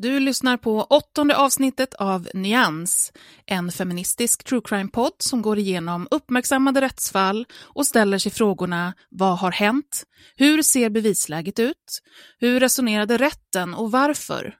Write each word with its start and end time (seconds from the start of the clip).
Du 0.00 0.20
lyssnar 0.20 0.56
på 0.56 0.82
åttonde 0.82 1.36
avsnittet 1.36 1.94
av 1.94 2.28
Nyans, 2.34 3.12
en 3.46 3.72
feministisk 3.72 4.44
true 4.44 4.60
crime-podd 4.64 5.12
som 5.18 5.42
går 5.42 5.58
igenom 5.58 6.08
uppmärksammade 6.10 6.80
rättsfall 6.80 7.46
och 7.62 7.86
ställer 7.86 8.18
sig 8.18 8.32
frågorna 8.32 8.94
Vad 9.08 9.38
har 9.38 9.52
hänt? 9.52 10.04
Hur 10.36 10.62
ser 10.62 10.90
bevisläget 10.90 11.58
ut? 11.58 12.02
Hur 12.38 12.60
resonerade 12.60 13.16
rätten 13.16 13.74
och 13.74 13.90
varför? 13.90 14.54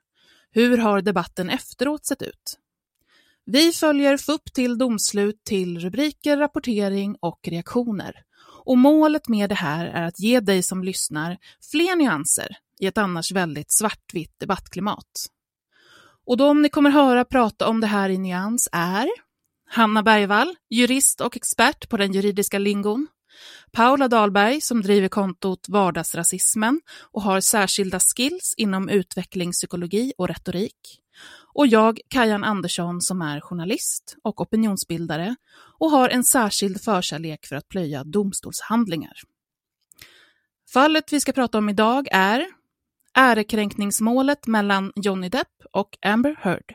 Hur 0.51 0.79
har 0.79 1.01
debatten 1.01 1.51
efteråt 1.51 2.07
sett 2.07 2.23
ut? 2.23 2.59
Vi 3.45 3.73
följer 3.73 4.17
FUP 4.17 4.53
till 4.53 4.79
domslut 4.79 5.45
till 5.45 5.79
rubriker, 5.79 6.37
rapportering 6.37 7.17
och 7.21 7.41
reaktioner. 7.43 8.15
Och 8.65 8.79
målet 8.79 9.29
med 9.29 9.49
det 9.49 9.55
här 9.55 9.87
är 9.87 10.03
att 10.03 10.21
ge 10.21 10.41
dig 10.41 10.63
som 10.63 10.85
lyssnar 10.85 11.37
fler 11.71 11.97
nyanser 11.97 12.57
i 12.81 12.87
ett 12.87 12.99
annars 12.99 13.33
väldigt 13.33 13.73
svartvitt 13.73 14.35
debattklimat. 14.41 15.27
Och 16.27 16.37
de 16.37 16.63
ni 16.63 16.69
kommer 16.69 16.91
höra 16.91 17.25
prata 17.25 17.69
om 17.69 17.81
det 17.81 17.87
här 17.87 18.09
i 18.09 18.19
Nyans 18.19 18.69
är 18.73 19.09
Hanna 19.71 20.03
Bergvall, 20.03 20.57
jurist 20.71 21.21
och 21.21 21.37
expert 21.37 21.89
på 21.89 21.97
den 21.97 22.13
juridiska 22.13 22.59
lingon. 22.59 23.07
Paula 23.73 24.09
Dahlberg 24.09 24.61
som 24.61 24.83
driver 24.83 25.09
kontot 25.09 25.69
Vardagsrasismen 25.69 26.81
och 27.13 27.23
har 27.23 27.41
särskilda 27.41 28.01
skills 28.01 28.55
inom 28.57 28.89
utvecklingspsykologi 28.89 30.13
och 30.19 30.29
retorik. 30.29 31.01
Och 31.55 31.67
jag, 31.67 32.01
Kajan 32.09 32.45
Andersson, 32.45 33.01
som 33.01 33.23
är 33.23 33.41
journalist 33.41 34.17
och 34.23 34.41
opinionsbildare 34.41 35.37
och 35.79 35.91
har 35.91 36.09
en 36.09 36.25
särskild 36.25 36.81
förkärlek 36.81 37.47
för 37.47 37.57
att 37.57 37.69
plöja 37.69 38.05
domstolshandlingar. 38.05 39.21
Fallet 40.73 41.13
vi 41.13 41.21
ska 41.21 41.33
prata 41.33 41.59
om 41.59 41.69
idag 41.69 42.09
är 42.11 42.47
ärekränkningsmålet 43.19 44.47
mellan 44.47 44.93
Johnny 44.97 45.29
Depp 45.29 45.49
och 45.73 45.89
Amber 46.07 46.37
Heard. 46.41 46.75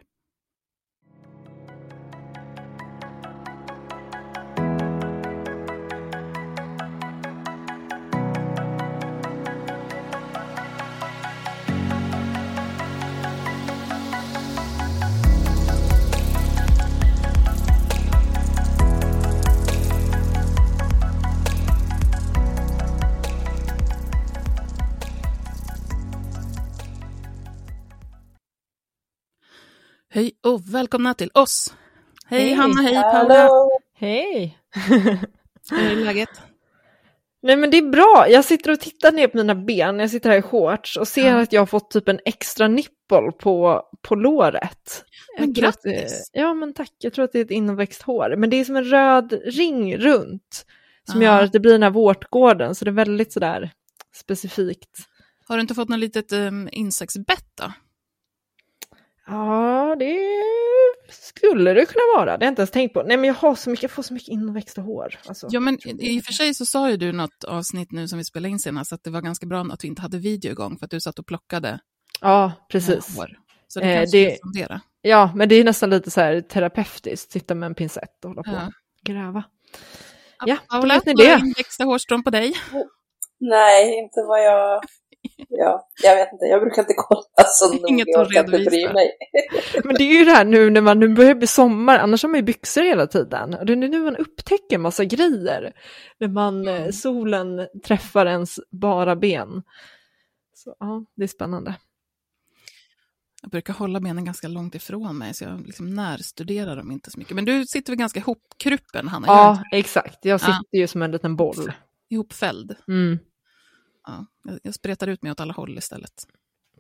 Hej 30.13 30.31
och 30.43 30.73
välkomna 30.75 31.13
till 31.13 31.29
oss. 31.33 31.73
Hej, 32.25 32.41
hej 32.41 32.53
Hanna, 32.53 32.81
hej 32.81 32.93
Paula. 32.93 33.33
Hallå. 33.37 33.79
Hej! 33.97 34.57
Hur 35.71 35.91
är 35.91 35.95
läget? 35.95 36.29
Nej 37.41 37.55
men 37.57 37.71
det 37.71 37.77
är 37.77 37.89
bra, 37.89 38.25
jag 38.29 38.45
sitter 38.45 38.71
och 38.71 38.79
tittar 38.79 39.11
ner 39.11 39.27
på 39.27 39.37
mina 39.37 39.55
ben, 39.55 39.99
jag 39.99 40.09
sitter 40.09 40.29
här 40.29 40.37
i 40.37 40.41
shorts 40.41 40.97
och 40.97 41.07
ser 41.07 41.27
Ja. 41.29 41.41
att 41.41 41.53
jag 41.53 41.61
har 41.61 41.65
fått 41.65 41.91
typ 41.91 42.07
en 42.07 42.19
extra 42.25 42.67
nippel 42.67 43.31
på, 43.39 43.83
på 44.01 44.15
låret. 44.15 45.03
Men 45.39 45.53
grattis. 45.53 46.29
Ja 46.33 46.53
men 46.53 46.73
tack, 46.73 46.91
jag 46.97 47.13
tror 47.13 47.25
att 47.25 47.31
det 47.31 47.39
är 47.39 47.45
ett 47.45 47.51
inväxt 47.51 48.01
hår. 48.01 48.35
Men 48.37 48.49
det 48.49 48.57
är 48.57 48.65
som 48.65 48.75
en 48.75 48.83
röd 48.85 49.33
ring 49.45 49.97
runt 49.97 50.65
som 51.11 51.21
Ja. 51.21 51.35
gör 51.35 51.43
att 51.43 51.51
det 51.51 51.59
blir 51.59 51.71
den 51.71 51.83
här 51.83 51.89
vårtgården, 51.89 52.75
så 52.75 52.85
det 52.85 52.91
är 52.91 52.93
väldigt 52.93 53.33
sådär 53.33 53.71
specifikt. 54.15 54.97
Har 55.47 55.57
du 55.57 55.61
inte 55.61 55.73
fått 55.75 55.89
något 55.89 55.99
litet 55.99 56.31
um, 56.33 56.69
insektsbett 56.71 57.45
då? 57.61 57.71
Ja, 59.27 59.95
det 59.99 60.19
skulle 61.09 61.73
det 61.73 61.85
kunna 61.85 62.01
vara, 62.17 62.25
det 62.25 62.31
har 62.31 62.47
jag 62.47 62.51
inte 62.51 62.61
ens 62.61 62.71
tänkt 62.71 62.93
på. 62.93 63.03
Nej 63.03 63.17
men 63.17 63.27
jag 63.27 63.33
har 63.33 63.55
så 63.55 63.69
mycket, 63.69 63.83
jag 63.83 63.91
får 63.91 64.03
så 64.03 64.13
mycket 64.13 64.29
inväxta 64.29 64.81
hår. 64.81 65.19
Alltså. 65.25 65.47
Ja, 65.51 65.59
men 65.59 65.77
i 66.01 66.19
och 66.19 66.23
för 66.23 66.33
sig 66.33 66.53
så 66.53 66.65
sa 66.65 66.89
ju 66.89 66.97
du 66.97 67.11
något 67.11 67.43
avsnitt 67.43 67.91
nu 67.91 68.07
som 68.07 68.17
vi 68.17 68.23
spelade 68.23 68.49
in 68.51 68.59
senast 68.59 68.93
att 68.93 69.03
det 69.03 69.09
var 69.09 69.21
ganska 69.21 69.45
bra 69.45 69.65
att 69.71 69.83
vi 69.83 69.87
inte 69.87 70.01
hade 70.01 70.17
video 70.17 70.51
igång 70.51 70.77
för 70.77 70.85
att 70.85 70.91
du 70.91 70.99
satt 71.01 71.19
och 71.19 71.27
plockade 71.27 71.79
Ja, 72.21 72.45
eh, 72.45 72.51
precis. 72.71 73.17
hår. 73.17 73.29
Så 73.67 73.79
det 73.79 73.85
Eh, 73.85 73.99
kanske 73.99 74.17
det- 74.17 74.25
det... 74.29 74.37
fundera. 74.43 74.81
Ja, 75.01 75.31
men 75.35 75.49
det 75.49 75.55
är 75.55 75.63
nästan 75.63 75.89
lite 75.89 76.11
så 76.11 76.21
här 76.21 76.41
terapeutiskt, 76.41 77.31
sitta 77.31 77.55
med 77.55 77.67
en 77.67 77.75
pincett 77.75 78.25
och 78.25 78.29
hålla 78.29 78.43
på 78.43 78.51
Ja. 78.51 78.67
och 78.67 78.73
gräva. 79.05 79.43
Ja, 80.45 80.57
Paula, 80.69 80.93
vet 80.93 81.05
ni 81.05 81.13
det. 81.13 81.39
inväxta 81.41 81.83
hårstrån 81.83 82.23
på 82.23 82.29
dig? 82.29 82.53
Nej, 83.39 83.97
inte 83.99 84.21
vad 84.27 84.43
jag... 84.45 84.81
Ja, 85.49 85.87
jag 86.03 86.15
vet 86.15 86.33
inte, 86.33 86.45
jag 86.45 86.61
brukar 86.61 86.81
inte 86.81 86.93
kolla 86.97 87.47
så 87.47 87.67
noga. 87.73 87.87
Inget 87.87 88.15
att 88.17 88.31
redovisa. 88.31 88.93
mig. 88.93 89.11
Men 89.83 89.95
det 89.95 90.03
är 90.03 90.19
ju 90.19 90.25
det 90.25 90.31
här 90.31 90.45
nu 90.45 90.69
när 90.69 90.81
man 90.81 90.99
nu 90.99 91.07
börjar 91.07 91.35
bli 91.35 91.47
sommar, 91.47 91.99
annars 91.99 92.23
har 92.23 92.29
man 92.29 92.39
ju 92.39 92.43
byxor 92.43 92.81
hela 92.81 93.07
tiden. 93.07 93.53
Och 93.53 93.65
det 93.65 93.73
är 93.73 93.77
nu 93.77 93.99
man 94.03 94.15
upptäcker 94.17 94.77
massa 94.77 95.05
grejer. 95.05 95.73
När 96.19 96.27
man, 96.27 96.67
eh, 96.67 96.89
solen 96.89 97.67
träffar 97.85 98.25
ens 98.25 98.59
bara 98.71 99.15
ben. 99.15 99.63
Så 100.55 100.75
ja, 100.79 101.05
det 101.15 101.23
är 101.23 101.27
spännande. 101.27 101.75
Jag 103.41 103.51
brukar 103.51 103.73
hålla 103.73 103.99
benen 103.99 104.25
ganska 104.25 104.47
långt 104.47 104.75
ifrån 104.75 105.17
mig, 105.17 105.33
så 105.33 105.43
jag 105.43 105.65
liksom 105.65 105.95
närstuderar 105.95 106.75
dem 106.75 106.91
inte 106.91 107.11
så 107.11 107.19
mycket. 107.19 107.35
Men 107.35 107.45
du 107.45 107.65
sitter 107.65 107.91
väl 107.91 107.97
ganska 107.99 108.19
ihopkruppen, 108.19 109.07
Hanna? 109.07 109.27
Ja, 109.27 109.63
exakt. 109.71 110.25
Jag 110.25 110.33
Ja. 110.33 110.39
sitter 110.39 110.77
ju 110.77 110.87
som 110.87 111.01
en 111.01 111.11
liten 111.11 111.35
boll. 111.35 111.71
Ihopfälld. 112.09 112.75
Mm. 112.87 113.19
Ja, 114.07 114.25
jag, 114.43 114.59
jag 114.63 114.73
spretar 114.73 115.07
ut 115.07 115.21
mig 115.21 115.31
åt 115.31 115.39
alla 115.39 115.53
håll 115.53 115.77
istället. 115.77 116.27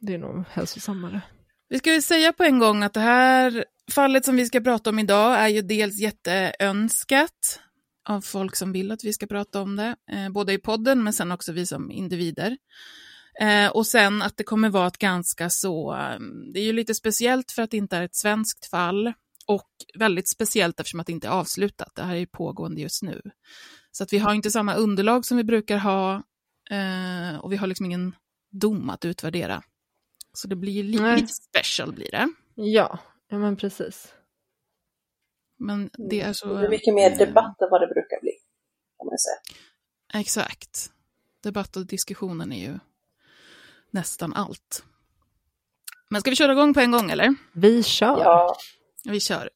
Det 0.01 0.13
är 0.13 0.17
nog 0.17 0.43
hälsosammare. 0.49 1.21
Vi 1.69 1.79
ska 1.79 1.93
ju 1.93 2.01
säga 2.01 2.33
på 2.33 2.43
en 2.43 2.59
gång 2.59 2.83
att 2.83 2.93
det 2.93 2.99
här 2.99 3.65
fallet 3.91 4.25
som 4.25 4.35
vi 4.35 4.45
ska 4.45 4.61
prata 4.61 4.89
om 4.89 4.99
idag 4.99 5.39
är 5.39 5.47
ju 5.47 5.61
dels 5.61 5.99
jätteönskat 5.99 7.59
av 8.09 8.21
folk 8.21 8.55
som 8.55 8.71
vill 8.71 8.91
att 8.91 9.03
vi 9.03 9.13
ska 9.13 9.27
prata 9.27 9.61
om 9.61 9.75
det, 9.75 9.95
eh, 10.11 10.29
både 10.29 10.53
i 10.53 10.57
podden 10.57 11.03
men 11.03 11.13
sen 11.13 11.31
också 11.31 11.51
vi 11.51 11.65
som 11.65 11.91
individer. 11.91 12.57
Eh, 13.41 13.67
och 13.67 13.87
sen 13.87 14.21
att 14.21 14.37
det 14.37 14.43
kommer 14.43 14.69
vara 14.69 14.87
ett 14.87 14.97
ganska 14.97 15.49
så, 15.49 15.93
eh, 15.95 16.19
det 16.53 16.59
är 16.59 16.63
ju 16.63 16.73
lite 16.73 16.95
speciellt 16.95 17.51
för 17.51 17.61
att 17.61 17.71
det 17.71 17.77
inte 17.77 17.97
är 17.97 18.01
ett 18.01 18.15
svenskt 18.15 18.65
fall 18.69 19.13
och 19.47 19.69
väldigt 19.99 20.29
speciellt 20.29 20.79
eftersom 20.79 20.99
att 20.99 21.07
det 21.07 21.13
inte 21.13 21.27
är 21.27 21.31
avslutat, 21.31 21.95
det 21.95 22.03
här 22.03 22.15
är 22.15 22.19
ju 22.19 22.27
pågående 22.27 22.81
just 22.81 23.03
nu. 23.03 23.21
Så 23.91 24.03
att 24.03 24.13
vi 24.13 24.17
har 24.17 24.33
inte 24.33 24.51
samma 24.51 24.75
underlag 24.75 25.25
som 25.25 25.37
vi 25.37 25.43
brukar 25.43 25.77
ha 25.77 26.23
Eh, 26.73 27.39
och 27.39 27.51
vi 27.51 27.55
har 27.55 27.67
liksom 27.67 27.85
ingen 27.85 28.15
dom 28.51 28.89
att 28.89 29.05
utvärdera. 29.05 29.63
Så 30.33 30.47
det 30.47 30.55
blir 30.55 30.83
li 30.83 30.99
Nej. 30.99 31.21
lite 31.21 31.33
special 31.33 31.93
blir 31.93 32.11
det. 32.11 32.29
Ja, 32.55 32.99
ja 33.29 33.37
men 33.37 33.55
precis. 33.55 34.13
Men 35.59 35.89
det 36.09 36.21
är 36.21 36.33
så... 36.33 36.47
Det 36.53 36.59
blir 36.59 36.69
mycket 36.69 36.93
mer 36.93 37.17
debatt 37.17 37.61
än 37.61 37.67
vad 37.71 37.81
det 37.81 37.87
brukar 37.87 38.21
bli. 38.21 38.31
Kan 38.97 39.07
man 39.07 39.17
säga. 39.17 39.59
Exakt. 40.21 40.91
Debatt 41.43 41.77
och 41.77 41.85
diskussionen 41.85 42.51
är 42.51 42.67
ju 42.67 42.79
nästan 43.91 44.33
allt. 44.33 44.83
Men 46.09 46.21
ska 46.21 46.29
vi 46.29 46.35
köra 46.35 46.51
igång 46.51 46.73
på 46.73 46.79
en 46.79 46.91
gång 46.91 47.11
eller? 47.11 47.35
Vi 47.53 47.83
kör. 47.83 48.19
Ja, 48.19 48.55
Vi 49.05 49.19
kör. 49.19 49.49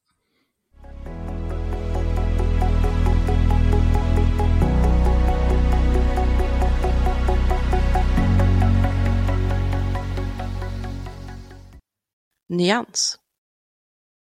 Nyans. 12.50 13.20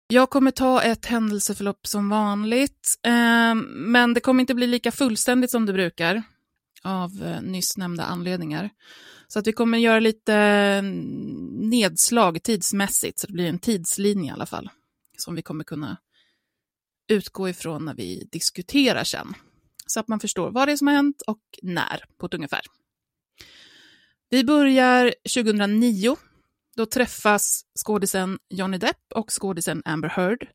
Jag 0.08 0.30
kommer 0.30 0.50
ta 0.50 0.82
ett 0.82 1.06
händelseförlopp 1.06 1.86
som 1.86 2.08
vanligt, 2.08 2.98
eh, 3.06 3.54
men 3.70 4.14
det 4.14 4.20
kommer 4.20 4.40
inte 4.40 4.54
bli 4.54 4.66
lika 4.66 4.92
fullständigt 4.92 5.50
som 5.50 5.66
det 5.66 5.72
brukar 5.72 6.22
av 6.82 7.22
eh, 7.24 7.42
nyss 7.42 7.76
nämnda 7.76 8.04
anledningar. 8.04 8.70
Så 9.28 9.38
att 9.38 9.46
vi 9.46 9.52
kommer 9.52 9.78
göra 9.78 10.00
lite 10.00 10.34
eh, 10.34 10.82
nedslag 11.52 12.42
tidsmässigt, 12.42 13.18
så 13.18 13.26
det 13.26 13.32
blir 13.32 13.48
en 13.48 13.58
tidslinje 13.58 14.30
i 14.30 14.34
alla 14.34 14.46
fall, 14.46 14.70
som 15.16 15.34
vi 15.34 15.42
kommer 15.42 15.64
kunna 15.64 15.96
utgå 17.08 17.48
ifrån 17.48 17.84
när 17.84 17.94
vi 17.94 18.28
diskuterar 18.32 19.04
sen. 19.04 19.34
Så 19.86 20.00
att 20.00 20.08
man 20.08 20.20
förstår 20.20 20.50
vad 20.50 20.68
det 20.68 20.72
är 20.72 20.76
som 20.76 20.86
har 20.86 20.94
hänt 20.94 21.22
och 21.26 21.42
när, 21.62 22.04
på 22.18 22.26
ett 22.26 22.34
ungefär. 22.34 22.60
Vi 24.30 24.44
börjar 24.44 25.14
2009 25.34 26.16
då 26.80 26.86
träffas 26.86 27.64
skådisen 27.84 28.38
Johnny 28.50 28.78
Depp 28.78 29.12
och 29.14 29.30
skådisen 29.40 29.82
Amber 29.84 30.08
Heard. 30.08 30.48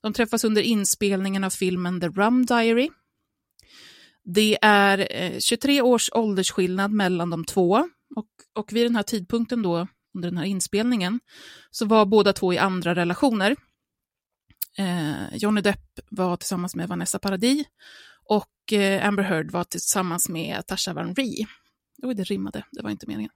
De 0.00 0.12
träffas 0.12 0.44
under 0.44 0.62
inspelningen 0.62 1.44
av 1.44 1.50
filmen 1.50 2.00
The 2.00 2.08
Rum 2.08 2.46
Diary. 2.46 2.90
Det 4.24 4.58
är 4.62 5.08
eh, 5.10 5.38
23 5.38 5.82
års 5.82 6.10
åldersskillnad 6.12 6.92
mellan 6.92 7.30
de 7.30 7.44
två 7.44 7.88
och, 8.16 8.28
och 8.54 8.72
vid 8.72 8.86
den 8.86 8.96
här 8.96 9.02
tidpunkten 9.02 9.62
då, 9.62 9.88
under 10.14 10.30
den 10.30 10.38
här 10.38 10.44
inspelningen, 10.44 11.20
så 11.70 11.86
var 11.86 12.06
båda 12.06 12.32
två 12.32 12.52
i 12.52 12.58
andra 12.58 12.94
relationer. 12.94 13.56
Eh, 14.78 15.36
Johnny 15.36 15.60
Depp 15.60 16.00
var 16.10 16.36
tillsammans 16.36 16.74
med 16.74 16.88
Vanessa 16.88 17.18
Paradis 17.18 17.66
och 18.24 18.72
eh, 18.72 19.06
Amber 19.06 19.22
Heard 19.22 19.50
var 19.50 19.64
tillsammans 19.64 20.28
med 20.28 20.66
Tasha 20.66 20.92
Van 20.92 21.14
Rie. 21.14 21.46
Oj, 22.02 22.14
det 22.14 22.24
rimmade, 22.24 22.64
det 22.72 22.82
var 22.82 22.90
inte 22.90 23.06
meningen. 23.06 23.32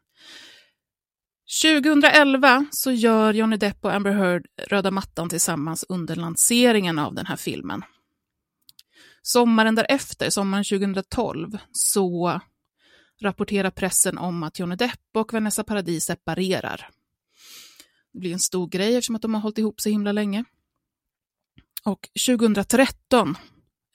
2011 1.63 2.67
så 2.71 2.93
gör 2.93 3.35
Johnny 3.35 3.57
Depp 3.57 3.85
och 3.85 3.95
Amber 3.95 4.13
Heard 4.13 4.47
röda 4.69 4.91
mattan 4.91 5.29
tillsammans 5.29 5.85
under 5.89 6.17
lanseringen 6.17 6.99
av 6.99 7.15
den 7.15 7.27
här 7.27 7.37
filmen. 7.37 7.83
Sommaren 9.23 9.75
därefter, 9.75 10.31
sommaren 10.31 10.65
2012, 10.65 11.59
så 11.73 12.41
rapporterar 13.21 13.71
pressen 13.71 14.19
om 14.19 14.43
att 14.43 14.59
Johnny 14.59 14.77
Depp 14.77 15.01
och 15.15 15.33
Vanessa 15.33 15.65
Paradis 15.65 16.05
separerar. 16.05 16.89
Det 18.13 18.19
blir 18.19 18.33
en 18.33 18.39
stor 18.41 18.69
grej 18.69 18.97
eftersom 18.97 19.17
att 19.17 19.23
de 19.23 19.35
har 19.35 19.41
hållit 19.41 19.59
ihop 19.59 19.81
så 19.81 19.89
himla 19.89 20.13
länge. 20.13 20.45
Och 21.85 22.09
2013 22.27 23.37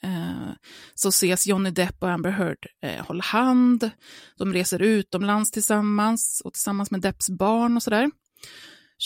eh, 0.04 0.52
så 0.96 1.10
ses 1.10 1.48
Johnny 1.48 1.70
Depp 1.70 2.04
och 2.04 2.10
Amber 2.10 2.32
Heard 2.32 2.66
eh, 2.84 3.06
hålla 3.06 3.24
hand. 3.24 3.90
De 4.38 4.54
reser 4.54 4.82
utomlands 4.82 5.52
tillsammans 5.52 6.42
och 6.46 6.54
tillsammans 6.54 6.92
med 6.92 7.02
Depps 7.02 7.30
barn 7.30 7.76
och 7.76 7.84
sådär. 7.84 8.12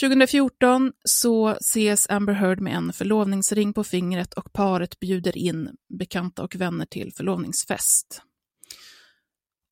2014 0.02 0.92
så 1.04 1.50
ses 1.50 2.10
Amber 2.10 2.34
Heard 2.34 2.60
med 2.60 2.76
en 2.76 2.94
förlovningsring 2.94 3.74
på 3.74 3.84
fingret 3.84 4.34
och 4.34 4.54
paret 4.54 5.00
bjuder 5.00 5.38
in 5.38 5.70
bekanta 6.00 6.44
och 6.44 6.56
vänner 6.56 6.86
till 6.86 7.14
förlovningsfest. 7.14 8.22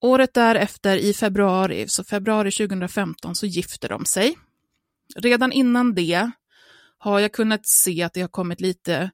Året 0.01 0.33
därefter, 0.33 0.97
i 0.97 1.13
februari, 1.13 1.87
så 1.87 2.03
februari 2.03 2.51
2015, 2.51 3.35
så 3.35 3.45
gifter 3.45 3.89
de 3.89 4.05
sig. 4.05 4.37
Redan 5.15 5.51
innan 5.51 5.93
det 5.93 6.31
har 6.97 7.19
jag 7.19 7.31
kunnat 7.31 7.65
se 7.65 8.03
att 8.03 8.13
det 8.13 8.21
har 8.21 8.27
kommit 8.27 8.61
lite 8.61 9.11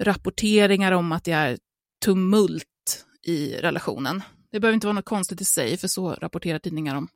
rapporteringar 0.00 0.92
om 0.92 1.12
att 1.12 1.24
det 1.24 1.32
är 1.32 1.58
tumult 2.04 3.06
i 3.22 3.54
relationen. 3.54 4.22
Det 4.52 4.60
behöver 4.60 4.74
inte 4.74 4.86
vara 4.86 4.94
något 4.94 5.04
konstigt 5.04 5.40
i 5.40 5.44
sig, 5.44 5.76
för 5.76 5.88
så 5.88 6.14
rapporterar 6.14 6.58
tidningar 6.58 6.96
om 6.96 7.08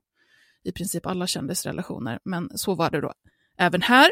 i 0.64 0.72
princip 0.72 1.06
alla 1.06 1.26
kändisrelationer, 1.26 2.18
men 2.24 2.58
så 2.58 2.74
var 2.74 2.90
det 2.90 3.00
då 3.00 3.12
även 3.58 3.82
här. 3.82 4.10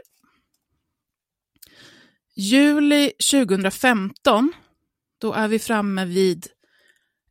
Juli 2.35 3.13
2015, 3.31 4.53
då 5.19 5.33
är 5.33 5.49
vi 5.49 5.59
framme 5.59 6.05
vid 6.05 6.47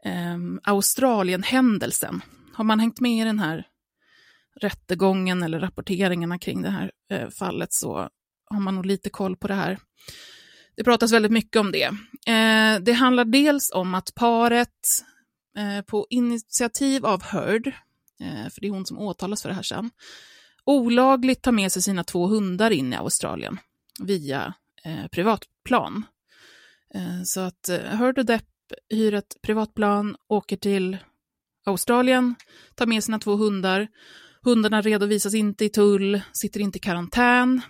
eh, 0.06 0.38
Australienhändelsen. 0.64 2.22
Har 2.54 2.64
man 2.64 2.80
hängt 2.80 3.00
med 3.00 3.22
i 3.22 3.24
den 3.24 3.40
här 3.40 3.68
rättegången 4.56 5.44
eller 5.44 5.60
rapporteringarna 5.60 6.40
kring 6.40 6.62
det 6.62 6.70
här 6.70 6.92
eh, 7.12 7.30
fallet 7.30 7.74
så 7.74 8.10
har 8.46 8.60
man 8.60 8.76
nog 8.76 8.86
lite 8.86 9.10
koll 9.10 9.38
på 9.38 9.48
det 9.48 9.54
här. 9.54 9.80
Det 10.76 10.84
pratas 10.84 11.12
väldigt 11.12 11.32
mycket 11.32 11.60
om 11.60 11.72
det. 11.72 11.84
Eh, 12.28 12.82
det 12.82 12.94
handlar 12.94 13.26
dels 13.26 13.72
om 13.72 13.96
att 13.96 14.16
paret 14.16 14.70
eh, 15.58 15.86
på 15.86 16.08
initiativ 16.10 17.06
av 17.06 17.24
Heard, 17.24 17.68
eh, 18.20 18.50
för 18.50 18.62
det 18.62 18.68
är 18.68 18.72
hon 18.72 18.86
som 18.86 19.00
åtalas 19.00 19.42
för 19.42 19.50
det 19.50 19.56
här 19.56 19.64
sen, 19.64 19.92
olagligt 20.66 21.42
tar 21.42 21.52
med 21.52 21.72
sig 21.72 21.82
sina 21.82 22.04
två 22.04 22.28
hundar 22.28 22.72
in 22.72 22.94
i 22.94 22.96
Australien 22.96 23.58
via 24.00 24.54
eh, 24.84 25.08
privatplan. 25.12 26.06
Eh, 26.94 27.24
så 27.26 27.40
att 27.42 27.70
eh, 27.70 27.80
Heard 27.80 28.18
och 28.18 28.26
Depp 28.26 28.46
hyr 28.90 29.14
ett 29.14 29.36
privatplan, 29.42 30.16
åker 30.28 30.58
till 30.58 30.98
Australien, 31.66 32.36
tar 32.76 32.86
med 32.86 33.04
sina 33.04 33.20
två 33.20 33.36
hundar. 33.36 33.88
Hundarna 34.42 34.82
redovisas 34.82 35.34
inte 35.34 35.66
i 35.66 35.70
tull, 35.70 36.22
sitter 36.34 36.60
inte 36.60 36.78
i 36.78 36.82
karantän, 36.82 37.62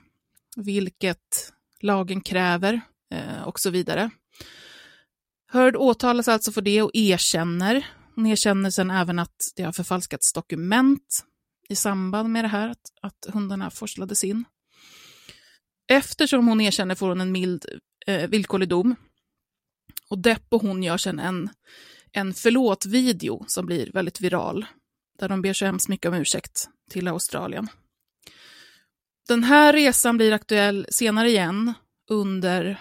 vilket 0.55 1.53
lagen 1.83 2.21
kräver 2.21 2.81
eh, 3.13 3.41
och 3.43 3.59
så 3.59 3.69
vidare. 3.69 4.09
Heard 5.51 5.75
åtalas 5.75 6.27
alltså 6.27 6.51
för 6.51 6.61
det 6.61 6.81
och 6.81 6.91
erkänner. 6.93 7.87
Hon 8.15 8.25
erkänner 8.25 8.69
sen 8.69 8.91
även 8.91 9.19
att 9.19 9.35
det 9.55 9.63
har 9.63 9.71
förfalskats 9.71 10.33
dokument 10.33 11.25
i 11.69 11.75
samband 11.75 12.29
med 12.29 12.43
det 12.43 12.47
här, 12.47 12.69
att, 12.69 12.91
att 13.01 13.33
hundarna 13.33 13.69
forslades 13.69 14.23
in. 14.23 14.45
Eftersom 15.87 16.47
hon 16.47 16.61
erkänner 16.61 16.95
får 16.95 17.07
hon 17.07 17.21
en 17.21 17.31
mild 17.31 17.65
eh, 18.07 18.29
villkorlig 18.29 18.69
dom. 18.69 18.95
Och 20.09 20.19
Depp 20.19 20.45
och 20.49 20.61
hon 20.61 20.83
gör 20.83 20.97
sen 20.97 21.19
en, 21.19 21.49
en 22.11 22.33
förlåt-video 22.33 23.45
som 23.47 23.65
blir 23.65 23.91
väldigt 23.91 24.21
viral, 24.21 24.65
där 25.19 25.29
de 25.29 25.41
ber 25.41 25.53
så 25.53 25.65
hemskt 25.65 25.87
mycket 25.87 26.09
om 26.09 26.13
ursäkt 26.13 26.69
till 26.89 27.07
Australien. 27.07 27.67
Den 29.31 29.43
här 29.43 29.73
resan 29.73 30.17
blir 30.17 30.31
aktuell 30.31 30.87
senare 30.89 31.29
igen 31.29 31.73
under 32.09 32.79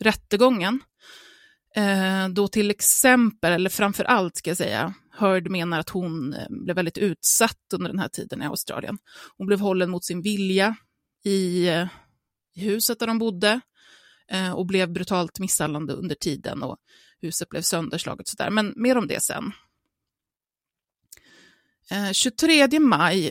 rättegången. 0.00 0.80
Eh, 1.76 2.28
då 2.28 2.48
till 2.48 2.70
exempel, 2.70 3.52
eller 3.52 3.70
framför 3.70 4.04
allt 4.04 4.36
ska 4.36 4.50
jag 4.50 4.56
säga, 4.56 4.94
Heard 5.18 5.50
menar 5.50 5.80
att 5.80 5.90
hon 5.90 6.34
eh, 6.34 6.46
blev 6.48 6.76
väldigt 6.76 6.98
utsatt 6.98 7.72
under 7.74 7.90
den 7.90 7.98
här 7.98 8.08
tiden 8.08 8.42
i 8.42 8.46
Australien. 8.46 8.98
Hon 9.36 9.46
blev 9.46 9.60
hållen 9.60 9.90
mot 9.90 10.04
sin 10.04 10.22
vilja 10.22 10.76
i, 11.24 11.68
eh, 11.68 11.86
i 12.54 12.60
huset 12.60 12.98
där 12.98 13.06
de 13.06 13.18
bodde 13.18 13.60
eh, 14.30 14.52
och 14.52 14.66
blev 14.66 14.92
brutalt 14.92 15.38
misshandlad 15.38 15.90
under 15.90 16.14
tiden 16.14 16.62
och 16.62 16.76
huset 17.20 17.48
blev 17.48 17.62
sönderslaget. 17.62 18.28
Sådär. 18.28 18.50
Men 18.50 18.74
mer 18.76 18.98
om 18.98 19.06
det 19.06 19.22
sen. 19.22 19.52
Eh, 21.90 22.12
23 22.12 22.78
maj 22.80 23.30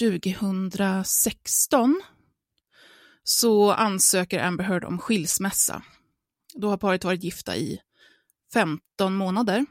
2016 0.00 2.00
så 3.24 3.72
ansöker 3.72 4.42
Amber 4.42 4.64
Heard 4.64 4.84
om 4.84 4.98
skilsmässa. 4.98 5.82
Då 6.54 6.68
har 6.68 6.76
paret 6.76 7.04
varit 7.04 7.24
gifta 7.24 7.56
i 7.56 7.80
15 8.52 9.14
månader. 9.14 9.66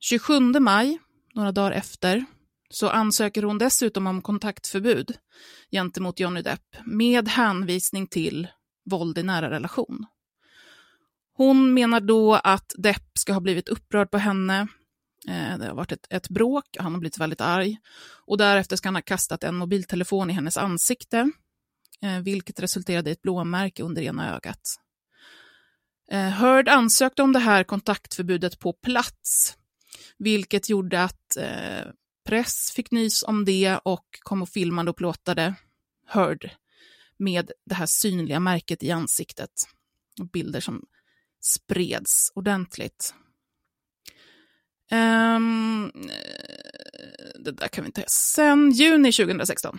27 0.00 0.40
maj, 0.40 0.98
några 1.34 1.52
dagar 1.52 1.72
efter, 1.72 2.24
så 2.70 2.88
ansöker 2.88 3.42
hon 3.42 3.58
dessutom 3.58 4.06
om 4.06 4.22
kontaktförbud 4.22 5.16
gentemot 5.70 6.20
Johnny 6.20 6.42
Depp 6.42 6.76
med 6.84 7.28
hänvisning 7.28 8.06
till 8.06 8.48
våld 8.90 9.18
i 9.18 9.22
nära 9.22 9.50
relation. 9.50 10.06
Hon 11.34 11.74
menar 11.74 12.00
då 12.00 12.34
att 12.34 12.72
Depp 12.78 13.18
ska 13.18 13.32
ha 13.32 13.40
blivit 13.40 13.68
upprörd 13.68 14.10
på 14.10 14.18
henne. 14.18 14.66
Eh, 15.28 15.58
det 15.58 15.66
har 15.66 15.74
varit 15.74 15.92
ett, 15.92 16.06
ett 16.10 16.28
bråk, 16.28 16.76
han 16.78 16.92
har 16.92 17.00
blivit 17.00 17.18
väldigt 17.18 17.40
arg. 17.40 17.78
Och 18.26 18.38
därefter 18.38 18.76
ska 18.76 18.88
han 18.88 18.94
ha 18.94 19.02
kastat 19.02 19.44
en 19.44 19.56
mobiltelefon 19.56 20.30
i 20.30 20.32
hennes 20.32 20.56
ansikte, 20.56 21.30
eh, 22.02 22.18
vilket 22.18 22.60
resulterade 22.60 23.10
i 23.10 23.12
ett 23.12 23.22
blåmärke 23.22 23.82
under 23.82 24.02
ena 24.02 24.34
ögat. 24.34 24.80
Eh, 26.10 26.28
Heard 26.28 26.68
ansökte 26.68 27.22
om 27.22 27.32
det 27.32 27.38
här 27.38 27.64
kontaktförbudet 27.64 28.58
på 28.58 28.72
plats, 28.72 29.56
vilket 30.18 30.68
gjorde 30.68 31.04
att 31.04 31.36
press 32.24 32.70
fick 32.70 32.90
nys 32.90 33.22
om 33.22 33.44
det 33.44 33.78
och 33.84 34.06
kom 34.20 34.42
och 34.42 34.48
filmade 34.48 34.90
och 34.90 34.96
plåtade 34.96 35.54
Heard 36.06 36.50
med 37.16 37.52
det 37.66 37.74
här 37.74 37.86
synliga 37.86 38.40
märket 38.40 38.82
i 38.82 38.90
ansiktet. 38.90 39.50
Bilder 40.32 40.60
som 40.60 40.84
spreds 41.40 42.32
ordentligt. 42.34 43.14
Um, 44.90 45.92
det 47.44 47.52
där 47.52 47.68
kan 47.68 47.84
vi 47.84 47.92
ta 47.92 48.02
sen. 48.06 48.70
Juni 48.70 49.12
2016. 49.12 49.78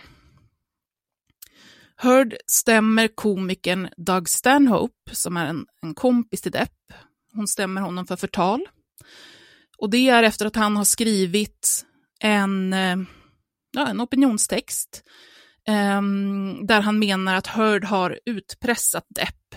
Heard 1.96 2.36
stämmer 2.46 3.08
komikern 3.08 3.88
Doug 3.96 4.28
Stanhope, 4.28 5.14
som 5.14 5.36
är 5.36 5.46
en, 5.46 5.66
en 5.82 5.94
kompis 5.94 6.40
till 6.40 6.52
Depp. 6.52 6.92
Hon 7.32 7.48
stämmer 7.48 7.80
honom 7.80 8.06
för 8.06 8.16
förtal. 8.16 8.68
Och 9.78 9.90
det 9.90 10.08
är 10.08 10.22
efter 10.22 10.46
att 10.46 10.56
han 10.56 10.76
har 10.76 10.84
skrivit 10.84 11.86
en, 12.20 12.72
eh, 12.72 12.96
ja, 13.72 13.88
en 13.88 14.00
opinionstext 14.00 15.02
um, 15.68 16.66
där 16.66 16.80
han 16.80 16.98
menar 16.98 17.34
att 17.34 17.46
Heard 17.46 17.84
har 17.84 18.20
utpressat 18.26 19.06
Depp. 19.08 19.54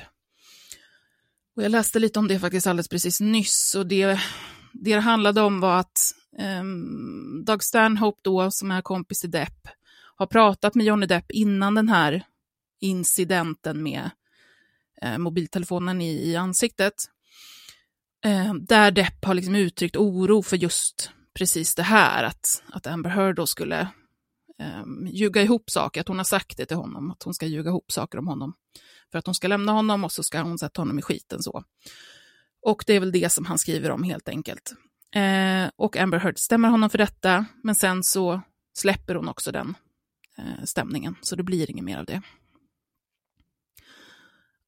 Och 1.55 1.63
jag 1.63 1.71
läste 1.71 1.99
lite 1.99 2.19
om 2.19 2.27
det 2.27 2.39
faktiskt 2.39 2.67
alldeles 2.67 2.89
precis 2.89 3.19
nyss 3.19 3.75
och 3.75 3.87
det, 3.87 4.21
det 4.81 4.95
det 4.95 5.01
handlade 5.01 5.41
om 5.41 5.59
var 5.59 5.79
att 5.79 6.13
um, 6.61 7.45
Doug 7.45 7.63
Stanhope 7.63 8.19
då, 8.23 8.51
som 8.51 8.71
är 8.71 8.81
kompis 8.81 9.19
till 9.21 9.31
Depp, 9.31 9.67
har 10.15 10.25
pratat 10.25 10.75
med 10.75 10.85
Johnny 10.85 11.05
Depp 11.05 11.31
innan 11.31 11.75
den 11.75 11.89
här 11.89 12.23
incidenten 12.79 13.83
med 13.83 14.09
eh, 15.01 15.17
mobiltelefonen 15.17 16.01
i, 16.01 16.29
i 16.31 16.35
ansiktet. 16.35 16.93
Eh, 18.25 18.53
där 18.53 18.91
Depp 18.91 19.25
har 19.25 19.33
liksom 19.33 19.55
uttryckt 19.55 19.95
oro 19.95 20.41
för 20.41 20.57
just 20.57 21.11
precis 21.33 21.75
det 21.75 21.83
här, 21.83 22.23
att, 22.23 22.63
att 22.73 22.87
Amber 22.87 23.09
Heard 23.09 23.35
då 23.35 23.47
skulle 23.47 23.79
eh, 24.59 24.83
ljuga 25.11 25.41
ihop 25.41 25.69
saker, 25.69 26.01
att 26.01 26.07
hon 26.07 26.17
har 26.17 26.25
sagt 26.25 26.57
det 26.57 26.65
till 26.65 26.77
honom, 26.77 27.11
att 27.11 27.23
hon 27.23 27.33
ska 27.33 27.45
ljuga 27.45 27.69
ihop 27.69 27.91
saker 27.91 28.17
om 28.17 28.27
honom. 28.27 28.53
För 29.11 29.19
att 29.19 29.25
hon 29.25 29.35
ska 29.35 29.47
lämna 29.47 29.71
honom 29.71 30.03
och 30.03 30.11
så 30.11 30.23
ska 30.23 30.41
hon 30.41 30.59
sätta 30.59 30.81
honom 30.81 30.99
i 30.99 31.01
skiten 31.01 31.43
så. 31.43 31.63
Och 32.67 32.83
det 32.87 32.93
är 32.93 32.99
väl 32.99 33.11
det 33.11 33.29
som 33.29 33.45
han 33.45 33.57
skriver 33.57 33.91
om 33.91 34.03
helt 34.03 34.29
enkelt. 34.29 34.73
Eh, 35.15 35.69
och 35.75 35.97
Amber 35.97 36.17
Heard 36.17 36.37
stämmer 36.37 36.69
honom 36.69 36.89
för 36.89 36.97
detta, 36.97 37.45
men 37.63 37.75
sen 37.75 38.03
så 38.03 38.41
släpper 38.73 39.15
hon 39.15 39.27
också 39.27 39.51
den 39.51 39.75
eh, 40.37 40.63
stämningen, 40.63 41.15
så 41.21 41.35
det 41.35 41.43
blir 41.43 41.71
inget 41.71 41.85
mer 41.85 41.97
av 41.97 42.05
det. 42.05 42.21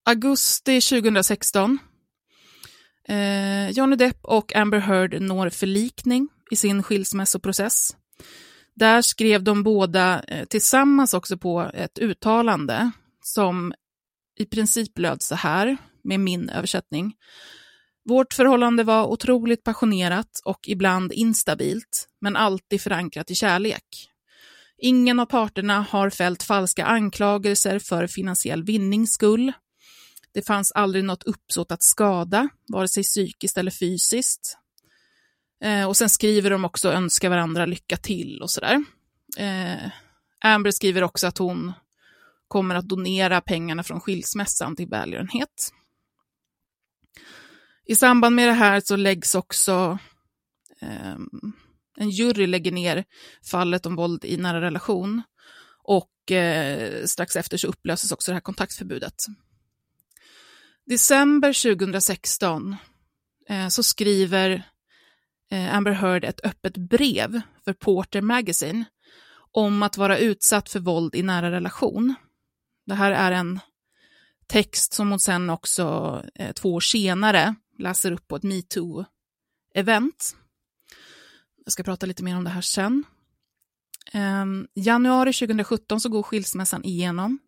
Augusti 0.06 0.82
2016. 0.82 1.79
Eh, 3.08 3.70
Johnny 3.70 3.96
Depp 3.96 4.20
och 4.22 4.56
Amber 4.56 4.79
Heard 4.79 5.22
når 5.22 5.50
förlikning 5.50 6.29
i 6.51 6.56
sin 6.56 6.84
skilsmässoprocess. 6.84 7.98
Där 8.75 9.01
skrev 9.01 9.44
de 9.44 9.63
båda 9.63 10.24
eh, 10.24 10.46
tillsammans 10.46 11.13
också 11.13 11.38
på 11.38 11.72
ett 11.74 12.00
uttalande 12.00 12.91
som 13.24 13.74
i 14.38 14.46
princip 14.46 15.00
löd 15.00 15.22
så 15.22 15.36
här, 15.36 15.77
med 16.03 16.20
min 16.20 16.50
översättning. 16.50 17.15
Vårt 18.10 18.34
förhållande 18.34 18.84
var 18.84 19.06
otroligt 19.06 19.63
passionerat 19.63 20.42
och 20.46 20.60
ibland 20.68 21.13
instabilt, 21.13 22.08
men 22.22 22.36
alltid 22.36 22.82
förankrat 22.82 23.32
i 23.32 23.36
kärlek. 23.36 24.10
Ingen 24.78 25.20
av 25.20 25.25
parterna 25.25 25.82
har 25.89 26.10
fällt 26.10 26.44
falska 26.44 26.86
anklagelser 26.86 27.80
för 27.80 28.08
finansiell 28.08 28.63
vinnings 28.63 29.13
skull. 29.13 29.51
Det 30.34 30.42
fanns 30.42 30.72
aldrig 30.72 31.04
något 31.04 31.24
uppsåt 31.24 31.72
att 31.72 31.84
skada, 31.84 32.50
vare 32.68 32.88
sig 32.88 33.04
psykiskt 33.04 33.58
eller 33.58 33.72
fysiskt. 33.72 34.58
Eh, 35.63 35.88
och 35.88 35.98
sen 35.98 36.10
skriver 36.10 36.50
de 36.50 36.66
också 36.66 36.92
önska 36.92 37.30
varandra 37.30 37.66
lycka 37.66 37.98
till 37.98 38.42
och 38.42 38.51
sådär. 38.51 38.84
Eh, 39.38 39.92
Amber 40.42 40.72
skriver 40.72 41.04
också 41.04 41.28
att 41.28 41.38
hon 41.38 41.74
kommer 42.48 42.75
att 42.75 42.89
donera 42.89 43.42
pengarna 43.42 43.84
från 43.84 44.01
skilsmässan 44.01 44.75
till 44.75 44.88
välgörenhet. 44.88 45.72
I 47.89 47.96
samband 47.96 48.36
med 48.36 48.48
det 48.48 48.53
här 48.53 48.81
så 48.86 48.96
läggs 48.96 49.36
också 49.36 50.00
eh, 50.81 51.15
en 51.98 52.10
jury 52.10 52.48
lägger 52.48 52.72
ner 52.72 53.05
fallet 53.51 53.86
om 53.86 53.96
våld 53.96 54.25
i 54.25 54.38
nära 54.38 54.62
relation 54.62 55.22
och 55.84 56.31
eh, 56.31 57.05
strax 57.05 57.36
efter 57.36 57.58
så 57.58 57.67
upplöses 57.67 58.12
också 58.12 58.31
det 58.31 58.36
här 58.36 58.41
kontaktförbudet. 58.41 59.13
December 60.86 61.75
2016 61.77 62.75
eh, 63.50 63.67
så 63.67 63.84
skriver 63.84 64.63
eh, 65.51 65.75
Amber 65.75 65.91
Heard 65.91 66.24
ett 66.24 66.46
öppet 66.46 66.77
brev 66.77 67.41
för 67.63 67.74
Porter 67.74 68.22
Magazine 68.22 68.86
om 69.51 69.84
att 69.84 69.98
vara 69.98 70.17
utsatt 70.17 70.69
för 70.69 70.79
våld 70.79 71.15
i 71.15 71.24
nära 71.24 71.51
relation. 71.51 72.15
Det 72.86 72.96
här 72.96 73.12
är 73.12 73.31
en 73.31 73.60
text 74.48 74.93
som 74.93 75.10
hon 75.10 75.19
sen 75.19 75.50
också 75.50 76.24
eh, 76.36 76.51
två 76.51 76.74
år 76.74 76.79
senare 76.79 77.55
läser 77.80 78.12
upp 78.12 78.28
på 78.28 78.36
ett 78.36 78.44
metoo-event. 78.44 80.36
Jag 81.66 81.74
ska 81.74 81.84
prata 81.84 82.06
lite 82.06 82.24
mer 82.24 82.38
om 82.38 82.44
det 82.44 82.50
här 82.50 82.62
sen. 82.62 83.04
Um, 84.14 84.68
januari 84.76 85.34
2017 85.34 86.02
så 86.02 86.10
går 86.10 86.24
skilsmässan 86.24 86.86
igenom. 86.86 87.40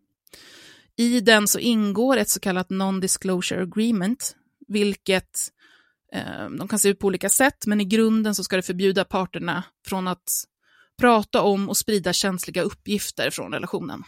I 0.96 1.20
den 1.20 1.48
så 1.48 1.58
ingår 1.58 2.16
ett 2.16 2.28
så 2.28 2.40
kallat 2.40 2.70
non-disclosure 2.70 3.62
agreement, 3.62 4.36
vilket 4.68 5.38
eh, 6.12 6.50
de 6.58 6.68
kan 6.68 6.78
se 6.78 6.88
ut 6.88 6.98
på 6.98 7.06
olika 7.06 7.28
sätt, 7.28 7.66
men 7.66 7.80
i 7.80 7.84
grunden 7.84 8.34
så 8.34 8.44
ska 8.44 8.56
det 8.56 8.62
förbjuda 8.62 9.04
parterna 9.04 9.64
från 9.86 10.08
att 10.08 10.44
prata 10.98 11.42
om 11.42 11.68
och 11.68 11.76
sprida 11.76 12.12
känsliga 12.12 12.62
uppgifter 12.62 13.30
från 13.30 13.52
relationen. 13.52 14.02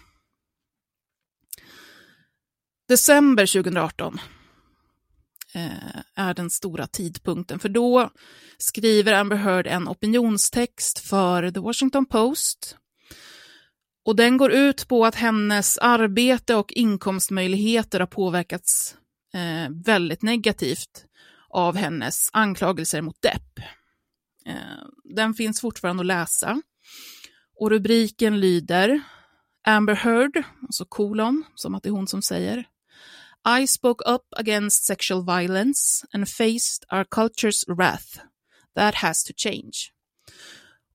December 2.88 3.46
2018 3.46 4.18
Eh, 5.54 6.00
är 6.14 6.34
den 6.34 6.50
stora 6.50 6.86
tidpunkten, 6.86 7.58
för 7.58 7.68
då 7.68 8.10
skriver 8.58 9.12
Amber 9.12 9.36
Heard 9.36 9.66
en 9.66 9.88
opinionstext 9.88 10.98
för 10.98 11.50
The 11.50 11.60
Washington 11.60 12.06
Post 12.06 12.76
och 14.04 14.16
den 14.16 14.36
går 14.36 14.52
ut 14.52 14.88
på 14.88 15.06
att 15.06 15.14
hennes 15.14 15.78
arbete 15.78 16.54
och 16.54 16.72
inkomstmöjligheter 16.72 18.00
har 18.00 18.06
påverkats 18.06 18.96
eh, 19.34 19.70
väldigt 19.84 20.22
negativt 20.22 21.04
av 21.48 21.76
hennes 21.76 22.30
anklagelser 22.32 23.02
mot 23.02 23.22
Depp. 23.22 23.58
Eh, 24.46 24.86
den 25.04 25.34
finns 25.34 25.60
fortfarande 25.60 26.00
att 26.00 26.06
läsa. 26.06 26.62
Och 27.60 27.70
rubriken 27.70 28.40
lyder 28.40 29.00
Amber 29.66 29.94
Heard, 29.94 30.42
alltså 30.62 30.84
kolon, 30.84 31.44
som 31.54 31.74
att 31.74 31.82
det 31.82 31.88
är 31.88 31.92
hon 31.92 32.06
som 32.06 32.22
säger. 32.22 32.66
I 33.46 33.66
spoke 33.66 34.02
up 34.06 34.24
against 34.36 34.86
sexual 34.86 35.22
violence 35.22 36.06
and 36.12 36.28
faced 36.28 36.84
our 36.92 37.04
culture's 37.04 37.64
wrath. 37.68 38.20
That 38.76 38.94
has 38.94 39.24
to 39.24 39.32
change. 39.36 39.92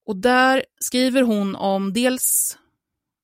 Och 0.06 0.18
där 0.18 0.66
skriver 0.80 1.22
hon 1.22 1.56
om 1.56 1.94
dels 1.94 2.58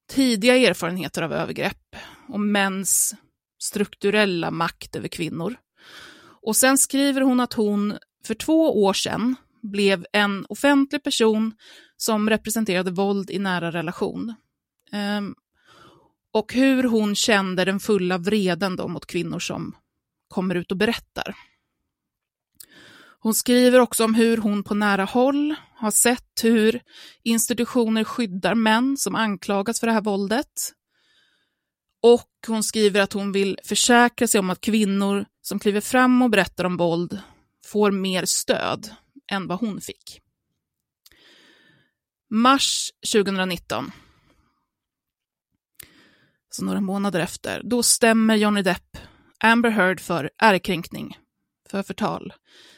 tidiga 0.10 0.58
erfarenheter 0.58 1.22
av 1.22 1.34
övergrepp 1.34 1.96
och 2.29 2.39
mäns 2.39 3.15
strukturella 3.60 4.51
makt 4.51 4.96
över 4.96 5.08
kvinnor. 5.08 5.55
Och 6.41 6.55
sen 6.55 6.77
skriver 6.77 7.22
hon 7.22 7.39
att 7.39 7.53
hon 7.53 7.98
för 8.25 8.34
två 8.34 8.84
år 8.84 8.94
sedan 8.94 9.36
blev 9.62 10.05
en 10.12 10.46
offentlig 10.50 11.03
person 11.03 11.53
som 11.98 12.29
representerade 12.29 12.91
våld 12.91 13.32
i 13.32 13.39
nära 13.39 13.72
relation. 13.72 14.34
Um, 14.91 15.36
och 16.36 16.54
hur 16.54 16.84
hon 16.84 17.15
kände 17.15 17.65
den 17.65 17.80
fulla 17.80 18.18
vreden 18.18 18.75
då 18.75 18.88
mot 18.88 19.06
kvinnor 19.06 19.39
som 19.39 19.75
kommer 20.27 20.56
ut 20.56 20.72
och 20.72 20.77
berättar. 20.77 21.36
Hon 23.20 23.34
skriver 23.34 23.80
också 23.80 24.04
om 24.04 24.15
hur 24.15 24.38
hon 24.38 24.63
på 24.63 24.74
nära 24.74 25.04
håll 25.06 25.56
har 25.75 25.92
sett 25.92 26.44
hur 26.44 26.82
institutioner 27.24 28.04
skyddar 28.04 28.56
män 28.56 28.98
som 28.98 29.15
anklagas 29.15 29.80
för 29.80 29.88
det 29.88 29.94
här 29.94 30.01
våldet. 30.01 30.74
Och 32.01 32.32
hon 32.48 32.63
skriver 32.63 33.01
att 33.01 33.13
hon 33.13 33.32
vill 33.32 33.60
försäkra 33.63 34.27
sig 34.27 34.39
om 34.39 34.50
att 34.50 34.62
kvinnor 34.62 35.25
som 35.42 35.60
kliver 35.60 35.82
fram 35.82 36.22
och 36.22 36.30
berättar 36.30 36.63
om 36.63 36.77
våld 36.77 37.20
får 37.65 37.92
mer 37.92 38.25
stöd 38.25 38.89
än 39.32 39.48
vad 39.48 39.60
hon 39.60 39.82
fick. 39.82 40.22
Mars 42.30 42.92
2019, 43.13 43.92
så 46.56 46.66
några 46.66 46.82
månader 46.82 47.20
efter, 47.20 47.62
då 47.64 47.84
stämmer 47.84 48.36
Johnny 48.36 48.62
Depp 48.62 48.98
Amber 49.40 49.70
Heard 49.70 50.00
för 50.00 50.30
ärekränkning, 50.38 51.18
för 51.70 51.84
förtal, 51.84 52.34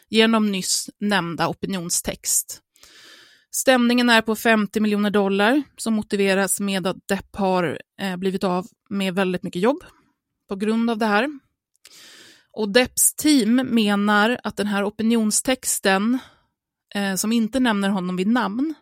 genom 0.09 0.51
nyss 0.51 0.89
nämnda 0.99 1.47
opinionstext. 1.47 2.61
Stämningen 3.51 4.09
är 4.09 4.21
på 4.21 4.35
50 4.35 4.79
miljoner 4.79 5.09
dollar 5.09 5.63
som 5.77 5.93
motiveras 5.93 6.59
med 6.59 6.87
att 6.87 7.07
Depp 7.07 7.35
har 7.35 7.81
eh, 8.01 8.17
blivit 8.17 8.43
av 8.43 8.67
med 8.89 9.15
väldigt 9.15 9.43
mycket 9.43 9.61
jobb 9.61 9.83
på 10.49 10.55
grund 10.55 10.89
av 10.89 10.97
det 10.97 11.05
här. 11.05 11.29
Och 12.51 12.69
Depps 12.69 13.15
team 13.15 13.55
menar 13.55 14.39
att 14.43 14.57
den 14.57 14.67
här 14.67 14.83
opinionstexten 14.87 16.19
eh, 16.95 17.15
som 17.15 17.31
inte 17.31 17.59
nämner 17.59 17.89
honom 17.89 18.15
vid 18.15 18.27
namn, 18.27 18.73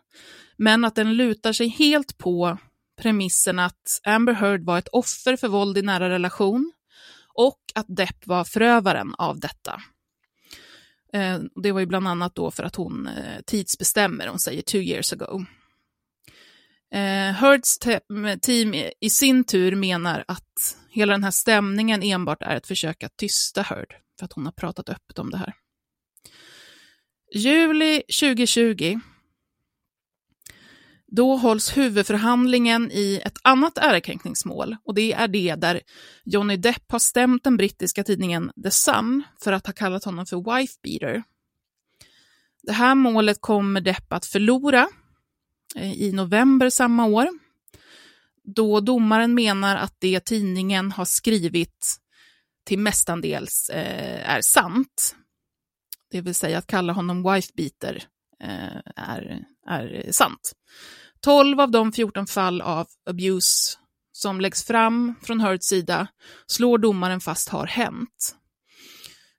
men 0.56 0.84
att 0.84 0.94
den 0.94 1.16
lutar 1.16 1.52
sig 1.52 1.68
helt 1.68 2.18
på 2.18 2.58
premissen 2.96 3.58
att 3.58 4.00
Amber 4.04 4.32
Heard 4.32 4.64
var 4.64 4.78
ett 4.78 4.88
offer 4.88 5.36
för 5.36 5.48
våld 5.48 5.78
i 5.78 5.82
nära 5.82 6.10
relation 6.10 6.72
och 7.34 7.60
att 7.74 7.86
Depp 7.88 8.26
var 8.26 8.44
förövaren 8.44 9.14
av 9.14 9.40
detta. 9.40 9.82
Eh, 11.12 11.40
det 11.62 11.72
var 11.72 11.80
ju 11.80 11.86
bland 11.86 12.08
annat 12.08 12.34
då 12.34 12.50
för 12.50 12.62
att 12.62 12.76
hon 12.76 13.06
eh, 13.06 13.40
tidsbestämmer, 13.46 14.26
hon 14.26 14.38
säger 14.38 14.62
two 14.62 14.76
years 14.76 15.12
ago. 15.12 15.46
Eh, 16.94 17.32
Heards 17.32 17.78
team 18.42 18.74
i 19.00 19.10
sin 19.10 19.44
tur 19.44 19.74
menar 19.74 20.24
att 20.28 20.76
hela 20.90 21.12
den 21.12 21.24
här 21.24 21.30
stämningen 21.30 22.02
enbart 22.02 22.42
är 22.42 22.56
ett 22.56 22.66
försök 22.66 23.02
att 23.02 23.16
tysta 23.16 23.62
Heard, 23.62 23.94
för 24.18 24.24
att 24.24 24.32
hon 24.32 24.44
har 24.44 24.52
pratat 24.52 24.88
öppet 24.88 25.18
om 25.18 25.30
det 25.30 25.36
här. 25.36 25.54
Juli 27.34 28.02
2020 28.20 29.00
då 31.16 31.36
hålls 31.36 31.76
huvudförhandlingen 31.76 32.90
i 32.92 33.20
ett 33.24 33.38
annat 33.42 33.78
ärekränkningsmål 33.78 34.76
och 34.84 34.94
det 34.94 35.12
är 35.12 35.28
det 35.28 35.54
där 35.54 35.80
Johnny 36.24 36.56
Depp 36.56 36.92
har 36.92 36.98
stämt 36.98 37.44
den 37.44 37.56
brittiska 37.56 38.04
tidningen 38.04 38.52
The 38.62 38.70
Sun 38.70 39.22
för 39.42 39.52
att 39.52 39.66
ha 39.66 39.72
kallat 39.72 40.04
honom 40.04 40.26
för 40.26 40.56
wife 40.56 40.74
beater. 40.82 41.22
Det 42.62 42.72
här 42.72 42.94
målet 42.94 43.40
kommer 43.40 43.80
Depp 43.80 44.12
att 44.12 44.26
förlora 44.26 44.88
eh, 45.76 45.92
i 45.92 46.12
november 46.12 46.70
samma 46.70 47.06
år 47.06 47.28
då 48.44 48.80
domaren 48.80 49.34
menar 49.34 49.76
att 49.76 49.94
det 49.98 50.20
tidningen 50.20 50.92
har 50.92 51.04
skrivit 51.04 51.96
till 52.64 52.78
mestandels 52.78 53.70
eh, 53.70 54.30
är 54.30 54.40
sant. 54.40 55.16
Det 56.10 56.20
vill 56.20 56.34
säga 56.34 56.58
att 56.58 56.66
kalla 56.66 56.92
honom 56.92 57.32
wife 57.32 57.52
beater 57.54 58.04
eh, 58.42 58.80
är, 58.96 59.44
är 59.66 60.12
sant. 60.12 60.52
12 61.26 61.60
av 61.60 61.70
de 61.70 61.92
14 61.92 62.26
fall 62.26 62.60
av 62.60 62.86
abuse 63.10 63.78
som 64.12 64.40
läggs 64.40 64.64
fram 64.64 65.14
från 65.22 65.40
Heards 65.40 65.66
sida 65.66 66.06
slår 66.46 66.78
domaren 66.78 67.20
fast 67.20 67.48
har 67.48 67.66
hänt. 67.66 68.36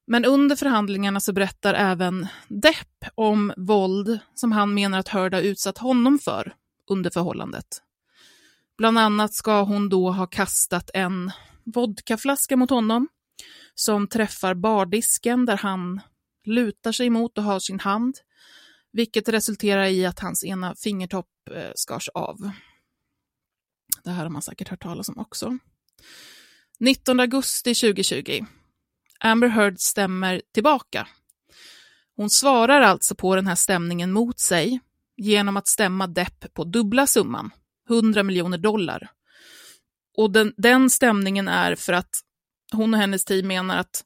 Men 0.08 0.26
under 0.26 0.56
förhandlingarna 0.56 1.20
så 1.20 1.34
berättar 1.34 1.74
även 1.74 2.28
Depp 2.48 3.12
om 3.16 3.54
våld 3.58 4.20
som 4.36 4.52
han 4.52 4.74
menar 4.74 5.00
att 5.00 5.08
Heard 5.08 5.34
har 5.34 5.42
utsatt 5.42 5.78
honom 5.78 6.20
för 6.20 6.56
under 6.90 7.10
förhållandet. 7.10 7.68
Bland 8.78 9.00
annat 9.00 9.34
ska 9.34 9.62
hon 9.62 9.90
då 9.90 10.12
ha 10.12 10.28
kastat 10.28 10.90
en 10.94 11.32
vodkaflaska 11.66 12.58
mot 12.58 12.70
honom 12.70 13.08
som 13.76 14.08
träffar 14.08 14.54
bardisken 14.54 15.46
där 15.46 15.58
han 15.58 16.02
lutar 16.46 16.92
sig 16.92 17.10
mot 17.10 17.38
och 17.38 17.44
har 17.44 17.60
sin 17.60 17.80
hand 17.80 18.18
vilket 18.98 19.30
resulterar 19.30 19.86
i 19.86 20.06
att 20.06 20.20
hans 20.20 20.44
ena 20.44 20.76
fingertopp 20.76 21.30
eh, 21.52 21.72
skars 21.76 22.10
av. 22.10 22.52
Det 24.04 24.10
här 24.10 24.24
har 24.24 24.30
man 24.30 24.42
säkert 24.42 24.68
hört 24.68 24.82
talas 24.82 25.10
om 25.10 25.18
också. 25.18 25.58
19 26.80 27.20
augusti 27.20 27.76
2020. 27.76 28.46
Amber 29.20 29.48
Heard 29.48 29.80
stämmer 29.80 30.42
tillbaka. 30.54 31.08
Hon 32.16 32.30
svarar 32.30 32.82
alltså 32.82 33.16
på 33.16 33.36
den 33.36 33.48
här 33.48 33.56
stämningen 33.56 34.12
mot 34.12 34.40
sig 34.40 34.80
genom 35.18 35.58
att 35.58 35.68
stämma 35.68 36.08
Depp 36.08 36.54
på 36.54 36.64
dubbla 36.64 37.08
summan, 37.08 37.52
100 37.90 38.24
miljoner 38.24 38.58
dollar. 38.58 39.10
Och 40.18 40.32
den, 40.32 40.54
den 40.58 40.90
stämningen 40.90 41.48
är 41.48 41.76
för 41.76 41.94
att 41.94 42.22
hon 42.72 42.94
och 42.94 43.00
hennes 43.00 43.26
team 43.26 43.48
menar 43.48 43.78
att 43.78 44.04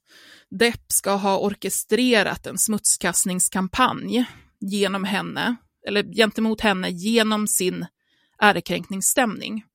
Depp 0.50 0.92
ska 0.92 1.12
ha 1.12 1.40
orkestrerat 1.40 2.48
en 2.48 2.58
smutskastningskampanj 2.58 4.26
genom 4.62 5.04
henne, 5.04 5.56
eller 5.88 6.04
gentemot 6.04 6.62
henne 6.62 6.90
genom 6.90 7.48
sin 7.48 7.86
ärekränkningsstämning. 8.42 9.66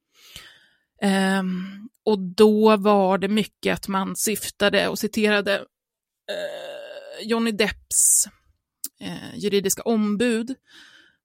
Um, 1.02 1.88
och 2.04 2.18
då 2.18 2.76
var 2.76 3.18
det 3.18 3.28
mycket 3.28 3.74
att 3.74 3.88
man 3.88 4.16
syftade 4.16 4.88
och 4.88 4.98
citerade 4.98 5.58
uh, 5.58 7.28
Johnny 7.28 7.52
Depps 7.52 8.28
uh, 9.02 9.38
juridiska 9.38 9.82
ombud 9.82 10.54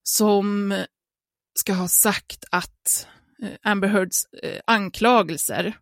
som 0.04 0.76
ska 1.60 1.74
ha 1.74 1.88
sagt 1.88 2.46
att 2.52 3.08
uh, 3.44 3.50
Amber 3.62 3.88
Heards 3.88 4.28
anklagelser, 4.66 5.78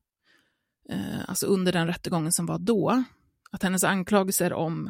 alltså 1.28 1.46
under 1.46 1.72
den 1.72 1.88
rättegången 1.88 2.32
som 2.32 2.46
var 2.46 2.60
då, 2.60 3.04
att 3.52 3.64
hennes 3.64 3.84
anklagelser 3.84 4.54
om 4.54 4.90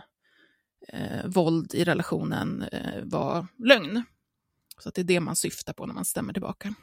eh, 0.87 1.25
våld 1.25 1.75
i 1.75 1.83
relationen 1.83 2.61
eh, 2.61 3.03
var 3.03 3.47
lögn. 3.57 4.03
Så 4.79 4.89
det 4.89 5.01
är 5.01 5.05
det 5.05 5.19
man 5.19 5.35
syftar 5.35 5.73
på 5.73 5.85
när 5.85 5.93
man 5.93 6.05
stämmer 6.05 6.33
tillbaka. 6.33 6.73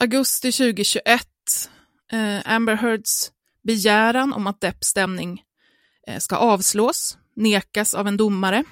Augusti 0.00 0.52
2021, 0.52 1.28
eh, 2.12 2.40
Amber 2.44 2.74
Heards 2.74 3.32
begäran 3.62 4.32
om 4.32 4.46
att 4.46 4.60
Depps 4.60 4.88
stämning 4.88 5.42
eh, 6.06 6.18
ska 6.18 6.36
avslås, 6.36 7.18
nekas 7.36 7.94
av 7.94 8.08
en 8.08 8.16
domare. 8.16 8.64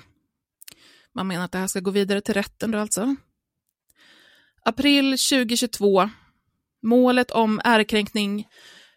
Man 1.14 1.26
menar 1.26 1.44
att 1.44 1.52
det 1.52 1.58
här 1.58 1.66
ska 1.66 1.80
gå 1.80 1.90
vidare 1.90 2.20
till 2.20 2.34
rätten 2.34 2.70
då 2.70 2.78
alltså. 2.78 3.16
April 4.62 5.10
2022, 5.10 6.10
målet 6.82 7.30
om 7.30 7.60
ärekränkning 7.64 8.48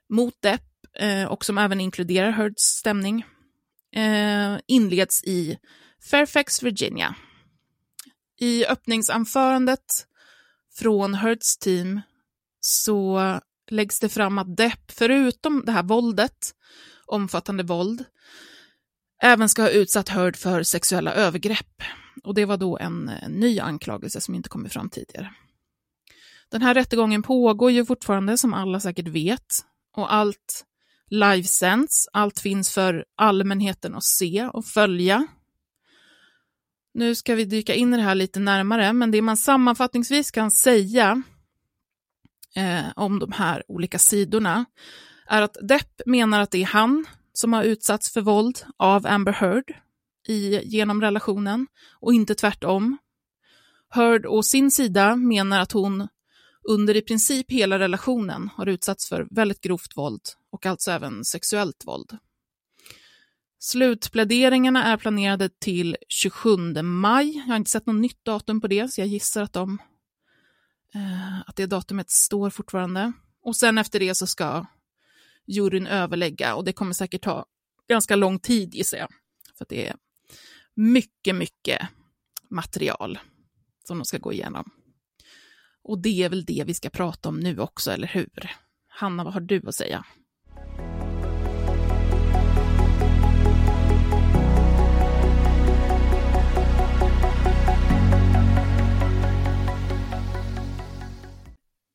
mot 0.10 0.42
Depp 0.42 0.62
eh, 1.00 1.26
och 1.26 1.46
som 1.46 1.58
även 1.58 1.82
inkluderar 1.82 2.32
Heards 2.32 2.64
stämning 2.64 3.26
eh, 3.96 4.60
inleds 4.68 5.24
i 5.24 5.58
Fairfax, 6.12 6.64
Virginia. 6.64 7.16
I 8.40 8.66
öppningsanförandet 8.66 10.08
från 10.76 11.16
Hurts 11.16 11.58
team 11.58 12.02
så 12.60 13.20
läggs 13.72 14.00
det 14.00 14.10
fram 14.10 14.38
att 14.38 14.58
Depp, 14.58 14.92
förutom 14.92 15.64
det 15.66 15.72
här 15.72 15.84
våldet, 15.84 16.56
omfattande 17.06 17.64
våld, 17.64 18.06
även 19.22 19.50
ska 19.50 19.62
ha 19.62 19.70
utsatt 19.70 20.10
Heard 20.10 20.36
för 20.36 20.64
sexuella 20.64 21.14
övergrepp. 21.14 21.84
Och 22.24 22.34
det 22.34 22.46
var 22.46 22.58
då 22.58 22.78
en 22.78 23.12
ny 23.28 23.60
anklagelse 23.60 24.22
som 24.22 24.36
inte 24.36 24.50
kommit 24.50 24.74
fram 24.74 24.90
tidigare. 24.90 25.34
Den 26.52 26.62
här 26.62 26.74
rättegången 26.74 27.24
pågår 27.24 27.72
ju 27.72 27.86
fortfarande, 27.86 28.38
som 28.38 28.54
alla 28.54 28.80
säkert 28.80 29.08
vet, 29.08 29.66
och 29.98 30.14
allt 30.14 30.66
livesänds. 31.10 32.08
Allt 32.14 32.40
finns 32.40 32.74
för 32.74 33.06
allmänheten 33.16 33.96
att 33.96 34.04
se 34.04 34.50
och 34.54 34.66
följa. 34.66 35.28
Nu 36.94 37.16
ska 37.16 37.36
vi 37.36 37.46
dyka 37.46 37.74
in 37.74 37.94
i 37.94 37.98
det 37.98 38.04
här 38.04 38.16
lite 38.16 38.40
närmare, 38.40 38.94
men 38.94 39.12
det 39.12 39.22
man 39.22 39.38
sammanfattningsvis 39.38 40.32
kan 40.32 40.52
säga 40.52 41.24
eh, 42.56 42.86
om 42.96 43.20
de 43.20 43.32
här 43.32 43.64
olika 43.68 44.00
sidorna 44.00 44.66
är 45.28 45.42
att 45.42 45.58
Depp 45.62 46.02
menar 46.06 46.42
att 46.42 46.52
det 46.52 46.62
är 46.62 46.66
han 46.66 47.06
som 47.34 47.54
har 47.54 47.64
utsatts 47.64 48.14
för 48.14 48.22
våld 48.22 48.64
av 48.78 49.08
Amber 49.08 49.32
Heard 49.32 49.74
i, 50.28 50.62
genom 50.64 51.02
relationen 51.02 51.68
och 52.00 52.14
inte 52.14 52.36
tvärtom. 52.36 52.98
Heard 53.90 54.26
å 54.26 54.44
sin 54.44 54.72
sida 54.72 55.16
menar 55.16 55.60
att 55.60 55.72
hon 55.72 56.08
under 56.70 56.98
i 56.98 57.02
princip 57.02 57.52
hela 57.52 57.80
relationen 57.80 58.50
har 58.56 58.66
utsatts 58.66 59.10
för 59.10 59.28
väldigt 59.32 59.62
grovt 59.62 59.98
våld 59.98 60.22
och 60.52 60.66
alltså 60.66 60.92
även 60.92 61.26
sexuellt 61.26 61.84
våld. 61.86 62.18
Slutpläderingarna 63.60 64.84
är 64.84 64.98
planerade 64.98 65.50
till 65.60 65.98
27 66.08 66.58
maj. 66.84 67.38
Jag 67.38 67.44
har 67.44 67.56
inte 67.56 67.72
sett 67.72 67.86
något 67.86 68.02
nytt 68.02 68.26
datum 68.26 68.62
på 68.62 68.68
det, 68.68 68.94
så 68.94 69.02
jag 69.02 69.08
gissar 69.08 69.44
att, 69.44 69.54
de, 69.54 69.78
eh, 70.94 71.40
att 71.40 71.56
det 71.56 71.66
datumet 71.66 72.10
står 72.10 72.50
fortfarande. 72.50 73.14
Och 73.42 73.56
sen 73.56 73.78
efter 73.78 74.00
det 74.00 74.16
så 74.16 74.28
ska 74.28 74.66
juryn 75.48 75.88
överlägga 75.88 76.56
och 76.56 76.66
det 76.66 76.74
kommer 76.74 76.94
säkert 76.94 77.24
ta 77.24 77.46
ganska 77.88 78.16
lång 78.16 78.40
tid 78.40 78.76
gissar 78.76 78.98
jag. 78.98 79.10
För 79.58 79.66
det 79.70 79.88
är 79.88 79.96
mycket, 80.76 81.36
mycket 81.36 81.88
material 82.50 83.20
som 83.84 83.98
de 83.98 84.06
ska 84.06 84.18
gå 84.18 84.34
igenom. 84.34 84.72
Och 85.84 86.00
det 86.00 86.24
är 86.24 86.30
väl 86.30 86.46
det 86.46 86.64
vi 86.68 86.74
ska 86.74 86.90
prata 86.90 87.30
om 87.30 87.40
nu 87.40 87.60
också, 87.60 87.92
eller 87.92 88.08
hur? 88.08 88.52
Hanna, 88.88 89.24
vad 89.24 89.34
har 89.34 89.42
du 89.42 89.68
att 89.68 89.76
säga? 89.76 90.06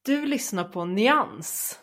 Du 0.04 0.26
lyssnar 0.26 0.64
på 0.64 0.84
Nyans. 0.84 1.78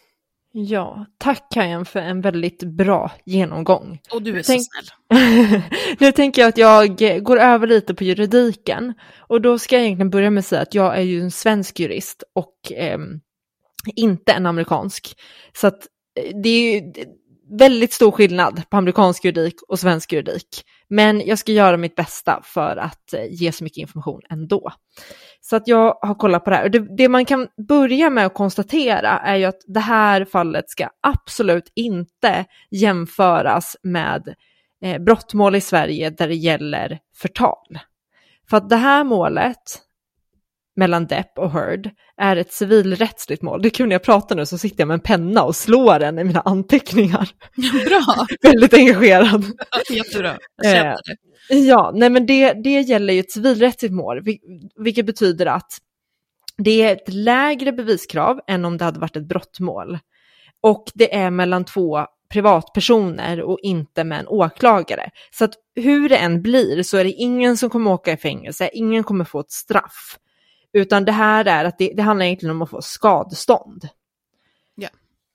Ja, 0.54 1.06
tack 1.18 1.52
Kajan 1.54 1.86
för 1.86 2.00
en 2.00 2.22
väldigt 2.22 2.64
bra 2.64 3.12
genomgång. 3.26 4.00
Och 4.12 4.22
du 4.22 4.40
är 4.40 4.44
Tänk... 4.44 4.62
så 4.62 4.70
snäll. 4.70 5.62
nu 6.00 6.12
tänker 6.12 6.42
jag 6.42 6.50
att 6.50 6.58
jag 6.58 7.24
går 7.24 7.40
över 7.40 7.68
lite 7.68 7.94
på 7.94 8.04
juridiken. 8.04 8.94
Och 9.18 9.42
då 9.42 9.60
ska 9.60 9.76
jag 9.76 9.86
egentligen 9.86 10.10
börja 10.10 10.30
med 10.30 10.40
att 10.40 10.46
säga 10.46 10.62
att 10.62 10.74
jag 10.74 10.98
är 10.98 11.02
ju 11.02 11.22
en 11.22 11.32
svensk 11.32 11.80
jurist 11.80 12.24
och 12.36 12.72
eh, 12.72 12.98
inte 13.96 14.32
en 14.32 14.46
amerikansk. 14.46 15.20
Så 15.54 15.68
att 15.68 15.88
eh, 16.20 16.38
det 16.44 16.50
är 16.50 16.74
ju, 16.74 16.94
väldigt 17.60 17.94
stor 17.94 18.12
skillnad 18.12 18.62
på 18.70 18.78
amerikansk 18.78 19.26
juridik 19.26 19.62
och 19.68 19.80
svensk 19.80 20.14
juridik. 20.14 20.64
Men 20.90 21.22
jag 21.26 21.40
ska 21.40 21.52
göra 21.52 21.78
mitt 21.78 21.96
bästa 21.96 22.42
för 22.44 22.78
att 22.78 23.14
eh, 23.14 23.26
ge 23.30 23.52
så 23.52 23.64
mycket 23.64 23.78
information 23.78 24.22
ändå. 24.30 24.72
Så 25.42 25.56
att 25.56 25.68
jag 25.68 25.98
har 26.02 26.16
kollat 26.16 26.44
på 26.44 26.50
det 26.50 26.56
här. 26.56 26.64
Och 26.64 26.72
det, 26.72 26.96
det 26.98 27.10
man 27.10 27.26
kan 27.26 27.48
börja 27.68 28.10
med 28.10 28.26
att 28.26 28.34
konstatera 28.34 29.20
är 29.20 29.36
ju 29.36 29.46
att 29.46 29.62
det 29.68 29.80
här 29.80 30.26
fallet 30.26 30.70
ska 30.70 30.90
absolut 31.02 31.72
inte 31.76 32.46
jämföras 32.72 33.78
med 33.84 34.36
eh, 34.84 35.02
brottmål 35.02 35.56
i 35.56 35.62
Sverige 35.62 36.10
där 36.10 36.28
det 36.28 36.36
gäller 36.36 37.00
förtal. 37.16 37.80
För 38.50 38.58
att 38.58 38.70
det 38.70 38.76
här 38.76 39.04
målet 39.04 39.82
mellan 40.82 41.06
Depp 41.06 41.38
och 41.38 41.52
Heard 41.52 41.90
är 42.18 42.36
ett 42.36 42.54
civilrättsligt 42.54 43.42
mål. 43.42 43.62
Det 43.62 43.68
är 43.68 43.70
kul 43.70 43.88
när 43.88 43.96
jag 43.96 44.04
pratar 44.04 44.36
nu 44.36 44.46
så 44.46 44.58
sitter 44.58 44.82
jag 44.82 44.88
med 44.88 44.94
en 44.94 45.00
penna 45.00 45.44
och 45.44 45.56
slår 45.56 46.00
den 46.00 46.20
i 46.20 46.24
mina 46.24 46.42
anteckningar. 46.42 47.30
Bra! 47.86 48.28
Väldigt 48.52 48.74
engagerad. 48.74 49.46
Jättebra. 49.90 50.38
Eh, 50.64 50.94
ja, 51.50 51.92
nej 51.96 52.10
men 52.10 52.26
det, 52.26 52.54
det 52.54 52.82
gäller 52.82 53.14
ju 53.14 53.20
ett 53.20 53.32
civilrättsligt 53.32 53.94
mål, 53.94 54.22
vilket 54.84 55.06
betyder 55.06 55.46
att 55.46 55.78
det 56.58 56.82
är 56.82 56.94
ett 56.94 57.14
lägre 57.14 57.72
beviskrav 57.72 58.40
än 58.48 58.66
om 58.66 58.78
det 58.78 58.86
hade 58.86 59.00
varit 59.00 59.16
ett 59.16 59.28
brottmål. 59.28 60.00
Och 60.62 60.84
det 60.94 61.16
är 61.16 61.30
mellan 61.32 61.66
två 61.66 62.06
privatpersoner 62.30 63.42
och 63.42 63.60
inte 63.62 64.04
med 64.04 64.20
en 64.20 64.28
åklagare. 64.28 65.10
Så 65.32 65.46
att 65.46 65.54
hur 65.76 66.10
det 66.10 66.18
än 66.18 66.42
blir 66.42 66.84
så 66.84 66.98
är 66.98 67.04
det 67.04 67.12
ingen 67.12 67.58
som 67.58 67.70
kommer 67.70 67.92
åka 67.92 68.12
i 68.12 68.18
fängelse, 68.18 68.70
ingen 68.74 69.04
kommer 69.04 69.26
få 69.26 69.40
ett 69.40 69.52
straff. 69.52 70.18
Utan 70.74 71.06
det 71.06 71.12
här 71.12 71.46
är 71.46 71.66
att 71.66 71.78
det, 71.78 71.94
det 71.96 72.02
handlar 72.02 72.26
egentligen 72.26 72.56
om 72.56 72.62
att 72.62 72.70
få 72.70 72.82
skadestånd. 72.82 73.90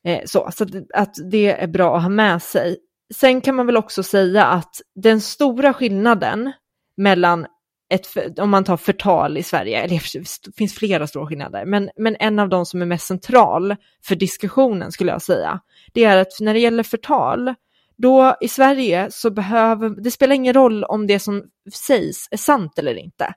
Eh, 0.07 0.21
så 0.25 0.51
så 0.53 0.65
att, 0.65 0.71
att 0.95 1.15
det 1.31 1.53
är 1.53 1.67
bra 1.67 1.97
att 1.97 2.03
ha 2.03 2.09
med 2.09 2.43
sig. 2.43 2.77
Sen 3.15 3.41
kan 3.41 3.55
man 3.55 3.67
väl 3.67 3.77
också 3.77 4.03
säga 4.03 4.45
att 4.45 4.81
den 4.95 5.21
stora 5.21 5.73
skillnaden 5.73 6.53
mellan 6.97 7.47
ett, 7.89 8.39
om 8.39 8.51
man 8.51 8.65
tar 8.65 8.77
förtal 8.77 9.39
i 9.39 9.43
Sverige, 9.43 9.79
eller 9.79 9.95
det 9.95 10.55
finns 10.57 10.75
flera 10.75 11.07
stora 11.07 11.27
skillnader, 11.27 11.65
men, 11.65 11.91
men 11.97 12.17
en 12.21 12.39
av 12.39 12.49
de 12.49 12.67
som 12.67 12.83
är 12.83 12.87
mest 12.87 13.07
central 13.07 13.77
för 14.05 14.17
diskussionen 14.17 14.93
skulle 14.93 15.13
jag 15.13 15.23
säga, 15.23 15.61
det 15.93 16.05
är 16.05 16.17
att 16.17 16.41
när 16.41 16.55
det 16.55 16.61
gäller 16.61 16.83
förtal, 16.83 17.55
då 17.97 18.37
i 18.41 18.49
Sverige 18.49 19.09
så 19.11 19.31
behöver, 19.31 19.89
det 19.89 20.11
spelar 20.11 20.35
ingen 20.35 20.55
roll 20.55 20.85
om 20.85 21.07
det 21.07 21.19
som 21.19 21.45
sägs 21.73 22.29
är 22.31 22.37
sant 22.37 22.79
eller 22.79 22.95
inte. 22.95 23.35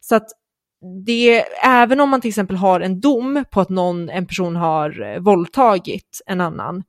Så 0.00 0.14
att 0.14 0.28
det, 1.06 1.44
även 1.64 2.00
om 2.00 2.10
man 2.10 2.20
till 2.20 2.28
exempel 2.28 2.56
har 2.56 2.80
en 2.80 3.00
dom 3.00 3.44
på 3.50 3.60
att 3.60 3.68
någon, 3.68 4.10
en 4.10 4.26
person 4.26 4.56
har 4.56 5.02
eh, 5.02 5.20
våldtagit 5.20 6.22
en 6.26 6.40
annan, 6.40 6.82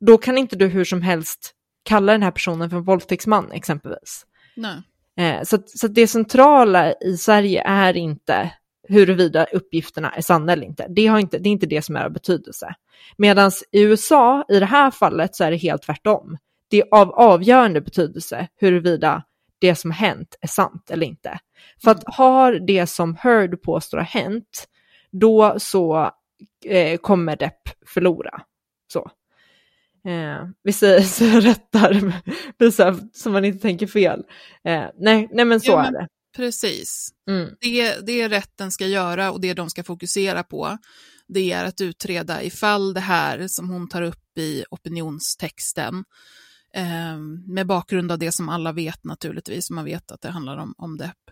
då 0.00 0.18
kan 0.18 0.38
inte 0.38 0.56
du 0.56 0.66
hur 0.66 0.84
som 0.84 1.02
helst 1.02 1.54
kalla 1.84 2.12
den 2.12 2.22
här 2.22 2.30
personen 2.30 2.70
för 2.70 2.76
en 2.76 2.84
våldtäktsman 2.84 3.52
exempelvis. 3.52 4.26
Nej. 4.56 4.82
Eh, 5.16 5.42
så, 5.42 5.58
så 5.66 5.88
det 5.88 6.06
centrala 6.06 6.92
i 6.92 7.16
Sverige 7.16 7.62
är 7.66 7.96
inte 7.96 8.52
huruvida 8.88 9.44
uppgifterna 9.44 10.10
är 10.10 10.22
sanna 10.22 10.52
eller 10.52 10.66
inte. 10.66 10.86
Det, 10.88 11.06
har 11.06 11.18
inte. 11.18 11.38
det 11.38 11.48
är 11.48 11.52
inte 11.52 11.66
det 11.66 11.82
som 11.82 11.96
är 11.96 12.04
av 12.04 12.12
betydelse. 12.12 12.74
Medan 13.16 13.50
i 13.72 13.82
USA, 13.82 14.44
i 14.48 14.58
det 14.58 14.66
här 14.66 14.90
fallet, 14.90 15.36
så 15.36 15.44
är 15.44 15.50
det 15.50 15.56
helt 15.56 15.82
tvärtom. 15.82 16.38
Det 16.70 16.80
är 16.80 16.86
av 16.90 17.12
avgörande 17.12 17.80
betydelse 17.80 18.48
huruvida 18.60 19.22
det 19.62 19.74
som 19.74 19.90
har 19.90 19.98
hänt 19.98 20.34
är 20.40 20.48
sant 20.48 20.90
eller 20.90 21.06
inte. 21.06 21.38
För 21.82 21.90
att 21.90 22.02
har 22.06 22.52
det 22.52 22.86
som 22.86 23.16
Heard 23.16 23.62
påstår 23.62 23.98
har 23.98 24.04
hänt, 24.04 24.68
då 25.10 25.54
så 25.58 26.10
eh, 26.64 26.98
kommer 26.98 27.36
Depp 27.36 27.62
förlora. 27.86 28.42
Så. 28.92 29.10
Eh, 30.10 30.48
vi 30.62 30.72
säger 30.72 31.00
så 31.02 31.24
jag 31.24 31.44
rättar, 31.44 32.12
så, 32.70 32.98
så 33.12 33.30
man 33.30 33.44
inte 33.44 33.58
tänker 33.58 33.86
fel. 33.86 34.22
Eh, 34.64 34.84
nej, 34.98 35.28
nej, 35.32 35.44
men 35.44 35.60
så 35.60 35.70
ja, 35.70 35.76
men, 35.76 35.94
är 35.94 36.00
det. 36.00 36.08
Precis. 36.36 37.10
Mm. 37.28 37.50
Det, 37.60 38.06
det 38.06 38.28
rätten 38.28 38.70
ska 38.70 38.86
göra 38.86 39.32
och 39.32 39.40
det 39.40 39.54
de 39.54 39.70
ska 39.70 39.84
fokusera 39.84 40.42
på, 40.42 40.78
det 41.28 41.52
är 41.52 41.64
att 41.64 41.80
utreda 41.80 42.42
ifall 42.42 42.94
det 42.94 43.00
här 43.00 43.48
som 43.48 43.70
hon 43.70 43.88
tar 43.88 44.02
upp 44.02 44.38
i 44.38 44.64
opinionstexten, 44.70 46.04
eh, 46.76 47.18
med 47.46 47.66
bakgrund 47.66 48.12
av 48.12 48.18
det 48.18 48.32
som 48.32 48.48
alla 48.48 48.72
vet 48.72 49.04
naturligtvis, 49.04 49.70
man 49.70 49.84
vet 49.84 50.12
att 50.12 50.20
det 50.20 50.28
handlar 50.28 50.56
om, 50.56 50.74
om 50.78 50.98
Depp, 50.98 51.30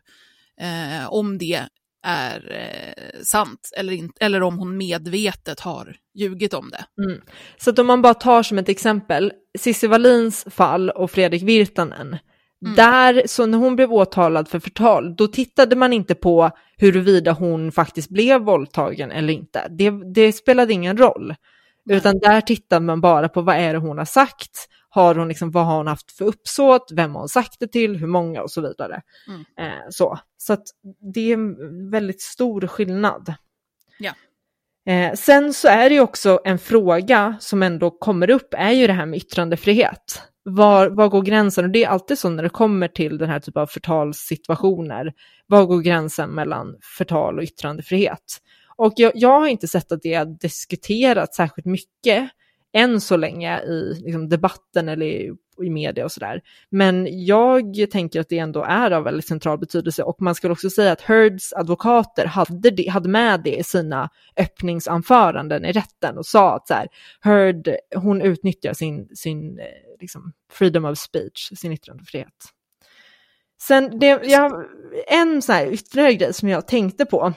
eh, 0.61 1.13
om 1.13 1.39
det 1.39 1.67
är 2.03 2.53
eh, 2.53 3.23
sant 3.23 3.71
eller, 3.77 3.93
in, 3.93 4.13
eller 4.21 4.43
om 4.43 4.59
hon 4.59 4.77
medvetet 4.77 5.61
har 5.61 5.97
ljugit 6.15 6.55
om 6.55 6.71
det. 6.71 7.05
Mm. 7.05 7.21
Så 7.57 7.71
att 7.71 7.79
om 7.79 7.87
man 7.87 8.03
bara 8.03 8.15
tar 8.15 8.43
som 8.43 8.59
ett 8.59 8.69
exempel, 8.69 9.33
Cissi 9.59 9.87
Wallins 9.87 10.45
fall 10.51 10.91
och 10.91 11.11
Fredrik 11.11 11.43
Virtanen, 11.43 12.19
mm. 12.65 12.75
där, 12.77 13.23
så 13.27 13.47
när 13.47 13.59
hon 13.59 13.77
blev 13.77 13.93
åtalad 13.93 14.49
för 14.49 14.59
förtal, 14.59 15.17
då 15.17 15.27
tittade 15.27 15.77
man 15.77 15.93
inte 15.93 16.15
på 16.15 16.51
huruvida 16.77 17.33
hon 17.33 17.73
faktiskt 17.73 18.11
blev 18.11 18.41
våldtagen 18.41 19.11
eller 19.11 19.33
inte. 19.33 19.69
Det, 19.71 19.91
det 20.15 20.33
spelade 20.33 20.73
ingen 20.73 20.97
roll. 20.97 21.35
Nej. 21.85 21.97
Utan 21.97 22.19
där 22.19 22.41
tittar 22.41 22.81
man 22.81 23.01
bara 23.01 23.29
på 23.29 23.43
vad 23.43 23.57
är 23.57 23.73
det 23.73 23.79
hon 23.79 23.99
har 23.99 24.05
sagt 24.05 24.69
har 24.91 25.15
hon 25.15 25.29
liksom, 25.29 25.51
vad 25.51 25.67
har 25.67 25.77
hon 25.77 25.87
haft 25.87 26.13
för 26.13 26.25
uppsåt? 26.25 26.91
Vem 26.93 27.15
har 27.15 27.21
hon 27.21 27.29
sagt 27.29 27.57
det 27.61 27.67
till? 27.67 27.97
Hur 27.97 28.07
många? 28.07 28.43
Och 28.43 28.51
så 28.51 28.61
vidare. 28.61 29.03
Mm. 29.29 29.45
Eh, 29.59 29.79
så 29.91 30.19
så 30.37 30.57
det 31.15 31.21
är 31.21 31.35
en 31.35 31.91
väldigt 31.91 32.21
stor 32.21 32.67
skillnad. 32.67 33.35
Ja. 33.99 34.13
Eh, 34.93 35.15
sen 35.15 35.55
så 35.55 35.69
är 35.69 35.89
det 35.89 35.95
ju 35.95 36.01
också 36.01 36.41
en 36.45 36.59
fråga 36.59 37.37
som 37.41 37.63
ändå 37.63 37.91
kommer 37.91 38.31
upp, 38.31 38.55
är 38.55 38.71
ju 38.71 38.87
det 38.87 38.93
här 38.93 39.07
med 39.07 39.17
yttrandefrihet. 39.17 40.23
Var, 40.43 40.89
var 40.89 41.09
går 41.09 41.23
gränsen? 41.23 41.65
Och 41.65 41.71
det 41.71 41.85
är 41.85 41.89
alltid 41.89 42.19
så 42.19 42.29
när 42.29 42.43
det 42.43 42.49
kommer 42.49 42.89
till 42.89 43.19
den 43.19 43.31
här 43.31 43.41
typen 43.41 43.63
av 43.63 43.67
förtalssituationer. 43.67 45.13
Var 45.47 45.65
går 45.65 45.81
gränsen 45.81 46.31
mellan 46.31 46.77
förtal 46.99 47.39
och 47.39 47.45
yttrandefrihet? 47.45 48.41
Och 48.77 48.93
jag, 48.97 49.13
jag 49.15 49.41
har 49.41 49.47
inte 49.47 49.69
sett 49.69 49.93
att 49.93 50.03
det 50.03 50.15
har 50.15 50.25
diskuterats 50.25 51.37
särskilt 51.37 51.67
mycket 51.67 52.31
än 52.73 53.01
så 53.01 53.17
länge 53.17 53.61
i 53.63 53.95
liksom, 54.05 54.29
debatten 54.29 54.89
eller 54.89 55.07
i, 55.07 55.33
i 55.63 55.71
media 55.71 56.05
och 56.05 56.13
sådär. 56.13 56.41
Men 56.71 57.25
jag 57.25 57.91
tänker 57.91 58.21
att 58.21 58.29
det 58.29 58.39
ändå 58.39 58.63
är 58.63 58.91
av 58.91 59.05
väldigt 59.05 59.29
central 59.29 59.59
betydelse 59.59 60.03
och 60.03 60.23
man 60.23 60.35
ska 60.35 60.51
också 60.51 60.71
säga 60.71 60.93
att 60.93 61.01
Heards 61.01 61.53
advokater 61.53 62.27
hade, 62.27 62.71
det, 62.71 62.89
hade 62.89 63.09
med 63.09 63.41
det 63.45 63.57
i 63.57 63.65
sina 63.65 64.09
öppningsanföranden 64.37 65.65
i 65.65 65.73
rätten 65.73 66.19
och 66.19 66.27
sa 66.27 66.57
att 66.57 66.69
så 66.69 66.75
här, 66.75 66.89
Heard, 67.21 67.69
hon 67.95 68.23
utnyttjar 68.23 68.73
sin, 68.73 69.09
sin 69.15 69.59
eh, 69.59 69.65
liksom, 70.01 70.33
freedom 70.53 70.85
of 70.85 70.99
speech, 70.99 71.53
sin 71.57 71.73
yttrandefrihet. 71.73 72.35
Sen, 73.63 73.99
det, 73.99 74.21
jag, 74.25 74.65
en 75.07 75.43
så 75.43 75.53
här 75.53 75.67
ytterligare 75.73 76.15
grej 76.15 76.35
som 76.35 76.49
jag 76.49 76.69
tänkte 76.69 77.07
på, 77.07 77.33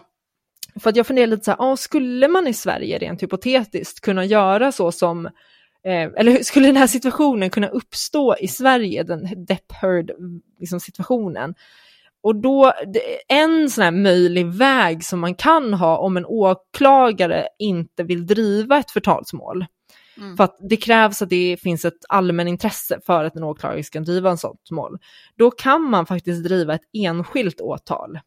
för 0.80 0.90
att 0.90 0.96
jag 0.96 1.08
funderar 1.08 1.28
lite 1.28 1.44
så 1.44 1.52
här, 1.52 1.58
ah, 1.60 1.78
skulle 1.78 2.28
man 2.28 2.48
i 2.48 2.54
Sverige 2.54 2.98
rent 2.98 3.24
hypotetiskt 3.24 4.02
kunna 4.02 4.26
göra 4.26 4.72
så 4.72 4.92
som, 4.92 5.26
eh, 5.86 6.10
eller 6.18 6.44
skulle 6.44 6.68
den 6.68 6.78
här 6.78 6.88
situationen 6.88 7.50
kunna 7.50 7.68
uppstå 7.68 8.36
i 8.40 8.48
Sverige, 8.48 9.04
den 9.04 9.46
Depp 9.46 9.72
Heard 9.72 10.12
liksom, 10.60 10.80
situationen? 10.80 11.56
Och 12.24 12.36
då, 12.36 12.74
en 13.28 13.70
sån 13.70 13.84
här 13.84 13.92
möjlig 13.92 14.46
väg 14.46 15.06
som 15.06 15.20
man 15.20 15.36
kan 15.36 15.74
ha 15.74 15.98
om 15.98 16.18
en 16.18 16.26
åklagare 16.26 17.48
inte 17.60 18.04
vill 18.04 18.26
driva 18.26 18.78
ett 18.78 18.92
förtalsmål, 18.92 19.66
Mm. 20.18 20.38
För 20.38 20.44
att 20.44 20.58
det 20.70 20.78
krävs 20.78 21.22
att 21.22 21.30
det 21.30 21.58
finns 21.62 21.86
ett 21.86 22.06
allmänintresse 22.10 23.00
för 23.06 23.24
att 23.24 23.36
en 23.36 23.44
åklagare 23.44 23.84
ska 23.84 24.00
driva 24.00 24.30
en 24.30 24.38
sånt 24.38 24.72
mål. 24.72 24.98
Då 25.38 25.52
kan 25.52 25.82
man 25.82 26.06
faktiskt 26.06 26.44
driva 26.44 26.74
ett 26.74 26.90
enskilt 26.94 27.62
åtal. 27.62 28.20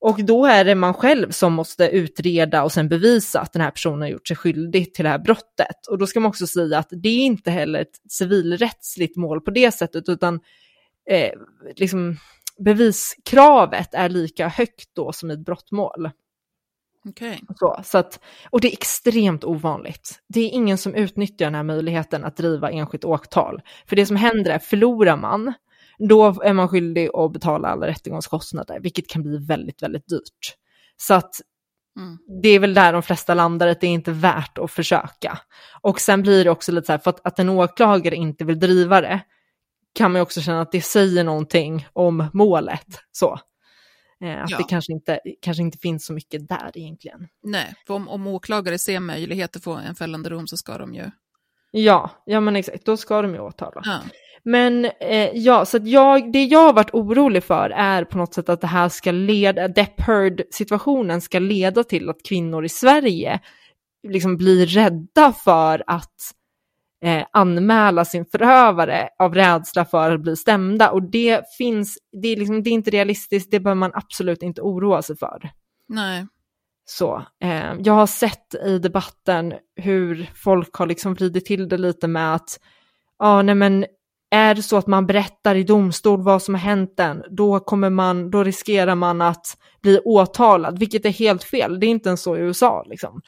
Och 0.00 0.24
då 0.24 0.46
är 0.46 0.64
det 0.64 0.74
man 0.74 0.94
själv 0.94 1.30
som 1.30 1.52
måste 1.52 1.88
utreda 1.88 2.62
och 2.62 2.72
sen 2.72 2.88
bevisa 2.88 3.40
att 3.40 3.52
den 3.52 3.62
här 3.62 3.70
personen 3.70 4.00
har 4.00 4.08
gjort 4.08 4.28
sig 4.28 4.36
skyldig 4.36 4.94
till 4.94 5.04
det 5.04 5.08
här 5.08 5.18
brottet. 5.18 5.86
Och 5.90 5.98
då 5.98 6.06
ska 6.06 6.20
man 6.20 6.28
också 6.28 6.46
säga 6.46 6.78
att 6.78 6.88
det 6.90 7.08
är 7.08 7.24
inte 7.24 7.50
heller 7.50 7.80
ett 7.80 8.00
civilrättsligt 8.08 9.16
mål 9.16 9.40
på 9.40 9.50
det 9.50 9.72
sättet, 9.72 10.08
utan 10.08 10.40
eh, 11.10 11.32
liksom, 11.76 12.16
beviskravet 12.58 13.94
är 13.94 14.08
lika 14.08 14.48
högt 14.48 14.90
då 14.94 15.12
som 15.12 15.30
i 15.30 15.34
ett 15.34 15.44
brottmål. 15.44 16.10
Okay. 17.08 17.38
Så, 17.58 17.80
så 17.84 17.98
att, 17.98 18.20
och 18.50 18.60
det 18.60 18.68
är 18.68 18.72
extremt 18.72 19.44
ovanligt. 19.44 20.22
Det 20.28 20.40
är 20.40 20.50
ingen 20.50 20.78
som 20.78 20.94
utnyttjar 20.94 21.46
den 21.46 21.54
här 21.54 21.62
möjligheten 21.62 22.24
att 22.24 22.36
driva 22.36 22.70
enskilt 22.70 23.04
åtal. 23.04 23.62
För 23.86 23.96
det 23.96 24.06
som 24.06 24.16
händer 24.16 24.50
är, 24.50 24.58
förlorar 24.58 25.16
man, 25.16 25.52
då 26.08 26.42
är 26.42 26.52
man 26.52 26.68
skyldig 26.68 27.10
att 27.14 27.32
betala 27.32 27.68
alla 27.68 27.86
rättegångskostnader, 27.86 28.80
vilket 28.80 29.08
kan 29.08 29.22
bli 29.22 29.38
väldigt, 29.38 29.82
väldigt 29.82 30.08
dyrt. 30.08 30.56
Så 30.96 31.14
att 31.14 31.40
mm. 31.96 32.18
det 32.42 32.48
är 32.48 32.58
väl 32.58 32.74
där 32.74 32.92
de 32.92 33.02
flesta 33.02 33.34
landar, 33.34 33.68
att 33.68 33.80
det 33.80 33.86
är 33.86 33.90
inte 33.90 34.12
värt 34.12 34.58
att 34.58 34.70
försöka. 34.70 35.38
Och 35.80 36.00
sen 36.00 36.22
blir 36.22 36.44
det 36.44 36.50
också 36.50 36.72
lite 36.72 36.86
så 36.86 36.92
här, 36.92 36.98
för 36.98 37.10
att, 37.10 37.26
att 37.26 37.38
en 37.38 37.48
åklagare 37.48 38.16
inte 38.16 38.44
vill 38.44 38.60
driva 38.60 39.00
det, 39.00 39.20
kan 39.94 40.12
man 40.12 40.18
ju 40.18 40.22
också 40.22 40.40
känna 40.40 40.60
att 40.60 40.72
det 40.72 40.82
säger 40.82 41.24
någonting 41.24 41.86
om 41.92 42.30
målet. 42.32 43.00
Så. 43.12 43.40
Eh, 44.24 44.42
att 44.42 44.50
ja. 44.50 44.58
det 44.58 44.64
kanske 44.64 44.92
inte, 44.92 45.20
kanske 45.42 45.62
inte 45.62 45.78
finns 45.78 46.06
så 46.06 46.12
mycket 46.12 46.48
där 46.48 46.70
egentligen. 46.74 47.28
Nej, 47.42 47.74
för 47.86 47.94
om, 47.94 48.08
om 48.08 48.26
åklagare 48.26 48.78
ser 48.78 49.00
möjlighet 49.00 49.56
att 49.56 49.64
få 49.64 49.72
en 49.72 49.94
fällande 49.94 50.30
dom 50.30 50.46
så 50.46 50.56
ska 50.56 50.78
de 50.78 50.94
ju 50.94 51.10
Ja, 51.70 52.10
ja 52.24 52.40
men 52.40 52.56
exakt, 52.56 52.84
då 52.84 52.96
ska 52.96 53.22
de 53.22 53.34
ju 53.34 53.40
åtala. 53.40 53.82
Ja. 53.84 54.00
Men 54.42 54.84
eh, 54.84 55.30
ja, 55.34 55.64
så 55.64 55.78
jag, 55.82 56.32
det 56.32 56.44
jag 56.44 56.58
har 56.58 56.72
varit 56.72 56.94
orolig 56.94 57.44
för 57.44 57.70
är 57.70 58.04
på 58.04 58.18
något 58.18 58.34
sätt 58.34 58.48
att 58.48 58.60
det 58.60 58.66
här 58.66 58.88
ska 58.88 59.10
leda, 59.10 59.68
Depp 59.68 60.00
Heard-situationen 60.00 61.20
ska 61.20 61.38
leda 61.38 61.84
till 61.84 62.10
att 62.10 62.22
kvinnor 62.22 62.64
i 62.64 62.68
Sverige 62.68 63.40
liksom 64.08 64.36
blir 64.36 64.66
rädda 64.66 65.32
för 65.32 65.82
att 65.86 66.14
eh, 67.04 67.24
anmäla 67.32 68.04
sin 68.04 68.24
förövare 68.26 69.08
av 69.18 69.34
rädsla 69.34 69.84
för 69.84 70.14
att 70.14 70.20
bli 70.20 70.36
stämda. 70.36 70.90
Och 70.90 71.02
det 71.02 71.42
finns, 71.58 71.98
det 72.22 72.28
är, 72.28 72.36
liksom, 72.36 72.62
det 72.62 72.70
är 72.70 72.72
inte 72.72 72.90
realistiskt, 72.90 73.50
det 73.50 73.60
bör 73.60 73.74
man 73.74 73.90
absolut 73.94 74.42
inte 74.42 74.62
oroa 74.62 75.02
sig 75.02 75.16
för. 75.16 75.50
Nej. 75.88 76.26
Så, 76.90 77.24
eh, 77.40 77.74
jag 77.78 77.92
har 77.92 78.06
sett 78.06 78.54
i 78.54 78.78
debatten 78.78 79.54
hur 79.76 80.30
folk 80.34 80.74
har 80.74 80.86
liksom 80.86 81.14
vridit 81.14 81.44
till 81.44 81.68
det 81.68 81.78
lite 81.78 82.08
med 82.08 82.34
att, 82.34 82.60
ja 83.18 83.42
nej 83.42 83.54
men 83.54 83.86
är 84.30 84.54
det 84.54 84.62
så 84.62 84.76
att 84.76 84.86
man 84.86 85.06
berättar 85.06 85.54
i 85.54 85.62
domstol 85.62 86.22
vad 86.22 86.42
som 86.42 86.54
har 86.54 86.60
hänt 86.60 86.96
den, 86.96 87.22
då, 87.30 87.60
kommer 87.60 87.90
man, 87.90 88.30
då 88.30 88.44
riskerar 88.44 88.94
man 88.94 89.20
att 89.20 89.58
bli 89.82 90.00
åtalad, 90.04 90.78
vilket 90.78 91.04
är 91.04 91.10
helt 91.10 91.44
fel. 91.44 91.80
Det 91.80 91.86
är 91.86 91.88
inte 91.88 92.08
ens 92.08 92.22
så 92.22 92.36
i 92.36 92.40
USA. 92.40 92.84
Liksom. 92.86 93.22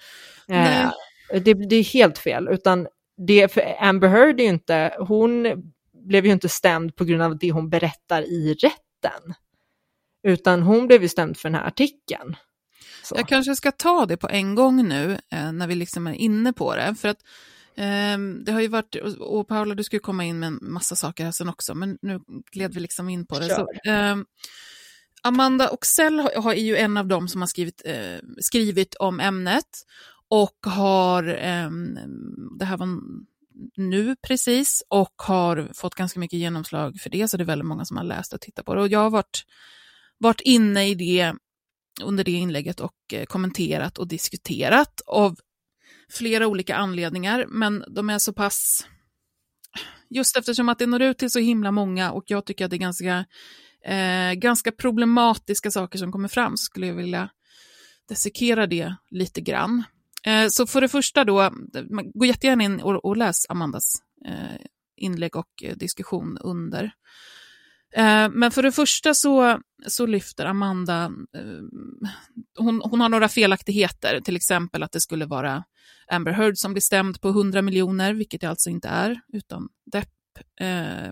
Eh, 0.49 0.91
det, 1.29 1.55
det, 1.55 1.77
är 1.77 1.85
helt 1.85 2.19
fel, 2.19 2.49
utan 2.49 2.89
det, 3.27 3.59
Amber 3.81 4.09
Heard 4.09 4.41
är 4.41 4.45
ju 4.45 4.51
inte, 4.51 4.97
hon 4.99 5.63
blev 5.93 6.27
ju 6.27 6.33
inte 6.33 6.49
stämd 6.49 6.97
på 6.97 7.05
grund 7.05 7.23
av 7.23 7.39
det 7.39 7.51
hon 7.51 7.71
berättar 7.71 8.23
i 8.23 8.55
rätten, 8.55 9.35
utan 10.23 10.63
hon 10.63 10.87
blev 10.87 11.03
ju 11.03 11.09
stämd 11.09 11.37
för 11.37 11.49
den 11.49 11.61
här 11.61 11.67
artikeln. 11.67 12.37
Så. 13.03 13.15
Jag 13.17 13.29
kanske 13.29 13.57
ska 13.57 13.73
ta 13.73 14.07
det 14.07 14.17
på 14.17 14.29
en 14.29 14.55
gång 14.55 14.89
nu, 14.89 15.19
eh, 15.31 15.53
när 15.53 15.67
vi 15.67 15.75
liksom 15.75 16.07
är 16.07 16.15
inne 16.15 16.53
på 16.53 16.77
det, 16.77 16.95
för 16.95 17.09
att 17.09 17.19
Um, 17.77 18.45
det 18.45 18.53
har 18.53 18.61
ju 18.61 18.69
varit, 18.69 18.97
och 19.21 19.49
Paula 19.49 19.75
du 19.75 19.85
ska 19.85 19.97
ju 19.97 20.01
komma 20.01 20.25
in 20.25 20.39
med 20.39 20.47
en 20.47 20.59
massa 20.63 20.97
saker 20.97 21.25
här 21.25 21.33
sen 21.33 21.49
också, 21.49 21.75
men 21.75 21.99
nu 22.03 22.21
gled 22.53 22.75
vi 22.75 22.81
liksom 22.81 23.09
in 23.09 23.27
på 23.27 23.39
det. 23.39 23.49
Så, 23.49 23.91
um, 23.91 24.27
Amanda 25.23 25.71
Oxell 25.71 26.21
har, 26.21 26.53
är 26.53 26.63
ju 26.63 26.77
en 26.77 26.97
av 26.97 27.07
dem 27.07 27.29
som 27.29 27.43
har 27.43 27.49
skrivit, 27.49 27.83
uh, 27.89 28.19
skrivit 28.41 28.95
om 28.95 29.21
ämnet 29.21 29.87
och 30.29 30.59
har, 30.67 31.29
um, 31.67 31.99
det 32.59 32.65
här 32.65 32.77
var 32.77 32.89
nu 33.77 34.17
precis, 34.17 34.83
och 34.89 35.15
har 35.17 35.71
fått 35.75 35.95
ganska 35.95 36.21
mycket 36.21 36.39
genomslag 36.39 37.01
för 37.01 37.11
det, 37.11 37.29
så 37.29 37.37
det 37.37 37.43
är 37.43 37.47
väldigt 37.47 37.69
många 37.69 37.85
som 37.85 37.97
har 37.97 38.05
läst 38.05 38.33
och 38.33 38.41
tittat 38.41 38.65
på 38.65 38.75
det. 38.75 38.81
Och 38.81 38.89
jag 38.89 38.99
har 38.99 39.11
varit, 39.11 39.45
varit 40.19 40.41
inne 40.41 40.89
i 40.89 40.95
det 40.95 41.35
under 42.03 42.25
det 42.25 42.31
inlägget 42.31 42.81
och 42.81 42.97
eh, 43.13 43.25
kommenterat 43.25 43.99
och 43.99 44.09
diskuterat 44.09 45.01
av 45.07 45.37
flera 46.13 46.47
olika 46.47 46.77
anledningar, 46.77 47.47
men 47.49 47.85
de 47.89 48.11
är 48.11 48.19
så 48.19 48.33
pass... 48.33 48.87
Just 50.11 50.37
eftersom 50.37 50.69
att 50.69 50.79
det 50.79 50.87
når 50.87 51.03
ut 51.03 51.19
till 51.19 51.31
så 51.31 51.39
himla 51.39 51.71
många 51.71 52.13
och 52.13 52.25
jag 52.27 52.47
tycker 52.47 52.65
att 52.65 52.71
det 52.71 52.77
är 52.77 52.79
ganska, 52.79 53.25
eh, 53.85 54.33
ganska 54.33 54.73
problematiska 54.73 55.71
saker 55.71 55.99
som 55.99 56.13
kommer 56.13 56.29
fram, 56.29 56.57
så 56.57 56.65
skulle 56.65 56.87
jag 56.87 56.95
vilja 56.95 57.31
dissekera 58.09 58.67
det 58.67 58.95
lite 59.11 59.41
grann. 59.41 59.85
Eh, 60.27 60.47
så 60.49 60.67
för 60.67 60.81
det 60.81 60.89
första 60.89 61.25
då, 61.25 61.51
gå 62.15 62.25
jättegärna 62.25 62.65
in 62.65 62.81
och, 62.81 63.05
och 63.05 63.17
läs 63.17 63.47
Amandas 63.49 63.95
eh, 64.27 64.67
inlägg 64.97 65.37
och 65.37 65.63
eh, 65.63 65.77
diskussion 65.77 66.39
under. 66.39 66.93
Eh, 67.93 68.29
men 68.31 68.51
för 68.51 68.63
det 68.63 68.73
första 68.73 69.15
så, 69.15 69.61
så 69.87 70.07
lyfter 70.07 70.47
Amanda, 70.47 71.05
eh, 71.37 71.63
hon, 72.59 72.83
hon 72.85 73.01
har 73.01 73.09
några 73.09 73.29
felaktigheter, 73.29 74.21
till 74.21 74.37
exempel 74.37 74.83
att 74.83 74.93
det 74.93 75.01
skulle 75.01 75.27
vara 75.27 75.65
Amber 76.07 76.33
Heard 76.33 76.59
som 76.59 76.73
blir 76.73 76.81
stämd 76.81 77.21
på 77.21 77.29
100 77.29 77.63
miljoner, 77.63 78.15
vilket 78.15 78.41
det 78.41 78.47
alltså 78.47 78.71
inte 78.71 78.89
är, 78.89 79.21
utan 79.33 79.69
Depp, 79.93 80.09
eh, 80.61 81.07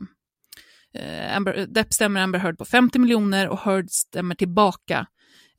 eh, 0.94 1.36
Amber, 1.36 1.66
Depp 1.66 1.92
stämmer 1.92 2.20
Amber 2.20 2.38
Heard 2.38 2.58
på 2.58 2.64
50 2.64 2.98
miljoner 2.98 3.48
och 3.48 3.60
Heard 3.60 3.90
stämmer 3.90 4.34
tillbaka 4.34 5.06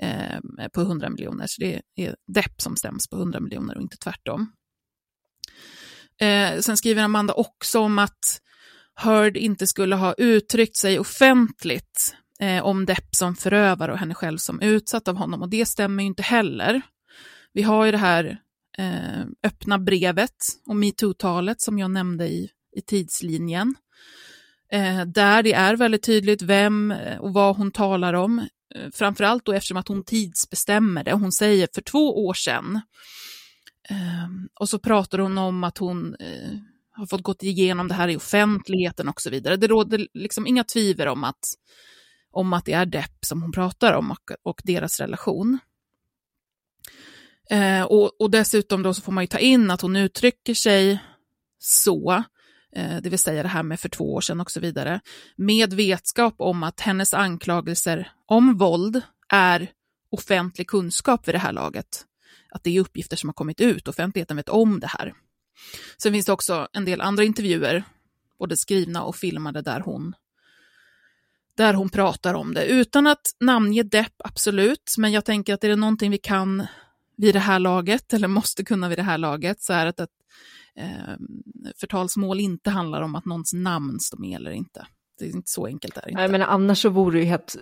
eh, 0.01 0.67
på 0.73 0.81
100 0.81 1.09
miljoner. 1.09 1.47
Så 1.47 1.61
det 1.61 1.81
är 1.95 2.15
Depp 2.27 2.61
som 2.61 2.75
stäms 2.75 3.07
på 3.09 3.15
100 3.15 3.39
miljoner 3.39 3.75
och 3.75 3.81
inte 3.81 3.97
tvärtom. 3.97 4.51
Eh, 6.21 6.59
sen 6.59 6.77
skriver 6.77 7.03
Amanda 7.03 7.33
också 7.33 7.79
om 7.79 7.99
att 7.99 8.41
Heard 8.95 9.37
inte 9.37 9.67
skulle 9.67 9.95
ha 9.95 10.13
uttryckt 10.13 10.77
sig 10.77 10.99
offentligt 10.99 12.15
eh, 12.39 12.63
om 12.63 12.85
Depp 12.85 13.15
som 13.15 13.35
förövare 13.35 13.91
och 13.91 13.97
henne 13.97 14.13
själv 14.13 14.37
som 14.37 14.61
utsatt 14.61 15.07
av 15.07 15.15
honom. 15.15 15.41
Och 15.41 15.49
det 15.49 15.65
stämmer 15.65 16.03
ju 16.03 16.07
inte 16.07 16.23
heller. 16.23 16.81
Vi 17.53 17.61
har 17.61 17.85
ju 17.85 17.91
det 17.91 17.97
här 17.97 18.37
eh, 18.77 19.21
öppna 19.43 19.79
brevet 19.79 20.35
och 20.67 20.75
metoo-talet 20.75 21.61
som 21.61 21.79
jag 21.79 21.91
nämnde 21.91 22.27
i, 22.27 22.49
i 22.77 22.81
tidslinjen. 22.81 23.75
Eh, 24.71 25.05
där 25.05 25.43
det 25.43 25.53
är 25.53 25.75
väldigt 25.75 26.03
tydligt 26.03 26.41
vem 26.41 26.91
eh, 26.91 27.17
och 27.17 27.33
vad 27.33 27.55
hon 27.55 27.71
talar 27.71 28.13
om. 28.13 28.39
Eh, 28.75 28.91
framförallt 28.93 29.45
då 29.45 29.53
eftersom 29.53 29.77
att 29.77 29.87
hon 29.87 30.03
tidsbestämmer 30.03 31.03
det. 31.03 31.13
Hon 31.13 31.31
säger 31.31 31.67
för 31.73 31.81
två 31.81 32.25
år 32.25 32.33
sedan. 32.33 32.81
Eh, 33.89 34.27
och 34.59 34.69
så 34.69 34.79
pratar 34.79 35.19
hon 35.19 35.37
om 35.37 35.63
att 35.63 35.77
hon 35.77 36.15
eh, 36.19 36.51
har 36.91 37.05
fått 37.05 37.23
gått 37.23 37.43
igenom 37.43 37.87
det 37.87 37.93
här 37.93 38.07
i 38.07 38.17
offentligheten 38.17 39.09
och 39.09 39.21
så 39.21 39.29
vidare. 39.29 39.55
Det 39.55 39.67
råder 39.67 40.07
liksom 40.13 40.47
inga 40.47 40.63
tvivel 40.63 41.07
om 41.07 41.23
att, 41.23 41.39
om 42.31 42.53
att 42.53 42.65
det 42.65 42.73
är 42.73 42.85
Depp 42.85 43.25
som 43.25 43.41
hon 43.41 43.51
pratar 43.51 43.93
om 43.93 44.11
och, 44.11 44.31
och 44.43 44.61
deras 44.63 44.99
relation. 44.99 45.59
Eh, 47.49 47.83
och, 47.83 48.21
och, 48.21 48.31
dessutom 48.31 48.83
då 48.83 48.93
så 48.93 49.01
får 49.01 49.11
man 49.11 49.23
ju 49.23 49.27
ta 49.27 49.39
in 49.39 49.71
att 49.71 49.81
hon 49.81 49.95
uttrycker 49.95 50.53
sig 50.53 50.99
så, 51.59 52.23
eh, 52.75 52.97
det 53.01 53.09
vill 53.09 53.19
säga 53.19 53.43
det 53.43 53.49
här 53.49 53.63
med 53.63 53.79
för 53.79 53.89
två 53.89 54.13
år 54.13 54.21
sedan 54.21 54.41
och 54.41 54.51
så 54.51 54.59
vidare, 54.59 55.01
med 55.35 55.73
vetskap 55.73 56.35
om 56.37 56.63
att 56.63 56.79
hennes 56.79 57.13
anklagelser 57.13 58.11
om 58.25 58.57
våld 58.57 59.01
är 59.33 59.71
offentlig 60.11 60.67
kunskap 60.67 61.27
vid 61.27 61.35
det 61.35 61.39
här 61.39 61.53
laget. 61.53 62.05
Att 62.51 62.63
det 62.63 62.77
är 62.77 62.81
uppgifter 62.81 63.17
som 63.17 63.29
har 63.29 63.33
kommit 63.33 63.61
ut, 63.61 63.87
offentligheten 63.87 64.37
vet 64.37 64.49
om 64.49 64.79
det 64.79 64.87
här. 64.87 65.13
Sen 65.97 66.13
finns 66.13 66.25
det 66.25 66.31
också 66.31 66.67
en 66.73 66.85
del 66.85 67.01
andra 67.01 67.23
intervjuer, 67.23 67.83
både 68.39 68.57
skrivna 68.57 69.03
och 69.03 69.15
filmade, 69.15 69.61
där 69.61 69.79
hon, 69.79 70.13
där 71.57 71.73
hon 71.73 71.89
pratar 71.89 72.33
om 72.33 72.53
det. 72.53 72.65
Utan 72.65 73.07
att 73.07 73.35
namnge 73.39 73.83
Depp, 73.83 74.13
absolut, 74.17 74.95
men 74.97 75.11
jag 75.11 75.25
tänker 75.25 75.53
att 75.53 75.63
är 75.63 75.69
det 75.69 75.75
någonting 75.75 76.11
vi 76.11 76.17
kan 76.17 76.67
vid 77.17 77.35
det 77.35 77.39
här 77.39 77.59
laget, 77.59 78.13
eller 78.13 78.27
måste 78.27 78.63
kunna 78.63 78.89
vid 78.89 78.97
det 78.97 79.03
här 79.03 79.17
laget, 79.17 79.61
så 79.61 79.73
är 79.73 79.85
det 79.85 79.89
att 79.89 79.99
ett 79.99 80.09
eh, 80.75 81.15
förtalsmål 81.79 82.39
inte 82.39 82.69
handlar 82.69 83.01
om 83.01 83.15
att 83.15 83.25
någons 83.25 83.53
namn 83.53 83.99
står 83.99 84.17
med 84.17 84.35
eller 84.35 84.51
inte. 84.51 84.87
Det 85.21 85.29
är 85.31 85.35
inte 85.35 85.51
så 85.51 85.65
enkelt. 85.65 85.97
Är 85.97 86.01
det 86.01 86.09
inte. 86.09 86.21
Nej, 86.21 86.31
men 86.31 86.41
annars 86.41 86.81
så 86.81 86.89
vore 86.89 87.19
det, 87.19 87.25
helt, 87.25 87.55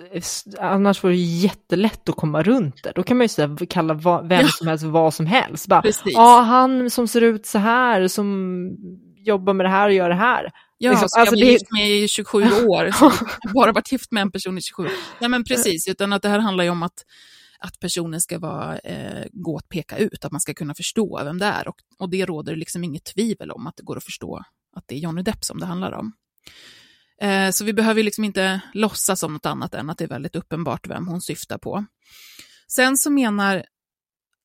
annars 0.59 1.03
vore 1.03 1.13
det 1.13 1.17
jättelätt 1.17 2.09
att 2.09 2.15
komma 2.15 2.43
runt 2.43 2.83
det. 2.83 2.91
Då 2.95 3.03
kan 3.03 3.17
man 3.17 3.23
ju 3.23 3.29
säga, 3.29 3.57
kalla 3.69 3.93
va, 3.93 4.21
vem 4.21 4.41
ja. 4.41 4.47
som 4.47 4.67
helst 4.67 4.83
vad 4.83 5.13
som 5.13 5.25
helst. 5.25 5.67
Bara, 5.67 5.83
ja, 6.05 6.41
han 6.41 6.89
som 6.89 7.07
ser 7.07 7.21
ut 7.21 7.45
så 7.45 7.57
här, 7.59 8.07
som 8.07 8.69
jobbar 9.17 9.53
med 9.53 9.65
det 9.65 9.69
här 9.69 9.87
och 9.87 9.93
gör 9.93 10.09
det 10.09 10.15
här. 10.15 10.51
Ja, 10.77 10.91
liksom, 10.91 11.09
så 11.09 11.19
alltså 11.19 11.35
jag 11.35 11.41
var 11.41 11.45
det... 11.45 11.51
gift 11.51 11.71
med 11.71 11.89
i 11.89 12.07
27 12.07 12.43
år, 12.67 12.89
bara 13.53 13.71
varit 13.71 13.91
gift 13.91 14.11
med 14.11 14.21
en 14.21 14.31
person 14.31 14.57
i 14.57 14.61
27 14.61 14.83
år. 14.83 14.91
Nej 15.19 15.29
men 15.29 15.43
precis, 15.43 15.87
utan 15.87 16.13
att 16.13 16.21
det 16.21 16.29
här 16.29 16.39
handlar 16.39 16.63
ju 16.63 16.69
om 16.69 16.83
att 16.83 17.03
att 17.59 17.79
personen 17.79 18.21
ska 18.21 18.39
vara, 18.39 18.79
eh, 18.79 19.25
gå 19.31 19.57
att 19.57 19.69
peka 19.69 19.97
ut, 19.97 20.25
att 20.25 20.31
man 20.31 20.41
ska 20.41 20.53
kunna 20.53 20.73
förstå 20.73 21.21
vem 21.23 21.37
det 21.37 21.45
är. 21.45 21.67
Och, 21.67 21.75
och 21.97 22.09
det 22.09 22.25
råder 22.25 22.55
liksom 22.55 22.83
inget 22.83 23.03
tvivel 23.03 23.51
om 23.51 23.67
att 23.67 23.77
det 23.77 23.83
går 23.83 23.97
att 23.97 24.03
förstå 24.03 24.43
att 24.75 24.87
det 24.87 24.95
är 24.95 24.99
Johnny 24.99 25.21
Depp 25.21 25.43
som 25.43 25.59
det 25.59 25.65
handlar 25.65 25.91
om. 25.91 26.13
Eh, 27.21 27.51
så 27.51 27.65
vi 27.65 27.73
behöver 27.73 28.03
liksom 28.03 28.23
inte 28.23 28.62
låtsas 28.73 29.23
om 29.23 29.34
något 29.34 29.45
annat 29.45 29.73
än 29.73 29.89
att 29.89 29.97
det 29.97 30.03
är 30.03 30.10
väldigt 30.10 30.36
uppenbart 30.36 30.88
vem 30.88 31.08
hon 31.08 31.21
syftar 31.21 31.58
på. 31.58 31.86
Sen 32.67 32.97
så 32.97 33.12
menar 33.12 33.65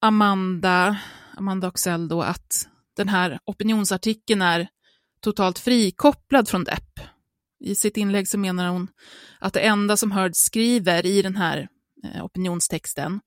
Amanda, 0.01 0.99
Amanda 1.37 1.69
Oxell 1.69 2.09
då 2.09 2.23
att 2.23 2.69
den 2.97 3.09
här 3.09 3.39
opinionsartikeln 3.45 4.43
är 4.43 4.69
totalt 5.21 5.59
frikopplad 5.59 6.49
från 6.49 6.65
Depp. 6.65 7.01
I 7.61 7.75
sitt 7.75 7.97
inlägg 7.97 8.29
så 8.29 8.39
menar 8.39 8.69
hon 8.69 8.89
att 9.41 9.53
det 9.53 9.61
enda 9.61 9.97
som 9.97 10.13
Heard 10.13 10.33
skriver 10.35 11.07
i 11.07 11.23
den 11.23 11.37
här 11.37 11.69
eh, 12.05 12.25
opinionstexten 12.25 13.21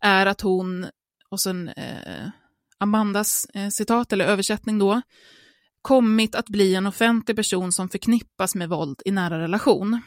är 0.00 0.26
att 0.26 0.40
hon, 0.40 0.86
och 1.30 1.40
sen 1.40 1.68
eh, 1.68 2.28
Amandas 2.78 3.46
eh, 3.54 3.68
citat 3.68 4.12
eller 4.12 4.24
översättning 4.24 4.78
då, 4.78 5.02
kommit 5.84 6.34
att 6.34 6.48
bli 6.48 6.74
en 6.74 6.86
offentlig 6.86 7.36
person 7.36 7.72
som 7.72 7.88
förknippas 7.88 8.54
med 8.54 8.68
våld 8.68 9.02
i 9.04 9.10
nära 9.10 9.38
relation. 9.38 10.00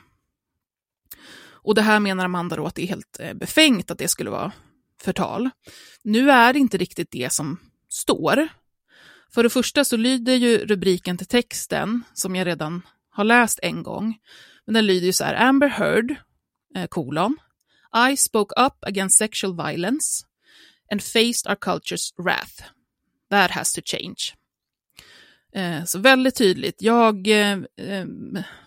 Och 1.49 1.75
det 1.75 1.81
här 1.81 1.99
menar 1.99 2.25
Amanda 2.25 2.55
då 2.55 2.65
att 2.65 2.75
det 2.75 2.83
är 2.83 2.87
helt 2.87 3.19
eh, 3.19 3.33
befängt 3.33 3.91
att 3.91 3.97
det 3.97 4.07
skulle 4.07 4.29
vara 4.29 4.51
förtal. 5.01 5.49
Nu 6.03 6.31
är 6.31 6.53
det 6.53 6.59
inte 6.59 6.77
riktigt 6.77 7.11
det 7.11 7.33
som 7.33 7.59
står. 7.89 8.47
För 9.33 9.43
det 9.43 9.49
första 9.49 9.85
så 9.85 9.97
lyder 9.97 10.33
ju 10.33 10.57
rubriken 10.57 11.17
till 11.17 11.27
texten, 11.27 12.03
som 12.13 12.35
jag 12.35 12.47
redan 12.47 12.81
har 13.09 13.23
läst 13.23 13.59
en 13.63 13.83
gång, 13.83 14.17
men 14.65 14.73
den 14.73 14.85
lyder 14.85 15.05
ju 15.05 15.13
så 15.13 15.23
här, 15.23 15.47
Amber 15.47 15.67
Heard, 15.67 16.15
eh, 16.75 16.87
kolon, 16.87 17.37
I 18.09 18.17
spoke 18.17 18.61
up 18.61 18.75
against 18.81 19.17
sexual 19.17 19.55
violence 19.55 20.25
and 20.91 21.03
faced 21.03 21.47
our 21.49 21.55
culture's 21.55 22.23
wrath. 22.23 22.63
That 23.29 23.51
has 23.51 23.73
to 23.73 23.81
change. 23.85 24.33
Eh, 25.57 25.83
så 25.83 25.99
väldigt 25.99 26.35
tydligt. 26.35 26.81
Jag, 26.81 27.27
eh, 27.27 27.51
eh, 27.77 28.05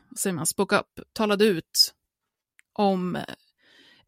vad 0.09 0.19
säger 0.19 0.35
man, 0.35 0.47
spoke 0.47 0.77
up, 0.77 0.87
talade 1.13 1.45
ut 1.45 1.95
om 2.73 3.17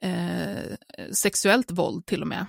eh, 0.03 0.77
sexuellt 1.13 1.71
våld 1.71 2.07
till 2.07 2.23
och 2.23 2.29
med. 2.29 2.47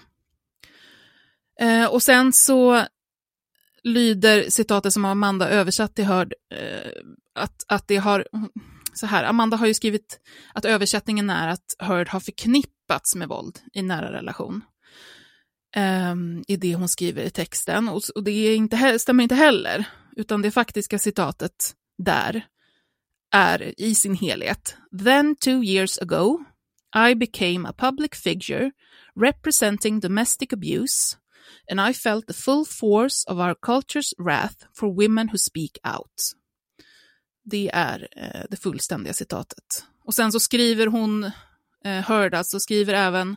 Eh, 1.59 1.85
och 1.85 2.03
sen 2.03 2.33
så 2.33 2.85
lyder 3.83 4.49
citatet 4.49 4.93
som 4.93 5.05
Amanda 5.05 5.49
översatt 5.49 5.95
till 5.95 6.05
Hörd, 6.05 6.33
eh, 6.55 6.91
att, 7.35 7.65
att 7.67 7.87
det 7.87 7.97
har, 7.97 8.27
så 8.93 9.05
här, 9.05 9.23
Amanda 9.23 9.57
har 9.57 9.67
ju 9.67 9.73
skrivit 9.73 10.19
att 10.53 10.65
översättningen 10.65 11.29
är 11.29 11.47
att 11.47 11.75
Hörd 11.79 12.09
har 12.09 12.19
förknippats 12.19 13.15
med 13.15 13.27
våld 13.27 13.59
i 13.73 13.81
nära 13.81 14.11
relation. 14.11 14.61
Eh, 15.75 16.15
I 16.47 16.55
det 16.57 16.75
hon 16.75 16.89
skriver 16.89 17.23
i 17.23 17.29
texten, 17.29 17.89
och, 17.89 18.01
och 18.15 18.23
det 18.23 18.31
är 18.31 18.55
inte, 18.55 18.99
stämmer 18.99 19.23
inte 19.23 19.35
heller, 19.35 19.87
utan 20.15 20.41
det 20.41 20.51
faktiska 20.51 20.99
citatet 20.99 21.75
där 21.97 22.47
är 23.31 23.81
i 23.81 23.95
sin 23.95 24.15
helhet. 24.15 24.77
Then 25.03 25.35
two 25.35 25.63
years 25.63 25.97
ago 25.97 26.45
I 27.09 27.15
became 27.15 27.69
a 27.69 27.73
public 27.77 28.15
figure 28.15 28.71
representing 29.15 29.99
domestic 29.99 30.53
abuse 30.53 31.17
and 31.71 31.89
I 31.89 31.93
felt 31.93 32.27
the 32.27 32.33
full 32.33 32.65
force 32.65 33.31
of 33.31 33.39
our 33.39 33.55
culture's 33.55 34.13
wrath 34.17 34.65
for 34.73 34.93
women 35.01 35.29
who 35.29 35.37
speak 35.37 35.77
out. 35.83 36.33
Det 37.45 37.69
är 37.73 38.07
eh, 38.11 38.41
det 38.49 38.57
fullständiga 38.57 39.13
citatet. 39.13 39.85
Och 40.05 40.13
sen 40.13 40.31
så 40.31 40.39
skriver 40.39 40.87
hon, 40.87 41.23
eh, 41.85 42.01
Hörd 42.01 42.33
alltså, 42.33 42.59
skriver 42.59 42.93
även 42.93 43.35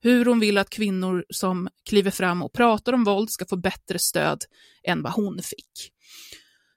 hur 0.00 0.24
hon 0.24 0.40
vill 0.40 0.58
att 0.58 0.70
kvinnor 0.70 1.24
som 1.30 1.68
kliver 1.88 2.10
fram 2.10 2.42
och 2.42 2.52
pratar 2.52 2.92
om 2.92 3.04
våld 3.04 3.30
ska 3.30 3.44
få 3.46 3.56
bättre 3.56 3.98
stöd 3.98 4.44
än 4.82 5.02
vad 5.02 5.12
hon 5.12 5.42
fick. 5.42 5.92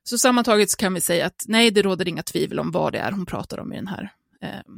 Så 0.03 0.17
sammantaget 0.17 0.69
så 0.69 0.77
kan 0.77 0.93
vi 0.93 1.01
säga 1.01 1.25
att 1.25 1.43
nej, 1.47 1.71
det 1.71 1.81
råder 1.81 2.07
inga 2.07 2.23
tvivel 2.23 2.59
om 2.59 2.71
vad 2.71 2.93
det 2.93 2.99
är 2.99 3.11
hon 3.11 3.25
pratar 3.25 3.59
om 3.59 3.73
i 3.73 3.75
den 3.75 3.87
här 3.87 4.13
eh, 4.41 4.73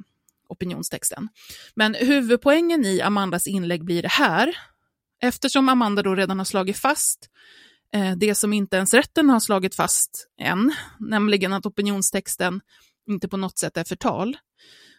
opinionstexten. 0.50 1.30
Men 1.76 1.94
huvudpoängen 1.94 2.86
i 2.86 3.02
Amandas 3.02 3.48
inlägg 3.48 3.86
blir 3.86 4.02
det 4.02 4.12
här, 4.12 4.58
eftersom 5.22 5.70
Amanda 5.70 6.04
då 6.04 6.16
redan 6.16 6.38
har 6.38 6.46
slagit 6.46 6.78
fast 6.78 7.30
eh, 7.94 8.16
det 8.18 8.36
som 8.36 8.54
inte 8.54 8.78
ens 8.78 8.94
rätten 8.94 9.30
har 9.30 9.40
slagit 9.40 9.76
fast 9.76 10.28
än, 10.40 10.74
nämligen 11.00 11.54
att 11.54 11.66
opinionstexten 11.66 12.62
inte 13.08 13.28
på 13.28 13.38
något 13.38 13.58
sätt 13.58 13.78
är 13.78 13.84
förtal, 13.84 14.38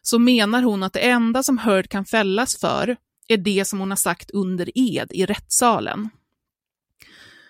så 0.03 0.19
menar 0.19 0.63
hon 0.63 0.83
att 0.83 0.93
det 0.93 1.11
enda 1.11 1.43
som 1.43 1.59
Heard 1.59 1.89
kan 1.89 2.05
fällas 2.05 2.57
för 2.57 2.97
är 3.29 3.37
det 3.37 3.65
som 3.65 3.81
hon 3.81 3.91
har 3.91 3.97
sagt 3.97 4.31
under 4.31 4.71
ed 4.75 5.11
i 5.13 5.27
rättssalen. 5.27 6.09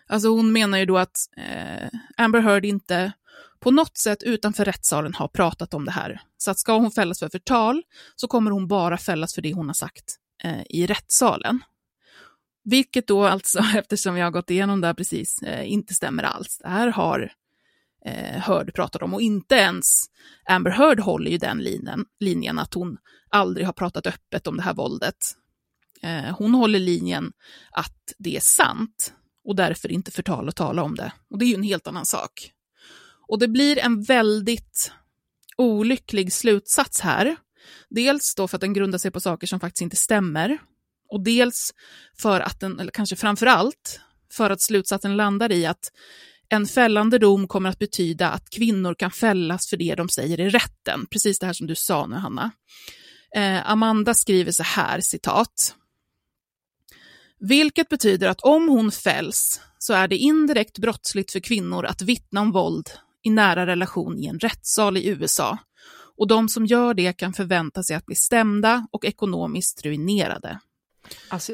Alltså 0.06 0.28
hon 0.28 0.52
menar 0.52 0.78
ju 0.78 0.86
då 0.86 0.98
att 0.98 1.16
eh, 1.36 1.88
Amber 2.16 2.40
Heard 2.40 2.64
inte 2.64 3.12
på 3.60 3.70
något 3.70 3.98
sätt 3.98 4.22
utanför 4.22 4.64
rättssalen 4.64 5.14
har 5.14 5.28
pratat 5.28 5.74
om 5.74 5.84
det 5.84 5.90
här. 5.90 6.20
Så 6.36 6.50
att 6.50 6.58
ska 6.58 6.78
hon 6.78 6.90
fällas 6.90 7.18
för 7.18 7.28
förtal 7.28 7.82
så 8.16 8.28
kommer 8.28 8.50
hon 8.50 8.68
bara 8.68 8.98
fällas 8.98 9.34
för 9.34 9.42
det 9.42 9.54
hon 9.54 9.66
har 9.66 9.74
sagt 9.74 10.16
eh, 10.42 10.62
i 10.68 10.86
rättssalen. 10.86 11.60
Vilket 12.64 13.06
då 13.06 13.24
alltså, 13.24 13.58
eftersom 13.74 14.14
vi 14.14 14.20
har 14.20 14.30
gått 14.30 14.50
igenom 14.50 14.80
det 14.80 14.86
här 14.86 14.94
precis, 14.94 15.42
eh, 15.42 15.72
inte 15.72 15.94
stämmer 15.94 16.22
alls. 16.22 16.58
Det 16.62 16.68
här 16.68 16.88
har 16.88 17.32
eh, 18.06 18.40
Heard 18.40 18.74
pratat 18.74 19.02
om 19.02 19.14
och 19.14 19.22
inte 19.22 19.54
ens 19.54 20.04
Amber 20.48 20.70
Heard 20.70 21.00
håller 21.00 21.30
ju 21.30 21.38
den 21.38 21.58
linjen, 21.58 22.04
linjen 22.20 22.58
att 22.58 22.74
hon 22.74 22.98
aldrig 23.28 23.66
har 23.66 23.72
pratat 23.72 24.06
öppet 24.06 24.46
om 24.46 24.56
det 24.56 24.62
här 24.62 24.74
våldet. 24.74 25.16
Eh, 26.02 26.36
hon 26.38 26.54
håller 26.54 26.78
linjen 26.78 27.32
att 27.70 28.14
det 28.18 28.36
är 28.36 28.40
sant 28.40 29.14
och 29.44 29.56
därför 29.56 29.92
inte 29.92 30.10
förtal 30.10 30.48
och 30.48 30.56
tala 30.56 30.82
om 30.82 30.94
det. 30.94 31.12
Och 31.30 31.38
det 31.38 31.44
är 31.44 31.48
ju 31.48 31.54
en 31.54 31.62
helt 31.62 31.86
annan 31.86 32.06
sak. 32.06 32.50
Och 33.28 33.38
det 33.38 33.48
blir 33.48 33.78
en 33.78 34.02
väldigt 34.02 34.92
olycklig 35.56 36.32
slutsats 36.32 37.00
här. 37.00 37.36
Dels 37.90 38.34
då 38.34 38.48
för 38.48 38.56
att 38.56 38.60
den 38.60 38.72
grundar 38.72 38.98
sig 38.98 39.10
på 39.10 39.20
saker 39.20 39.46
som 39.46 39.60
faktiskt 39.60 39.82
inte 39.82 39.96
stämmer. 39.96 40.58
Och 41.08 41.24
dels 41.24 41.74
för 42.18 42.40
att 42.40 42.60
den, 42.60 42.80
eller 42.80 42.92
kanske 42.92 43.16
framför 43.16 43.46
allt, 43.46 44.00
för 44.32 44.50
att 44.50 44.62
slutsatsen 44.62 45.16
landar 45.16 45.52
i 45.52 45.66
att 45.66 45.90
en 46.48 46.66
fällande 46.66 47.18
dom 47.18 47.48
kommer 47.48 47.68
att 47.68 47.78
betyda 47.78 48.30
att 48.30 48.50
kvinnor 48.50 48.94
kan 48.94 49.10
fällas 49.10 49.68
för 49.68 49.76
det 49.76 49.94
de 49.94 50.08
säger 50.08 50.40
i 50.40 50.48
rätten. 50.48 51.06
Precis 51.10 51.38
det 51.38 51.46
här 51.46 51.52
som 51.52 51.66
du 51.66 51.74
sa 51.74 52.06
nu, 52.06 52.16
Hanna. 52.16 52.50
Eh, 53.36 53.70
Amanda 53.70 54.14
skriver 54.14 54.52
så 54.52 54.62
här, 54.62 55.00
citat. 55.00 55.74
Vilket 57.40 57.88
betyder 57.88 58.28
att 58.28 58.40
om 58.40 58.68
hon 58.68 58.90
fälls 58.90 59.60
så 59.78 59.94
är 59.94 60.08
det 60.08 60.16
indirekt 60.16 60.78
brottsligt 60.78 61.32
för 61.32 61.40
kvinnor 61.40 61.84
att 61.84 62.02
vittna 62.02 62.40
om 62.40 62.52
våld 62.52 62.90
i 63.22 63.30
nära 63.30 63.66
relation 63.66 64.18
i 64.18 64.26
en 64.26 64.38
rättssal 64.38 64.96
i 64.96 65.08
USA. 65.08 65.58
Och 66.16 66.28
de 66.28 66.48
som 66.48 66.66
gör 66.66 66.94
det 66.94 67.12
kan 67.12 67.32
förvänta 67.32 67.82
sig 67.82 67.96
att 67.96 68.06
bli 68.06 68.14
stämda 68.14 68.86
och 68.90 69.04
ekonomiskt 69.04 69.84
ruinerade. 69.84 70.58
Alltså, 71.28 71.52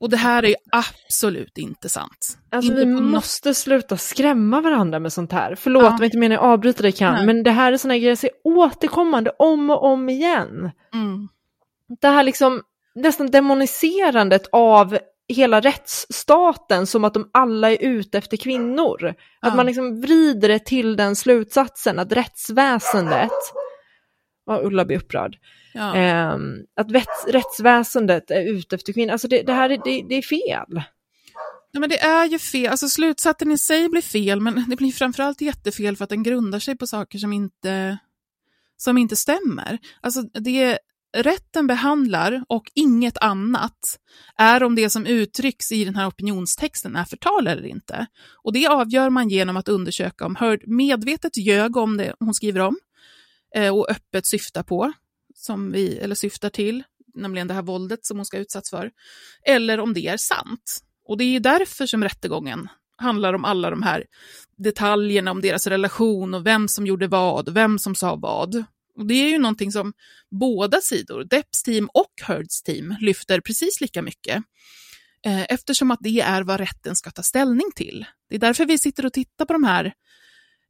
och 0.00 0.10
det 0.10 0.16
här 0.16 0.42
är 0.42 0.48
ju 0.48 0.54
absolut 0.72 1.58
inte 1.58 1.88
sant. 1.88 2.38
Alltså 2.50 2.72
inte 2.72 2.84
vi 2.84 3.00
måste 3.00 3.54
sluta 3.54 3.96
skrämma 3.96 4.60
varandra 4.60 4.98
med 4.98 5.12
sånt 5.12 5.32
här. 5.32 5.54
Förlåt, 5.54 5.82
ja. 5.82 5.96
jag 5.98 6.04
inte 6.04 6.18
menar 6.18 6.36
att 6.36 6.42
avbryta 6.42 6.82
dig 6.82 6.92
kan, 6.92 7.26
men 7.26 7.42
det 7.42 7.50
här 7.50 7.72
är 7.72 7.76
såna 7.76 7.98
grejer 7.98 8.16
som 8.16 8.26
är 8.26 8.58
återkommande 8.58 9.30
om 9.38 9.70
och 9.70 9.84
om 9.84 10.08
igen. 10.08 10.70
Mm. 10.94 11.28
Det 12.00 12.08
här 12.08 12.22
liksom 12.22 12.62
nästan 12.94 13.30
demoniserandet 13.30 14.46
av 14.52 14.98
hela 15.28 15.60
rättsstaten 15.60 16.86
som 16.86 17.04
att 17.04 17.14
de 17.14 17.30
alla 17.32 17.70
är 17.70 17.82
ute 17.82 18.18
efter 18.18 18.36
kvinnor. 18.36 19.06
Att 19.06 19.16
ja. 19.40 19.54
man 19.54 19.66
liksom 19.66 20.00
vrider 20.00 20.48
det 20.48 20.58
till 20.58 20.96
den 20.96 21.16
slutsatsen 21.16 21.98
att 21.98 22.12
rättsväsendet, 22.12 23.30
ja, 24.46 24.60
Ulla 24.62 24.84
blir 24.84 24.96
upprörd, 24.96 25.38
ja. 25.74 25.96
eh, 25.96 26.36
att 26.76 26.90
rätts, 26.90 27.26
rättsväsendet 27.28 28.30
är 28.30 28.52
ute 28.52 28.76
efter 28.76 28.92
kvinnor. 28.92 29.12
Alltså 29.12 29.28
det, 29.28 29.42
det 29.42 29.52
här 29.52 29.70
är, 29.70 29.80
det, 29.84 30.04
det 30.08 30.14
är 30.14 30.22
fel. 30.22 30.82
Ja, 31.74 31.80
men 31.80 31.88
det 31.90 32.00
är 32.00 32.26
ju 32.26 32.38
fel, 32.38 32.70
alltså 32.70 32.88
slutsatsen 32.88 33.52
i 33.52 33.58
sig 33.58 33.88
blir 33.88 34.02
fel, 34.02 34.40
men 34.40 34.64
det 34.68 34.76
blir 34.76 34.92
framförallt 34.92 35.40
jättefel 35.40 35.96
för 35.96 36.04
att 36.04 36.10
den 36.10 36.22
grundar 36.22 36.58
sig 36.58 36.76
på 36.76 36.86
saker 36.86 37.18
som 37.18 37.32
inte, 37.32 37.98
som 38.76 38.98
inte 38.98 39.16
stämmer. 39.16 39.78
Alltså 40.00 40.22
det, 40.22 40.78
rätten 41.12 41.66
behandlar 41.66 42.44
och 42.48 42.70
inget 42.74 43.18
annat 43.18 43.98
är 44.36 44.62
om 44.62 44.74
det 44.74 44.90
som 44.90 45.06
uttrycks 45.06 45.72
i 45.72 45.84
den 45.84 45.94
här 45.94 46.08
opinionstexten 46.08 46.96
är 46.96 47.04
förtal 47.04 47.46
eller 47.46 47.66
inte. 47.66 48.06
Och 48.42 48.52
det 48.52 48.66
avgör 48.66 49.10
man 49.10 49.28
genom 49.28 49.56
att 49.56 49.68
undersöka 49.68 50.26
om 50.26 50.36
Heard 50.36 50.60
medvetet 50.66 51.36
ljög 51.36 51.76
om 51.76 51.96
det 51.96 52.14
hon 52.20 52.34
skriver 52.34 52.60
om 52.60 52.76
eh, 53.54 53.76
och 53.76 53.90
öppet 53.90 54.26
syftar 54.26 54.62
på, 54.62 54.92
som 55.34 55.72
vi, 55.72 55.98
eller 55.98 56.14
syftar 56.14 56.50
till, 56.50 56.82
nämligen 57.14 57.48
det 57.48 57.54
här 57.54 57.62
våldet 57.62 58.06
som 58.06 58.16
hon 58.16 58.26
ska 58.26 58.38
utsatts 58.38 58.70
för, 58.70 58.90
eller 59.46 59.80
om 59.80 59.94
det 59.94 60.06
är 60.06 60.16
sant. 60.16 60.80
Och 61.04 61.18
det 61.18 61.24
är 61.24 61.40
därför 61.40 61.86
som 61.86 62.02
rättegången 62.02 62.68
handlar 62.96 63.32
om 63.32 63.44
alla 63.44 63.70
de 63.70 63.82
här 63.82 64.04
detaljerna 64.56 65.30
om 65.30 65.40
deras 65.40 65.66
relation 65.66 66.34
och 66.34 66.46
vem 66.46 66.68
som 66.68 66.86
gjorde 66.86 67.08
vad, 67.08 67.48
vem 67.48 67.78
som 67.78 67.94
sa 67.94 68.16
vad. 68.16 68.64
Och 68.98 69.06
det 69.06 69.14
är 69.14 69.28
ju 69.28 69.38
någonting 69.38 69.72
som 69.72 69.92
båda 70.30 70.80
sidor, 70.80 71.24
Depps 71.24 71.62
team 71.62 71.88
och 71.94 72.12
Heards 72.26 72.62
team, 72.62 72.96
lyfter 73.00 73.40
precis 73.40 73.80
lika 73.80 74.02
mycket. 74.02 74.42
Eh, 75.26 75.42
eftersom 75.48 75.90
att 75.90 76.00
det 76.02 76.20
är 76.20 76.42
vad 76.42 76.60
rätten 76.60 76.96
ska 76.96 77.10
ta 77.10 77.22
ställning 77.22 77.70
till. 77.76 78.04
Det 78.28 78.34
är 78.34 78.38
därför 78.38 78.66
vi 78.66 78.78
sitter 78.78 79.06
och 79.06 79.12
tittar 79.12 79.44
på 79.44 79.52
de 79.52 79.64
här 79.64 79.92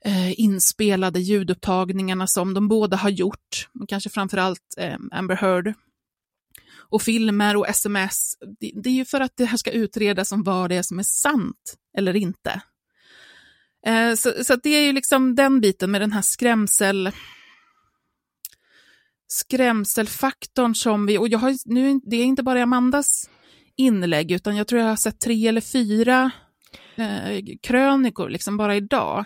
eh, 0.05 0.41
inspelade 0.41 1.21
ljudupptagningarna 1.21 2.27
som 2.27 2.55
de 2.55 2.69
båda 2.69 2.97
har 2.97 3.11
gjort, 3.11 3.69
kanske 3.89 4.11
framförallt 4.11 4.75
eh, 4.79 4.97
Amber 5.11 5.37
Heard, 5.37 5.75
och 6.93 7.03
filmer 7.03 7.57
och 7.57 7.69
sms. 7.69 8.37
Det, 8.61 8.73
det, 8.83 8.89
är 8.89 8.95
ju 8.95 9.05
för 9.05 9.21
att 9.21 9.37
det 9.37 9.45
här 9.45 9.57
ska 9.57 9.71
utredas 9.71 10.33
om 10.33 10.43
vad 10.43 10.71
det 10.71 10.77
är 10.77 10.83
som 10.83 10.99
är 10.99 11.03
sant 11.03 11.77
eller 11.99 12.17
inte. 12.17 12.63
Eh, 13.87 14.15
så, 14.15 14.45
så 14.45 14.57
det 14.57 14.71
är 14.71 14.83
ju 14.83 14.93
liksom 14.93 15.35
den 15.35 15.61
biten 15.61 15.91
med 15.91 16.01
den 16.01 16.13
här 16.13 16.23
skrämsel 16.23 17.11
skrämselfaktorn 19.33 20.75
som 20.75 21.07
vi, 21.07 21.19
och 21.19 21.29
jag 21.29 21.39
har, 21.39 21.55
nu, 21.65 22.01
det 22.05 22.17
är 22.17 22.25
inte 22.25 22.43
bara 22.43 22.63
Amandas 22.63 23.31
inlägg, 23.77 24.33
utan 24.33 24.57
jag 24.57 24.67
tror 24.67 24.81
jag 24.81 24.89
har 24.89 24.97
sett 24.97 25.21
tre 25.21 25.49
eller 25.49 25.61
fyra 25.61 26.31
eh, 26.97 27.45
krönikor, 27.63 28.29
liksom 28.29 28.57
bara 28.57 28.77
idag, 28.77 29.25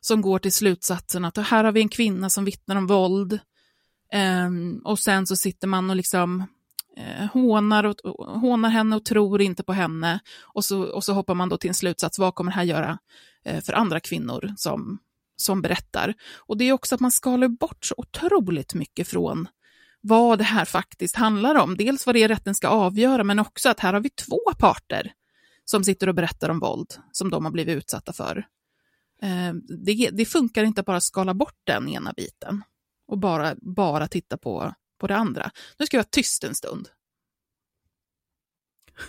som 0.00 0.20
går 0.20 0.38
till 0.38 0.52
slutsatsen 0.52 1.24
att 1.24 1.38
här 1.38 1.64
har 1.64 1.72
vi 1.72 1.80
en 1.80 1.88
kvinna 1.88 2.30
som 2.30 2.44
vittnar 2.44 2.76
om 2.76 2.86
våld, 2.86 3.32
eh, 4.12 4.50
och 4.84 4.98
sen 4.98 5.26
så 5.26 5.36
sitter 5.36 5.66
man 5.66 5.90
och 5.90 5.96
liksom 5.96 6.46
eh, 6.96 7.26
hånar, 7.32 7.84
och, 7.84 7.96
hånar 8.40 8.68
henne 8.68 8.96
och 8.96 9.04
tror 9.04 9.42
inte 9.42 9.62
på 9.62 9.72
henne, 9.72 10.20
och 10.54 10.64
så, 10.64 10.82
och 10.82 11.04
så 11.04 11.12
hoppar 11.12 11.34
man 11.34 11.48
då 11.48 11.56
till 11.56 11.68
en 11.68 11.74
slutsats, 11.74 12.18
vad 12.18 12.34
kommer 12.34 12.52
det 12.52 12.56
här 12.56 12.64
göra 12.64 12.98
eh, 13.44 13.60
för 13.60 13.72
andra 13.72 14.00
kvinnor 14.00 14.54
som 14.56 14.98
som 15.44 15.62
berättar. 15.62 16.14
Och 16.36 16.56
det 16.56 16.64
är 16.64 16.72
också 16.72 16.94
att 16.94 17.00
man 17.00 17.10
skalar 17.10 17.48
bort 17.48 17.84
så 17.84 17.94
otroligt 17.98 18.74
mycket 18.74 19.08
från 19.08 19.48
vad 20.00 20.38
det 20.38 20.44
här 20.44 20.64
faktiskt 20.64 21.16
handlar 21.16 21.54
om. 21.54 21.76
Dels 21.76 22.06
vad 22.06 22.14
det 22.14 22.22
är 22.22 22.28
rätten 22.28 22.54
ska 22.54 22.68
avgöra, 22.68 23.24
men 23.24 23.38
också 23.38 23.68
att 23.68 23.80
här 23.80 23.92
har 23.92 24.00
vi 24.00 24.10
två 24.10 24.40
parter 24.58 25.12
som 25.64 25.84
sitter 25.84 26.08
och 26.08 26.14
berättar 26.14 26.48
om 26.48 26.58
våld 26.58 26.94
som 27.12 27.30
de 27.30 27.44
har 27.44 27.52
blivit 27.52 27.76
utsatta 27.76 28.12
för. 28.12 28.46
Eh, 29.22 29.54
det, 29.84 30.10
det 30.12 30.24
funkar 30.24 30.64
inte 30.64 30.80
att 30.80 30.86
bara 30.86 31.00
skala 31.00 31.34
bort 31.34 31.60
den 31.64 31.88
ena 31.88 32.12
biten 32.16 32.62
och 33.08 33.18
bara, 33.18 33.54
bara 33.60 34.08
titta 34.08 34.36
på, 34.36 34.74
på 35.00 35.06
det 35.06 35.16
andra. 35.16 35.50
Nu 35.78 35.86
ska 35.86 35.96
jag 35.96 36.02
vara 36.02 36.08
tyst 36.10 36.44
en 36.44 36.54
stund. 36.54 36.88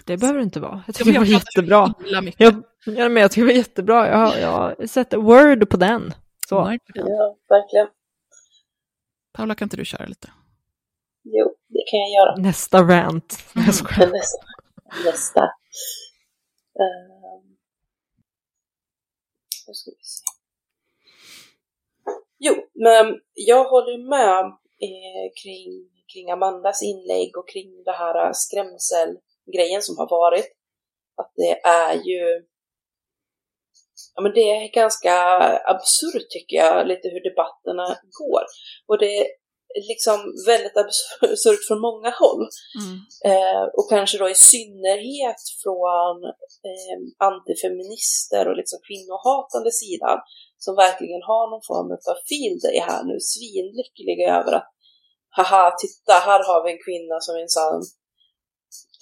Det 0.06 0.18
behöver 0.18 0.40
det 0.40 0.44
inte 0.44 0.60
vara. 0.60 0.84
Jag 0.86 0.96
tycker 0.96 1.14
det 1.14 1.20
var 1.20 1.26
jättebra. 1.26 1.94
Jag, 2.38 2.64
jag, 2.86 3.12
men 3.12 3.22
jag 3.22 3.32
tycker 3.32 3.42
det 3.42 3.54
var 3.54 3.58
jättebra. 3.58 4.08
Jag 4.08 4.40
jag 4.40 4.90
sett 4.90 5.14
word 5.14 5.70
på 5.70 5.78
den. 5.78 6.14
Så. 6.50 6.78
Ja, 6.94 7.38
verkligen. 7.50 7.88
Paula, 9.34 9.56
kan 9.56 9.66
inte 9.66 9.78
du 9.78 9.86
köra 9.86 10.06
lite? 10.06 10.32
Jo, 11.24 11.56
det 11.68 11.84
kan 11.90 12.00
jag 12.00 12.10
göra. 12.10 12.36
Nästa 12.36 12.84
rant. 12.84 13.38
Mm. 13.56 13.68
nästa. 13.68 13.96
nästa. 15.06 15.44
Uh, 16.80 17.42
nu 19.68 19.74
ska 19.74 19.92
vi 19.92 20.04
se. 20.04 20.24
Jo, 22.40 22.54
men 22.74 23.20
jag 23.34 23.70
håller 23.70 23.98
med 24.10 24.46
eh, 24.88 25.28
kring, 25.44 25.90
kring 26.14 26.32
Amandas 26.32 26.84
inlägg 26.84 27.38
och 27.38 27.50
kring 27.50 27.84
det 27.84 27.92
här 27.92 28.34
skrämselgrejen 28.34 29.82
som 29.82 29.98
har 29.98 30.10
varit. 30.10 30.46
Att 31.16 31.32
det 31.36 31.62
är 31.62 31.94
ju 31.94 32.46
ja, 34.16 34.20
men 34.24 34.34
det 34.34 34.48
är 34.52 34.74
ganska 34.82 35.14
absurt 35.74 36.30
tycker 36.30 36.56
jag, 36.58 36.88
lite 36.88 37.08
hur 37.14 37.24
debatterna 37.30 37.88
går. 38.22 38.44
Och 38.88 38.98
det 38.98 39.12
är 39.20 39.28
liksom 39.92 40.18
väldigt 40.48 40.78
absurt 40.84 41.64
från 41.68 41.82
många 41.90 42.12
håll. 42.22 42.44
Mm. 42.82 42.96
Eh, 43.30 43.64
och 43.78 43.90
kanske 43.90 44.18
då 44.18 44.28
i 44.30 44.36
synnerhet 44.54 45.42
från 45.64 46.16
eh, 46.70 46.98
antifeminister 47.30 48.44
och 48.50 48.58
liksom 48.62 48.80
kvinnohatande 48.88 49.72
sidan 49.82 50.18
som 50.64 50.74
verkligen 50.86 51.24
har 51.32 51.44
någon 51.52 51.68
form 51.72 51.90
av 52.12 52.18
field 52.30 52.62
day 52.66 52.80
här 52.90 53.04
nu, 53.10 53.16
svinlyckliga 53.34 54.28
över 54.40 54.54
att 54.60 54.70
haha, 55.38 55.66
titta, 55.84 56.14
här 56.30 56.42
har 56.50 56.60
vi 56.64 56.70
en 56.72 56.86
kvinna 56.86 57.18
som 57.26 57.36
minsann 57.36 57.82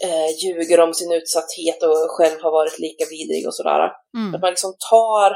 eh, 0.06 0.30
ljuger 0.42 0.80
om 0.80 0.94
sin 0.94 1.12
utsatthet 1.12 1.84
och 1.84 1.98
själv 2.18 2.42
har 2.42 2.52
varit 2.52 2.80
lika 2.80 3.06
vidrig 3.10 3.48
och 3.48 3.56
sådär. 3.56 3.92
Mm. 4.18 4.36
Att 4.36 4.42
man 4.42 4.54
liksom 4.56 4.74
tar 4.92 5.30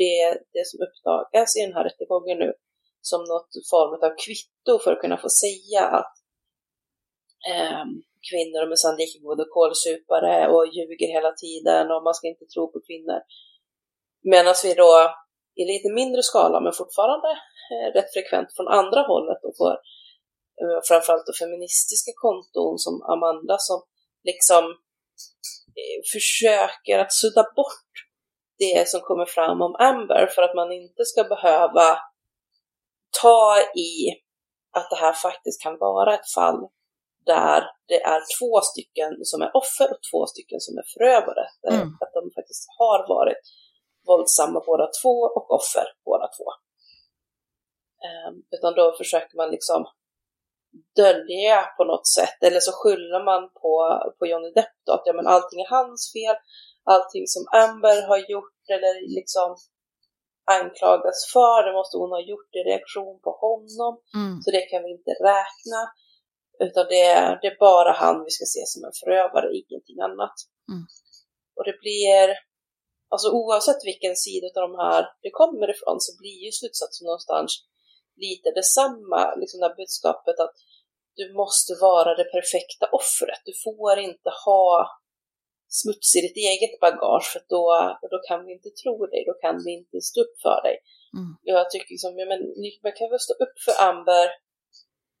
det, 0.00 0.18
det 0.54 0.64
som 0.70 0.78
uppdagas 0.86 1.56
i 1.56 1.60
den 1.66 1.74
här 1.76 1.84
rättegången 1.84 2.38
nu 2.38 2.52
som 3.10 3.20
något 3.32 3.52
form 3.70 3.92
av 4.06 4.12
kvitto 4.24 4.72
för 4.82 4.92
att 4.92 5.02
kunna 5.04 5.18
få 5.24 5.28
säga 5.44 5.82
att 5.98 6.14
eh, 7.52 7.84
kvinnor 8.28 8.60
är 8.62 8.72
minsann 8.72 8.96
lika 9.02 9.18
goda 9.26 9.44
kålsupare 9.56 10.48
och 10.52 10.66
ljuger 10.76 11.08
hela 11.16 11.32
tiden 11.42 11.84
och 11.90 12.02
man 12.06 12.14
ska 12.14 12.26
inte 12.28 12.46
tro 12.54 12.72
på 12.72 12.78
kvinnor. 12.88 13.20
Medan 14.32 14.54
vi 14.64 14.74
då 14.74 14.92
i 15.60 15.64
lite 15.72 15.88
mindre 16.00 16.22
skala 16.22 16.60
men 16.60 16.72
fortfarande 16.80 17.30
eh, 17.72 17.88
rätt 17.96 18.12
frekvent 18.14 18.50
från 18.56 18.68
andra 18.68 19.00
hållet 19.10 19.40
och 19.46 19.56
får 19.60 19.74
framförallt 20.88 21.26
då 21.26 21.32
feministiska 21.44 22.12
konton 22.14 22.78
som 22.78 23.02
Amanda 23.02 23.56
som 23.58 23.82
liksom 24.30 24.64
eh, 25.80 26.00
försöker 26.12 26.98
att 26.98 27.12
sudda 27.12 27.42
bort 27.56 27.92
det 28.58 28.88
som 28.88 29.00
kommer 29.00 29.26
fram 29.26 29.62
om 29.62 29.74
Amber 29.78 30.26
för 30.34 30.42
att 30.42 30.54
man 30.54 30.72
inte 30.72 31.04
ska 31.04 31.24
behöva 31.24 31.98
ta 33.22 33.58
i 33.88 33.92
att 34.76 34.90
det 34.90 34.96
här 34.96 35.12
faktiskt 35.12 35.62
kan 35.62 35.78
vara 35.78 36.14
ett 36.14 36.30
fall 36.34 36.60
där 37.26 37.60
det 37.88 38.00
är 38.02 38.20
två 38.38 38.60
stycken 38.60 39.10
som 39.22 39.42
är 39.42 39.50
offer 39.56 39.88
och 39.92 40.02
två 40.10 40.26
stycken 40.26 40.60
som 40.60 40.78
är 40.78 40.86
förövare. 40.94 41.44
Mm. 41.70 41.88
Att 42.02 42.12
de 42.18 42.30
faktiskt 42.38 42.64
har 42.78 43.08
varit 43.16 43.44
våldsamma 44.06 44.62
båda 44.66 44.86
två 45.02 45.16
och 45.36 45.50
offer 45.58 45.86
båda 46.04 46.26
två. 46.36 46.48
Um, 48.08 48.34
utan 48.50 48.74
då 48.74 48.94
försöker 48.98 49.36
man 49.36 49.50
liksom 49.50 49.86
dölja 50.96 51.58
på 51.76 51.84
något 51.84 52.08
sätt, 52.18 52.38
eller 52.46 52.60
så 52.60 52.72
skyller 52.80 53.24
man 53.30 53.42
på, 53.62 53.74
på 54.18 54.26
Johnny 54.26 54.50
Depp 54.58 54.76
då, 54.86 54.92
att 54.92 55.02
ja, 55.04 55.12
men 55.12 55.26
allting 55.26 55.60
är 55.60 55.70
hans 55.78 56.12
fel, 56.14 56.36
allting 56.94 57.24
som 57.34 57.44
Amber 57.62 57.98
har 58.10 58.20
gjort 58.32 58.62
eller 58.74 58.94
liksom 59.18 59.56
anklagas 60.56 61.18
för, 61.34 61.58
det 61.66 61.72
måste 61.78 61.96
hon 61.96 62.16
ha 62.16 62.22
gjort 62.30 62.52
i 62.58 62.60
reaktion 62.70 63.16
på 63.24 63.30
honom, 63.44 63.92
mm. 64.18 64.34
så 64.42 64.48
det 64.56 64.64
kan 64.70 64.82
vi 64.84 64.90
inte 64.98 65.12
räkna, 65.32 65.80
utan 66.64 66.84
det 66.92 67.02
är, 67.18 67.28
det 67.40 67.48
är 67.52 67.58
bara 67.68 67.92
han 68.02 68.16
vi 68.26 68.30
ska 68.36 68.44
se 68.56 68.62
som 68.72 68.80
en 68.88 68.98
förövare, 69.02 69.46
ingenting 69.60 69.98
annat. 70.08 70.36
Mm. 70.70 70.84
Och 71.56 71.64
det 71.68 71.76
blir, 71.84 72.26
alltså 73.12 73.28
oavsett 73.40 73.80
vilken 73.90 74.16
sida 74.26 74.46
av 74.56 74.62
de 74.68 74.74
här 74.84 75.02
det 75.24 75.32
kommer 75.40 75.66
ifrån 75.74 75.98
så 76.06 76.10
blir 76.20 76.38
ju 76.44 76.50
slutsatsen 76.52 77.04
någonstans 77.06 77.50
lite 78.16 78.50
detsamma, 78.50 79.34
liksom 79.40 79.60
det 79.60 79.66
här 79.68 79.80
budskapet 79.82 80.36
att 80.44 80.56
du 81.16 81.34
måste 81.42 81.72
vara 81.80 82.14
det 82.20 82.24
perfekta 82.24 82.86
offret. 83.00 83.40
Du 83.44 83.54
får 83.64 83.98
inte 83.98 84.30
ha 84.46 84.88
smuts 85.80 86.16
i 86.16 86.20
ditt 86.26 86.40
eget 86.52 86.74
bagage 86.84 87.28
för 87.32 87.42
då, 87.54 87.64
då 88.12 88.18
kan 88.28 88.40
vi 88.46 88.50
inte 88.56 88.70
tro 88.82 89.06
dig, 89.12 89.20
då 89.30 89.34
kan 89.44 89.56
vi 89.64 89.70
inte 89.80 89.96
stå 90.10 90.20
upp 90.24 90.36
för 90.44 90.58
dig. 90.66 90.76
Mm. 91.18 91.30
Jag 91.42 91.70
tycker 91.70 91.90
liksom, 91.94 92.12
ja, 92.20 92.26
men, 92.32 92.40
man 92.84 92.94
kan 92.98 93.10
väl 93.10 93.26
stå 93.26 93.34
upp 93.44 93.56
för 93.64 93.74
Amber 93.88 94.28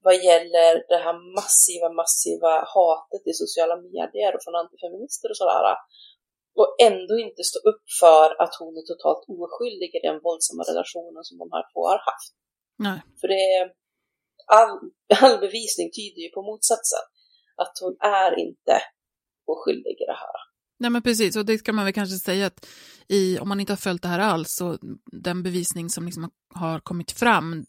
vad 0.06 0.16
gäller 0.28 0.72
det 0.92 1.00
här 1.06 1.16
massiva, 1.38 1.88
massiva 2.02 2.52
hatet 2.74 3.24
i 3.30 3.32
sociala 3.42 3.76
medier 3.86 4.30
och 4.34 4.42
från 4.44 4.60
antifeminister 4.62 5.28
och 5.30 5.38
sådär. 5.40 5.64
Och 6.60 6.70
ändå 6.88 7.14
inte 7.26 7.42
stå 7.50 7.58
upp 7.70 7.84
för 8.02 8.26
att 8.42 8.54
hon 8.60 8.72
är 8.80 8.84
totalt 8.92 9.22
oskyldig 9.44 9.90
i 9.96 10.00
den 10.08 10.18
våldsamma 10.26 10.62
relationen 10.70 11.22
som 11.28 11.36
de 11.42 11.48
här 11.56 11.64
två 11.70 11.80
har 11.92 12.00
haft. 12.10 12.32
Nej. 12.78 13.00
För 13.20 13.28
det 13.28 13.42
är, 13.58 13.72
all, 14.46 14.78
all 15.22 15.40
bevisning 15.40 15.90
tyder 15.90 16.22
ju 16.22 16.28
på 16.28 16.42
motsatsen. 16.42 17.04
Att 17.56 17.74
hon 17.82 17.96
är 18.00 18.38
inte 18.38 18.82
oskyldig 19.46 19.96
i 20.02 20.06
det 20.12 20.20
här. 20.24 20.51
Nej 20.82 20.90
men 20.90 21.02
precis, 21.02 21.36
och 21.36 21.46
det 21.46 21.58
kan 21.58 21.74
man 21.74 21.84
väl 21.84 21.94
kanske 21.94 22.16
säga 22.16 22.46
att 22.46 22.66
i, 23.08 23.38
om 23.38 23.48
man 23.48 23.60
inte 23.60 23.72
har 23.72 23.76
följt 23.76 24.02
det 24.02 24.08
här 24.08 24.18
alls, 24.18 24.46
så 24.48 24.78
den 25.12 25.42
bevisning 25.42 25.90
som 25.90 26.06
liksom 26.06 26.30
har 26.54 26.80
kommit 26.80 27.12
fram 27.12 27.64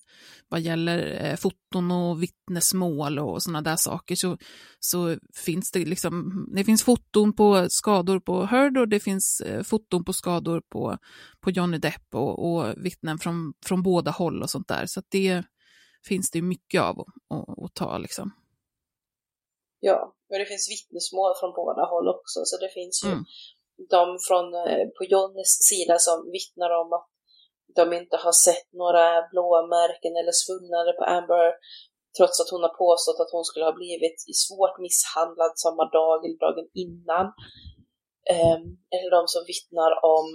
vad 0.50 0.62
gäller 0.62 1.26
eh, 1.26 1.36
foton 1.36 1.92
och 1.92 2.24
vittnesmål 2.24 3.20
och 3.20 3.44
sådana 3.44 3.62
där 3.62 3.76
saker, 3.76 4.16
så, 4.16 4.38
så 4.80 5.18
finns 5.46 5.72
det 5.72 5.86
liksom, 5.86 6.48
det 6.56 6.64
finns 6.64 6.84
foton 6.84 7.34
på 7.34 7.66
skador 7.70 8.20
på 8.20 8.46
Heard 8.46 8.78
och 8.78 8.88
det 8.88 9.00
finns 9.00 9.42
eh, 9.46 9.64
foton 9.64 10.06
på 10.06 10.14
skador 10.14 10.62
på, 10.70 10.98
på 11.40 11.52
Johnny 11.52 11.78
Depp 11.78 12.16
och, 12.16 12.54
och 12.54 12.74
vittnen 12.86 13.20
från, 13.20 13.54
från 13.66 13.84
båda 13.84 14.12
håll 14.12 14.42
och 14.42 14.50
sånt 14.50 14.68
där, 14.68 14.86
så 14.86 15.02
det 15.12 15.44
finns 16.08 16.32
det 16.32 16.42
mycket 16.42 16.82
av 16.82 17.00
att, 17.00 17.64
att 17.64 17.74
ta 17.74 17.98
liksom. 17.98 18.32
Ja, 19.80 20.14
och 20.34 20.40
det 20.42 20.52
finns 20.52 20.74
vittnesmål 20.76 21.32
från 21.40 21.54
båda 21.62 21.84
håll 21.94 22.08
också, 22.16 22.40
så 22.50 22.56
det 22.64 22.72
finns 22.78 22.96
ju 23.06 23.12
mm. 23.16 23.24
de 23.96 24.04
från, 24.28 24.46
eh, 24.62 24.86
på 24.98 25.02
Johnnys 25.12 25.54
sida 25.70 25.96
som 26.08 26.18
vittnar 26.38 26.72
om 26.82 26.90
att 26.98 27.10
de 27.80 27.86
inte 28.02 28.16
har 28.26 28.36
sett 28.48 28.68
några 28.84 29.06
blåmärken 29.32 30.14
eller 30.20 30.36
svullnader 30.44 30.94
på 31.00 31.04
Amber, 31.18 31.48
trots 32.18 32.36
att 32.40 32.54
hon 32.54 32.66
har 32.68 32.76
påstått 32.86 33.20
att 33.22 33.36
hon 33.36 33.46
skulle 33.50 33.70
ha 33.72 33.76
blivit 33.82 34.18
svårt 34.44 34.76
misshandlad 34.86 35.54
samma 35.66 35.86
dag 35.98 36.16
eller 36.26 36.40
dagen 36.46 36.68
innan. 36.86 37.26
Um, 38.38 38.64
eller 38.94 39.10
de 39.18 39.24
som 39.34 39.44
vittnar 39.54 39.92
om 40.16 40.28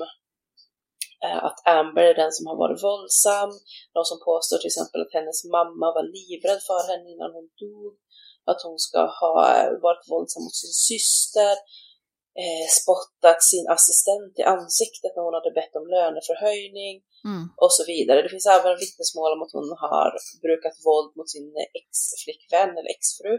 uh, 1.27 1.41
att 1.49 1.59
Amber 1.77 2.05
är 2.11 2.17
den 2.23 2.33
som 2.37 2.45
har 2.51 2.57
varit 2.63 2.85
våldsam, 2.89 3.51
de 3.97 4.03
som 4.11 4.19
påstår 4.29 4.57
till 4.59 4.73
exempel 4.73 5.01
att 5.03 5.17
hennes 5.19 5.39
mamma 5.57 5.87
var 5.97 6.07
livrädd 6.17 6.63
för 6.71 6.83
henne 6.91 7.07
innan 7.15 7.31
hon 7.37 7.49
dog 7.63 7.93
att 8.51 8.63
hon 8.67 8.79
ska 8.79 9.01
ha 9.23 9.35
varit 9.87 10.11
våldsam 10.11 10.43
mot 10.45 10.61
sin 10.63 10.77
syster, 10.91 11.55
eh, 12.43 12.67
spottat 12.81 13.41
sin 13.53 13.67
assistent 13.77 14.33
i 14.41 14.43
ansiktet 14.57 15.13
när 15.15 15.23
hon 15.27 15.39
hade 15.39 15.57
bett 15.59 15.75
om 15.81 15.87
löneförhöjning 15.97 16.95
mm. 17.29 17.45
och 17.63 17.73
så 17.77 17.83
vidare. 17.93 18.23
Det 18.23 18.35
finns 18.35 18.51
även 18.57 18.83
vittnesmål 18.85 19.33
om 19.35 19.43
att 19.45 19.57
hon 19.59 19.71
har 19.85 20.09
brukat 20.45 20.77
våld 20.87 21.13
mot 21.17 21.31
sin 21.35 21.49
ex-flickvän 21.81 22.73
eller 22.79 22.93
exfru. 22.97 23.35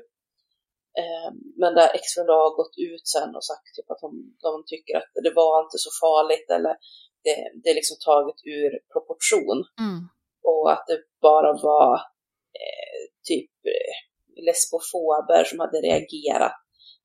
Eh, 1.01 1.30
men 1.62 1.72
där 1.80 1.89
exfrun 1.97 2.30
har 2.36 2.57
gått 2.62 2.76
ut 2.89 3.05
sen 3.16 3.32
och 3.38 3.45
sagt 3.51 3.68
typ 3.76 3.89
att 3.91 4.03
hon, 4.05 4.16
de 4.47 4.53
tycker 4.72 4.93
att 4.97 5.12
det 5.26 5.34
var 5.41 5.53
inte 5.66 5.80
så 5.86 5.91
farligt 6.03 6.47
eller 6.57 6.74
det, 7.26 7.36
det 7.62 7.70
är 7.70 7.80
liksom 7.80 7.97
taget 8.10 8.39
ur 8.55 8.72
proportion. 8.93 9.60
Mm. 9.86 9.99
Och 10.49 10.72
att 10.74 10.86
det 10.88 10.99
bara 11.22 11.51
var 11.70 11.93
eh, 12.64 13.01
typ 13.30 13.51
eh, 13.76 13.95
lesbofober 14.47 15.41
som 15.49 15.57
hade 15.63 15.77
reagerat 15.89 16.57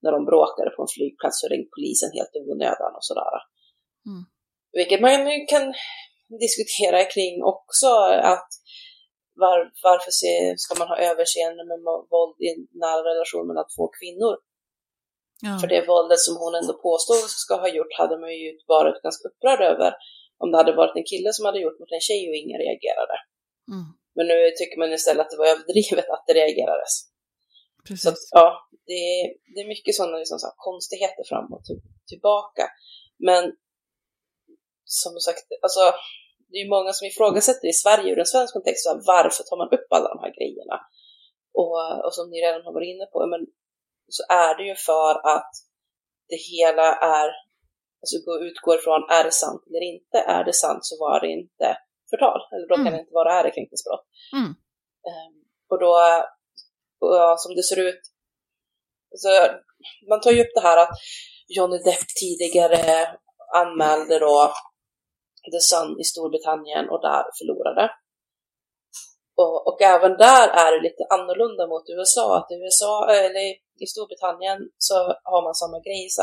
när 0.02 0.12
de 0.16 0.20
bråkade 0.30 0.70
på 0.74 0.80
en 0.82 0.94
flygplats 0.96 1.38
och 1.42 1.50
ringt 1.52 1.74
polisen 1.76 2.10
helt 2.16 2.36
i 2.36 2.40
onödan 2.50 2.92
och 2.98 3.06
sådär. 3.10 3.36
Mm. 4.10 4.22
Vilket 4.78 5.00
man 5.06 5.16
kan 5.52 5.64
diskutera 6.44 6.98
kring 7.14 7.34
också, 7.54 7.90
att 8.34 8.50
var, 9.42 9.58
varför 9.88 10.12
ska 10.62 10.72
man 10.80 10.88
ha 10.92 10.98
överseende 11.10 11.62
med 11.70 11.78
våld 12.14 12.36
i 12.44 12.46
en 12.52 12.62
nära 12.84 13.02
relation 13.10 13.46
mellan 13.48 13.68
två 13.74 13.84
kvinnor? 13.98 14.34
Ja. 15.46 15.54
För 15.60 15.68
det 15.72 15.90
våldet 15.92 16.20
som 16.26 16.34
hon 16.42 16.54
ändå 16.60 16.74
påstår 16.86 17.18
ska 17.44 17.54
ha 17.64 17.68
gjort 17.78 17.98
hade 18.00 18.16
man 18.22 18.32
ju 18.42 18.50
varit 18.74 19.02
ganska 19.02 19.28
upprörd 19.28 19.62
över. 19.72 19.90
om 20.42 20.50
det 20.50 20.60
hade 20.62 20.80
varit 20.82 20.96
en 20.96 21.10
kille 21.12 21.30
som 21.32 21.44
hade 21.46 21.60
gjort 21.64 21.78
mot 21.80 21.92
en 21.96 22.06
tjej 22.08 22.22
och 22.28 22.38
ingen 22.42 22.58
reagerade. 22.66 23.16
Mm. 23.72 23.86
Men 24.16 24.26
nu 24.30 24.38
tycker 24.58 24.78
man 24.78 24.92
istället 24.92 25.22
att 25.24 25.32
det 25.32 25.42
var 25.42 25.52
överdrivet 25.54 26.08
att 26.14 26.24
det 26.26 26.34
reagerades. 26.42 26.92
Precis. 27.88 28.02
Så 28.02 28.08
att, 28.08 28.18
ja, 28.30 28.46
det 28.86 28.92
är, 28.92 29.22
det 29.54 29.60
är 29.60 29.68
mycket 29.74 29.94
sådana 29.94 30.16
liksom, 30.16 30.38
så 30.38 30.48
konstigheter 30.56 31.24
fram 31.30 31.52
och 31.54 31.64
till, 31.64 31.80
tillbaka. 32.10 32.64
Men 33.28 33.42
som 34.84 35.12
sagt, 35.26 35.44
alltså, 35.66 35.84
det 36.50 36.58
är 36.62 36.74
många 36.76 36.92
som 36.92 37.06
ifrågasätter 37.06 37.68
i 37.68 37.72
Sverige 37.82 38.12
ur 38.12 38.18
en 38.18 38.32
svensk 38.34 38.52
kontext, 38.54 38.84
så 38.84 38.90
här, 38.90 39.02
varför 39.14 39.42
tar 39.44 39.56
man 39.62 39.74
upp 39.76 39.88
alla 39.96 40.08
de 40.14 40.18
här 40.24 40.32
grejerna? 40.38 40.76
Och, 41.60 41.76
och 42.04 42.14
som 42.14 42.30
ni 42.30 42.36
redan 42.46 42.64
har 42.66 42.72
varit 42.78 42.92
inne 42.94 43.06
på, 43.12 43.26
men, 43.32 43.40
så 44.16 44.22
är 44.46 44.52
det 44.58 44.64
ju 44.70 44.76
för 44.90 45.14
att 45.34 45.52
det 46.30 46.40
hela 46.52 46.88
är, 47.18 47.28
alltså 48.00 48.16
utgår 48.48 48.78
från, 48.84 49.00
är 49.18 49.24
det 49.24 49.36
sant 49.44 49.62
eller 49.68 49.84
inte? 49.94 50.18
Är 50.36 50.44
det 50.44 50.56
sant 50.64 50.82
så 50.82 50.94
var 51.04 51.20
det 51.20 51.30
inte 51.40 51.66
förtal, 52.10 52.40
eller 52.52 52.66
då 52.68 52.74
kan 52.74 52.86
Mm. 52.86 52.92
det 52.92 53.00
inte 53.00 53.18
vara 53.20 53.32
ärekränkningsbrott. 53.40 54.06
Mm. 54.38 54.50
Ehm, 55.10 55.34
och 55.70 55.78
då, 55.84 55.92
och 57.04 57.16
ja, 57.16 57.36
som 57.38 57.54
det 57.54 57.62
ser 57.62 57.80
ut, 57.88 58.02
så 59.16 59.28
man 60.08 60.20
tar 60.20 60.30
ju 60.30 60.42
upp 60.42 60.54
det 60.54 60.60
här 60.68 60.76
att 60.76 60.94
Johnny 61.56 61.78
Depp 61.78 62.06
tidigare 62.20 63.18
anmälde 63.54 64.18
då 64.18 64.52
The 65.52 65.60
Sun 65.60 66.00
i 66.00 66.04
Storbritannien 66.04 66.88
och 66.88 67.02
där 67.02 67.24
förlorade. 67.38 67.90
Och, 69.36 69.66
och 69.68 69.82
även 69.82 70.12
där 70.26 70.48
är 70.48 70.72
det 70.72 70.82
lite 70.88 71.04
annorlunda 71.10 71.66
mot 71.66 71.90
USA, 71.96 72.26
att 72.38 72.50
i 72.50 72.54
USA, 72.54 72.94
eller 73.10 73.44
i 73.84 73.86
Storbritannien 73.86 74.58
så 74.78 74.94
har 75.32 75.42
man 75.44 75.54
samma 75.54 75.78
grej, 75.86 76.08
så 76.10 76.22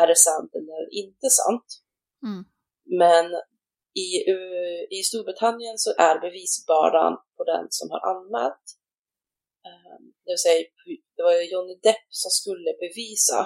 Är 0.00 0.06
det 0.06 0.16
sant 0.28 0.50
eller 0.54 0.94
inte 1.02 1.26
sant? 1.40 1.68
Mm. 2.26 2.42
Men 3.00 3.26
i, 4.04 4.08
i 4.96 5.02
Storbritannien 5.02 5.78
så 5.78 5.90
är 5.98 6.20
bevisbördan 6.20 7.12
på 7.36 7.42
den 7.44 7.66
som 7.70 7.90
har 7.90 8.00
anmält. 8.12 8.64
Ehm, 9.68 10.04
Det 10.24 10.32
vill 10.32 10.44
säga, 10.46 10.60
det 11.16 11.22
var 11.22 11.32
ju 11.32 11.44
Johnny 11.52 11.74
Depp 11.82 12.06
som 12.22 12.30
skulle 12.30 12.70
bevisa 12.84 13.40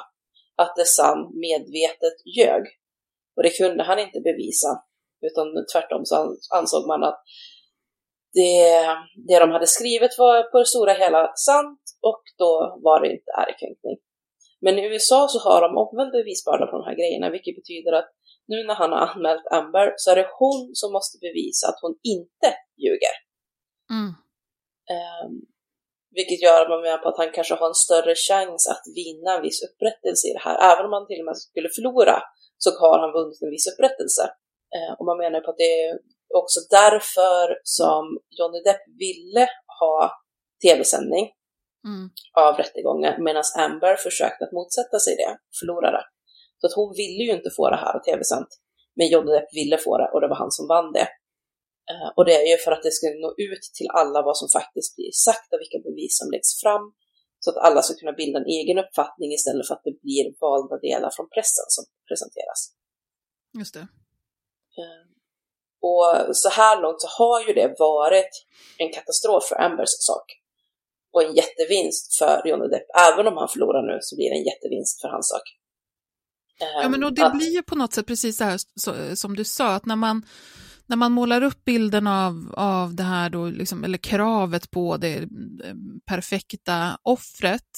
att 0.57 0.77
The 0.77 0.85
Sun 0.97 1.21
medvetet 1.47 2.17
ljög. 2.37 2.63
Och 3.37 3.43
det 3.43 3.59
kunde 3.61 3.83
han 3.85 3.99
inte 3.99 4.21
bevisa, 4.21 4.71
utan 5.29 5.47
tvärtom 5.73 6.03
så 6.05 6.37
ansåg 6.59 6.87
man 6.87 7.03
att 7.05 7.21
det, 8.33 8.87
det 9.29 9.39
de 9.39 9.51
hade 9.51 9.67
skrivit 9.67 10.19
var 10.19 10.43
på 10.43 10.59
det 10.59 10.67
stora 10.67 10.93
hela 10.93 11.33
sant 11.37 11.81
och 12.01 12.23
då 12.39 12.81
var 12.85 13.01
det 13.01 13.13
inte 13.13 13.31
ärekränkning. 13.43 13.99
Men 14.65 14.79
i 14.79 14.83
USA 14.93 15.29
så 15.29 15.39
har 15.39 15.61
de 15.61 15.77
omvänd 15.85 16.13
bevisbörda 16.13 16.67
på 16.67 16.77
de 16.79 16.85
här 16.89 16.97
grejerna, 17.01 17.31
vilket 17.31 17.57
betyder 17.61 17.93
att 17.93 18.11
nu 18.49 18.65
när 18.65 18.75
han 18.75 18.93
har 18.93 18.99
anmält 18.99 19.47
Amber 19.59 19.95
så 19.97 20.11
är 20.11 20.17
det 20.17 20.31
hon 20.39 20.71
som 20.75 20.93
måste 20.93 21.19
bevisa 21.27 21.69
att 21.69 21.81
hon 21.83 21.95
inte 22.17 22.49
ljuger. 22.85 23.15
Mm. 23.95 24.11
Ehm, 24.95 25.35
vilket 26.19 26.43
gör 26.43 26.63
att 26.63 26.73
man 26.75 26.83
menar 26.87 26.99
på 26.99 27.09
att 27.09 27.23
han 27.23 27.33
kanske 27.37 27.55
har 27.55 27.69
en 27.69 27.85
större 27.87 28.15
chans 28.29 28.63
att 28.73 28.85
vinna 29.01 29.31
en 29.37 29.43
viss 29.43 29.61
upprättelse 29.69 30.25
i 30.29 30.33
det 30.37 30.45
här. 30.49 30.57
Även 30.73 30.85
om 30.87 30.93
han 30.93 31.07
till 31.07 31.21
och 31.23 31.29
med 31.29 31.37
skulle 31.37 31.71
förlora 31.77 32.17
så 32.63 32.69
har 32.81 32.99
han 33.03 33.13
vunnit 33.19 33.43
en 33.43 33.55
viss 33.57 33.69
upprättelse. 33.73 34.25
Ehm, 34.77 34.95
och 34.99 35.07
man 35.11 35.19
menar 35.25 35.41
på 35.41 35.51
att 35.51 35.63
det 35.65 35.73
är 35.85 35.93
också 36.41 36.61
därför 36.71 37.45
som 37.79 38.03
Johnny 38.39 38.61
Depp 38.69 38.85
ville 39.05 39.45
ha 39.81 39.97
tv-sändning 40.65 41.25
Mm. 41.91 42.07
av 42.47 42.53
rättegången 42.61 43.14
medan 43.26 43.45
Amber 43.64 43.97
försökte 43.97 44.45
att 44.45 44.57
motsätta 44.59 44.99
sig 45.05 45.14
det, 45.22 45.32
förlorade. 45.59 46.03
Så 46.59 46.66
att 46.66 46.78
hon 46.80 46.91
ville 47.01 47.22
ju 47.26 47.32
inte 47.39 47.51
få 47.57 47.64
det 47.70 47.80
här 47.84 47.99
tv-sänt, 48.09 48.51
men 48.97 49.09
Johnny 49.12 49.32
Depp 49.32 49.51
ville 49.61 49.78
få 49.87 49.93
det 49.99 50.09
och 50.12 50.20
det 50.20 50.28
var 50.32 50.37
han 50.43 50.53
som 50.59 50.66
vann 50.74 50.93
det. 50.99 51.09
Eh, 51.91 52.09
och 52.16 52.24
det 52.28 52.34
är 52.43 52.47
ju 52.53 52.59
för 52.64 52.72
att 52.72 52.84
det 52.87 52.95
ska 52.99 53.07
nå 53.24 53.30
ut 53.49 53.64
till 53.76 53.91
alla 54.01 54.18
vad 54.28 54.37
som 54.41 54.49
faktiskt 54.59 54.97
blir 54.97 55.12
sagt 55.26 55.49
och 55.53 55.61
vilka 55.62 55.78
bevis 55.89 56.14
som 56.20 56.28
läggs 56.34 56.53
fram, 56.62 56.84
så 57.43 57.51
att 57.51 57.64
alla 57.66 57.80
ska 57.82 57.95
kunna 58.01 58.12
bilda 58.22 58.39
en 58.39 58.53
egen 58.59 58.78
uppfattning 58.84 59.30
istället 59.39 59.66
för 59.66 59.74
att 59.74 59.87
det 59.89 59.97
blir 60.05 60.26
valda 60.45 60.76
delar 60.89 61.11
från 61.16 61.28
pressen 61.34 61.66
som 61.76 61.84
presenteras. 62.09 62.61
Just 63.59 63.74
det. 63.74 63.84
Eh, 64.80 65.03
Och 65.91 66.37
så 66.37 66.49
här 66.49 66.74
långt 66.82 67.01
så 67.01 67.09
har 67.18 67.39
ju 67.47 67.53
det 67.61 67.74
varit 67.78 68.32
en 68.78 68.93
katastrof 68.93 69.45
för 69.49 69.57
Ambers 69.66 69.95
sak. 70.11 70.26
Och 71.17 71.23
en 71.23 71.35
jättevinst 71.35 72.19
för 72.19 72.49
Johnny 72.49 72.69
Depp. 72.69 72.89
Även 73.12 73.27
om 73.27 73.37
han 73.37 73.49
förlorar 73.49 73.83
nu 73.93 73.99
så 74.01 74.17
blir 74.17 74.31
det 74.31 74.37
en 74.37 74.49
jättevinst 74.53 75.01
för 75.01 75.09
hans 75.09 75.29
sak. 75.29 75.43
Ja, 76.83 76.89
men 76.89 77.05
och 77.05 77.14
det 77.14 77.27
Att- 77.27 77.37
blir 77.39 77.53
ju 77.55 77.62
på 77.62 77.75
något 77.75 77.93
sätt 77.93 78.07
precis 78.07 78.37
så 78.37 78.45
här 78.45 78.59
så, 78.75 79.17
som 79.17 79.37
du 79.37 79.45
sa, 79.45 79.75
att 79.75 79.87
när 79.87 79.97
man, 79.97 80.27
när 80.87 80.97
man 80.97 81.12
målar 81.12 81.43
upp 81.43 81.64
bilden 81.64 82.07
av, 82.07 82.55
av 82.57 82.95
det 82.95 83.03
här 83.03 83.31
då, 83.31 83.47
liksom, 83.47 83.85
eller 83.85 83.99
kravet 83.99 84.71
på 84.71 84.97
det 84.97 85.14
eh, 85.17 85.27
perfekta 86.07 86.99
offret, 87.03 87.73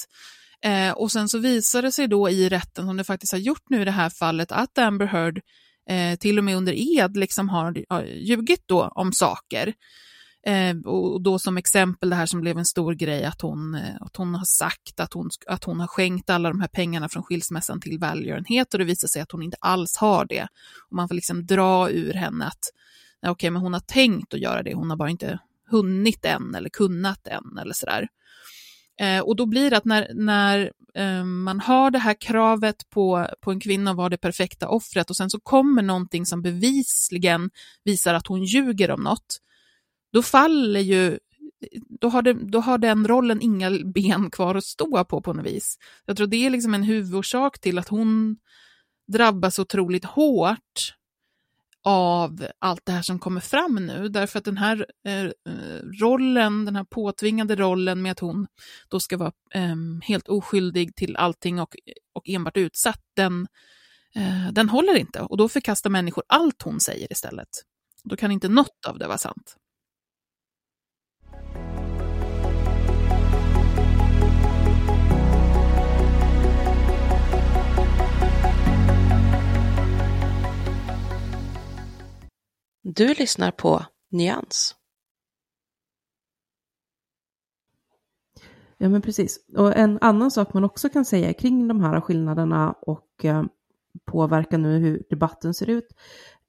eh, 0.64 0.92
och 0.92 1.12
sen 1.12 1.28
så 1.28 1.38
visar 1.38 1.82
det 1.82 1.92
sig 1.92 2.08
då 2.08 2.30
i 2.30 2.48
rätten, 2.48 2.86
som 2.86 2.96
det 2.96 3.04
faktiskt 3.04 3.32
har 3.32 3.38
gjort 3.38 3.70
nu 3.70 3.82
i 3.82 3.84
det 3.84 3.90
här 3.90 4.10
fallet, 4.10 4.52
att 4.52 4.78
Amber 4.78 5.06
Heard 5.06 5.40
eh, 5.90 6.18
till 6.18 6.38
och 6.38 6.44
med 6.44 6.56
under 6.56 6.98
ed 6.98 7.16
liksom 7.16 7.48
har, 7.48 7.84
har 7.88 8.02
ljugit 8.02 8.62
då 8.66 8.92
om 8.94 9.12
saker. 9.12 9.74
Eh, 10.48 10.76
och 10.84 11.22
då 11.22 11.38
som 11.38 11.56
exempel 11.56 12.10
det 12.10 12.16
här 12.16 12.26
som 12.26 12.40
blev 12.40 12.58
en 12.58 12.64
stor 12.64 12.94
grej, 12.94 13.24
att 13.24 13.40
hon, 13.40 13.74
eh, 13.74 13.94
att 14.00 14.16
hon 14.16 14.34
har 14.34 14.44
sagt 14.44 15.00
att 15.00 15.12
hon, 15.12 15.30
att 15.46 15.64
hon 15.64 15.80
har 15.80 15.86
skänkt 15.86 16.30
alla 16.30 16.48
de 16.48 16.60
här 16.60 16.68
pengarna 16.68 17.08
från 17.08 17.22
skilsmässan 17.22 17.80
till 17.80 17.98
välgörenhet 17.98 18.74
och 18.74 18.78
det 18.78 18.84
visar 18.84 19.08
sig 19.08 19.22
att 19.22 19.32
hon 19.32 19.42
inte 19.42 19.56
alls 19.60 19.96
har 19.96 20.24
det. 20.24 20.48
Och 20.90 20.96
man 20.96 21.08
får 21.08 21.14
liksom 21.14 21.46
dra 21.46 21.90
ur 21.90 22.14
henne 22.14 22.44
att 22.44 22.58
okej, 23.22 23.30
okej, 23.30 23.50
men 23.50 23.62
hon 23.62 23.72
har 23.72 23.80
tänkt 23.80 24.34
att 24.34 24.40
göra 24.40 24.62
det, 24.62 24.74
hon 24.74 24.90
har 24.90 24.96
bara 24.96 25.10
inte 25.10 25.38
hunnit 25.70 26.24
än 26.24 26.54
eller 26.54 26.68
kunnat 26.68 27.26
än 27.26 27.58
eller 27.58 27.74
sådär. 27.74 28.08
Eh, 29.00 29.20
och 29.20 29.36
då 29.36 29.46
blir 29.46 29.70
det 29.70 29.76
att 29.76 29.84
när, 29.84 30.10
när 30.14 30.72
eh, 30.94 31.24
man 31.24 31.60
har 31.60 31.90
det 31.90 31.98
här 31.98 32.16
kravet 32.20 32.90
på, 32.90 33.28
på 33.40 33.50
en 33.50 33.60
kvinna 33.60 33.90
att 33.90 33.96
vara 33.96 34.08
det 34.08 34.16
perfekta 34.16 34.68
offret 34.68 35.10
och 35.10 35.16
sen 35.16 35.30
så 35.30 35.40
kommer 35.40 35.82
någonting 35.82 36.26
som 36.26 36.42
bevisligen 36.42 37.50
visar 37.84 38.14
att 38.14 38.26
hon 38.26 38.44
ljuger 38.44 38.90
om 38.90 39.02
något, 39.02 39.38
då 40.12 40.22
faller 40.22 40.80
ju, 40.80 41.18
då 42.00 42.08
har, 42.08 42.22
det, 42.22 42.32
då 42.32 42.60
har 42.60 42.78
den 42.78 43.08
rollen 43.08 43.40
inga 43.40 43.70
ben 43.70 44.30
kvar 44.30 44.54
att 44.54 44.64
stå 44.64 45.04
på 45.04 45.22
på 45.22 45.32
något 45.32 45.46
vis. 45.46 45.78
Jag 46.04 46.16
tror 46.16 46.26
det 46.26 46.46
är 46.46 46.50
liksom 46.50 46.74
en 46.74 46.82
huvudorsak 46.82 47.58
till 47.60 47.78
att 47.78 47.88
hon 47.88 48.36
drabbas 49.12 49.58
otroligt 49.58 50.04
hårt 50.04 50.94
av 51.84 52.46
allt 52.58 52.86
det 52.86 52.92
här 52.92 53.02
som 53.02 53.18
kommer 53.18 53.40
fram 53.40 53.74
nu, 53.74 54.08
därför 54.08 54.38
att 54.38 54.44
den 54.44 54.56
här 54.56 54.86
eh, 55.06 55.30
rollen, 56.00 56.64
den 56.64 56.76
här 56.76 56.84
påtvingade 56.84 57.56
rollen 57.56 58.02
med 58.02 58.12
att 58.12 58.20
hon 58.20 58.46
då 58.88 59.00
ska 59.00 59.16
vara 59.16 59.32
eh, 59.54 59.76
helt 60.02 60.28
oskyldig 60.28 60.96
till 60.96 61.16
allting 61.16 61.60
och, 61.60 61.76
och 62.12 62.28
enbart 62.28 62.56
utsatt, 62.56 63.00
den, 63.16 63.46
eh, 64.14 64.52
den 64.52 64.68
håller 64.68 64.96
inte. 64.96 65.20
Och 65.20 65.36
då 65.36 65.48
förkastar 65.48 65.90
människor 65.90 66.24
allt 66.26 66.62
hon 66.62 66.80
säger 66.80 67.12
istället. 67.12 67.48
Då 68.04 68.16
kan 68.16 68.32
inte 68.32 68.48
något 68.48 68.86
av 68.86 68.98
det 68.98 69.06
vara 69.06 69.18
sant. 69.18 69.56
Du 82.82 83.14
lyssnar 83.14 83.50
på 83.50 83.82
Nyans. 84.10 84.74
Ja 88.78 88.88
men 88.88 89.02
precis. 89.02 89.38
Och 89.56 89.76
en 89.76 89.98
annan 90.00 90.30
sak 90.30 90.54
man 90.54 90.64
också 90.64 90.88
kan 90.88 91.04
säga 91.04 91.32
kring 91.32 91.68
de 91.68 91.80
här 91.80 92.00
skillnaderna 92.00 92.74
och 92.80 93.24
eh, 93.24 93.44
nu 94.50 94.78
hur 94.78 95.02
debatten 95.10 95.54
ser 95.54 95.70
ut 95.70 95.88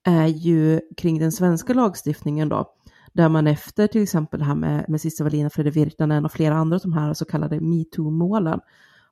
är 0.04 0.28
ju 0.28 0.82
kring 0.98 1.20
den 1.20 1.32
svenska 1.32 1.74
lagstiftningen 1.74 2.50
då. 2.50 2.74
Där 3.14 3.30
man 3.30 3.48
efter 3.48 3.88
till 3.88 4.04
exempel 4.04 4.40
det 4.40 4.46
här 4.46 4.56
med, 4.56 4.90
med 4.90 5.02
Cissi 5.02 5.24
Wallin 5.24 5.46
och 5.46 5.54
Fredrik 5.54 5.76
Virtanen 5.76 6.26
och 6.26 6.32
flera 6.32 6.56
andra 6.56 6.76
av 6.76 6.82
de 6.82 6.94
här 6.94 7.14
så 7.14 7.26
kallade 7.26 7.60
metoo-målen 7.60 8.60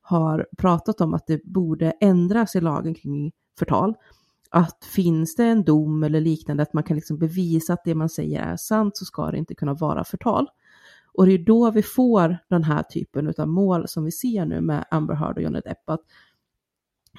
har 0.02 0.48
pratat 0.58 1.02
om 1.02 1.14
att 1.14 1.28
det 1.28 1.44
borde 1.44 1.92
ändras 1.92 2.56
i 2.56 2.62
lagen 2.62 2.94
kring 2.94 3.32
förtal. 3.60 3.96
Att 4.52 4.86
finns 4.86 5.36
det 5.36 5.44
en 5.44 5.64
dom 5.64 6.04
eller 6.04 6.22
liknande, 6.22 6.64
att 6.64 6.74
man 6.74 6.84
kan 6.84 6.96
liksom 6.96 7.18
bevisa 7.18 7.74
att 7.74 7.84
det 7.86 7.96
man 7.96 8.10
säger 8.10 8.42
är 8.42 8.58
sant 8.58 8.98
så 8.98 9.06
ska 9.06 9.32
det 9.32 9.38
inte 9.38 9.56
kunna 9.56 9.74
vara 9.74 10.04
förtal. 10.04 10.48
Och 11.14 11.26
det 11.26 11.34
är 11.34 11.46
då 11.46 11.72
vi 11.72 11.84
får 11.84 12.38
den 12.50 12.64
här 12.64 12.84
typen 12.84 13.34
av 13.38 13.48
mål 13.48 13.88
som 13.88 14.06
vi 14.06 14.12
ser 14.12 14.46
nu 14.46 14.62
med 14.62 14.86
Amber 14.92 15.14
Heard 15.14 15.38
och 15.38 15.44
Johnny 15.44 15.60
Depp. 15.60 15.90
Att 15.90 16.02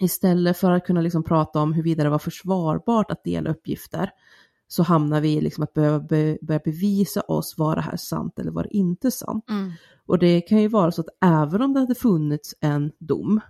istället 0.01 0.57
för 0.57 0.71
att 0.71 0.85
kunna 0.85 1.01
liksom 1.01 1.25
prata 1.25 1.61
om 1.61 1.73
huruvida 1.73 2.05
det 2.05 2.11
var 2.11 2.19
försvarbart 2.19 3.11
att 3.11 3.25
dela 3.25 3.51
uppgifter 3.51 4.11
så 4.69 4.83
hamnar 4.83 5.21
vi 5.21 5.41
liksom 5.41 5.65
att 5.65 5.73
behöva 5.73 6.01
be, 6.01 6.39
börja 6.43 6.61
bevisa 6.65 7.21
oss, 7.21 7.55
var 7.59 7.77
det 7.77 7.83
här 7.83 7.97
sant 7.97 8.39
eller 8.39 8.51
var 8.51 8.63
det 8.63 8.77
inte 8.77 9.11
sant? 9.11 9.45
Mm. 9.51 9.73
Och 10.07 10.19
det 10.19 10.41
kan 10.41 10.63
ju 10.63 10.69
vara 10.69 10.91
så 10.91 11.01
att 11.01 11.09
även 11.25 11.63
om 11.63 11.75
det 11.75 11.81
hade 11.81 11.95
funnits 11.95 12.55
en 12.61 12.93
dom 12.99 13.41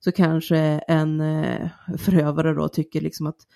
så 0.00 0.12
kanske 0.12 0.58
en 0.88 1.20
eh, 1.20 1.68
förövare 1.98 2.54
då 2.54 2.68
tycker 2.68 3.00
liksom 3.00 3.26
att 3.26 3.46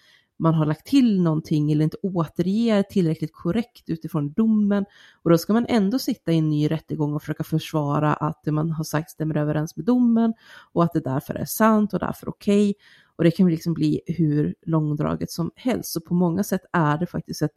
man 0.43 0.55
har 0.55 0.67
lagt 0.67 0.87
till 0.87 1.23
någonting 1.23 1.73
eller 1.73 1.85
inte 1.85 1.97
återger 2.03 2.83
tillräckligt 2.83 3.33
korrekt 3.33 3.89
utifrån 3.89 4.33
domen. 4.33 4.85
Och 5.23 5.31
då 5.31 5.39
ska 5.39 5.53
man 5.53 5.67
ändå 5.69 5.99
sitta 5.99 6.33
i 6.33 6.39
en 6.39 6.51
ny 6.51 6.71
rättegång 6.71 7.15
och 7.15 7.23
försöka 7.23 7.45
försvara 7.45 8.15
att 8.15 8.41
det 8.45 8.53
man 8.53 8.71
har 8.71 8.85
sagt 8.85 9.11
stämmer 9.11 9.37
överens 9.37 9.77
med 9.77 9.85
domen 9.85 10.35
och 10.73 10.85
att 10.85 10.93
det 10.93 11.01
därför 11.01 11.35
är 11.35 11.45
sant 11.45 11.95
och 11.95 11.99
därför 11.99 12.29
okej. 12.29 12.71
Okay. 12.71 12.75
Och 13.17 13.25
det 13.25 13.31
kan 13.31 13.51
liksom 13.51 13.75
bli 13.75 14.01
hur 14.07 14.55
långdraget 14.63 15.31
som 15.31 15.51
helst. 15.57 15.93
Så 15.93 16.01
på 16.01 16.15
många 16.15 16.45
sätt 16.45 16.63
är 16.73 16.99
det 16.99 17.07
faktiskt 17.07 17.43
ett 17.43 17.55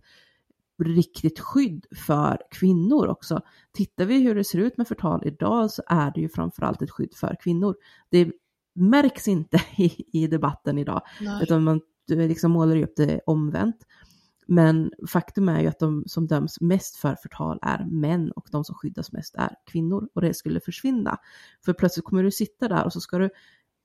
riktigt 0.84 1.40
skydd 1.40 1.86
för 2.06 2.42
kvinnor 2.52 3.08
också. 3.08 3.42
Tittar 3.72 4.06
vi 4.06 4.24
hur 4.24 4.36
det 4.36 4.44
ser 4.44 4.60
ut 4.60 4.78
med 4.78 4.88
förtal 4.88 5.22
idag 5.28 5.72
så 5.72 5.84
är 5.88 6.12
det 6.16 6.22
ju 6.22 6.30
framförallt 6.30 6.82
ett 6.82 6.92
skydd 6.92 7.14
för 7.16 7.36
kvinnor. 7.42 7.76
Det 8.10 8.32
märks 8.76 9.28
inte 9.28 9.62
i, 9.78 10.06
i 10.24 10.28
debatten 10.28 10.78
idag, 10.78 11.02
Nej. 11.22 11.44
utan 11.44 11.64
man 11.64 11.82
liksom 12.08 12.52
målar 12.52 12.82
upp 12.82 12.94
det 12.96 13.22
omvänt. 13.26 13.78
Men 14.48 14.92
faktum 15.08 15.50
är 15.50 15.62
ju 15.62 15.68
att 15.68 15.80
de 15.80 16.04
som 16.08 16.28
döms 16.28 16.62
mest 16.62 16.96
för 16.96 17.16
förtal 17.16 17.60
är 17.62 17.86
män 17.86 18.32
och 18.32 18.48
de 18.52 18.64
som 18.64 18.76
skyddas 18.76 19.12
mest 19.12 19.36
är 19.36 19.56
kvinnor 19.66 20.08
och 20.14 20.22
det 20.22 20.34
skulle 20.34 20.60
försvinna. 20.60 21.18
För 21.66 21.74
plötsligt 21.74 22.06
kommer 22.06 22.24
du 22.24 22.32
sitta 22.32 22.68
där 22.68 22.86
och 22.86 22.94
så 22.94 23.02
ska 23.02 23.18
du 23.18 23.30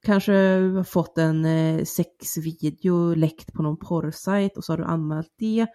kanske 0.03 0.32
ha 0.76 0.84
fått 0.84 1.18
en 1.18 1.45
eh, 1.45 1.84
sexvideo 1.84 3.14
läckt 3.14 3.53
på 3.53 3.62
någon 3.62 3.76
porrsajt 3.76 4.57
och 4.57 4.64
så 4.64 4.72
har 4.72 4.78
du 4.78 4.84
anmält 4.84 5.34
det. 5.38 5.66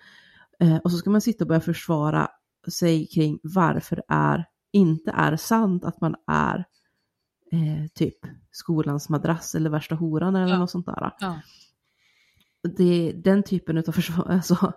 Eh, 0.59 0.77
och 0.77 0.91
så 0.91 0.97
ska 0.97 1.09
man 1.09 1.21
sitta 1.21 1.43
och 1.43 1.47
börja 1.47 1.61
försvara 1.61 2.27
sig 2.71 3.07
kring 3.07 3.39
varför 3.43 3.95
det 3.95 4.05
är, 4.07 4.45
inte 4.73 5.11
är 5.11 5.37
sant 5.37 5.85
att 5.85 6.01
man 6.01 6.15
är 6.27 6.65
eh, 7.51 7.87
typ 7.93 8.17
skolans 8.51 9.09
madrass 9.09 9.55
eller 9.55 9.69
värsta 9.69 9.95
horan 9.95 10.35
eller 10.35 10.53
ja. 10.53 10.59
något 10.59 10.71
sånt 10.71 10.85
där. 10.85 11.11
Ja 11.19 11.35
det, 12.67 13.11
den 13.11 13.43
typen 13.43 13.77
av 13.77 13.91
försvar, 13.91 14.25
alltså, 14.29 14.73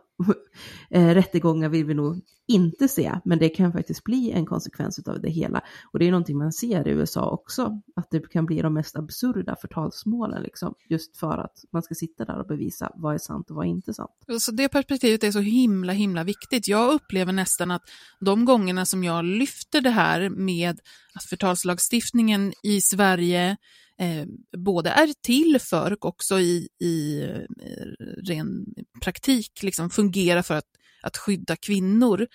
äh, 0.90 1.14
rättegångar 1.14 1.68
vill 1.68 1.84
vi 1.84 1.94
nog 1.94 2.20
inte 2.46 2.88
se, 2.88 3.20
men 3.24 3.38
det 3.38 3.48
kan 3.48 3.72
faktiskt 3.72 4.04
bli 4.04 4.30
en 4.30 4.46
konsekvens 4.46 4.98
av 5.08 5.20
det 5.20 5.30
hela. 5.30 5.60
Och 5.92 5.98
det 5.98 6.06
är 6.06 6.10
någonting 6.10 6.38
man 6.38 6.52
ser 6.52 6.88
i 6.88 6.90
USA 6.90 7.30
också, 7.30 7.80
att 7.96 8.10
det 8.10 8.30
kan 8.30 8.46
bli 8.46 8.62
de 8.62 8.74
mest 8.74 8.96
absurda 8.96 9.56
förtalsmålen, 9.60 10.42
liksom, 10.42 10.74
just 10.88 11.16
för 11.16 11.38
att 11.38 11.64
man 11.72 11.82
ska 11.82 11.94
sitta 11.94 12.24
där 12.24 12.40
och 12.40 12.46
bevisa 12.46 12.92
vad 12.94 13.14
är 13.14 13.18
sant 13.18 13.50
och 13.50 13.56
vad 13.56 13.66
är 13.66 13.70
inte 13.70 13.94
sant. 13.94 14.10
Så 14.40 14.52
det 14.52 14.68
perspektivet 14.68 15.24
är 15.24 15.30
så 15.30 15.40
himla, 15.40 15.92
himla 15.92 16.24
viktigt. 16.24 16.68
Jag 16.68 16.92
upplever 16.92 17.32
nästan 17.32 17.70
att 17.70 17.82
de 18.20 18.44
gångerna 18.44 18.86
som 18.86 19.04
jag 19.04 19.24
lyfter 19.24 19.80
det 19.80 19.90
här 19.90 20.28
med 20.28 20.80
att 21.14 21.24
förtalslagstiftningen 21.24 22.52
i 22.62 22.80
Sverige 22.80 23.56
eh, 23.98 24.26
både 24.58 24.90
är 24.90 25.12
till 25.22 25.58
för 25.60 25.92
och 25.92 26.04
också 26.04 26.40
i, 26.40 26.68
i 26.80 27.22
eh, 27.22 28.04
ren 28.24 28.66
praktik 29.00 29.62
liksom 29.62 29.90
fungerar 29.90 30.42
för 30.42 30.54
att, 30.54 30.64
att 31.02 31.16
skydda 31.16 31.56
kvinnor 31.56 32.26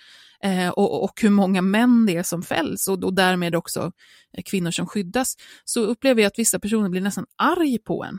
eh, 0.42 0.68
och, 0.68 1.04
och 1.04 1.22
hur 1.22 1.30
många 1.30 1.62
män 1.62 2.06
det 2.06 2.16
är 2.16 2.22
som 2.22 2.42
fälls 2.42 2.88
och, 2.88 3.04
och 3.04 3.14
därmed 3.14 3.54
också 3.54 3.92
kvinnor 4.44 4.70
som 4.70 4.86
skyddas, 4.86 5.36
så 5.64 5.80
upplever 5.80 6.22
jag 6.22 6.28
att 6.28 6.38
vissa 6.38 6.58
personer 6.58 6.88
blir 6.88 7.00
nästan 7.00 7.26
arg 7.36 7.78
på 7.78 8.04
en 8.04 8.18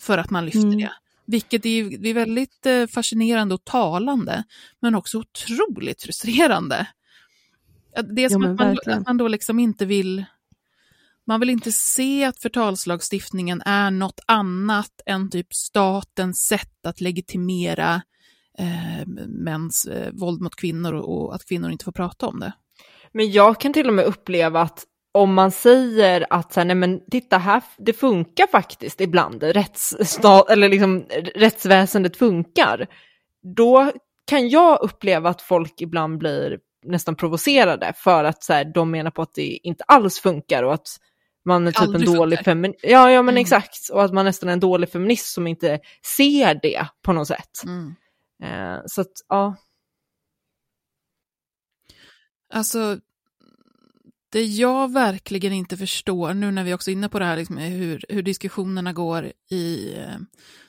för 0.00 0.18
att 0.18 0.30
man 0.30 0.44
lyfter 0.44 0.60
mm. 0.60 0.78
det. 0.78 0.92
Vilket 1.26 1.66
är, 1.66 2.06
är 2.06 2.14
väldigt 2.14 2.66
eh, 2.66 2.86
fascinerande 2.86 3.54
och 3.54 3.64
talande, 3.64 4.44
men 4.80 4.94
också 4.94 5.18
otroligt 5.18 6.02
frustrerande. 6.02 6.86
Det 8.14 8.24
är 8.24 8.28
som 8.28 8.42
ja, 8.42 8.50
att, 8.50 8.58
man, 8.58 8.78
att 8.86 9.06
man 9.06 9.16
då 9.16 9.28
liksom 9.28 9.58
inte 9.58 9.86
vill 9.86 10.24
man 11.26 11.40
vill 11.40 11.50
inte 11.50 11.72
se 11.72 12.24
att 12.24 12.42
förtalslagstiftningen 12.42 13.62
är 13.66 13.90
något 13.90 14.20
annat 14.26 15.00
än 15.06 15.30
typ 15.30 15.54
statens 15.54 16.38
sätt 16.38 16.86
att 16.86 17.00
legitimera 17.00 18.02
eh, 18.58 19.06
mäns 19.26 19.84
eh, 19.84 20.12
våld 20.12 20.40
mot 20.40 20.56
kvinnor 20.56 20.92
och, 20.92 21.24
och 21.24 21.34
att 21.34 21.44
kvinnor 21.48 21.70
inte 21.70 21.84
får 21.84 21.92
prata 21.92 22.26
om 22.26 22.40
det. 22.40 22.52
Men 23.12 23.30
jag 23.30 23.60
kan 23.60 23.72
till 23.72 23.88
och 23.88 23.94
med 23.94 24.04
uppleva 24.04 24.60
att 24.60 24.84
om 25.12 25.34
man 25.34 25.50
säger 25.50 26.26
att 26.30 26.52
så 26.52 26.60
här, 26.60 26.64
nej 26.64 26.76
men 26.76 27.00
titta 27.10 27.38
här, 27.38 27.62
det 27.78 27.92
funkar 27.92 28.46
faktiskt 28.46 29.00
ibland, 29.00 29.42
eller 29.42 30.68
liksom, 30.68 31.06
rättsväsendet 31.34 32.16
funkar, 32.16 32.86
då 33.56 33.92
kan 34.26 34.48
jag 34.48 34.82
uppleva 34.82 35.30
att 35.30 35.42
folk 35.42 35.80
ibland 35.80 36.18
blir 36.18 36.58
nästan 36.86 37.16
provocerade 37.16 37.92
för 37.96 38.24
att 38.24 38.44
så 38.44 38.52
här, 38.52 38.72
de 38.74 38.90
menar 38.90 39.10
på 39.10 39.22
att 39.22 39.34
det 39.34 39.58
inte 39.62 39.84
alls 39.84 40.18
funkar 40.18 40.62
och 40.62 40.74
att 40.74 40.88
man 41.44 41.66
är 41.66 41.72
typ 41.72 41.80
Aldrig 41.80 42.08
en 42.08 42.14
dålig 42.14 42.38
feminist. 42.38 42.80
Ja, 42.82 43.10
ja 43.10 43.22
men 43.22 43.34
mm. 43.34 43.40
exakt. 43.40 43.88
Och 43.92 44.04
att 44.04 44.12
man 44.12 44.24
nästan 44.24 44.48
är 44.48 44.52
en 44.52 44.60
dålig 44.60 44.88
feminist 44.88 45.32
som 45.32 45.46
inte 45.46 45.80
ser 46.16 46.58
det 46.62 46.86
på 47.02 47.12
något 47.12 47.28
sätt. 47.28 47.62
Mm. 47.64 47.94
Eh, 48.42 48.80
så 48.86 49.00
att, 49.00 49.12
ja. 49.28 49.56
Alltså, 52.52 52.98
det 54.34 54.44
jag 54.44 54.92
verkligen 54.92 55.52
inte 55.52 55.76
förstår, 55.76 56.34
nu 56.34 56.50
när 56.50 56.64
vi 56.64 56.74
också 56.74 56.90
är 56.90 56.92
inne 56.92 57.08
på 57.08 57.18
det 57.18 57.24
här, 57.24 57.36
liksom, 57.36 57.56
hur, 57.56 58.04
hur 58.08 58.22
diskussionerna 58.22 58.92
går 58.92 59.32
i 59.50 59.94
eh, 59.98 60.18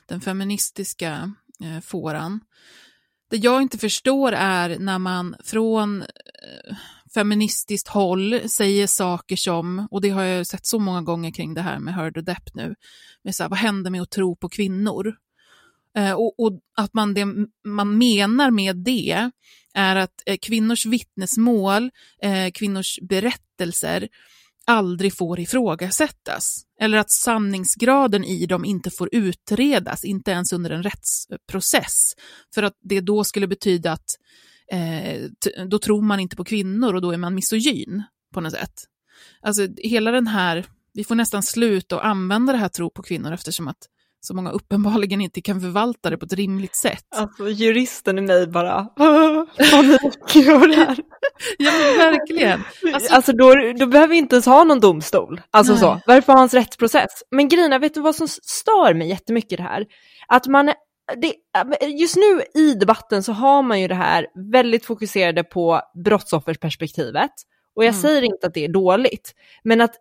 den 0.06 0.20
feministiska 0.20 1.32
eh, 1.64 1.80
fåran. 1.80 2.40
Det 3.30 3.36
jag 3.36 3.62
inte 3.62 3.78
förstår 3.78 4.32
är 4.32 4.78
när 4.78 4.98
man 4.98 5.36
från 5.44 6.02
eh, 6.02 6.76
feministiskt 7.16 7.88
håll 7.88 8.40
säger 8.48 8.86
saker 8.86 9.36
som, 9.36 9.88
och 9.90 10.00
det 10.00 10.08
har 10.08 10.22
jag 10.22 10.46
sett 10.46 10.66
så 10.66 10.78
många 10.78 11.02
gånger 11.02 11.30
kring 11.30 11.54
det 11.54 11.62
här 11.62 11.78
med 11.78 11.94
Heard 11.94 12.16
och 12.16 12.24
Depp 12.24 12.54
nu, 12.54 12.74
med 13.24 13.34
så 13.34 13.42
här, 13.42 13.50
vad 13.50 13.58
händer 13.58 13.90
med 13.90 14.02
att 14.02 14.10
tro 14.10 14.36
på 14.36 14.48
kvinnor? 14.48 15.14
Eh, 15.96 16.12
och, 16.12 16.40
och, 16.40 16.60
att 16.76 16.94
man, 16.94 17.14
det, 17.14 17.26
man 17.64 17.98
menar 17.98 18.50
med 18.50 18.76
det 18.76 19.30
är 19.74 19.96
att 19.96 20.22
eh, 20.26 20.36
kvinnors 20.42 20.86
vittnesmål, 20.86 21.90
eh, 22.22 22.50
kvinnors 22.54 22.98
berättelser 23.02 24.08
aldrig 24.66 25.16
får 25.16 25.40
ifrågasättas. 25.40 26.62
Eller 26.80 26.98
att 26.98 27.10
sanningsgraden 27.10 28.24
i 28.24 28.46
dem 28.46 28.64
inte 28.64 28.90
får 28.90 29.08
utredas, 29.12 30.04
inte 30.04 30.30
ens 30.30 30.52
under 30.52 30.70
en 30.70 30.82
rättsprocess. 30.82 32.12
För 32.54 32.62
att 32.62 32.74
det 32.82 33.00
då 33.00 33.24
skulle 33.24 33.46
betyda 33.46 33.92
att 33.92 34.10
eh, 34.10 34.16
då 35.68 35.78
tror 35.78 36.02
man 36.02 36.20
inte 36.20 36.36
på 36.36 36.44
kvinnor 36.44 36.94
och 36.94 37.02
då 37.02 37.10
är 37.10 37.16
man 37.16 37.34
misogyn 37.34 38.02
på 38.34 38.40
något 38.40 38.52
sätt. 38.52 38.84
Alltså 39.42 39.68
hela 39.76 40.10
den 40.10 40.26
här, 40.26 40.66
vi 40.92 41.04
får 41.04 41.14
nästan 41.14 41.42
sluta 41.42 41.96
att 41.96 42.04
använda 42.04 42.52
det 42.52 42.58
här 42.58 42.68
tro 42.68 42.90
på 42.90 43.02
kvinnor 43.02 43.32
eftersom 43.32 43.68
att 43.68 43.88
så 44.20 44.34
många 44.34 44.50
uppenbarligen 44.50 45.20
inte 45.20 45.40
kan 45.40 45.60
förvalta 45.60 46.10
det 46.10 46.16
på 46.16 46.26
ett 46.26 46.32
rimligt 46.32 46.76
sätt. 46.76 47.04
Alltså 47.16 47.48
juristen 47.48 48.18
i 48.18 48.20
mig 48.20 48.46
bara, 48.46 48.84
panik 49.70 50.46
över 50.48 50.68
det 50.68 50.74
här. 50.74 50.96
ja 51.58 51.72
men 51.72 51.98
verkligen. 51.98 52.62
Alltså, 52.94 53.14
alltså 53.14 53.32
då, 53.32 53.54
då 53.78 53.86
behöver 53.86 54.08
vi 54.08 54.16
inte 54.16 54.36
ens 54.36 54.46
ha 54.46 54.64
någon 54.64 54.80
domstol. 54.80 55.40
Alltså 55.50 55.72
nej. 55.72 55.80
så, 55.80 56.00
varför 56.06 56.32
ha 56.32 56.40
hans 56.40 56.54
rättsprocess? 56.54 57.22
Men 57.30 57.48
grejen 57.48 57.80
vet 57.80 57.94
du 57.94 58.00
vad 58.00 58.14
som 58.14 58.28
stör 58.28 58.94
mig 58.94 59.08
jättemycket 59.08 59.56
det 59.56 59.62
här? 59.62 59.86
Att 60.28 60.46
man 60.46 60.72
det, 61.16 61.34
just 61.86 62.16
nu 62.16 62.42
i 62.62 62.74
debatten 62.74 63.22
så 63.22 63.32
har 63.32 63.62
man 63.62 63.80
ju 63.80 63.88
det 63.88 63.94
här 63.94 64.26
väldigt 64.52 64.84
fokuserade 64.86 65.44
på 65.44 65.80
brottsoffersperspektivet 66.04 67.30
Och 67.76 67.84
jag 67.84 67.88
Mm. 67.94 68.02
säger 68.02 68.22
inte 68.22 68.46
att 68.46 68.54
det 68.54 68.64
är 68.64 68.68
dåligt, 68.68 69.34
men 69.64 69.80
att 69.80 69.94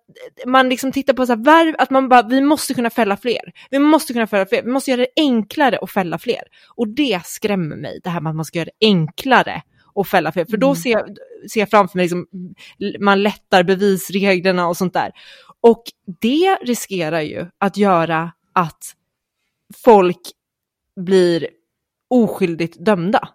man 0.45 0.69
liksom 0.69 0.91
tittar 0.91 1.13
på 1.13 1.25
så 1.25 1.35
här, 1.45 1.75
att 1.77 1.89
man 1.89 2.09
bara, 2.09 2.21
vi 2.27 2.41
måste 2.41 2.73
kunna 2.73 2.89
fälla 2.89 3.17
fler. 3.17 3.41
Vi 3.69 3.79
måste 3.79 4.13
kunna 4.13 4.27
fälla 4.27 4.45
fler, 4.45 4.61
vi 4.63 4.71
måste 4.71 4.91
göra 4.91 5.01
det 5.01 5.07
enklare 5.15 5.77
att 5.81 5.91
fälla 5.91 6.17
fler. 6.19 6.41
Och 6.75 6.87
det 6.87 7.21
skrämmer 7.25 7.75
mig, 7.75 7.99
det 8.03 8.09
här 8.09 8.21
med 8.21 8.29
att 8.29 8.35
man 8.35 8.45
ska 8.45 8.59
göra 8.59 8.69
det 8.79 8.85
enklare 8.87 9.61
att 9.95 10.07
fälla 10.07 10.31
fler. 10.31 10.45
För 10.45 10.57
då 10.57 10.67
Mm. 10.67 10.75
ser 10.75 10.89
jag, 10.91 11.17
ser 11.51 11.59
jag 11.59 11.69
framför 11.69 11.97
mig, 11.97 12.03
liksom, 12.03 12.27
man 12.99 13.23
lättar 13.23 13.63
bevisreglerna 13.63 14.67
och 14.67 14.77
sånt 14.77 14.93
där. 14.93 15.11
Och 15.61 15.83
det 16.21 16.57
riskerar 16.61 17.21
ju 17.21 17.45
att 17.57 17.77
göra 17.77 18.31
att 18.53 18.83
folk 19.83 20.21
blir 20.95 21.47
oskyldigt 22.09 22.85
dömda. 22.85 23.29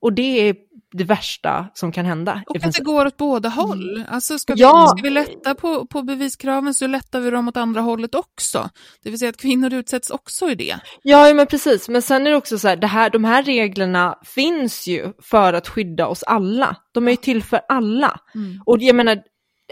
Och 0.00 0.12
det 0.12 0.48
är 0.48 0.56
det 0.92 1.04
värsta 1.04 1.66
som 1.74 1.92
kan 1.92 2.04
hända. 2.04 2.42
Och 2.46 2.56
att 2.56 2.72
det 2.72 2.82
går 2.84 3.06
åt 3.06 3.16
båda 3.16 3.48
håll. 3.48 4.04
Alltså 4.08 4.38
ska, 4.38 4.54
vi, 4.54 4.60
Ja. 4.60 4.94
ska 4.96 5.02
vi 5.02 5.10
lätta 5.10 5.54
på, 5.54 5.86
på 5.86 6.02
beviskraven 6.02 6.74
så 6.74 6.86
lättar 6.86 7.20
vi 7.20 7.30
dem 7.30 7.48
åt 7.48 7.56
andra 7.56 7.80
hållet 7.80 8.14
också. 8.14 8.70
Det 9.02 9.10
vill 9.10 9.18
säga 9.18 9.28
att 9.28 9.36
kvinnor 9.36 9.74
utsätts 9.74 10.10
också 10.10 10.50
i 10.50 10.54
det. 10.54 10.76
Ja, 11.02 11.28
ja, 11.28 11.34
men 11.34 11.46
precis. 11.46 11.88
Men 11.88 12.02
sen 12.02 12.26
är 12.26 12.30
det 12.30 12.36
också 12.36 12.58
så 12.58 12.68
här, 12.68 12.76
det 12.76 12.86
här, 12.86 13.10
de 13.10 13.24
här 13.24 13.42
reglerna 13.42 14.18
finns 14.24 14.86
ju 14.86 15.12
för 15.22 15.52
att 15.52 15.68
skydda 15.68 16.06
oss 16.06 16.22
alla. 16.22 16.76
De 16.92 17.06
är 17.06 17.10
ju 17.10 17.16
till 17.16 17.42
för 17.42 17.60
alla. 17.68 18.20
Mm. 18.34 18.62
Och 18.66 18.76
jag 18.80 18.96
menar, 18.96 19.22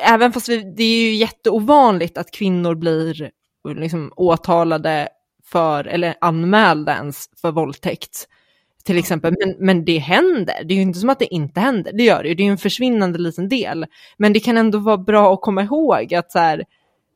även 0.00 0.32
fast 0.32 0.48
vi, 0.48 0.74
det 0.76 0.82
är 0.82 1.02
ju 1.02 1.14
jätteovanligt 1.14 2.18
att 2.18 2.30
kvinnor 2.30 2.74
blir 2.74 3.30
liksom 3.76 4.12
åtalade 4.16 5.08
för, 5.52 5.84
eller 5.84 6.14
anmälda 6.20 6.94
ens 6.94 7.24
för 7.40 7.52
våldtäkt. 7.52 8.28
Till 8.84 8.98
exempel, 8.98 9.34
men, 9.44 9.54
men 9.58 9.84
det 9.84 9.98
händer. 9.98 10.64
Det 10.64 10.74
är 10.74 10.76
ju 10.76 10.82
inte 10.82 10.98
som 10.98 11.10
att 11.10 11.18
det 11.18 11.34
inte 11.34 11.60
händer, 11.60 11.92
det 11.92 12.02
gör 12.02 12.22
det 12.22 12.28
ju. 12.28 12.34
Det 12.34 12.42
är 12.42 12.44
ju 12.44 12.50
en 12.50 12.58
försvinnande 12.58 13.18
liten 13.18 13.48
del. 13.48 13.86
Men 14.16 14.32
det 14.32 14.40
kan 14.40 14.56
ändå 14.56 14.78
vara 14.78 14.98
bra 14.98 15.34
att 15.34 15.40
komma 15.40 15.62
ihåg 15.62 16.14
att 16.14 16.32
så 16.32 16.38
här, 16.38 16.64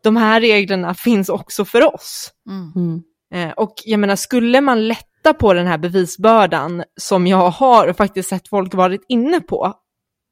de 0.02 0.16
här 0.16 0.40
reglerna 0.40 0.94
finns 0.94 1.28
också 1.28 1.64
för 1.64 1.94
oss. 1.94 2.32
Mm. 2.48 2.72
Mm. 2.76 3.02
Eh, 3.34 3.52
och 3.52 3.74
jag 3.84 4.00
menar, 4.00 4.16
skulle 4.16 4.60
man 4.60 4.88
lätta 4.88 5.34
på 5.34 5.52
den 5.54 5.66
här 5.66 5.78
bevisbördan 5.78 6.84
som 6.96 7.26
jag 7.26 7.50
har 7.50 7.88
och 7.88 7.96
faktiskt 7.96 8.28
sett 8.28 8.48
folk 8.48 8.74
varit 8.74 9.04
inne 9.08 9.40
på, 9.40 9.74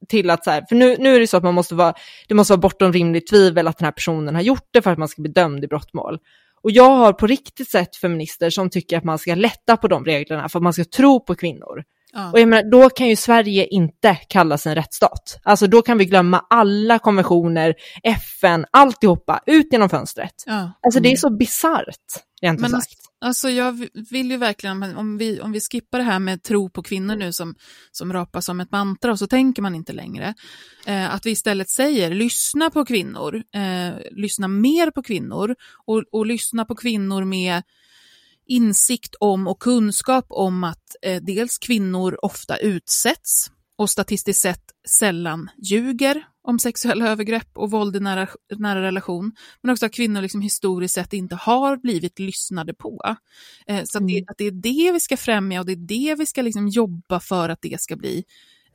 till 0.07 0.29
att 0.29 0.43
så 0.43 0.51
här, 0.51 0.65
för 0.69 0.75
nu, 0.75 0.95
nu 0.99 1.15
är 1.15 1.19
det 1.19 1.27
så 1.27 1.37
att 1.37 1.43
man 1.43 1.53
måste 1.53 1.75
vara, 1.75 1.93
det 2.27 2.33
måste 2.33 2.53
vara 2.53 2.61
bortom 2.61 2.93
rimligt 2.93 3.27
tvivel 3.27 3.67
att 3.67 3.77
den 3.77 3.85
här 3.85 3.91
personen 3.91 4.35
har 4.35 4.41
gjort 4.41 4.67
det 4.71 4.81
för 4.81 4.91
att 4.91 4.97
man 4.97 5.07
ska 5.07 5.21
bli 5.21 5.31
dömd 5.31 5.63
i 5.63 5.67
brottmål. 5.67 6.19
Och 6.63 6.71
jag 6.71 6.89
har 6.95 7.13
på 7.13 7.27
riktigt 7.27 7.69
sett 7.69 7.95
feminister 7.95 8.49
som 8.49 8.69
tycker 8.69 8.97
att 8.97 9.03
man 9.03 9.19
ska 9.19 9.35
lätta 9.35 9.77
på 9.77 9.87
de 9.87 10.05
reglerna 10.05 10.49
för 10.49 10.59
att 10.59 10.63
man 10.63 10.73
ska 10.73 10.83
tro 10.83 11.19
på 11.19 11.35
kvinnor. 11.35 11.83
Ja. 12.13 12.31
Och 12.31 12.39
jag 12.39 12.49
menar, 12.49 12.71
då 12.71 12.89
kan 12.89 13.07
ju 13.07 13.15
Sverige 13.15 13.65
inte 13.65 14.15
kallas 14.15 14.67
en 14.67 14.75
rättsstat. 14.75 15.39
Alltså 15.43 15.67
då 15.67 15.81
kan 15.81 15.97
vi 15.97 16.05
glömma 16.05 16.45
alla 16.49 16.99
konventioner, 16.99 17.73
FN, 18.03 18.65
alltihopa, 18.71 19.39
ut 19.45 19.67
genom 19.71 19.89
fönstret. 19.89 20.33
Ja. 20.45 20.71
Alltså 20.81 20.99
det 20.99 21.11
är 21.11 21.15
så 21.15 21.37
bisarrt, 21.37 22.23
rent 22.41 22.59
Men 22.59 22.69
sagt. 22.69 23.03
Alltså 23.21 23.49
jag 23.49 23.87
vill 24.11 24.31
ju 24.31 24.37
verkligen, 24.37 24.79
men 24.79 24.95
om 24.95 25.17
vi, 25.17 25.41
om 25.41 25.51
vi 25.51 25.59
skippar 25.59 25.97
det 25.97 26.03
här 26.03 26.19
med 26.19 26.43
tro 26.43 26.69
på 26.69 26.83
kvinnor 26.83 27.15
nu 27.15 27.33
som, 27.33 27.55
som 27.91 28.13
rapas 28.13 28.45
som 28.45 28.59
ett 28.59 28.71
mantra 28.71 29.11
och 29.11 29.19
så 29.19 29.27
tänker 29.27 29.61
man 29.61 29.75
inte 29.75 29.93
längre. 29.93 30.33
Eh, 30.85 31.15
att 31.15 31.25
vi 31.25 31.31
istället 31.31 31.69
säger 31.69 32.09
lyssna 32.09 32.69
på 32.69 32.85
kvinnor, 32.85 33.43
eh, 33.55 33.93
lyssna 34.11 34.47
mer 34.47 34.91
på 34.91 35.03
kvinnor 35.03 35.55
och, 35.85 36.03
och 36.11 36.25
lyssna 36.25 36.65
på 36.65 36.75
kvinnor 36.75 37.23
med 37.23 37.63
insikt 38.53 39.15
om 39.19 39.47
och 39.47 39.59
kunskap 39.59 40.25
om 40.29 40.63
att 40.63 40.95
eh, 41.01 41.21
dels 41.23 41.57
kvinnor 41.57 42.17
ofta 42.21 42.57
utsätts 42.57 43.51
och 43.77 43.89
statistiskt 43.89 44.41
sett 44.41 44.63
sällan 44.99 45.49
ljuger 45.63 46.23
om 46.47 46.59
sexuella 46.59 47.09
övergrepp 47.09 47.57
och 47.57 47.71
våld 47.71 47.95
i 47.95 47.99
nära, 47.99 48.27
nära 48.57 48.81
relation, 48.81 49.31
men 49.61 49.71
också 49.71 49.85
att 49.85 49.93
kvinnor 49.93 50.21
liksom 50.21 50.41
historiskt 50.41 50.93
sett 50.93 51.13
inte 51.13 51.35
har 51.35 51.77
blivit 51.77 52.19
lyssnade 52.19 52.73
på. 52.73 53.15
Eh, 53.67 53.83
så 53.85 53.97
att, 53.97 54.07
det, 54.07 54.13
Mm. 54.13 54.25
att 54.27 54.37
det 54.37 54.45
är 54.47 54.51
det 54.51 54.91
vi 54.93 54.99
ska 54.99 55.17
främja 55.17 55.59
och 55.59 55.65
det 55.65 55.71
är 55.71 55.75
det 55.87 56.15
vi 56.19 56.25
ska 56.25 56.41
liksom 56.41 56.67
jobba 56.67 57.19
för 57.19 57.49
att 57.49 57.61
det 57.61 57.81
ska 57.81 57.95
bli 57.95 58.23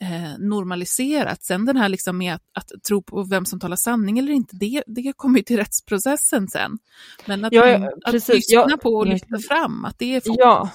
eh, 0.01 0.39
normaliserat. 0.39 1.43
Sen 1.45 1.65
den 1.67 1.77
här 1.77 1.89
liksom 1.89 2.19
med 2.19 2.35
att, 2.35 2.43
att 2.55 2.83
tro 2.89 3.03
på 3.03 3.23
vem 3.23 3.45
som 3.45 3.61
talar 3.61 3.77
sanning 3.77 4.19
eller 4.19 4.33
inte, 4.33 4.57
det, 4.57 4.83
det 4.87 5.13
kommer 5.17 5.39
ju 5.39 5.43
till 5.43 5.57
rättsprocessen 5.57 6.49
sen. 6.49 6.79
Men 7.27 7.45
att, 7.45 7.53
Ja, 7.53 7.79
man- 7.79 7.89
att 8.05 8.13
lyssna 8.13 8.35
Jag- 8.49 8.81
på 8.81 8.95
och 8.95 9.07
lyfta 9.07 9.39
fram, 9.49 9.85
att 9.85 9.99
det 9.99 10.15
är 10.15 10.21
fokus. 10.21 10.37
Ja, 10.39 10.71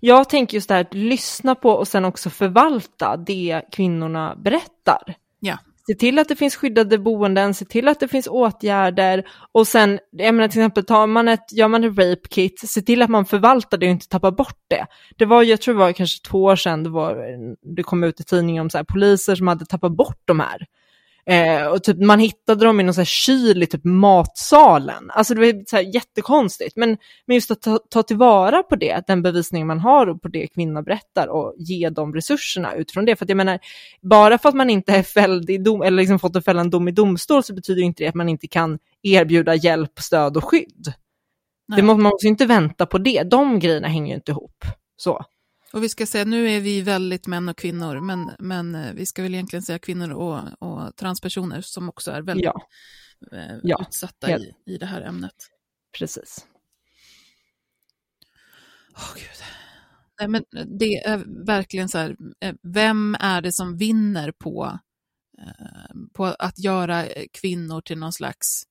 jag 0.00 0.28
tänker 0.28 0.54
just 0.56 0.68
det 0.68 0.74
här 0.74 0.80
att 0.80 0.94
lyssna 0.94 1.54
på 1.54 1.70
och 1.70 1.88
sen 1.88 2.04
också 2.04 2.30
förvalta 2.30 3.16
det 3.16 3.62
kvinnorna 3.72 4.36
berättar. 4.36 5.14
Ja. 5.40 5.58
Se 5.92 5.96
till 5.96 6.18
att 6.18 6.28
det 6.28 6.36
finns 6.36 6.56
skyddade 6.56 6.98
boenden, 6.98 7.54
se 7.54 7.64
till 7.64 7.88
att 7.88 8.00
det 8.00 8.08
finns 8.08 8.26
åtgärder 8.26 9.24
och 9.52 9.66
sen, 9.66 9.98
jag 10.10 10.34
menar 10.34 10.48
till 10.48 10.60
exempel, 10.60 10.84
tar 10.84 11.06
man 11.06 11.28
ett, 11.28 11.52
gör 11.52 11.68
man 11.68 11.84
ett 11.84 11.98
rape 11.98 12.28
kit, 12.28 12.60
se 12.68 12.82
till 12.82 13.02
att 13.02 13.10
man 13.10 13.24
förvaltar 13.24 13.78
det 13.78 13.86
och 13.86 13.92
inte 13.92 14.08
tappar 14.08 14.30
bort 14.30 14.58
det. 14.68 14.86
Det 15.16 15.24
var, 15.24 15.42
jag 15.42 15.60
tror 15.60 15.74
det 15.74 15.78
var 15.78 15.92
kanske 15.92 16.28
två 16.28 16.42
år 16.42 16.56
sedan, 16.56 16.82
det, 16.82 16.90
var, 16.90 17.16
det 17.76 17.82
kom 17.82 18.04
ut 18.04 18.20
i 18.20 18.24
tidningen 18.24 18.60
om 18.60 18.70
så 18.70 18.78
här, 18.78 18.84
poliser 18.84 19.34
som 19.34 19.48
hade 19.48 19.66
tappat 19.66 19.92
bort 19.92 20.22
de 20.24 20.40
här. 20.40 20.66
Eh, 21.26 21.66
och 21.66 21.84
typ, 21.84 21.98
man 21.98 22.18
hittade 22.18 22.64
dem 22.64 22.80
i 22.80 22.82
någon 22.82 22.94
så 22.94 23.00
här 23.00 23.04
kyl 23.04 23.62
i 23.62 23.66
typ 23.66 23.84
matsalen. 23.84 25.10
Alltså 25.10 25.34
det 25.34 25.40
var 25.40 25.64
så 25.66 25.76
här 25.76 25.94
jättekonstigt. 25.94 26.76
Men, 26.76 26.96
men 27.26 27.34
just 27.34 27.50
att 27.50 27.62
ta, 27.62 27.78
ta 27.90 28.02
tillvara 28.02 28.62
på 28.62 28.76
det, 28.76 29.06
den 29.06 29.22
bevisning 29.22 29.66
man 29.66 29.80
har 29.80 30.06
och 30.06 30.22
på 30.22 30.28
det 30.28 30.46
kvinnan 30.46 30.84
berättar 30.84 31.28
och 31.28 31.54
ge 31.58 31.88
dem 31.90 32.14
resurserna 32.14 32.74
utifrån 32.74 33.04
det. 33.04 33.16
För 33.16 33.24
att 33.24 33.28
jag 33.28 33.36
menar, 33.36 33.58
bara 34.02 34.38
för 34.38 34.48
att 34.48 34.54
man 34.54 34.70
inte 34.70 34.92
är 34.92 35.02
fälld 35.02 35.50
i 35.50 35.58
dom, 35.58 35.82
eller 35.82 36.02
liksom 36.02 36.18
fått 36.18 36.36
en 36.36 36.42
fällande 36.42 36.70
dom 36.70 36.88
i 36.88 36.92
domstol 36.92 37.42
så 37.42 37.54
betyder 37.54 37.82
inte 37.82 38.04
det 38.04 38.08
att 38.08 38.14
man 38.14 38.28
inte 38.28 38.48
kan 38.48 38.78
erbjuda 39.02 39.54
hjälp, 39.54 39.98
stöd 39.98 40.36
och 40.36 40.44
skydd. 40.44 40.92
Nej. 41.68 41.76
Det 41.76 41.82
må, 41.82 41.94
man 41.94 42.02
måste 42.02 42.28
inte 42.28 42.46
vänta 42.46 42.86
på 42.86 42.98
det, 42.98 43.22
de 43.22 43.58
grejerna 43.58 43.88
hänger 43.88 44.08
ju 44.08 44.14
inte 44.14 44.32
ihop. 44.32 44.64
Så. 44.96 45.24
Och 45.72 45.82
vi 45.82 45.88
ska 45.88 46.06
säga, 46.06 46.24
nu 46.24 46.48
är 46.50 46.60
vi 46.60 46.82
väldigt 46.82 47.26
män 47.26 47.48
och 47.48 47.56
kvinnor, 47.58 48.00
men, 48.00 48.30
men 48.38 48.74
eh, 48.74 48.92
vi 48.94 49.06
ska 49.06 49.22
väl 49.22 49.34
egentligen 49.34 49.62
säga 49.62 49.78
kvinnor 49.78 50.10
och, 50.10 50.40
och 50.58 50.96
transpersoner 50.96 51.60
som 51.60 51.88
också 51.88 52.10
är 52.10 52.22
väldigt 52.22 52.44
Ja, 52.44 52.66
eh, 53.32 53.56
Ja, 53.62 53.84
utsatta 53.88 54.26
helt. 54.26 54.44
i, 54.44 54.54
i 54.74 54.78
det 54.78 54.86
här 54.86 55.00
ämnet. 55.02 55.34
precis. 55.98 56.46
Åh 58.96 59.14
gud. 59.14 59.44
Nej, 60.20 60.28
men 60.28 60.44
det 60.78 60.94
är 61.04 61.44
verkligen 61.46 61.88
så 61.88 61.98
här, 61.98 62.16
eh, 62.40 62.54
vem 62.62 63.16
är 63.20 63.40
det 63.42 63.52
som 63.52 63.76
vinner 63.76 64.32
på, 64.32 64.78
på 66.12 66.24
att 66.24 66.58
göra 66.58 67.06
kvinnor 67.32 67.80
till 67.80 67.98
någon 67.98 68.12
slags 68.12 68.62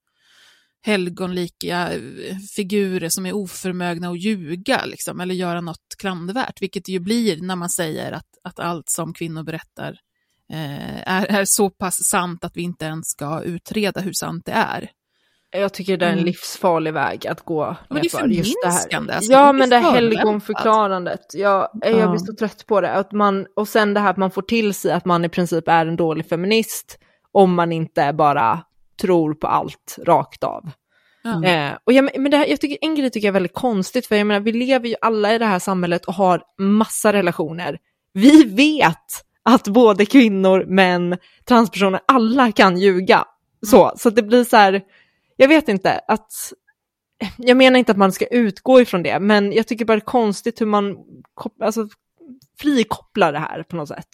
helgonlika 0.84 1.94
eh, 1.94 2.38
figurer 2.56 3.10
som 3.10 3.26
är 3.26 3.34
oförmögna 3.36 4.10
att 4.10 4.20
ljuga 4.24 4.86
liksom, 4.86 5.20
eller 5.22 5.36
göra 5.36 5.62
något 5.62 5.96
klandervärt, 6.00 6.62
vilket 6.62 6.86
det 6.86 6.92
ju 6.92 7.00
blir 7.00 7.42
när 7.42 7.56
man 7.56 7.70
säger 7.70 8.12
att, 8.12 8.28
att 8.44 8.60
allt 8.60 8.90
som 8.90 9.14
kvinnor 9.14 9.44
berättar 9.44 9.90
eh, 10.54 11.10
är, 11.12 11.26
är 11.26 11.46
så 11.46 11.70
pass 11.70 12.00
sant 12.12 12.44
att 12.46 12.58
vi 12.58 12.62
inte 12.62 12.86
ens 12.86 13.08
ska 13.08 13.42
utreda 13.42 14.02
hur 14.02 14.14
sant 14.14 14.46
det 14.46 14.52
är. 14.52 14.90
Jag 15.54 15.74
tycker 15.74 15.98
det 15.98 16.06
är 16.06 16.10
en 16.10 16.14
Mm. 16.14 16.26
livsfarlig 16.26 16.94
väg 16.94 17.28
att 17.28 17.42
gå. 17.46 17.76
men 17.90 17.96
det 17.96 18.00
är 18.00 18.04
det 18.04 18.10
förminskande, 18.10 19.14
alltså, 19.14 19.32
det 19.32 19.38
ja, 19.38 19.54
blir 19.54 19.60
men 19.60 19.70
det 19.70 19.80
helgonförklarandet. 19.80 21.20
Jag, 21.34 21.70
jag 21.82 22.00
Ja. 22.00 22.08
blir 22.10 22.20
så 22.20 22.36
trött 22.36 22.66
på 22.68 22.82
det. 22.82 22.92
Att 22.92 23.12
man, 23.12 23.48
och 23.56 23.68
sen 23.68 23.94
det 23.94 24.00
här 24.00 24.10
att 24.10 24.18
man 24.18 24.32
får 24.32 24.42
till 24.42 24.74
sig 24.74 24.92
att 24.92 25.06
man 25.06 25.26
i 25.26 25.30
princip 25.30 25.68
är 25.68 25.86
en 25.86 25.96
dålig 25.96 26.30
feminist 26.30 26.98
om 27.32 27.54
man 27.54 27.72
inte 27.72 28.14
bara 28.14 28.64
tror 29.02 29.34
på 29.34 29.48
allt 29.48 29.98
rakt 30.06 30.44
av. 30.44 30.72
Ja. 31.24 31.46
Eh, 31.46 31.78
och 31.84 31.94
jag, 31.94 32.20
men 32.22 32.32
det 32.32 32.38
här, 32.38 32.48
jag 32.48 32.62
tycker, 32.62 32.78
en 32.82 32.96
grej 32.96 33.10
tycker 33.10 33.28
jag 33.28 33.32
är 33.32 33.40
väldigt 33.40 33.54
konstigt, 33.54 34.06
för 34.08 34.16
jag 34.16 34.28
menar, 34.28 34.40
vi 34.42 34.52
lever 34.52 34.90
ju 34.90 34.96
alla 35.02 35.36
i 35.36 35.38
det 35.38 35.46
här 35.46 35.60
samhället 35.60 36.06
och 36.06 36.14
har 36.14 36.44
massa 36.58 37.14
relationer. 37.14 37.80
Vi 38.14 38.44
vet 38.44 38.98
att 39.44 39.68
både 39.68 40.06
kvinnor, 40.06 40.66
män, 40.66 41.18
transpersoner, 41.46 42.00
alla 42.08 42.52
kan 42.52 42.78
ljuga. 42.80 43.26
Så, 43.66 43.94
så 43.98 44.10
att 44.10 44.16
det 44.16 44.24
blir 44.24 44.44
så 44.44 44.58
här, 44.58 44.82
jag 45.36 45.48
vet 45.48 45.68
inte, 45.68 46.02
att 46.08 46.32
jag 47.38 47.58
menar 47.58 47.80
inte 47.80 47.92
att 47.92 47.98
man 47.98 48.12
ska 48.12 48.26
utgå 48.26 48.82
ifrån 48.82 49.04
det, 49.04 49.20
men 49.20 49.52
jag 49.52 49.68
tycker 49.68 49.86
bara 49.86 49.94
det 49.96 50.00
är 50.00 50.06
konstigt 50.06 50.62
hur 50.62 50.66
man 50.66 50.98
alltså, 51.62 51.88
frikopplar 52.60 53.34
det 53.34 53.40
här 53.40 53.64
på 53.64 53.76
något 53.76 53.88
sätt. 53.88 54.10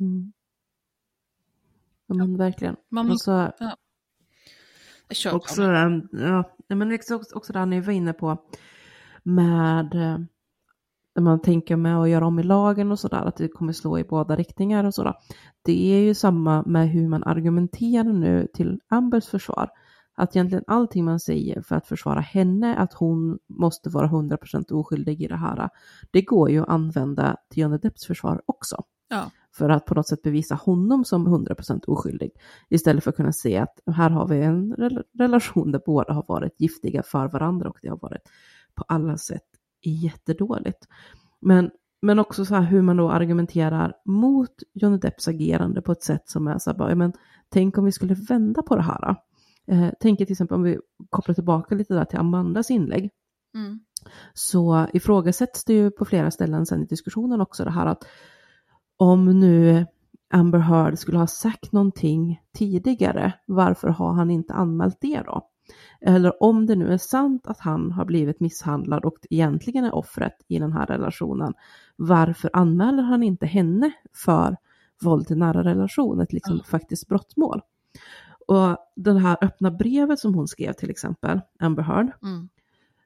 Mm. 0.00 0.32
Ja, 2.06 2.14
men 2.14 2.36
verkligen. 2.38 2.76
Man 2.90 3.06
Och 3.06 3.10
måste- 3.12 3.52
kör 5.10 5.34
också, 5.34 5.62
ähm, 5.62 6.08
ja, 6.12 6.44
men 6.68 6.94
också, 6.94 7.20
också 7.34 7.52
det 7.52 7.66
ni 7.66 7.80
var 7.80 7.92
inne 7.92 8.12
på 8.12 8.38
med 9.22 9.94
när 11.16 11.22
man 11.22 11.40
tänker 11.40 11.76
med 11.76 12.00
att 12.00 12.08
göra 12.08 12.26
om 12.26 12.38
i 12.38 12.42
lagen 12.42 12.92
och 12.92 12.98
sådär, 12.98 13.24
att 13.24 13.36
det 13.36 13.48
kommer 13.48 13.72
slå 13.72 13.98
i 13.98 14.04
båda 14.04 14.36
riktningar 14.36 14.84
och 14.84 14.94
sådär. 14.94 15.14
Det 15.62 15.94
är 15.94 16.00
ju 16.00 16.14
samma 16.14 16.62
med 16.62 16.88
hur 16.88 17.08
man 17.08 17.24
argumenterar 17.24 18.12
nu 18.12 18.48
till 18.54 18.80
Ambers 18.88 19.26
försvar. 19.26 19.70
Att 20.14 20.36
egentligen 20.36 20.64
allting 20.66 21.04
man 21.04 21.20
säger 21.20 21.62
för 21.62 21.76
att 21.76 21.86
försvara 21.86 22.20
henne, 22.20 22.76
att 22.76 22.92
hon 22.92 23.38
måste 23.48 23.90
vara 23.90 24.06
100% 24.06 24.72
oskyldig 24.72 25.22
i 25.22 25.26
det 25.26 25.36
här, 25.36 25.68
det 26.10 26.22
går 26.22 26.50
ju 26.50 26.62
att 26.62 26.68
använda 26.68 27.36
till 27.50 27.62
Johnny 27.62 27.78
Depps 27.78 28.06
försvar 28.06 28.42
också. 28.46 28.84
Ja. 29.08 29.30
För 29.52 29.68
att 29.68 29.86
på 29.86 29.94
något 29.94 30.08
sätt 30.08 30.22
bevisa 30.22 30.54
honom 30.54 31.04
som 31.04 31.28
100% 31.28 31.84
oskyldig. 31.86 32.30
Istället 32.68 33.04
för 33.04 33.10
att 33.10 33.16
kunna 33.16 33.32
se 33.32 33.56
att 33.56 33.80
här 33.86 34.10
har 34.10 34.28
vi 34.28 34.42
en 34.42 34.74
rel 34.74 35.02
relation 35.18 35.72
där 35.72 35.80
båda 35.86 36.12
har 36.12 36.24
varit 36.28 36.60
giftiga 36.60 37.02
för 37.02 37.28
varandra 37.28 37.68
och 37.68 37.78
det 37.82 37.88
har 37.88 37.98
varit 37.98 38.22
på 38.74 38.84
alla 38.88 39.16
sätt 39.16 39.46
jättedåligt. 39.82 40.88
Men, 41.40 41.70
men 42.02 42.18
också 42.18 42.44
så 42.44 42.54
här 42.54 42.62
hur 42.62 42.82
man 42.82 42.96
då 42.96 43.10
argumenterar 43.10 43.92
mot 44.04 44.54
Johnny 44.74 44.98
Depps 44.98 45.28
agerande 45.28 45.82
på 45.82 45.92
ett 45.92 46.02
sätt 46.02 46.28
som 46.28 46.46
är 46.46 46.58
så 46.58 46.70
här, 46.70 46.78
bara, 46.78 46.94
men, 46.94 47.12
tänk 47.48 47.78
om 47.78 47.84
vi 47.84 47.92
skulle 47.92 48.14
vända 48.14 48.62
på 48.62 48.76
det 48.76 48.82
här. 48.82 49.16
Eh, 49.66 49.88
tänk 50.00 50.18
till 50.18 50.32
exempel 50.32 50.54
om 50.54 50.62
vi 50.62 50.78
kopplar 51.10 51.34
tillbaka 51.34 51.74
lite 51.74 51.94
där 51.94 52.04
till 52.04 52.18
Amandas 52.18 52.70
inlägg. 52.70 53.10
Mm. 53.54 53.80
Så 54.34 54.86
ifrågasätts 54.92 55.64
det 55.64 55.74
ju 55.74 55.90
på 55.90 56.04
flera 56.04 56.30
ställen 56.30 56.66
sen 56.66 56.82
i 56.82 56.86
diskussionen 56.86 57.40
också 57.40 57.64
det 57.64 57.70
här 57.70 57.86
att 57.86 58.04
om 58.96 59.40
nu 59.40 59.86
Amber 60.30 60.58
Heard 60.58 60.98
skulle 60.98 61.18
ha 61.18 61.26
sagt 61.26 61.72
någonting 61.72 62.40
tidigare, 62.54 63.32
varför 63.46 63.88
har 63.88 64.12
han 64.12 64.30
inte 64.30 64.54
anmält 64.54 64.96
det 65.00 65.22
då? 65.26 65.48
Eller 66.00 66.42
om 66.42 66.66
det 66.66 66.76
nu 66.76 66.92
är 66.92 66.98
sant 66.98 67.46
att 67.46 67.60
han 67.60 67.92
har 67.92 68.04
blivit 68.04 68.40
misshandlad 68.40 69.04
och 69.04 69.16
egentligen 69.30 69.84
är 69.84 69.94
offret 69.94 70.36
i 70.48 70.58
den 70.58 70.72
här 70.72 70.86
relationen, 70.86 71.54
varför 71.96 72.50
anmäler 72.52 73.02
han 73.02 73.22
inte 73.22 73.46
henne 73.46 73.92
för 74.14 74.56
våld 75.02 75.30
i 75.30 75.34
nära 75.34 75.64
relation, 75.64 76.20
ett 76.20 76.32
liksom 76.32 76.60
faktiskt 76.60 77.08
brottmål? 77.08 77.60
Och 78.48 78.76
det 78.96 79.18
här 79.18 79.36
öppna 79.40 79.70
brevet 79.70 80.18
som 80.18 80.34
hon 80.34 80.48
skrev 80.48 80.72
till 80.72 80.90
exempel, 80.90 81.40
Amber 81.58 81.82
Heard, 81.82 82.10
Mm. 82.22 82.48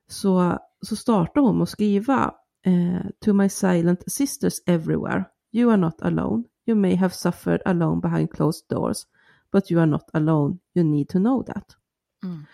så, 0.09 0.59
så 0.83 0.97
startar 0.97 1.41
hon 1.41 1.57
med 1.57 1.63
att 1.63 1.69
skriva 1.69 2.35
eh, 2.65 3.11
To 3.25 3.33
my 3.33 3.49
silent 3.49 4.13
sisters 4.13 4.55
everywhere, 4.67 5.25
you 5.53 5.71
are 5.71 5.77
not 5.77 6.03
alone. 6.03 6.45
You 6.67 6.77
may 6.77 6.95
have 6.95 7.15
suffered 7.15 7.63
alone 7.65 8.01
behind 8.01 8.31
closed 8.31 8.69
doors, 8.69 9.07
but 9.53 9.71
you 9.71 9.81
are 9.81 9.87
not 9.91 10.11
alone. 10.13 10.59
You 10.75 10.85
need 10.85 11.09
to 11.09 11.19
know 11.19 11.45
that. 11.45 11.77
Mm. 12.25 12.45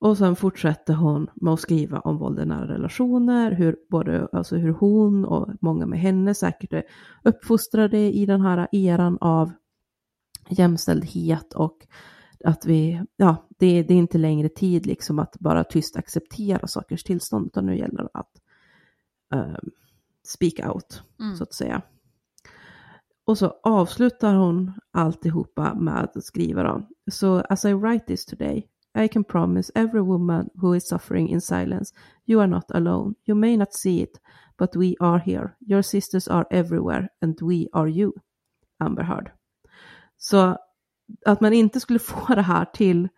Och 0.00 0.18
sen 0.18 0.36
fortsätter 0.36 0.94
hon 0.94 1.30
med 1.34 1.52
att 1.52 1.60
skriva 1.60 1.98
om 2.00 2.18
våld 2.18 2.40
i 2.40 2.44
nära 2.44 2.68
relationer, 2.68 3.52
hur, 3.52 3.76
både, 3.90 4.28
alltså 4.32 4.56
hur 4.56 4.72
hon 4.72 5.24
och 5.24 5.48
många 5.60 5.86
med 5.86 5.98
henne 5.98 6.34
säkert 6.34 6.72
är 6.72 6.82
uppfostrade 7.22 7.98
i 7.98 8.26
den 8.26 8.40
här 8.40 8.68
eran 8.72 9.18
av 9.20 9.52
jämställdhet 10.48 11.54
och 11.54 11.86
att 12.44 12.66
vi, 12.66 13.02
ja, 13.16 13.48
det, 13.58 13.82
det 13.82 13.94
är 13.94 13.98
inte 13.98 14.18
längre 14.18 14.48
tid 14.48 14.86
liksom 14.86 15.18
att 15.18 15.36
bara 15.40 15.64
tyst 15.64 15.96
acceptera 15.96 16.66
sakers 16.66 17.02
tillstånd, 17.04 17.46
utan 17.46 17.66
nu 17.66 17.78
gäller 17.78 18.02
det 18.02 18.08
att 18.14 18.40
eh, 19.34 19.58
speak 20.26 20.74
out, 20.74 21.02
Mm. 21.20 21.36
så 21.36 21.42
att 21.42 21.54
säga. 21.54 21.82
Och 23.26 23.38
så 23.38 23.54
avslutar 23.62 24.34
hon 24.34 24.72
alltihopa 24.92 25.74
med 25.74 25.98
att 25.98 26.24
skriva 26.24 26.62
då. 26.62 26.88
So 27.10 27.42
as 27.48 27.64
I 27.64 27.72
write 27.72 28.06
this 28.06 28.24
today, 28.26 28.68
I 28.98 29.08
can 29.08 29.24
promise 29.24 29.72
every 29.74 30.00
woman 30.00 30.50
who 30.54 30.74
is 30.74 30.88
suffering 30.88 31.28
in 31.28 31.40
silence, 31.40 31.94
you 32.26 32.40
are 32.40 32.46
not 32.46 32.70
alone. 32.70 33.14
You 33.26 33.36
may 33.36 33.56
not 33.56 33.74
see 33.74 34.02
it, 34.02 34.20
but 34.58 34.76
we 34.76 34.94
are 35.00 35.18
here. 35.18 35.56
Your 35.60 35.82
sisters 35.82 36.28
are 36.28 36.46
everywhere 36.50 37.08
and 37.20 37.38
we 37.42 37.66
are 37.72 37.88
you. 37.88 38.12
Amber 38.78 39.02
Heard. 39.02 39.30
Så 40.16 40.56
att 41.26 41.40
man 41.40 41.52
inte 41.52 41.80
skulle 41.80 41.98
få 41.98 42.34
det 42.34 42.42
här 42.42 42.64
till 42.64 43.08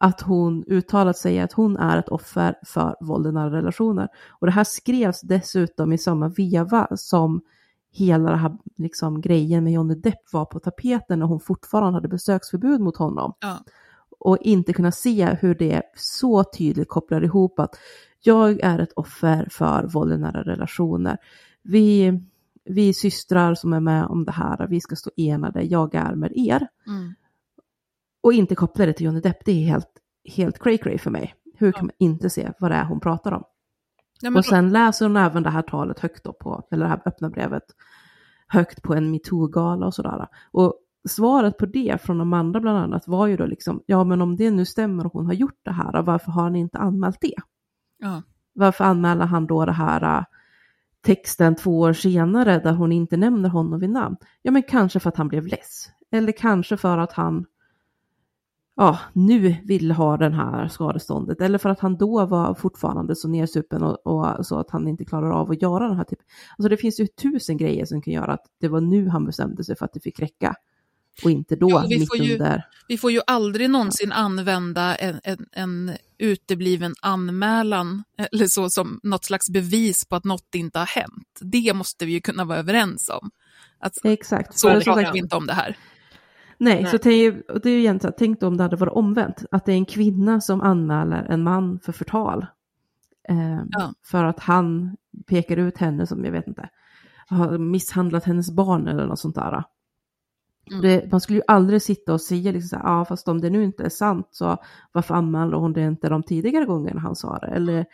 att 0.00 0.20
hon 0.20 0.64
uttalat 0.66 1.16
sig 1.18 1.40
att 1.40 1.52
hon 1.52 1.76
är 1.76 1.98
ett 1.98 2.08
offer 2.08 2.54
för 2.66 2.96
våld 3.00 3.26
i 3.26 3.32
nära 3.32 3.50
relationer. 3.50 4.08
Och 4.30 4.46
det 4.46 4.52
här 4.52 4.64
skrevs 4.64 5.20
dessutom 5.20 5.92
i 5.92 5.98
samma 5.98 6.28
veva 6.28 6.88
som 6.96 7.40
hela 7.94 8.30
den 8.30 8.38
här 8.38 8.56
liksom, 8.76 9.20
grejen 9.20 9.64
med 9.64 9.72
Johnny 9.72 9.94
Depp 9.94 10.32
var 10.32 10.44
på 10.44 10.60
tapeten 10.60 11.18
när 11.18 11.26
hon 11.26 11.40
fortfarande 11.40 11.96
hade 11.96 12.08
besöksförbud 12.08 12.80
mot 12.80 12.96
honom. 12.96 13.34
Ja. 13.40 13.58
Och 14.18 14.38
inte 14.40 14.72
kunna 14.72 14.92
se 14.92 15.24
hur 15.40 15.54
det 15.54 15.82
så 15.96 16.44
tydligt 16.44 16.88
kopplar 16.88 17.24
ihop 17.24 17.58
att 17.58 17.76
jag 18.20 18.60
är 18.60 18.78
ett 18.78 18.92
offer 18.92 19.48
för 19.50 19.86
våld 19.86 20.12
i 20.12 20.18
nära 20.18 20.42
relationer. 20.42 21.16
Vi, 21.62 22.20
vi 22.64 22.88
är 22.88 22.92
systrar 22.92 23.54
som 23.54 23.72
är 23.72 23.80
med 23.80 24.06
om 24.06 24.24
det 24.24 24.32
här, 24.32 24.66
vi 24.66 24.80
ska 24.80 24.96
stå 24.96 25.10
enade, 25.16 25.62
jag 25.62 25.94
är 25.94 26.14
med 26.14 26.32
er. 26.34 26.68
Mm. 26.86 27.14
Och 28.20 28.32
inte 28.32 28.54
koppla 28.54 28.86
det 28.86 28.92
till 28.92 29.06
Johnny 29.06 29.20
Depp, 29.20 29.44
det 29.44 29.52
är 29.52 29.66
helt, 29.66 29.90
helt 30.24 30.58
cray 30.58 30.78
cray 30.78 30.98
för 30.98 31.10
mig. 31.10 31.34
Hur 31.56 31.72
kan 31.72 31.86
man 31.86 31.94
inte 31.98 32.30
se 32.30 32.52
vad 32.58 32.70
det 32.70 32.74
är 32.74 32.84
hon 32.84 33.00
pratar 33.00 33.32
om? 33.32 33.44
Ja, 34.24 34.38
Och 34.38 34.44
sen 34.44 34.70
läser 34.70 35.06
hon 35.06 35.16
även 35.16 35.42
det 35.42 35.50
här 35.50 35.62
talet 35.62 35.98
högt 35.98 36.24
då 36.24 36.32
på, 36.32 36.66
eller 36.70 36.84
det 36.84 36.88
här 36.88 37.02
öppna 37.04 37.30
brevet, 37.30 37.64
högt 38.48 38.82
på 38.82 38.94
en 38.94 39.10
metoo-gala 39.10 39.86
och 39.86 39.94
sådär. 39.94 40.26
Och 40.50 40.74
svaret 41.08 41.58
på 41.58 41.66
det 41.66 42.02
från 42.02 42.20
Amanda 42.20 42.60
bland 42.60 42.78
annat 42.78 43.08
var 43.08 43.26
ju 43.26 43.36
då 43.36 43.46
liksom, 43.46 43.82
ja 43.86 44.04
men 44.04 44.22
om 44.22 44.36
det 44.36 44.50
nu 44.50 44.64
stämmer 44.64 45.06
och 45.06 45.12
hon 45.12 45.26
har 45.26 45.32
gjort 45.32 45.60
det 45.62 45.70
här, 45.70 46.02
varför 46.02 46.32
har 46.32 46.42
han 46.42 46.56
inte 46.56 46.78
anmält 46.78 47.20
det? 47.20 47.34
Ja. 47.98 48.22
Varför 48.52 48.84
anmäler 48.84 49.26
han 49.26 49.46
då 49.46 49.64
det 49.64 49.72
här 49.72 50.18
äh, 50.18 50.24
texten 51.00 51.56
två 51.56 51.80
år 51.80 51.92
senare 51.92 52.58
där 52.58 52.72
hon 52.72 52.92
inte 52.92 53.16
nämner 53.16 53.48
honom 53.48 53.80
vid 53.80 53.90
namn? 53.90 54.16
Ja 54.42 54.50
men 54.50 54.62
kanske 54.62 55.00
för 55.00 55.08
att 55.08 55.16
han 55.16 55.28
blev 55.28 55.46
less. 55.46 55.88
Eller 56.10 56.32
kanske 56.32 56.76
för 56.76 56.98
att 56.98 57.12
han 57.12 57.46
ja, 58.76 58.98
nu 59.12 59.56
vill 59.64 59.90
ha 59.90 60.16
den 60.16 60.32
här 60.32 60.68
skadeståndet. 60.68 61.40
Eller 61.40 61.58
för 61.58 61.68
att 61.68 61.80
han 61.80 61.96
då 61.96 62.26
var 62.26 62.54
fortfarande 62.54 63.16
så 63.16 63.28
nersupen 63.28 63.82
och, 63.82 64.06
och 64.06 64.46
så 64.46 64.58
att 64.58 64.70
han 64.70 64.88
inte 64.88 65.04
klarar 65.04 65.30
av 65.30 65.50
att 65.50 65.62
göra 65.62 65.88
den 65.88 65.96
här 65.96 66.04
typen. 66.04 66.26
Alltså 66.58 66.68
det 66.68 66.76
finns 66.76 67.00
ju 67.00 67.06
tusen 67.06 67.56
grejer 67.56 67.84
som 67.84 68.02
kan 68.02 68.12
göra 68.12 68.32
att 68.32 68.46
det 68.60 68.68
var 68.68 68.80
nu 68.80 69.08
han 69.08 69.24
bestämde 69.26 69.64
sig 69.64 69.76
för 69.76 69.84
att 69.84 69.92
det 69.92 70.00
fick 70.00 70.20
räcka. 70.20 70.54
Och 71.24 71.30
inte 71.30 71.56
då, 71.56 71.76
och 71.76 71.84
vi 71.90 71.98
mitt 71.98 72.08
får 72.08 72.16
ju- 72.16 72.32
under. 72.32 72.66
Vi 72.88 72.98
får 72.98 73.12
ju 73.12 73.20
aldrig 73.26 73.70
någonsin 73.70 74.12
använda 74.12 74.94
en, 74.96 75.20
en, 75.24 75.46
en 75.52 75.92
utebliven 76.18 76.94
anmälan 77.02 78.04
eller 78.32 78.46
så 78.46 78.70
som 78.70 79.00
något 79.02 79.24
slags 79.24 79.50
bevis 79.50 80.04
på 80.08 80.16
att 80.16 80.24
något 80.24 80.54
inte 80.54 80.78
har 80.78 80.86
hänt. 80.86 81.40
Det 81.40 81.74
måste 81.74 82.06
vi 82.06 82.12
ju 82.12 82.20
kunna 82.20 82.44
vara 82.44 82.58
överens 82.58 83.10
om. 83.20 83.30
Att, 83.78 83.92
Exakt. 84.04 84.58
så 84.58 84.68
pratar 84.68 85.12
vi 85.12 85.18
inte 85.18 85.36
om 85.36 85.46
det 85.46 85.52
här. 85.52 85.76
Nej, 86.58 86.82
Nej. 86.82 86.90
så 86.90 86.98
tänk, 86.98 87.46
det 87.62 87.68
är 87.68 87.72
ju 87.72 87.78
egentligen, 87.78 88.14
tänk 88.18 88.40
då 88.40 88.46
om 88.46 88.56
det 88.56 88.62
hade 88.62 88.76
varit 88.76 88.92
omvänt. 88.92 89.44
Att 89.50 89.64
det 89.64 89.72
är 89.72 89.76
en 89.76 89.84
kvinna 89.84 90.40
som 90.40 90.60
anmäler 90.60 91.26
en 91.28 91.42
man 91.42 91.80
för 91.80 91.92
förtal. 91.92 92.46
Eh, 93.28 93.62
Ja. 93.70 93.92
För 94.02 94.24
att 94.24 94.40
han 94.40 94.96
pekar 95.26 95.56
ut 95.56 95.78
henne 95.78 96.06
som, 96.06 96.24
jag 96.24 96.32
vet 96.32 96.46
inte, 96.46 96.68
har 97.26 97.58
misshandlat 97.58 98.24
hennes 98.24 98.50
barn 98.50 98.88
eller 98.88 99.06
något 99.06 99.18
sånt 99.18 99.34
där. 99.34 99.64
Mm. 100.70 100.82
Det, 100.82 101.10
man 101.10 101.20
skulle 101.20 101.38
ju 101.38 101.44
aldrig 101.46 101.82
sitta 101.82 102.12
och 102.12 102.20
säga 102.20 102.52
liksom 102.52 102.68
så 102.68 102.76
här, 102.76 102.84
ja 102.84 103.04
fast 103.04 103.28
om 103.28 103.40
det 103.40 103.50
nu 103.50 103.64
inte 103.64 103.84
är 103.84 103.88
sant 103.88 104.28
så 104.30 104.56
varför 104.92 105.14
anmälde 105.14 105.56
hon 105.56 105.72
det 105.72 105.82
inte 105.82 106.08
de 106.08 106.22
tidigare 106.22 106.64
gångerna 106.64 107.00
han 107.00 107.16
sa 107.16 107.38
det? 107.38 107.46
Eller 107.46 107.86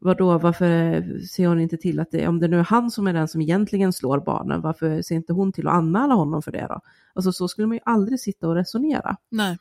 vadå, 0.00 0.38
varför 0.38 1.02
ser 1.26 1.46
hon 1.48 1.60
inte 1.60 1.76
till 1.76 2.00
att 2.00 2.10
det, 2.10 2.28
om 2.28 2.40
det 2.40 2.48
nu 2.48 2.58
är 2.58 2.64
han 2.64 2.90
som 2.90 3.06
är 3.06 3.12
den 3.12 3.28
som 3.28 3.40
egentligen 3.40 3.92
slår 3.92 4.20
barnen, 4.20 4.60
varför 4.60 5.02
ser 5.02 5.14
inte 5.14 5.32
hon 5.32 5.52
till 5.52 5.68
att 5.68 5.74
anmäla 5.74 6.14
honom 6.14 6.42
för 6.42 6.52
det 6.52 6.66
då? 6.68 6.80
Alltså 7.14 7.32
så 7.32 7.48
skulle 7.48 7.66
man 7.66 7.76
ju 7.76 7.80
aldrig 7.84 8.20
sitta 8.20 8.48
och 8.48 8.54
resonera. 8.54 9.16
Nej. 9.30 9.58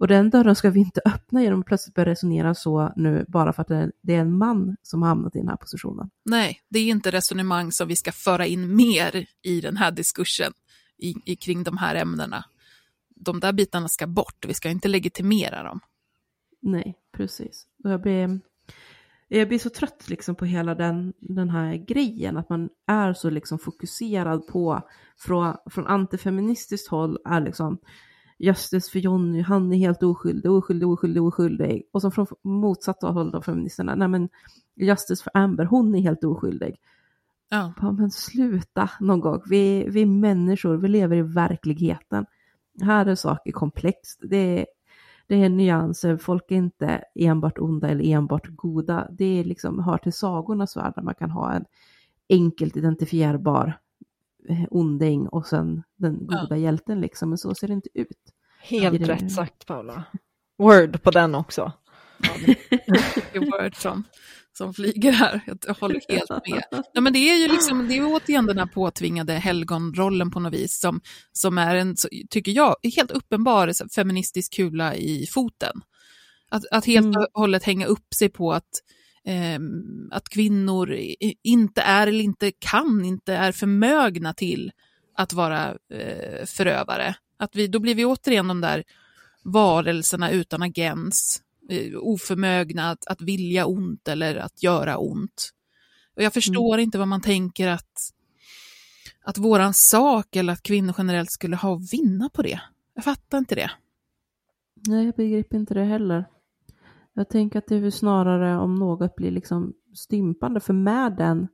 Och 0.00 0.08
den 0.08 0.30
dörren 0.30 0.54
ska 0.56 0.70
vi 0.70 0.80
inte 0.80 1.00
öppna 1.04 1.42
genom 1.42 1.60
att 1.60 1.66
plötsligt 1.66 1.94
börja 1.94 2.10
resonera 2.10 2.54
så 2.54 2.92
nu 2.96 3.24
bara 3.28 3.52
för 3.52 3.62
att 3.62 3.68
det 4.02 4.14
är- 4.14 4.20
en 4.20 4.38
man 4.38 4.76
som 4.82 5.02
har 5.02 5.08
hamnat 5.08 5.36
i 5.36 5.38
den 5.38 5.48
här 5.48 5.56
positionen. 5.56 6.10
Nej, 6.24 6.60
det 6.68 6.78
är 6.78 6.88
inte 6.88 7.10
resonemang 7.10 7.72
som 7.72 7.88
vi 7.88 7.96
ska 7.96 8.12
föra 8.12 8.46
in 8.46 8.76
mer 8.76 9.26
i 9.42 9.60
den 9.60 9.76
här 9.76 9.90
diskursen 9.90 10.52
i, 10.98 11.14
i, 11.24 11.36
kring 11.36 11.62
de 11.64 11.76
här 11.76 11.94
ämnena. 11.94 12.44
De 13.16 13.40
där 13.40 13.52
bitarna 13.52 13.88
ska 13.88 14.06
bort, 14.06 14.44
vi 14.48 14.54
ska 14.54 14.68
inte 14.70 14.88
legitimera 14.88 15.62
dem. 15.62 15.80
Nej, 16.62 16.94
precis. 17.16 17.66
Och 17.84 17.90
jag 17.90 18.00
blir, 18.00 18.40
jag 19.38 19.48
blir 19.48 19.58
så 19.58 19.70
trött 19.70 20.08
liksom 20.08 20.34
på 20.34 20.44
hela 20.44 20.74
den, 20.74 21.12
den 21.18 21.50
här 21.50 21.76
grejen, 21.76 22.36
att 22.36 22.48
man 22.48 22.68
är 22.86 23.12
så 23.12 23.30
liksom 23.30 23.58
fokuserad 23.58 24.46
på, 24.46 24.82
från, 25.18 25.56
från 25.70 25.86
antifeministiskt 25.86 26.88
håll 26.88 27.18
är 27.24 27.40
liksom 27.40 27.78
Justice 28.38 28.90
för 28.90 28.98
Jonny, 28.98 29.42
han 29.42 29.72
är 29.72 29.76
helt 29.76 30.02
oskyldig, 30.02 30.50
oskyldig, 30.50 30.88
oskyldig, 30.88 31.22
oskyldig. 31.22 31.82
Och 31.92 32.02
så 32.02 32.10
från 32.10 32.26
motsatta 32.42 33.06
håll 33.06 33.30
då 33.30 33.42
feministerna, 33.42 33.94
nej 33.94 34.08
men 34.08 34.28
Justice 34.76 35.22
för 35.24 35.30
Amber, 35.34 35.64
hon 35.64 35.94
är 35.94 36.00
helt 36.00 36.24
oskyldig. 36.24 36.76
Ja. 37.48 37.72
Ja, 37.80 37.92
men 37.92 38.10
sluta 38.10 38.90
någon 39.00 39.20
gång. 39.20 39.42
Vi, 39.46 39.86
vi 39.88 40.02
är 40.02 40.06
människor, 40.06 40.76
vi 40.76 40.88
lever 40.88 41.16
i 41.16 41.22
verkligheten. 41.22 42.26
Här 42.82 43.06
är 43.06 43.14
saker 43.14 43.52
komplext. 43.52 44.20
Det 44.22 44.60
är, 44.60 44.66
det 45.26 45.34
är 45.44 45.48
nyanser, 45.48 46.16
folk 46.16 46.50
är 46.50 46.54
inte 46.56 47.04
enbart 47.14 47.58
onda 47.58 47.88
eller 47.88 48.04
enbart 48.04 48.46
goda. 48.48 49.08
Det 49.10 49.40
är 49.40 49.44
liksom, 49.44 49.78
hör 49.84 49.98
till 49.98 50.12
sagornas 50.12 50.76
värld 50.76 50.92
där 50.96 51.02
man 51.02 51.14
kan 51.14 51.30
ha 51.30 51.52
en 51.52 51.64
enkelt 52.28 52.76
identifierbar 52.76 53.78
eh, 54.48 54.64
onding 54.70 55.28
och 55.28 55.46
sen 55.46 55.82
den 55.96 56.26
goda 56.26 56.56
hjälten 56.56 57.00
liksom. 57.00 57.28
Men 57.28 57.38
så 57.38 57.54
ser 57.54 57.68
det 57.68 57.74
inte 57.74 57.88
ut. 57.94 58.08
Helt 58.62 58.98
Det- 58.98 59.04
rätt 59.12 59.32
sagt 59.32 59.66
Paula. 59.66 60.04
Word 60.58 61.02
på 61.02 61.10
den 61.10 61.34
också. 61.34 61.72
Det 62.46 63.36
är 63.36 63.40
word 63.62 63.74
från, 63.74 64.04
som 64.56 64.74
flyger 64.74 65.12
här. 65.12 65.40
Jag 65.66 65.74
håller 65.74 66.00
helt 66.08 66.30
med. 66.30 66.84
Ja, 66.92 67.00
men 67.00 67.12
det 67.12 67.18
är 67.18 67.36
ju 67.36 67.48
liksom, 67.48 67.88
det 67.88 67.96
är 67.96 68.04
återigen 68.04 68.46
den 68.46 68.58
här 68.58 68.66
påtvingade 68.66 69.32
helgonrollen 69.32 70.30
på 70.30 70.40
något 70.40 70.54
vis 70.54 70.80
som, 70.80 71.00
som 71.32 71.58
är 71.58 71.74
en, 71.74 71.96
tycker 72.30 72.52
jag, 72.52 72.76
helt 72.96 73.10
uppenbar 73.10 73.88
feministisk 73.94 74.52
kula 74.52 74.94
i 74.94 75.26
foten. 75.26 75.80
Att, 76.50 76.62
att 76.70 76.86
helt 76.86 77.06
och 77.06 77.22
mm. 77.22 77.28
hållet 77.34 77.64
hänga 77.64 77.86
upp 77.86 78.14
sig 78.14 78.28
på 78.28 78.52
att, 78.52 78.70
eh, 79.26 79.60
att 80.10 80.28
kvinnor 80.28 80.98
inte 81.42 81.82
är 81.82 82.06
eller 82.06 82.24
inte 82.24 82.52
kan, 82.58 83.04
inte 83.04 83.34
är 83.34 83.52
förmögna 83.52 84.34
till 84.34 84.72
att 85.16 85.32
vara 85.32 85.68
eh, 85.92 86.46
förövare. 86.46 87.14
Att 87.38 87.56
vi, 87.56 87.66
då 87.66 87.78
blir 87.78 87.94
vi 87.94 88.04
återigen 88.04 88.48
de 88.48 88.60
där 88.60 88.84
varelserna 89.44 90.30
utan 90.30 90.62
agens, 90.62 91.42
oförmögna 92.00 92.90
att, 92.90 93.06
att 93.06 93.22
vilja 93.22 93.66
ont 93.66 94.08
eller 94.08 94.36
att 94.36 94.62
göra 94.62 94.98
ont. 94.98 95.50
Och 96.16 96.22
jag 96.22 96.32
förstår 96.32 96.74
mm. 96.74 96.84
inte 96.84 96.98
vad 96.98 97.08
man 97.08 97.20
tänker 97.20 97.68
att, 97.68 98.10
att 99.24 99.38
våran 99.38 99.74
sak 99.74 100.36
eller 100.36 100.52
att 100.52 100.62
kvinnor 100.62 100.94
generellt 100.98 101.32
skulle 101.32 101.56
ha 101.56 101.76
att 101.76 101.92
vinna 101.92 102.28
på 102.28 102.42
det. 102.42 102.60
Jag 102.94 103.04
fattar 103.04 103.38
inte 103.38 103.54
det. 103.54 103.70
Nej, 104.86 105.04
jag 105.04 105.14
begriper 105.14 105.56
inte 105.56 105.74
det 105.74 105.84
heller. 105.84 106.24
Jag 107.12 107.28
tänker 107.28 107.58
att 107.58 107.66
det 107.66 107.76
är 107.76 107.90
snarare 107.90 108.58
om 108.58 108.74
något 108.74 109.16
blir 109.16 109.30
liksom 109.30 109.72
stympande, 109.94 110.60
för 110.60 110.72
med 110.72 111.16
den 111.16 111.48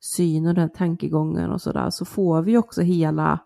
syn 0.00 0.46
och 0.46 0.54
den 0.54 0.72
tankegången 0.72 1.50
och 1.50 1.62
sådär 1.62 1.90
så 1.90 2.04
får 2.04 2.42
vi 2.42 2.56
också 2.56 2.82
hela 2.82 3.38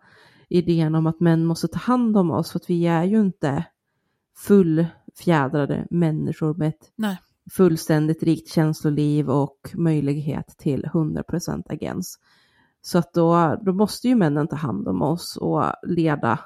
idén 0.49 0.95
om 0.95 1.07
att 1.07 1.21
män 1.21 1.45
måste 1.45 1.69
ta 1.69 1.79
hand 1.79 2.17
om 2.17 2.31
oss 2.31 2.53
för 2.53 2.59
att 2.59 2.71
vi 2.71 2.87
är 2.87 3.05
ju 3.05 3.21
inte 3.21 3.65
fullfjädrade 5.17 5.87
människor 5.91 6.55
med 6.55 6.69
ett 6.69 6.93
Nej. 6.97 7.19
fullständigt 7.51 8.23
rikt 8.23 8.49
känsloliv 8.49 9.31
och 9.31 9.71
möjlighet 9.75 10.47
till 10.59 10.85
100% 10.85 11.63
agens. 11.73 12.19
Så 12.81 12.99
att 12.99 13.13
då, 13.13 13.57
då 13.63 13.73
måste 13.73 14.09
ju 14.09 14.15
männen 14.15 14.49
ta 14.49 14.57
hand 14.57 14.89
om 14.89 15.03
oss 15.03 15.37
och 15.37 15.73
leda 15.83 16.39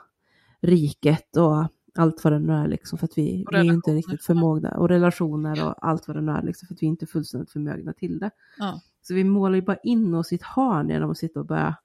riket 0.61 1.37
och 1.37 1.67
allt 1.95 2.25
vad 2.25 2.33
det 2.33 2.39
nu 2.39 2.53
är 2.53 2.69
liksom 2.69 2.99
för 2.99 3.05
att 3.05 3.19
vi, 3.19 3.45
vi 3.51 3.57
är 3.57 3.65
inte 3.65 3.91
riktigt 3.91 4.25
förmögna 4.25 4.71
och 4.71 4.89
relationer 4.89 5.57
ja. 5.57 5.67
och 5.71 5.89
allt 5.89 6.09
vad 6.09 6.17
det 6.17 6.23
nu 6.23 6.33
är 6.33 6.43
liksom 6.43 6.67
för 6.67 6.75
att 6.75 6.83
vi 6.83 6.87
inte 6.87 7.05
är 7.05 7.07
fullständigt 7.07 7.51
förmögna 7.51 7.93
till 7.93 8.19
det. 8.19 8.31
Ja. 8.59 8.81
Så 9.03 9.15
vi 9.15 9.25
målar 9.25 9.55
ju 9.55 9.63
bara 9.63 9.77
in 9.77 10.15
oss 10.15 10.33
i 10.33 10.35
ett 10.35 10.43
hörn 10.43 10.89
genom 10.89 11.11
att 11.11 11.19
sitta 11.19 11.41
och 11.41 11.47
börja 11.47 11.77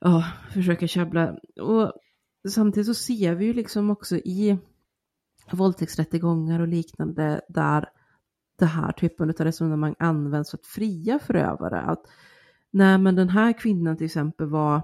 ja, 0.00 0.24
försöka 0.52 0.86
käbbla. 0.86 1.36
Och 1.60 1.92
samtidigt 2.48 2.86
så 2.86 2.94
ser 2.94 3.34
vi 3.34 3.44
ju 3.44 3.52
liksom 3.52 3.90
också 3.90 4.16
i 4.16 4.58
våldtäktsrättegångar 5.52 6.60
och 6.60 6.68
liknande 6.68 7.40
där 7.48 7.88
det 8.58 8.66
här 8.66 8.92
typen 8.92 9.30
av 9.30 9.34
resonemang 9.36 9.94
används 9.98 10.50
för 10.50 10.58
att 10.58 10.66
fria 10.66 11.18
förövare. 11.18 11.80
Att 11.80 12.02
nej 12.70 12.98
men 12.98 13.14
den 13.14 13.28
här 13.28 13.52
kvinnan 13.52 13.96
till 13.96 14.06
exempel 14.06 14.46
var 14.46 14.82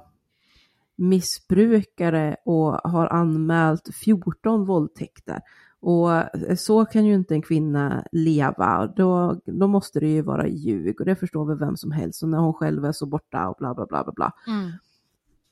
missbrukare 0.96 2.36
och 2.44 2.90
har 2.90 3.06
anmält 3.06 3.94
14 4.04 4.66
våldtäkter. 4.66 5.40
Och 5.80 6.10
så 6.58 6.84
kan 6.84 7.06
ju 7.06 7.14
inte 7.14 7.34
en 7.34 7.42
kvinna 7.42 8.04
leva, 8.12 8.86
då, 8.96 9.40
då 9.46 9.66
måste 9.66 10.00
det 10.00 10.08
ju 10.08 10.22
vara 10.22 10.48
ljug 10.48 11.00
och 11.00 11.06
det 11.06 11.16
förstår 11.16 11.44
väl 11.44 11.58
vem 11.58 11.76
som 11.76 11.92
helst 11.92 12.22
och 12.22 12.28
när 12.28 12.38
hon 12.38 12.54
själv 12.54 12.84
är 12.84 12.92
så 12.92 13.06
borta 13.06 13.48
och 13.48 13.56
bla 13.58 13.74
bla 13.74 13.86
bla 13.86 14.04
bla 14.04 14.12
bla. 14.12 14.32
Mm. 14.46 14.72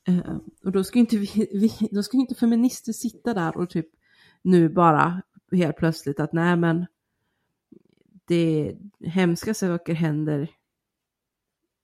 Uh, 0.08 0.36
och 0.64 0.72
då 0.72 0.84
ska 0.84 0.98
inte 0.98 1.16
vi, 1.16 1.48
vi, 1.52 1.88
då 1.92 2.02
ska 2.02 2.16
inte 2.16 2.34
feminister 2.34 2.92
sitta 2.92 3.34
där 3.34 3.56
och 3.56 3.70
typ 3.70 3.86
nu 4.46 4.68
bara 4.68 5.22
helt 5.52 5.76
plötsligt 5.76 6.20
att 6.20 6.32
nej 6.32 6.56
men 6.56 6.86
det 8.24 8.76
hemska 9.00 9.54
saker 9.54 9.94
händer 9.94 10.50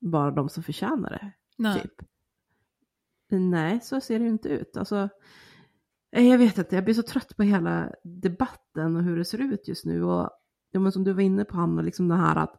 bara 0.01 0.31
de 0.31 0.49
som 0.49 0.63
förtjänar 0.63 1.11
det. 1.11 1.33
Nej. 1.57 1.83
Typ. 1.83 1.93
Nej, 3.29 3.81
så 3.83 4.01
ser 4.01 4.19
det 4.19 4.25
ju 4.25 4.31
inte 4.31 4.49
ut. 4.49 4.77
Alltså, 4.77 5.09
jag 6.11 6.39
vet 6.39 6.59
inte, 6.59 6.75
jag 6.75 6.85
blir 6.85 6.95
så 6.95 7.03
trött 7.03 7.37
på 7.37 7.43
hela 7.43 7.93
debatten 8.05 8.97
och 8.97 9.03
hur 9.03 9.19
det 9.19 9.25
ser 9.25 9.39
ut 9.39 9.69
just 9.69 9.85
nu. 9.85 10.05
Och 10.05 10.31
ja, 10.71 10.81
men 10.81 10.93
som 10.93 11.05
du 11.05 11.13
var 11.13 11.23
inne 11.23 11.45
på 11.45 11.57
Hanna, 11.57 11.83
liksom 11.83 12.09
det 12.09 12.17
här 12.17 12.37
att 12.37 12.57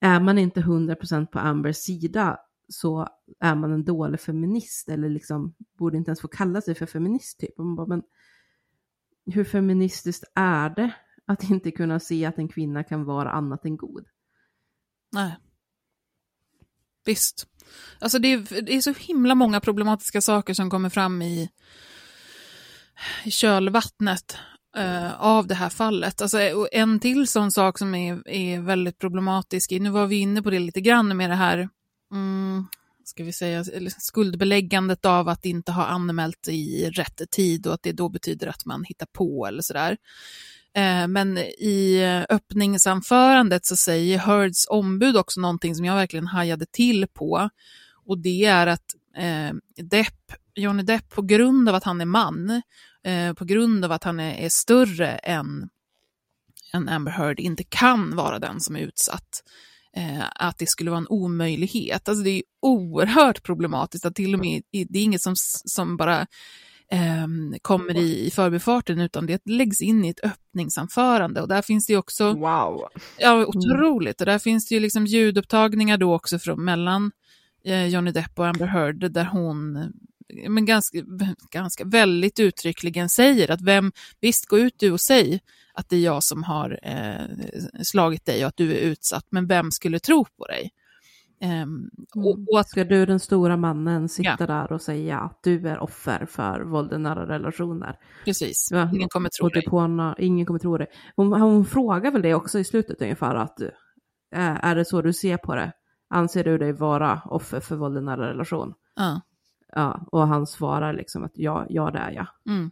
är 0.00 0.20
man 0.20 0.38
inte 0.38 0.60
100% 0.60 1.26
på 1.26 1.38
Ambers 1.38 1.76
sida 1.76 2.38
så 2.68 3.08
är 3.40 3.54
man 3.54 3.72
en 3.72 3.84
dålig 3.84 4.20
feminist 4.20 4.88
eller 4.88 5.08
liksom 5.08 5.54
borde 5.78 5.96
inte 5.96 6.08
ens 6.08 6.20
få 6.20 6.28
kalla 6.28 6.60
sig 6.60 6.74
för 6.74 6.86
feminist 6.86 7.40
typ. 7.40 7.58
man 7.58 7.76
bara, 7.76 7.86
men 7.86 8.02
hur 9.26 9.44
feministiskt 9.44 10.24
är 10.34 10.70
det 10.70 10.94
att 11.26 11.50
inte 11.50 11.70
kunna 11.70 12.00
se 12.00 12.24
att 12.24 12.38
en 12.38 12.48
kvinna 12.48 12.84
kan 12.84 13.04
vara 13.04 13.32
annat 13.32 13.64
än 13.64 13.76
god? 13.76 14.06
Nej. 15.12 15.36
Visst. 17.04 17.46
Alltså 18.00 18.18
det 18.18 18.32
är, 18.32 18.62
det 18.62 18.74
är 18.76 18.80
så 18.80 18.92
himla 18.92 19.34
många 19.34 19.60
problematiska 19.60 20.20
saker 20.20 20.54
som 20.54 20.70
kommer 20.70 20.88
fram 20.88 21.22
i, 21.22 21.50
i 23.24 23.30
kölvattnet 23.30 24.36
eh, 24.76 25.22
av 25.22 25.46
det 25.46 25.54
här 25.54 25.68
fallet. 25.68 26.22
Alltså, 26.22 26.68
en 26.72 27.00
till 27.00 27.28
sån 27.28 27.50
sak 27.50 27.78
som 27.78 27.94
är, 27.94 28.28
är 28.28 28.60
väldigt 28.60 28.98
problematisk, 28.98 29.70
nu 29.70 29.90
var 29.90 30.06
vi 30.06 30.16
inne 30.16 30.42
på 30.42 30.50
det 30.50 30.58
lite 30.58 30.80
grann 30.80 31.16
med 31.16 31.30
det 31.30 31.36
här 31.36 31.68
mm, 32.12 32.66
ska 33.04 33.24
vi 33.24 33.32
säga, 33.32 33.64
skuldbeläggandet 33.98 35.04
av 35.04 35.28
att 35.28 35.44
inte 35.44 35.72
ha 35.72 35.86
anmält 35.86 36.48
i 36.48 36.90
rätt 36.90 37.30
tid 37.30 37.66
och 37.66 37.74
att 37.74 37.82
det 37.82 37.92
då 37.92 38.08
betyder 38.08 38.46
att 38.46 38.64
man 38.64 38.84
hittar 38.84 39.06
på 39.06 39.46
eller 39.46 39.62
sådär. 39.62 39.96
Eh, 40.74 41.08
men 41.08 41.38
i 41.38 42.04
öppningsanförandet 42.28 43.66
så 43.66 43.76
säger 43.76 44.18
Heards 44.18 44.66
ombud 44.68 45.16
också 45.16 45.40
någonting 45.40 45.74
som 45.74 45.84
jag 45.84 45.94
verkligen 45.94 46.26
hajade 46.26 46.66
till 46.66 47.06
på. 47.06 47.50
Och 48.06 48.18
det 48.18 48.44
är 48.44 48.66
att 48.66 48.94
eh, 49.16 49.84
Depp, 49.84 50.32
Johnny 50.54 50.82
Depp 50.82 51.08
på 51.08 51.22
grund 51.22 51.68
av 51.68 51.74
att 51.74 51.84
han 51.84 52.00
är 52.00 52.04
man, 52.04 52.62
eh, 53.04 53.32
på 53.32 53.44
grund 53.44 53.84
av 53.84 53.92
att 53.92 54.04
han 54.04 54.20
är, 54.20 54.34
är 54.34 54.48
större 54.48 55.08
än, 55.08 55.68
än 56.72 56.88
Amber 56.88 57.12
Heard, 57.12 57.40
inte 57.40 57.64
kan 57.64 58.16
vara 58.16 58.38
den 58.38 58.60
som 58.60 58.76
är 58.76 58.80
utsatt 58.80 59.42
eh, 59.96 60.24
att 60.34 60.58
det 60.58 60.66
skulle 60.66 60.90
vara 60.90 60.98
en 60.98 61.08
omöjlighet. 61.08 62.08
Alltså 62.08 62.24
det 62.24 62.30
är 62.30 62.42
oerhört 62.62 63.42
problematiskt 63.42 64.06
att 64.06 64.14
till 64.14 64.34
och 64.34 64.40
med, 64.40 64.62
det 64.70 64.98
är 64.98 65.02
inget 65.02 65.22
som, 65.22 65.34
som 65.64 65.96
bara 65.96 66.20
eh, 66.90 67.26
kommer 67.62 67.96
i, 67.96 68.26
i 68.26 68.30
förbifarten 68.30 69.00
utan 69.00 69.26
det 69.26 69.42
läggs 69.44 69.80
in 69.80 70.04
i 70.04 70.08
ett 70.08 70.24
öppningsanförande 70.24 71.40
och 71.40 71.48
där 71.48 71.62
finns 71.62 71.86
det 71.86 71.96
också... 71.96 72.32
Wow! 72.32 72.88
Ja, 73.18 73.46
otroligt. 73.46 74.20
Och 74.20 74.26
där 74.26 74.38
finns 74.38 74.68
det 74.68 74.74
ju 74.74 74.80
liksom 74.80 75.06
ljudupptagningar 75.06 75.98
då 75.98 76.14
också 76.14 76.38
från, 76.38 76.64
mellan 76.64 77.12
eh, 77.64 77.86
Johnny 77.86 78.10
Depp 78.10 78.38
och 78.38 78.46
Amber 78.46 78.66
Heard 78.66 79.12
där 79.12 79.24
hon 79.24 79.92
men 80.48 80.64
ganska, 80.64 80.98
ganska 81.50 81.84
väldigt 81.84 82.40
uttryckligen 82.40 83.08
säger 83.08 83.50
att 83.50 83.62
vem, 83.62 83.92
visst 84.20 84.46
gå 84.46 84.58
ut 84.58 84.74
du 84.78 84.92
och 84.92 85.00
säg 85.00 85.40
att 85.74 85.88
det 85.88 85.96
är 85.96 86.00
jag 86.00 86.22
som 86.22 86.42
har 86.42 86.80
eh, 86.82 87.26
slagit 87.82 88.24
dig 88.24 88.44
och 88.44 88.48
att 88.48 88.56
du 88.56 88.72
är 88.72 88.80
utsatt, 88.80 89.26
men 89.30 89.46
vem 89.46 89.70
skulle 89.70 89.98
tro 89.98 90.24
på 90.24 90.46
dig? 90.46 90.70
Um, 91.44 91.90
och, 92.14 92.38
och 92.52 92.60
att, 92.60 92.68
Ska 92.68 92.84
du 92.84 93.06
den 93.06 93.20
stora 93.20 93.56
mannen 93.56 94.08
sitta 94.08 94.36
ja. 94.38 94.46
där 94.46 94.72
och 94.72 94.82
säga 94.82 95.18
att 95.18 95.40
du 95.42 95.68
är 95.68 95.78
offer 95.78 96.26
för 96.26 96.60
våld 96.60 96.92
i 96.92 96.98
nära 96.98 97.28
relationer? 97.28 97.98
Precis, 98.24 98.68
ja, 98.70 98.90
ingen 98.94 99.08
kommer 99.08 99.28
tro 99.28 99.48
dig. 99.48 99.64
På 99.64 100.14
ingen 100.18 100.46
kommer 100.46 100.58
tro 100.58 100.78
dig. 100.78 100.86
Hon, 101.16 101.32
hon 101.32 101.64
frågar 101.64 102.10
väl 102.10 102.22
det 102.22 102.34
också 102.34 102.58
i 102.58 102.64
slutet 102.64 103.02
ungefär 103.02 103.34
att 103.34 103.60
äh, 103.60 104.64
är 104.64 104.74
det 104.74 104.84
så 104.84 105.02
du 105.02 105.12
ser 105.12 105.36
på 105.36 105.54
det? 105.54 105.72
Anser 106.10 106.44
du 106.44 106.58
dig 106.58 106.72
vara 106.72 107.22
offer 107.24 107.60
för 107.60 107.76
våld 107.76 107.98
i 107.98 108.00
nära 108.00 108.30
relation? 108.30 108.74
Ja. 108.96 109.20
Ja, 109.74 110.06
och 110.12 110.28
han 110.28 110.46
svarar 110.46 110.92
liksom 110.92 111.24
att 111.24 111.32
ja, 111.34 111.66
ja 111.68 111.90
det 111.90 111.98
är 111.98 112.10
jag. 112.10 112.26
Mm. 112.48 112.70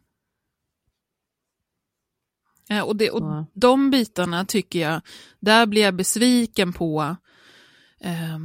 Eh, 2.71 2.83
och, 2.83 2.97
det, 2.97 3.11
och 3.11 3.45
de 3.55 3.91
bitarna 3.91 4.45
tycker 4.45 4.79
jag, 4.79 5.01
där 5.41 5.67
blir 5.67 5.83
jag 5.83 5.95
besviken 5.95 6.73
på 6.73 7.17
eh, 8.01 8.39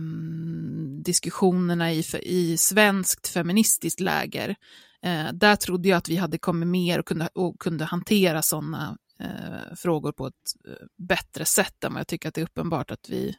diskussionerna 1.03 1.93
i, 1.93 2.03
i 2.21 2.57
svenskt 2.57 3.27
feministiskt 3.27 3.99
läger. 3.99 4.55
Eh, 5.01 5.33
där 5.33 5.55
trodde 5.55 5.89
jag 5.89 5.97
att 5.97 6.09
vi 6.09 6.15
hade 6.15 6.37
kommit 6.37 6.67
mer 6.67 6.99
och 6.99 7.05
kunde, 7.05 7.29
och 7.33 7.59
kunde 7.59 7.85
hantera 7.85 8.41
sådana 8.41 8.97
eh, 9.19 9.75
frågor 9.75 10.11
på 10.11 10.27
ett 10.27 10.67
eh, 10.67 10.85
bättre 10.97 11.45
sätt 11.45 11.83
än 11.83 11.93
vad 11.93 11.99
jag 11.99 12.07
tycker 12.07 12.29
att 12.29 12.35
det 12.35 12.41
är 12.41 12.45
uppenbart 12.45 12.91
att 12.91 13.09
vi 13.09 13.35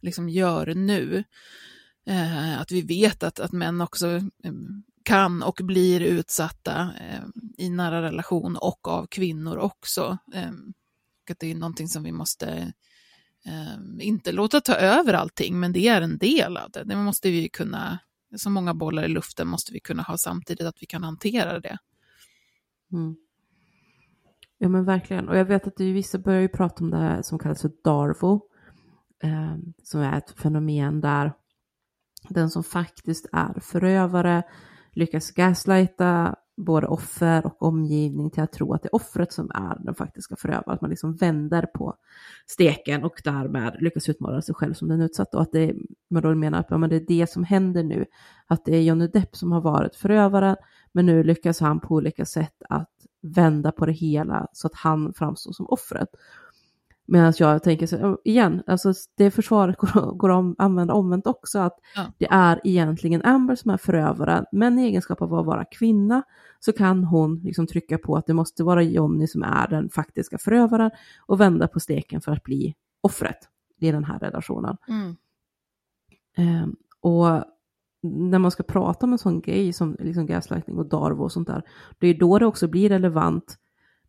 liksom 0.00 0.28
gör 0.28 0.74
nu. 0.74 1.24
Eh, 2.06 2.60
att 2.60 2.70
vi 2.70 2.82
vet 2.82 3.22
att, 3.22 3.40
att 3.40 3.52
män 3.52 3.80
också 3.80 4.08
eh, 4.16 4.52
kan 5.02 5.42
och 5.42 5.60
blir 5.62 6.00
utsatta 6.00 6.90
eh, 7.00 7.24
i 7.58 7.70
nära 7.70 8.02
relation 8.02 8.56
och 8.56 8.88
av 8.88 9.06
kvinnor 9.06 9.56
också. 9.56 10.18
Eh, 10.34 10.50
att 11.30 11.38
det 11.38 11.50
är 11.50 11.54
någonting 11.54 11.88
som 11.88 12.02
vi 12.02 12.12
måste 12.12 12.72
eh, 13.46 14.06
inte 14.06 14.32
låta 14.32 14.60
ta 14.60 14.74
över 14.74 15.14
allting, 15.14 15.60
men 15.60 15.72
det 15.72 15.88
är 15.88 16.02
en 16.02 16.18
del 16.18 16.56
av 16.56 16.70
det. 16.70 16.84
Det 16.84 16.96
måste 16.96 17.30
vi 17.30 17.48
kunna, 17.48 17.98
så 18.36 18.50
många 18.50 18.74
bollar 18.74 19.04
i 19.04 19.08
luften 19.08 19.48
måste 19.48 19.72
vi 19.72 19.80
kunna 19.80 20.02
ha 20.02 20.18
samtidigt 20.18 20.66
att 20.66 20.82
vi 20.82 20.86
kan 20.86 21.02
hantera 21.02 21.60
det. 21.60 21.78
Mm. 22.92 23.16
Ja 24.58 24.68
men 24.68 24.84
verkligen. 24.84 25.28
Och 25.28 25.38
jag 25.38 25.44
vet 25.44 25.66
att 25.66 25.76
det, 25.76 25.92
vissa 25.92 26.18
börjar 26.18 26.40
ju 26.40 26.48
prata 26.48 26.84
om 26.84 26.90
det 26.90 26.96
här 26.96 27.22
som 27.22 27.38
kallas 27.38 27.62
för 27.62 27.72
Darvo. 27.84 28.40
Eh, 29.22 29.56
som 29.82 30.00
är 30.00 30.18
ett 30.18 30.30
fenomen 30.30 31.00
där 31.00 31.32
den 32.28 32.50
som 32.50 32.64
faktiskt 32.64 33.26
är 33.32 33.60
förövare 33.60 34.42
lyckas 34.92 35.30
gaslighta 35.30 36.36
både 36.56 36.86
offer 36.86 37.46
och 37.46 37.62
omgivning 37.62 38.30
till 38.30 38.42
att 38.42 38.52
tro 38.52 38.74
att 38.74 38.82
det 38.82 38.88
är 38.88 38.94
offret 38.94 39.32
som 39.32 39.50
är 39.54 39.84
den 39.84 39.94
faktiska 39.94 40.36
förövaren. 40.36 40.74
Att 40.74 40.80
man 40.80 40.90
liksom 40.90 41.16
vänder 41.16 41.66
på 41.66 41.94
steken 42.46 43.04
och 43.04 43.20
därmed 43.24 43.76
lyckas 43.80 44.08
utmåla 44.08 44.42
sig 44.42 44.54
själv 44.54 44.74
som 44.74 44.88
den 44.88 45.00
utsatta. 45.00 45.36
Och 45.36 45.42
att 45.42 45.52
det, 45.52 45.74
man 46.10 46.22
då 46.22 46.34
menar 46.34 46.58
att 46.58 46.66
ja, 46.70 46.78
men 46.78 46.90
det 46.90 46.96
är 46.96 47.06
det 47.08 47.30
som 47.30 47.44
händer 47.44 47.82
nu. 47.82 48.04
Att 48.46 48.64
det 48.64 48.76
är 48.76 48.80
Johnny 48.80 49.06
Depp 49.06 49.36
som 49.36 49.52
har 49.52 49.60
varit 49.60 49.96
förövaren, 49.96 50.56
men 50.92 51.06
nu 51.06 51.22
lyckas 51.22 51.60
han 51.60 51.80
på 51.80 51.94
olika 51.94 52.24
sätt 52.24 52.62
att 52.68 52.90
vända 53.22 53.72
på 53.72 53.86
det 53.86 53.92
hela 53.92 54.46
så 54.52 54.66
att 54.66 54.74
han 54.74 55.12
framstår 55.14 55.52
som 55.52 55.66
offret. 55.66 56.08
Medan 57.06 57.32
jag 57.38 57.62
tänker 57.62 57.86
så, 57.86 58.18
igen, 58.24 58.62
alltså 58.66 58.92
det 59.16 59.30
försvaret 59.30 59.76
går, 59.78 60.14
går 60.14 60.38
att 60.38 60.54
använda 60.58 60.94
omvänt 60.94 61.26
också, 61.26 61.58
att 61.58 61.78
Ja. 61.96 62.12
det 62.18 62.26
är 62.30 62.60
egentligen 62.64 63.22
Amber 63.22 63.56
som 63.56 63.70
är 63.70 63.76
förövaren, 63.76 64.44
men 64.52 64.78
i 64.78 64.86
egenskap 64.86 65.22
av 65.22 65.34
att 65.34 65.46
vara 65.46 65.64
kvinna 65.64 66.22
så 66.60 66.72
kan 66.72 67.04
hon 67.04 67.40
liksom 67.44 67.66
trycka 67.66 67.98
på 67.98 68.16
att 68.16 68.26
det 68.26 68.34
måste 68.34 68.64
vara 68.64 68.82
Johnny 68.82 69.26
som 69.26 69.42
är 69.42 69.68
den 69.68 69.88
faktiska 69.88 70.38
förövaren 70.38 70.90
och 71.26 71.40
vända 71.40 71.68
på 71.68 71.80
steken 71.80 72.20
för 72.20 72.32
att 72.32 72.42
bli 72.42 72.74
offret 73.00 73.38
i 73.80 73.90
den 73.92 74.04
här 74.04 74.18
relationen. 74.18 74.76
Mm. 74.88 75.16
Ehm, 76.36 76.76
och 77.00 77.44
när 78.02 78.38
man 78.38 78.50
ska 78.50 78.62
prata 78.62 79.06
om 79.06 79.12
en 79.12 79.18
sån 79.18 79.40
grej 79.40 79.72
som 79.72 79.96
liksom 80.00 80.26
gaslighting 80.26 80.78
och 80.78 80.86
Darvo 80.86 81.22
och 81.22 81.32
sånt 81.32 81.48
där, 81.48 81.62
det 81.98 82.06
är 82.06 82.14
då 82.14 82.38
det 82.38 82.46
också 82.46 82.68
blir 82.68 82.88
relevant 82.88 83.58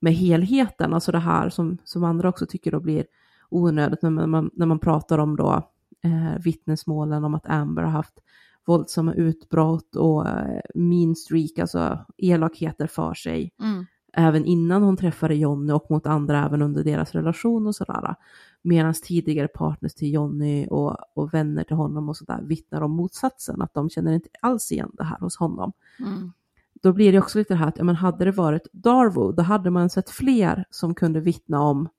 med 0.04 0.14
helheten, 0.14 0.94
alltså 0.94 1.12
det 1.12 1.20
här 1.20 1.50
som, 1.50 1.78
som 1.84 2.04
andra 2.04 2.30
också 2.30 2.46
tycker 2.46 2.72
då 2.72 2.80
blir 2.80 3.06
onödigt 3.50 4.02
när 4.02 4.28
man, 4.28 4.50
när 4.54 4.66
man 4.66 4.80
pratar 4.80 5.18
om 5.18 5.36
då 5.36 5.70
eh, 6.04 6.42
vittnesmålen 6.44 7.24
om 7.24 7.34
att 7.34 7.48
Amber 7.48 7.84
har 7.84 7.92
haft 7.92 8.20
våldsamma 8.66 9.14
utbrott 9.14 9.96
och 9.96 10.28
eh, 10.28 10.62
mean 10.76 11.16
streak, 11.16 11.60
alltså 11.60 12.06
elakheter 12.18 12.88
för 12.88 13.14
sig, 13.14 13.52
Mm. 13.60 13.86
även 14.14 14.46
innan 14.46 14.84
hon 14.84 14.98
träffade 14.98 15.36
Jonny 15.36 15.74
och 15.74 15.92
mot 15.92 16.08
andra 16.08 16.46
även 16.46 16.62
under 16.62 16.84
deras 16.84 17.12
relation 17.12 17.68
och 17.68 17.76
sådär. 17.76 18.16
Medan 18.62 18.94
tidigare 18.94 19.48
partners 19.48 19.94
till 19.94 20.14
Jonny 20.14 20.68
och, 20.70 20.98
och 21.16 21.34
vänner 21.34 21.64
till 21.64 21.76
honom 21.76 22.10
och 22.10 22.18
sådär 22.18 22.42
vittnar 22.44 22.82
om 22.82 22.92
motsatsen, 22.92 23.62
att 23.62 23.74
de 23.74 23.90
känner 23.90 24.14
inte 24.14 24.30
alls 24.42 24.72
igen 24.72 24.92
det 24.94 25.04
här 25.04 25.18
hos 25.20 25.38
honom. 25.38 25.72
Mm. 26.00 26.32
Då 26.84 26.94
blir 26.94 27.12
det 27.12 27.20
också 27.20 27.38
lite 27.38 27.54
det 27.54 27.58
här 27.58 27.68
att, 27.68 27.78
ja, 27.78 27.84
men 27.84 27.96
hade 27.96 28.26
det 28.26 28.32
varit 28.32 28.68
Darvo, 28.74 29.32
då 29.32 29.44
hade 29.44 29.70
man 29.70 29.90
sett 29.90 30.10
fler 30.10 30.66
som 30.70 30.96
kunde 30.96 31.20
vittna 31.20 31.62
om 31.62 31.90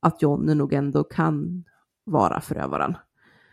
att 0.00 0.22
Jonny 0.22 0.54
nog 0.54 0.72
ändå 0.72 1.04
kan 1.04 1.64
vara 2.04 2.40
förövaren. 2.40 2.96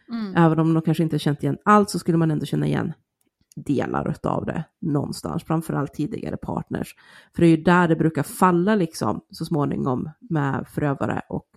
Mm. 0.10 0.36
Även 0.36 0.60
om 0.60 0.74
de 0.74 0.82
kanske 0.82 1.04
inte 1.04 1.20
känt 1.20 1.44
igen 1.44 1.58
allt 1.66 1.90
så 1.90 2.00
skulle 2.00 2.18
man 2.18 2.32
ändå 2.32 2.46
känna 2.46 2.66
igen 2.66 2.94
delar 3.56 4.16
av 4.24 4.46
det 4.46 4.64
någonstans, 4.82 5.44
framförallt 5.44 5.94
tidigare 5.94 6.38
partners. 6.38 6.96
För 7.36 7.42
det 7.42 7.48
är 7.48 7.58
ju 7.58 7.64
där 7.64 7.88
det 7.88 7.96
brukar 7.96 8.24
falla 8.24 8.76
liksom 8.76 9.22
så 9.30 9.46
småningom 9.46 10.10
med 10.20 10.68
förövare 10.68 11.22
och 11.30 11.48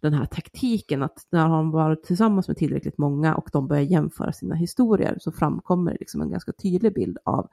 den 0.00 0.14
här 0.14 0.26
taktiken 0.26 1.02
att 1.02 1.26
när 1.30 1.48
han 1.48 1.70
varit 1.70 2.02
tillsammans 2.02 2.48
med 2.48 2.56
tillräckligt 2.56 2.98
många 2.98 3.34
och 3.34 3.48
de 3.52 3.68
börjar 3.68 3.82
jämföra 3.82 4.32
sina 4.32 4.54
historier 4.54 5.16
så 5.20 5.32
framkommer 5.32 5.92
det 5.92 5.96
liksom 6.00 6.20
en 6.20 6.30
ganska 6.30 6.52
tydlig 6.52 6.94
bild 6.94 7.18
av 7.24 7.48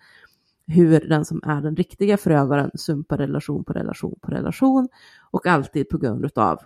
hur 0.72 1.00
den 1.10 1.26
som 1.26 1.42
är 1.44 1.62
den 1.62 1.76
riktiga 1.76 2.18
förövaren 2.18 2.72
sumpar 2.76 3.18
relation 3.18 3.64
på 3.64 3.74
relation 3.74 4.20
på 4.22 4.32
relation 4.32 4.90
och 5.32 5.48
alltid 5.48 5.90
på 5.90 5.98
grund 5.98 6.32
av 6.36 6.60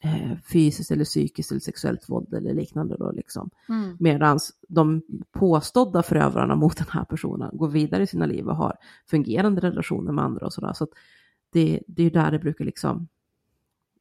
eh, 0.00 0.36
fysiskt 0.52 0.90
eller 0.90 1.04
psykiskt 1.04 1.50
eller 1.50 1.60
sexuellt 1.60 2.08
våld 2.08 2.34
eller 2.34 2.54
liknande 2.54 2.96
då 2.96 3.12
liksom. 3.12 3.50
Mm. 3.68 3.96
Medan 4.00 4.38
de 4.68 5.02
påstådda 5.32 6.02
förövarna 6.02 6.54
mot 6.56 6.76
den 6.76 6.86
här 6.90 7.04
personen 7.04 7.56
går 7.56 7.68
vidare 7.68 8.02
i 8.02 8.06
sina 8.06 8.26
liv 8.26 8.48
och 8.48 8.56
har 8.56 8.76
fungerande 9.06 9.60
relationer 9.60 10.12
med 10.12 10.24
andra 10.24 10.46
och 10.46 10.52
sådär. 10.52 10.72
Så 10.72 10.86
det, 11.50 11.82
det 11.86 12.02
är 12.02 12.10
där 12.10 12.30
det 12.30 12.38
brukar 12.38 12.64
liksom 12.64 13.08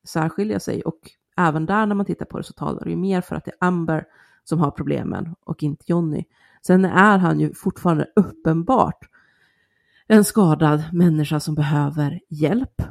särskilja 0.04 0.60
sig 0.60 0.82
och 0.82 1.00
även 1.38 1.66
där 1.66 1.86
när 1.86 1.96
man 1.96 2.06
tittar 2.06 2.26
på 2.26 2.38
det 2.38 2.44
så 2.44 2.54
talar 2.54 2.84
det 2.84 2.90
ju 2.90 2.96
mer 2.96 3.22
för 3.22 3.36
att 3.36 3.46
det 3.46 3.52
är 3.52 3.68
Amber 3.68 4.06
som 4.44 4.60
har 4.60 4.72
problemen 4.72 5.36
och 5.44 5.64
inte 5.64 5.84
Johnny. 5.88 6.26
Sen 6.68 6.86
är 6.86 7.18
han 7.18 7.40
ju 7.40 7.54
fortfarande 7.54 8.08
uppenbart 8.16 9.10
en 10.08 10.26
skadad 10.26 10.84
människa 10.94 11.40
som 11.40 11.56
behöver 11.56 12.20
hjälp. 12.30 12.82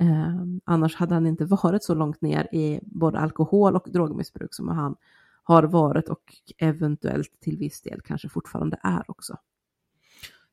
Eh, 0.00 0.34
annars 0.64 0.94
hade 0.94 1.14
han 1.14 1.26
inte 1.26 1.44
varit 1.44 1.84
så 1.84 1.94
långt 1.94 2.20
ner 2.20 2.54
i 2.54 2.80
både 2.82 3.18
alkohol 3.18 3.76
och 3.76 3.88
drogmissbruk 3.92 4.54
som 4.54 4.68
han 4.68 4.96
har 5.42 5.62
varit 5.62 6.08
och 6.08 6.22
eventuellt 6.58 7.40
till 7.40 7.56
viss 7.56 7.80
del 7.80 8.00
kanske 8.00 8.28
fortfarande 8.28 8.78
är 8.82 9.10
också. 9.10 9.36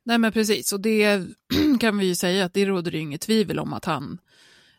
Nej 0.04 0.18
men 0.18 0.32
precis, 0.32 0.74
och 0.74 0.82
det 0.82 1.24
kan 1.80 1.98
vi 1.98 2.06
ju 2.06 2.16
säga 2.16 2.46
att 2.46 2.54
det 2.54 2.66
råder 2.66 2.92
ju 2.92 3.00
inget 3.00 3.22
tvivel 3.22 3.60
om 3.60 3.74
att 3.74 3.86
han 3.86 4.18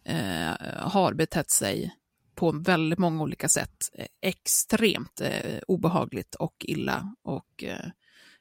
eh, 0.04 0.78
har 0.78 1.14
betett 1.14 1.50
sig 1.50 1.94
på 2.38 2.52
väldigt 2.52 2.98
många 2.98 3.22
olika 3.22 3.48
sätt 3.48 3.76
eh, 3.94 4.06
extremt 4.20 5.20
eh, 5.20 5.58
obehagligt 5.68 6.34
och 6.34 6.54
illa 6.64 7.14
och 7.22 7.64
eh, 7.64 7.86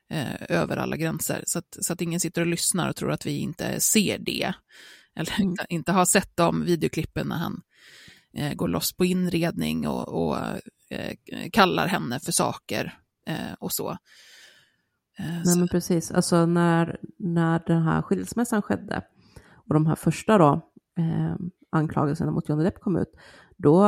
eh, 0.10 0.42
över 0.50 0.78
alla 0.78 0.98
gränser. 0.98 1.44
Så 1.46 1.60
att, 1.60 1.78
så 1.82 1.94
att 1.94 2.02
ingen 2.02 2.20
sitter 2.20 2.42
och 2.42 2.48
lyssnar 2.48 2.90
och 2.90 2.96
tror 2.96 3.12
att 3.12 3.26
vi 3.26 3.38
inte 3.38 3.80
ser 3.80 4.18
det. 4.20 4.54
Eller 5.16 5.42
Mm. 5.42 5.56
inte, 5.70 5.92
har 5.92 6.06
sett 6.06 6.32
de 6.36 6.66
videoklippen 6.66 7.28
när 7.28 7.36
han 7.38 7.62
eh, 8.34 8.54
går 8.54 8.68
loss 8.68 8.94
på 8.94 9.06
inredning 9.06 9.88
och, 9.88 10.08
och 10.08 10.38
eh, 10.90 11.16
kallar 11.52 11.88
henne 11.88 12.20
för 12.20 12.32
saker 12.32 13.00
och 13.60 13.72
så. 13.72 13.98
Nej 15.20 15.58
men 15.58 15.68
precis, 15.68 16.12
alltså 16.12 16.46
när, 16.46 17.00
när 17.18 17.64
den 17.68 17.82
här 17.84 18.02
skilsmässan 18.02 18.62
skedde 18.62 19.02
och 19.54 19.74
de 19.74 19.86
här 19.86 19.96
första 19.96 20.38
då 20.38 20.62
anklagelserna 21.72 22.32
mot 22.32 22.50
Johnny 22.50 22.64
Depp 22.64 22.80
kom 22.80 22.98
ut, 22.98 23.12
då 23.58 23.88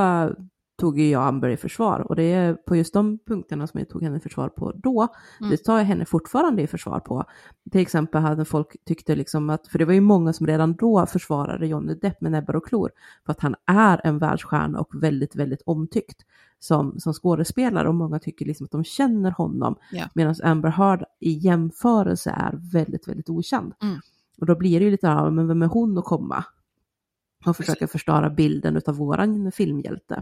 tog 0.77 0.99
ju 0.99 1.09
jag 1.09 1.27
Amber 1.27 1.49
i 1.49 1.57
försvar 1.57 1.99
och 1.99 2.15
det 2.15 2.23
är 2.23 2.53
på 2.53 2.75
just 2.75 2.93
de 2.93 3.19
punkterna 3.27 3.67
som 3.67 3.79
jag 3.79 3.89
tog 3.89 4.03
henne 4.03 4.17
i 4.17 4.19
försvar 4.19 4.49
på 4.49 4.71
då, 4.75 5.07
Mm. 5.39 5.51
det 5.51 5.57
tar 5.57 5.77
jag 5.77 5.85
henne 5.85 6.05
fortfarande 6.05 6.61
i 6.61 6.67
försvar 6.67 6.99
på. 6.99 7.23
Till 7.71 7.81
exempel 7.81 8.21
hade 8.21 8.45
folk 8.45 8.75
tyckte 8.85 9.15
liksom 9.15 9.49
att, 9.49 9.67
för 9.67 9.79
det 9.79 9.85
var 9.85 9.93
ju 9.93 10.01
många 10.01 10.33
som 10.33 10.47
redan 10.47 10.73
då 10.75 11.05
försvarade 11.05 11.67
Johnny 11.67 11.93
Depp 11.93 12.21
med 12.21 12.31
näbbar 12.31 12.55
och 12.55 12.65
klor, 12.67 12.91
för 13.25 13.31
att 13.31 13.39
han 13.39 13.55
är 13.65 14.01
en 14.03 14.17
världsstjärna 14.19 14.79
och 14.79 15.03
väldigt, 15.03 15.35
väldigt 15.35 15.61
omtyckt 15.65 16.21
som, 16.59 16.99
som 16.99 17.13
skådespelare 17.13 17.87
och 17.87 17.95
många 17.95 18.19
tycker 18.19 18.45
liksom 18.45 18.65
att 18.65 18.71
de 18.71 18.83
känner 18.83 19.31
honom 19.31 19.75
Ja. 19.91 20.05
Medan 20.15 20.35
Amber 20.43 20.69
Heard 20.69 21.03
i 21.19 21.31
jämförelse 21.31 22.29
är 22.29 22.59
väldigt, 22.73 23.07
väldigt 23.07 23.29
okänd. 23.29 23.73
Mm. 23.81 23.99
Och 24.39 24.45
då 24.45 24.55
blir 24.55 24.79
det 24.79 24.85
ju 24.85 24.91
lite, 24.91 25.07
ja, 25.07 25.29
men 25.29 25.47
vem 25.47 25.61
är 25.61 25.67
hon 25.67 25.97
att 25.97 26.05
komma? 26.05 26.43
Och 27.45 27.57
försöka 27.57 27.87
förstöra 27.87 28.29
bilden 28.29 28.81
av 28.85 28.95
våran 28.95 29.51
filmhjälte. 29.51 30.21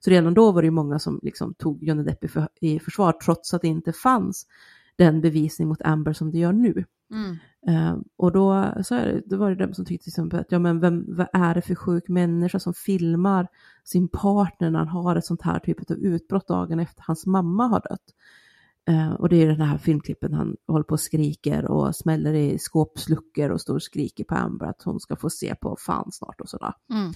Så 0.00 0.10
redan 0.10 0.34
då 0.34 0.52
var 0.52 0.62
det 0.62 0.66
ju 0.66 0.70
många 0.70 0.98
som 0.98 1.20
liksom 1.22 1.54
tog 1.54 1.84
Johnny 1.84 2.02
Depp 2.02 2.24
i, 2.24 2.28
för, 2.28 2.48
i 2.60 2.78
försvar, 2.78 3.12
trots 3.12 3.54
att 3.54 3.62
det 3.62 3.68
inte 3.68 3.92
fanns 3.92 4.46
den 4.96 5.20
bevisning 5.20 5.68
mot 5.68 5.82
Amber 5.82 6.12
som 6.12 6.30
det 6.30 6.38
gör 6.38 6.52
nu. 6.52 6.84
Mm. 7.10 7.38
Eh, 7.66 7.98
och 8.16 8.32
då, 8.32 8.72
så 8.84 8.94
är 8.94 9.06
det, 9.06 9.22
då 9.26 9.36
var 9.36 9.50
det 9.50 9.66
de 9.66 9.74
som 9.74 9.84
tyckte 9.84 10.04
till 10.04 10.10
exempel 10.10 10.40
att 10.40 10.52
ja, 10.52 10.58
men 10.58 10.80
vem, 10.80 11.04
vad 11.08 11.28
är 11.32 11.54
det 11.54 11.62
för 11.62 11.74
sjuk 11.74 12.08
människa 12.08 12.58
som 12.58 12.74
filmar 12.74 13.48
sin 13.84 14.08
partner 14.08 14.70
när 14.70 14.78
han 14.78 14.88
har 14.88 15.16
ett 15.16 15.24
sånt 15.24 15.42
här 15.42 15.58
typ 15.58 15.90
av 15.90 15.96
utbrott 15.96 16.48
dagen 16.48 16.80
efter 16.80 17.04
hans 17.06 17.26
mamma 17.26 17.66
har 17.66 17.80
dött. 17.80 18.14
Eh, 18.88 19.12
och 19.12 19.28
det 19.28 19.36
är 19.36 19.46
den 19.46 19.60
här 19.60 19.78
filmklippen 19.78 20.34
han 20.34 20.56
håller 20.66 20.84
på 20.84 20.92
och 20.92 21.00
skriker 21.00 21.70
och 21.70 21.96
smäller 21.96 22.34
i 22.34 22.58
skåpsluckor 22.58 23.50
och 23.50 23.60
står 23.60 23.74
och 23.74 23.82
skriker 23.82 24.24
på 24.24 24.34
Amber 24.34 24.66
att 24.66 24.82
hon 24.82 25.00
ska 25.00 25.16
få 25.16 25.30
se 25.30 25.54
på 25.54 25.76
fan 25.78 26.12
snart 26.12 26.40
och 26.40 26.48
sådär. 26.48 26.74
Mm. 26.90 27.12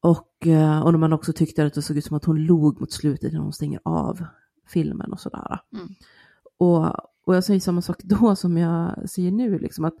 Och, 0.00 0.46
eh, 0.46 0.80
och 0.80 0.92
när 0.92 0.98
man 0.98 1.12
också 1.12 1.32
tyckte 1.32 1.66
att 1.66 1.74
det 1.74 1.82
såg 1.82 1.96
ut 1.96 2.04
som 2.04 2.16
att 2.16 2.24
hon 2.24 2.44
log 2.44 2.80
mot 2.80 2.92
slutet 2.92 3.32
när 3.32 3.40
hon 3.40 3.52
stänger 3.52 3.80
av 3.84 4.24
filmen 4.66 5.12
och 5.12 5.20
sådär. 5.20 5.60
Mm. 5.72 5.88
Och, 6.58 6.86
och 7.26 7.36
jag 7.36 7.44
säger 7.44 7.60
samma 7.60 7.82
sak 7.82 7.96
då 8.02 8.36
som 8.36 8.56
jag 8.56 9.10
säger 9.10 9.32
nu, 9.32 9.58
liksom 9.58 9.84
att 9.84 9.94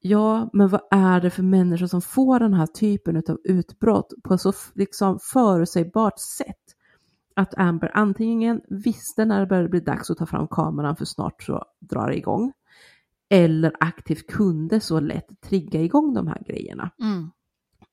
ja, 0.00 0.50
men 0.52 0.68
vad 0.68 0.80
är 0.90 1.20
det 1.20 1.30
för 1.30 1.42
människor 1.42 1.86
som 1.86 2.02
får 2.02 2.40
den 2.40 2.54
här 2.54 2.66
typen 2.66 3.16
av 3.16 3.38
utbrott 3.44 4.12
på 4.24 4.38
så 4.38 4.52
liksom 4.74 5.18
förutsägbart 5.22 6.18
sätt? 6.18 6.61
Att 7.36 7.54
Amber 7.58 7.90
antingen 7.94 8.60
visste 8.68 9.24
när 9.24 9.40
det 9.40 9.46
började 9.46 9.68
bli 9.68 9.80
dags 9.80 10.10
att 10.10 10.18
ta 10.18 10.26
fram 10.26 10.48
kameran 10.48 10.96
för 10.96 11.04
snart 11.04 11.42
så 11.42 11.64
drar 11.80 12.06
det 12.08 12.16
igång. 12.16 12.52
Eller 13.28 13.72
aktivt 13.80 14.26
kunde 14.26 14.80
så 14.80 15.00
lätt 15.00 15.40
trigga 15.40 15.80
igång 15.80 16.14
de 16.14 16.26
här 16.26 16.42
grejerna 16.46 16.90
Mm. 17.00 17.30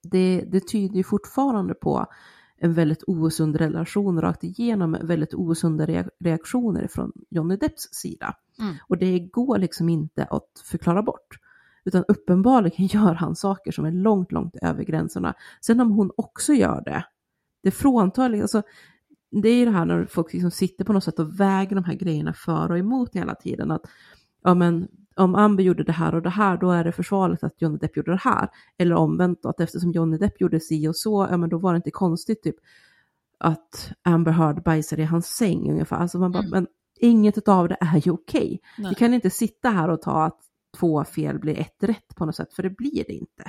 det, 0.04 0.44
det 0.52 0.68
tyder 0.68 0.96
ju 0.96 1.04
fortfarande 1.04 1.74
på 1.74 2.06
en 2.58 2.74
väldigt 2.74 3.04
osund 3.08 3.56
relation 3.56 4.22
rakt 4.22 4.44
igenom, 4.44 4.98
väldigt 5.02 5.34
osunda 5.34 5.86
rea- 5.86 6.10
reaktioner 6.20 6.88
från 6.88 7.12
Johnny 7.30 7.56
Depps 7.56 7.90
sida. 7.92 8.36
Mm. 8.60 8.76
Och 8.88 8.98
det 8.98 9.20
går 9.20 9.58
liksom 9.58 9.90
inte 9.90 10.24
att 10.24 10.64
förklara 10.66 11.02
bort. 11.04 11.40
Utan 11.84 12.04
uppenbarligen 12.08 12.86
gör 12.92 13.14
han 13.14 13.36
saker 13.36 13.72
som 13.72 13.86
är 13.86 13.92
långt, 13.92 14.32
långt 14.32 14.56
över 14.62 14.84
gränserna. 14.84 15.34
Sen 15.62 15.80
om 15.80 15.92
hon 15.92 16.12
också 16.18 16.54
gör 16.54 16.82
det, 16.86 17.06
det 17.64 17.72
fråntar, 17.72 18.42
alltså, 18.42 18.62
det 19.32 19.50
är 19.50 19.56
ju 19.56 19.66
det 19.66 19.72
här 19.72 19.86
när 19.86 20.06
folk 20.06 20.34
liksom 20.34 20.52
sitter 20.52 20.86
på 20.86 20.94
något 20.94 21.04
sätt 21.04 21.20
och 21.20 21.40
väger 21.40 21.76
de 21.76 21.84
här 21.84 21.94
grejerna 21.96 22.34
för 22.34 22.72
och 22.72 22.78
emot 22.78 23.16
hela 23.16 23.36
tiden. 23.36 23.72
Att 23.72 23.82
ja, 24.44 24.54
men, 24.54 24.88
om 25.16 25.36
Amber 25.36 25.64
gjorde 25.64 25.84
det 25.84 25.92
här 25.92 26.16
och 26.16 26.22
det 26.22 26.30
här, 26.30 26.58
då 26.58 26.72
är 26.72 26.84
det 26.84 26.92
försvarligt 26.92 27.44
att 27.44 27.62
Johnny 27.62 27.78
Depp 27.78 27.98
gjorde 27.98 28.12
det 28.12 28.22
här. 28.24 28.50
Eller 28.78 28.96
omvänt 28.96 29.46
att 29.46 29.60
eftersom 29.60 29.92
Johnny 29.92 30.18
Depp 30.18 30.42
gjorde 30.42 30.60
si 30.60 30.88
och 30.88 30.96
så, 30.96 31.28
ja 31.32 31.38
men 31.38 31.50
då 31.50 31.58
var 31.58 31.74
det 31.74 31.78
inte 31.78 31.92
konstigt 31.92 32.44
typ 32.44 32.56
att 33.38 33.92
Amber 34.04 34.32
Heard 34.32 34.64
bajsade 34.64 35.02
i 35.02 35.06
hans 35.06 35.28
säng 35.28 35.72
ungefär. 35.72 35.98
Alltså 35.98 36.20
man 36.20 36.32
bara, 36.32 36.40
Mm. 36.44 36.52
men 36.52 36.68
inget 37.00 37.48
av 37.48 37.68
det 37.68 37.78
är 37.80 37.98
ju 38.08 38.12
okej. 38.12 38.60
Nej. 38.78 38.90
Vi 38.90 38.96
kan 38.96 39.14
inte 39.14 39.30
sitta 39.30 39.70
här 39.70 39.90
och 39.90 40.02
ta 40.02 40.24
att 40.24 40.40
två 40.80 41.04
fel 41.04 41.40
blir 41.40 41.60
ett 41.60 41.84
rätt 41.84 42.16
på 42.16 42.26
något 42.26 42.36
sätt, 42.36 42.54
för 42.54 42.64
det 42.64 42.70
blir 42.70 43.04
det 43.08 43.14
inte. 43.14 43.44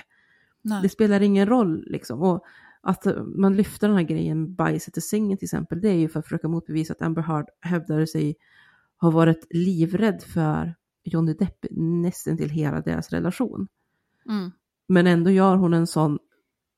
Nej. 0.63 0.83
Det 0.83 0.89
spelar 0.89 1.21
ingen 1.21 1.47
roll 1.49 1.85
liksom. 1.87 2.23
Och 2.23 2.45
att 2.83 3.07
eh, 3.07 3.25
man 3.25 3.57
lyfter 3.57 3.89
den 3.89 3.97
här 3.97 4.05
grejen 4.05 4.55
bajset 4.55 4.97
i 4.97 5.01
sängen 5.01 5.39
till 5.39 5.47
exempel, 5.47 5.81
det 5.81 5.89
är 5.89 5.99
ju 5.99 6.09
för 6.09 6.19
att 6.19 6.27
försöka 6.27 6.49
motbevisa 6.49 6.93
att 6.93 7.03
Amber 7.03 7.23
Heard 7.23 7.47
hävdade 7.61 8.07
sig 8.07 8.37
ha 9.01 9.11
varit 9.11 9.47
livrädd 9.51 10.23
för 10.23 10.75
Johnny 11.05 11.35
Depp 11.35 11.67
nästan 11.71 12.37
till 12.37 12.51
hela 12.51 12.81
deras 12.81 13.11
relation. 13.11 13.69
Mm. 14.29 14.51
Men 14.89 15.07
ändå 15.07 15.31
gör 15.31 15.57
hon 15.57 15.75
en 15.75 15.87
sån 15.87 16.19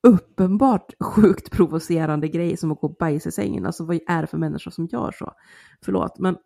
uppenbart 0.07 0.93
sjukt 0.99 1.51
provocerande 1.51 2.27
grej 2.27 2.57
som 2.57 2.71
att 2.71 2.79
gå 2.79 2.87
och 2.87 2.95
bajsa 2.99 3.29
i 3.29 3.31
sängen. 3.31 3.65
Alltså 3.65 3.85
vad 3.85 3.99
är 4.07 4.21
det 4.21 4.27
för 4.27 4.37
människor 4.37 4.71
som 4.71 4.85
gör 4.85 5.11
så? 5.11 5.33
Förlåt, 5.81 6.19
men 6.19 6.37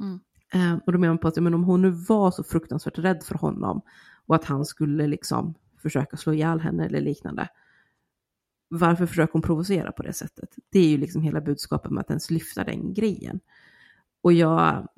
Mm. 0.00 0.20
Eh, 0.54 0.78
och 0.86 0.92
då 0.92 0.98
menar 0.98 1.12
man 1.12 1.18
på 1.18 1.28
att 1.28 1.36
men 1.36 1.54
om 1.54 1.64
hon 1.64 1.82
nu 1.82 1.90
var 1.90 2.30
så 2.30 2.44
fruktansvärt 2.44 2.98
rädd 2.98 3.22
för 3.22 3.34
honom 3.34 3.80
och 4.26 4.34
att 4.34 4.44
han 4.44 4.64
skulle 4.64 5.06
liksom 5.06 5.54
försöka 5.82 6.16
slå 6.16 6.32
ihjäl 6.32 6.60
henne 6.60 6.86
eller 6.86 7.00
liknande. 7.00 7.48
Varför 8.74 9.06
försöker 9.06 9.32
hon 9.32 9.42
provocera 9.42 9.92
på 9.92 10.02
det 10.02 10.12
sättet? 10.12 10.48
Det 10.70 10.78
är 10.78 10.88
ju 10.88 10.96
liksom 10.96 11.22
hela 11.22 11.40
budskapet 11.40 11.90
med 11.90 12.00
att 12.00 12.10
ens 12.10 12.30
lyfta 12.30 12.64
den 12.64 12.94
grejen. 12.94 13.40
Och 14.22 14.32
jag 14.32 14.88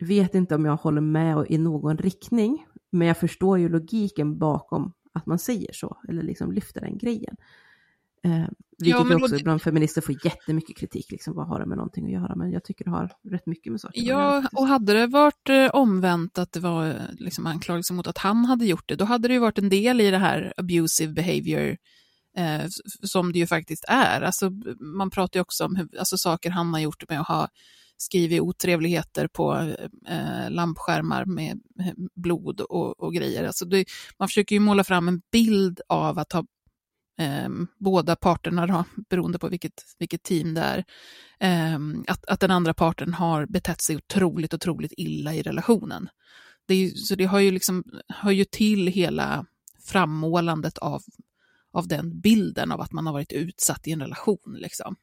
vet 0.00 0.34
inte 0.34 0.54
om 0.54 0.64
jag 0.64 0.76
håller 0.76 1.00
med 1.00 1.46
i 1.48 1.58
någon 1.58 1.98
riktning, 1.98 2.66
men 2.90 3.08
jag 3.08 3.16
förstår 3.16 3.58
ju 3.58 3.68
logiken 3.68 4.38
bakom 4.38 4.92
att 5.12 5.26
man 5.26 5.38
säger 5.38 5.72
så, 5.72 5.96
eller 6.08 6.22
liksom 6.22 6.52
lyfter 6.52 6.80
den 6.80 6.98
grejen. 6.98 7.36
Eh, 8.24 8.46
vilket 8.78 9.00
men 9.02 9.08
ju 9.12 9.18
då- 9.18 9.24
också 9.24 9.36
ibland 9.36 9.62
feminister 9.62 10.00
får 10.00 10.26
jättemycket 10.26 10.76
kritik, 10.76 11.10
liksom, 11.10 11.34
vad 11.34 11.46
har 11.46 11.60
det 11.60 11.66
med 11.66 11.76
någonting 11.76 12.04
att 12.04 12.12
göra? 12.12 12.34
Men 12.36 12.50
jag 12.50 12.64
tycker 12.64 12.84
det 12.84 12.90
har 12.90 13.12
rätt 13.30 13.46
mycket 13.46 13.72
med 13.72 13.80
saker. 13.80 14.00
Ja, 14.02 14.48
och 14.52 14.66
hade 14.66 14.92
det 14.92 15.06
varit 15.06 15.48
eh, 15.48 15.66
omvänt 15.72 16.38
att 16.38 16.52
det 16.52 16.60
var 16.60 16.86
eh, 16.88 16.94
liksom 17.18 17.46
anklagelse 17.46 17.92
mot 17.94 18.06
att 18.06 18.18
han 18.18 18.44
hade 18.44 18.66
gjort 18.66 18.88
det, 18.88 18.96
då 18.96 19.04
hade 19.04 19.28
det 19.28 19.34
ju 19.34 19.40
varit 19.40 19.58
en 19.58 19.68
del 19.68 20.00
i 20.00 20.10
det 20.10 20.18
här 20.18 20.54
abusive 20.56 21.12
behavior 21.12 21.76
eh, 22.36 22.66
som 23.02 23.32
det 23.32 23.38
ju 23.38 23.46
faktiskt 23.46 23.84
är. 23.88 24.20
Alltså, 24.20 24.50
man 24.80 25.10
pratar 25.10 25.38
ju 25.38 25.42
också 25.42 25.64
om 25.64 25.76
hur, 25.76 25.98
alltså, 25.98 26.18
saker 26.18 26.50
han 26.50 26.74
har 26.74 26.80
gjort 26.80 27.08
med 27.08 27.20
att 27.20 27.28
ha 27.28 27.48
skrivit 27.96 28.40
otrevligheter 28.40 29.28
på 29.28 29.74
eh, 30.08 30.50
lampskärmar 30.50 31.24
med 31.24 31.60
blod 32.14 32.60
och, 32.60 33.00
och 33.00 33.14
grejer. 33.14 33.44
Alltså, 33.44 33.64
det, 33.64 33.84
man 34.18 34.28
försöker 34.28 34.56
ju 34.56 34.60
måla 34.60 34.84
fram 34.84 35.08
en 35.08 35.22
bild 35.32 35.80
av 35.88 36.18
att 36.18 36.32
ha 36.32 36.44
eh, 37.18 37.48
båda 37.78 38.16
parterna, 38.16 38.66
då, 38.66 38.84
beroende 39.10 39.38
på 39.38 39.48
vilket, 39.48 39.82
vilket 39.98 40.22
team 40.22 40.54
det 40.54 40.60
är, 40.60 40.84
eh, 41.40 41.78
att, 42.06 42.24
att 42.24 42.40
den 42.40 42.50
andra 42.50 42.74
parten 42.74 43.14
har 43.14 43.46
betett 43.46 43.82
sig 43.82 43.96
otroligt, 43.96 44.54
otroligt 44.54 44.92
illa 44.96 45.34
i 45.34 45.42
relationen. 45.42 46.08
Det 46.66 46.74
är 46.74 46.78
ju, 46.78 46.90
så 46.90 47.14
det 47.14 47.24
har 47.24 47.40
ju 47.40 47.50
liksom, 47.50 47.84
hör 48.08 48.30
ju 48.30 48.44
till 48.44 48.86
hela 48.86 49.46
frammålandet 49.84 50.78
av, 50.78 51.02
av 51.78 51.88
den 51.88 52.20
bilden 52.20 52.72
av 52.72 52.80
att 52.80 52.92
man 52.92 53.06
har 53.06 53.12
varit 53.12 53.32
utsatt 53.32 53.86
i 53.88 53.92
en 53.92 54.00
relation. 54.00 54.56
Liksom. 54.58 54.96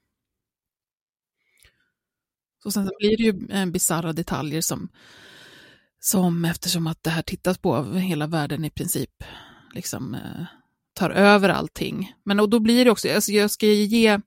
Så 2.63 2.71
sen 2.71 2.89
blir 2.99 3.17
det 3.17 3.23
ju 3.23 3.47
eh, 3.49 3.65
bisarra 3.65 4.13
detaljer 4.13 4.61
som, 4.61 4.89
som 5.99 6.45
eftersom 6.45 6.87
att 6.87 7.03
det 7.03 7.09
här 7.09 7.21
tittas 7.21 7.57
på 7.57 7.75
av 7.75 7.97
hela 7.97 8.27
världen 8.27 8.65
i 8.65 8.69
princip 8.69 9.23
liksom 9.73 10.15
eh, 10.15 10.45
tar 10.93 11.09
över 11.09 11.49
allting. 11.49 12.13
Men 12.23 12.39
och 12.39 12.49
då 12.49 12.59
blir 12.59 12.85
det 12.85 12.91
också, 12.91 13.13
alltså 13.13 13.31
jag 13.31 13.51
ska 13.51 13.67
ge 13.67 14.19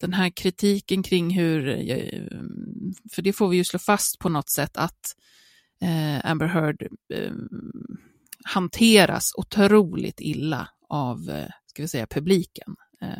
den 0.00 0.12
här 0.12 0.30
kritiken 0.30 1.02
kring 1.02 1.30
hur, 1.30 1.68
eh, 1.68 2.22
för 3.12 3.22
det 3.22 3.32
får 3.32 3.48
vi 3.48 3.56
ju 3.56 3.64
slå 3.64 3.78
fast 3.78 4.18
på 4.18 4.28
något 4.28 4.50
sätt 4.50 4.76
att 4.76 5.16
eh, 5.80 6.30
Amber 6.30 6.46
Heard 6.46 6.82
eh, 7.14 7.32
hanteras 8.44 9.32
otroligt 9.36 10.20
illa 10.20 10.68
av, 10.88 11.30
eh, 11.30 11.50
ska 11.74 11.82
vi 11.82 11.88
säga, 11.88 12.06
publiken. 12.06 12.76
Eh, 13.02 13.18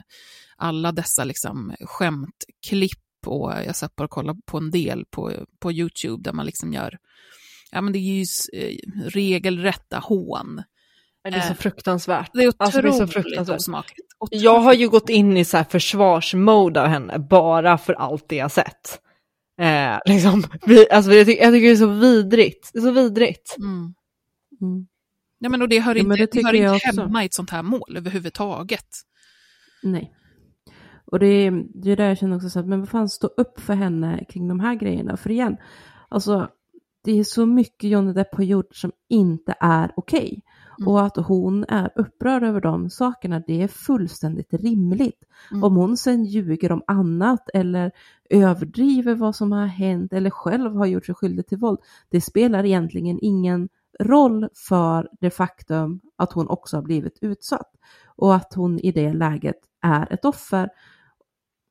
alla 0.56 0.92
dessa 0.92 1.24
liksom 1.24 1.74
skämtklipp 1.80 2.98
och 3.26 3.52
jag 3.52 3.76
satt 3.76 3.96
bara 3.96 4.04
och 4.04 4.10
kollade 4.10 4.40
på 4.46 4.58
en 4.58 4.70
del 4.70 5.04
på, 5.10 5.32
på 5.58 5.72
YouTube 5.72 6.22
där 6.22 6.32
man 6.32 6.46
liksom 6.46 6.72
gör, 6.72 6.98
ja 7.70 7.80
men 7.80 7.92
det 7.92 7.98
är 7.98 8.00
ju 8.00 8.24
eh, 8.52 8.76
regelrätta 9.08 9.98
hån. 9.98 10.62
Det 11.24 11.30
är 11.30 11.40
så 11.40 11.48
Eh, 11.48 11.54
fruktansvärt. 11.56 12.30
Det 12.32 12.44
är 12.44 12.52
Alltså, 12.56 12.82
det 12.82 12.88
är 12.88 12.92
så 12.92 13.04
otroligt 13.04 13.12
fruktansvärt. 13.12 13.56
osmakligt. 13.56 14.08
Jag 14.30 14.60
har 14.60 14.74
ju 14.74 14.88
gått 14.88 15.08
in 15.08 15.36
i 15.36 15.44
så 15.44 15.56
här 15.56 15.64
försvarsmode 15.64 16.82
av 16.82 16.86
henne 16.86 17.18
bara 17.18 17.78
för 17.78 17.92
allt 17.94 18.28
det 18.28 18.36
jag 18.36 18.50
sett. 18.50 19.00
Eh, 19.60 19.98
liksom, 20.06 20.44
vi, 20.66 20.90
alltså, 20.90 21.12
jag, 21.12 21.26
tycker, 21.26 21.42
jag 21.44 21.52
tycker 21.52 21.66
det 21.66 21.72
är 21.72 21.76
så 21.76 21.86
vidrigt. 21.86 22.70
Det 22.72 22.78
är 22.78 22.82
så 22.82 22.90
vidrigt. 22.90 23.56
Mm. 23.58 23.94
Mm. 24.60 24.86
Ja, 25.44 25.50
men 25.50 25.62
och 25.62 25.68
det 25.68 25.80
hör 25.80 25.94
Ja, 25.94 26.00
inte, 26.00 26.16
det 26.16 26.32
det 26.32 26.42
hör 26.42 26.74
inte 26.74 27.02
hemma 27.02 27.22
i 27.22 27.26
ett 27.26 27.34
sånt 27.34 27.50
här 27.50 27.62
mål 27.62 27.96
överhuvudtaget. 27.96 28.86
Nej. 29.82 30.14
Och 31.04 31.18
det 31.18 31.26
är, 31.26 31.64
det 31.74 31.90
är 31.90 31.96
där 31.96 32.08
jag 32.08 32.18
känner 32.18 32.36
också 32.36 32.50
så 32.50 32.60
att, 32.60 32.66
men 32.66 32.80
vad 32.80 32.88
fan, 32.88 33.08
stå 33.08 33.26
upp 33.26 33.60
för 33.60 33.74
henne 33.74 34.24
kring 34.28 34.48
de 34.48 34.60
här 34.60 34.74
grejerna. 34.74 35.16
För 35.16 35.30
igen, 35.30 35.56
alltså, 36.08 36.48
det 37.04 37.18
är 37.18 37.24
så 37.24 37.46
mycket 37.46 37.90
Johnny 37.90 38.12
Depp 38.12 38.34
har 38.34 38.44
gjort 38.44 38.76
som 38.76 38.92
inte 39.08 39.54
är 39.60 39.92
okej. 39.96 40.42
Mm. 40.78 40.88
Och 40.88 41.06
att 41.06 41.16
hon 41.16 41.64
är 41.68 41.90
upprörd 41.96 42.42
över 42.42 42.60
de 42.60 42.90
sakerna, 42.90 43.42
det 43.46 43.62
är 43.62 43.68
fullständigt 43.68 44.54
rimligt. 44.54 45.22
Mm. 45.50 45.64
Om 45.64 45.76
hon 45.76 45.96
sen 45.96 46.24
ljuger 46.24 46.72
om 46.72 46.82
annat 46.86 47.50
eller 47.54 47.92
överdriver 48.30 49.14
vad 49.14 49.36
som 49.36 49.52
har 49.52 49.66
hänt 49.66 50.12
eller 50.12 50.30
själv 50.30 50.76
har 50.76 50.86
gjort 50.86 51.06
sig 51.06 51.14
skyldig 51.14 51.46
till 51.46 51.58
våld, 51.58 51.78
det 52.10 52.20
spelar 52.20 52.64
egentligen 52.64 53.18
ingen 53.22 53.68
roll 54.00 54.48
för 54.68 55.08
det 55.20 55.30
faktum 55.30 56.00
att 56.16 56.32
hon 56.32 56.48
också 56.48 56.76
har 56.76 56.82
blivit 56.82 57.18
utsatt. 57.20 57.70
Och 58.16 58.34
att 58.34 58.54
hon 58.54 58.78
i 58.78 58.92
det 58.92 59.12
läget 59.12 59.58
är 59.82 60.12
ett 60.12 60.24
offer 60.24 60.68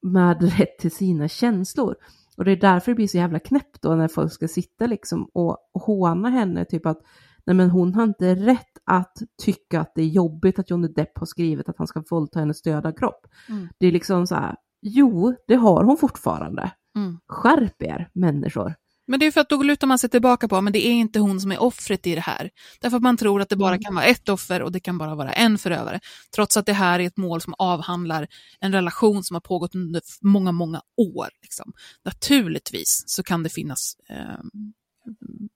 med 0.02 0.44
rätt 0.58 0.78
till 0.80 0.92
sina 0.92 1.28
känslor. 1.28 1.96
Och 2.38 2.46
det 2.46 2.52
är 2.52 2.56
därför 2.56 2.92
det 2.92 2.96
blir 2.96 3.08
så 3.08 3.18
jävla 3.18 3.40
knäppt 3.40 3.82
då 3.82 3.96
när 3.96 4.08
folk 4.08 4.34
ska 4.34 4.48
sitta 4.48 4.88
liksom 4.88 5.30
och 5.34 5.58
håna 5.74 6.30
henne, 6.30 6.66
typ 6.66 6.86
att 6.86 7.02
nej 7.46 7.56
men 7.56 7.70
hon 7.70 7.94
har 7.94 8.04
inte 8.04 8.36
rätt 8.36 8.78
att 8.84 9.18
tycka 9.44 9.80
att 9.82 9.92
det 9.96 10.02
är 10.02 10.08
jobbigt 10.08 10.60
att 10.60 10.70
Johnny 10.70 10.88
Depp 10.88 11.18
har 11.18 11.26
skrivit 11.26 11.70
att 11.70 11.78
han 11.78 11.88
ska 11.88 12.04
våldta 12.10 12.40
hennes 12.40 12.62
döda 12.62 12.92
kropp. 12.92 13.28
Mm. 13.50 13.68
Det 13.78 13.88
är 13.88 13.92
liksom 13.92 14.28
så 14.28 14.36
här, 14.36 14.56
jo, 14.82 15.36
det 15.48 15.56
har 15.56 15.84
hon 15.84 15.98
fortfarande. 15.98 16.72
Mm. 16.96 17.20
Skärp 17.28 17.84
er 17.84 18.10
människor. 18.14 18.74
Men 19.08 19.20
det 19.20 19.26
är 19.26 19.32
för 19.32 19.42
att 19.42 19.50
då 19.50 19.64
lutar 19.64 19.88
man 19.88 20.00
sig 20.00 20.10
tillbaka 20.10 20.48
på, 20.48 20.62
men 20.62 20.74
det 20.74 20.88
är 20.88 20.92
inte 20.92 21.20
hon 21.20 21.42
som 21.42 21.52
är 21.52 21.62
offret 21.62 22.08
i 22.08 22.16
det 22.16 22.22
här. 22.22 22.50
Därför 22.82 22.98
att 22.98 23.04
man 23.04 23.18
tror 23.18 23.42
att 23.42 23.50
det 23.50 23.56
bara 23.56 23.70
Mm. 23.76 23.84
kan 23.84 23.96
vara 23.96 24.06
ett 24.06 24.30
offer 24.30 24.62
och 24.62 24.72
det 24.72 24.80
kan 24.80 24.98
bara 24.98 25.16
vara 25.16 25.32
en 25.34 25.58
förövare. 25.58 26.00
Trots 26.36 26.58
att 26.58 26.66
det 26.66 26.74
här 26.74 27.00
är 27.00 27.08
ett 27.08 27.18
mål 27.18 27.42
som 27.42 27.54
avhandlar 27.58 28.28
en 28.60 28.72
relation 28.72 29.24
som 29.24 29.34
har 29.36 29.42
pågått 29.42 29.76
under 29.76 30.02
många, 30.22 30.52
många 30.52 30.82
år. 30.98 31.30
Liksom. 31.42 31.74
Naturligtvis 32.06 33.04
så 33.08 33.24
kan 33.24 33.44
det 33.44 33.50
finnas 33.50 33.96
eh, 34.10 34.40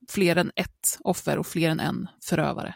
fler 0.10 0.36
än 0.36 0.52
ett 0.56 0.98
offer 1.00 1.38
och 1.38 1.48
fler 1.48 1.70
än 1.70 1.80
en 1.80 2.08
förövare. 2.24 2.76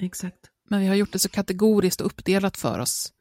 Exakt. 0.00 0.38
Men 0.70 0.80
vi 0.80 0.86
har 0.86 0.94
gjort 0.94 1.12
det 1.12 1.18
så 1.18 1.28
kategoriskt 1.28 2.00
och 2.00 2.06
uppdelat 2.06 2.56
för 2.56 2.78
oss 2.78 3.12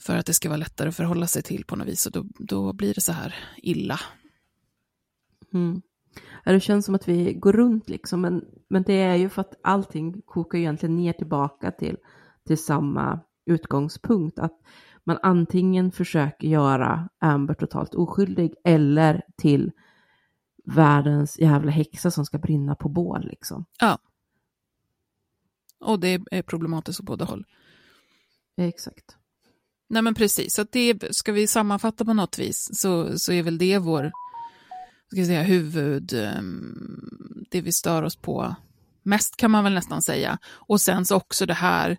för 0.00 0.16
att 0.16 0.26
det 0.26 0.34
ska 0.34 0.48
vara 0.48 0.56
lättare 0.56 0.88
att 0.88 0.96
förhålla 0.96 1.26
sig 1.26 1.42
till 1.42 1.64
på 1.64 1.76
något 1.76 1.88
vis 1.88 2.06
och 2.06 2.12
då, 2.12 2.24
då 2.38 2.72
blir 2.72 2.94
det 2.94 3.00
så 3.00 3.12
här 3.12 3.34
illa. 3.56 4.00
Mm. 5.54 5.82
Ja, 6.44 6.52
det 6.52 6.60
känns 6.60 6.86
som 6.86 6.94
att 6.94 7.08
vi 7.08 7.34
går 7.34 7.52
runt 7.52 7.88
liksom, 7.88 8.20
men, 8.20 8.44
men 8.68 8.82
det 8.82 9.02
är 9.02 9.14
ju 9.14 9.28
för 9.28 9.40
att 9.40 9.54
allting 9.62 10.22
kokar 10.26 10.58
egentligen 10.58 10.96
ner 10.96 11.12
tillbaka 11.12 11.70
till, 11.70 11.96
till 12.46 12.58
samma 12.58 13.20
utgångspunkt. 13.46 14.38
Att 14.38 14.60
man 15.04 15.18
antingen 15.22 15.92
försöker 15.92 16.48
göra 16.48 17.08
Amber 17.18 17.54
totalt 17.54 17.94
oskyldig 17.94 18.54
eller 18.64 19.22
till 19.36 19.72
världens 20.64 21.38
jävla 21.38 21.70
häxa 21.70 22.10
som 22.10 22.26
ska 22.26 22.38
brinna 22.38 22.74
på 22.74 22.88
bål 22.88 23.26
liksom. 23.26 23.64
Ja. 23.80 23.98
Och 25.80 26.00
det 26.00 26.20
är 26.30 26.42
problematiskt 26.42 27.00
åt 27.00 27.06
båda 27.06 27.24
håll. 27.24 27.44
Exakt. 28.56 29.16
Nej 29.88 30.02
men 30.02 30.14
precis, 30.14 30.54
så 30.54 30.64
det 30.72 31.14
ska 31.14 31.32
vi 31.32 31.46
sammanfatta 31.46 32.04
på 32.04 32.14
något 32.14 32.38
vis 32.38 32.70
så, 32.72 33.18
så 33.18 33.32
är 33.32 33.42
väl 33.42 33.58
det 33.58 33.78
vår 33.78 34.12
ska 35.12 35.24
säga, 35.24 35.42
huvud, 35.42 36.12
ehm, 36.12 37.44
det 37.50 37.60
vi 37.60 37.72
stör 37.72 38.02
oss 38.02 38.16
på 38.16 38.56
mest 39.02 39.36
kan 39.36 39.50
man 39.50 39.64
väl 39.64 39.74
nästan 39.74 40.02
säga. 40.02 40.38
Och 40.46 40.80
sen 40.80 41.04
så 41.04 41.16
också 41.16 41.46
det 41.46 41.54
här 41.54 41.98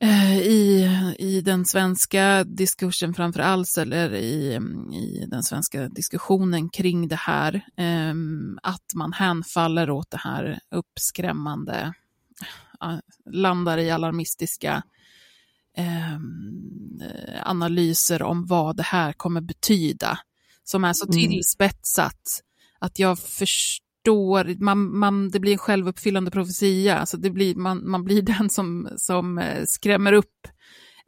eh, 0.00 0.38
i, 0.38 0.90
i 1.18 1.40
den 1.40 1.64
svenska 1.64 2.44
diskursen 2.44 3.14
framför 3.14 3.40
allt, 3.40 3.78
eller 3.78 4.14
i, 4.14 4.54
i 4.92 5.26
den 5.30 5.42
svenska 5.42 5.88
diskussionen 5.88 6.68
kring 6.68 7.08
det 7.08 7.16
här, 7.16 7.54
eh, 7.76 8.14
att 8.62 8.94
man 8.94 9.12
hänfaller 9.12 9.90
åt 9.90 10.10
det 10.10 10.20
här 10.20 10.58
uppskrämmande, 10.70 11.94
eh, 12.82 12.98
landar 13.32 13.78
i 13.78 13.90
alarmistiska 13.90 14.82
eh, 15.76 16.18
analyser 17.42 18.22
om 18.22 18.46
vad 18.46 18.76
det 18.76 18.82
här 18.82 19.12
kommer 19.12 19.40
betyda, 19.40 20.18
som 20.64 20.84
är 20.84 20.92
så 20.92 21.06
Mm. 21.06 21.12
tillspetsat 21.12 22.40
att 22.78 22.98
jag 22.98 23.18
förstår, 23.18 24.62
man, 24.64 24.98
man, 24.98 25.30
det 25.30 25.40
blir 25.40 25.52
en 25.52 25.58
självuppfyllande 25.58 26.30
profetia, 26.30 26.98
alltså 26.98 27.16
det 27.16 27.30
blir, 27.30 27.54
man, 27.54 27.90
man 27.90 28.04
blir 28.04 28.22
den 28.38 28.50
som, 28.50 28.88
som 28.96 29.38
eh, 29.38 29.64
skrämmer 29.66 30.12
upp 30.12 30.48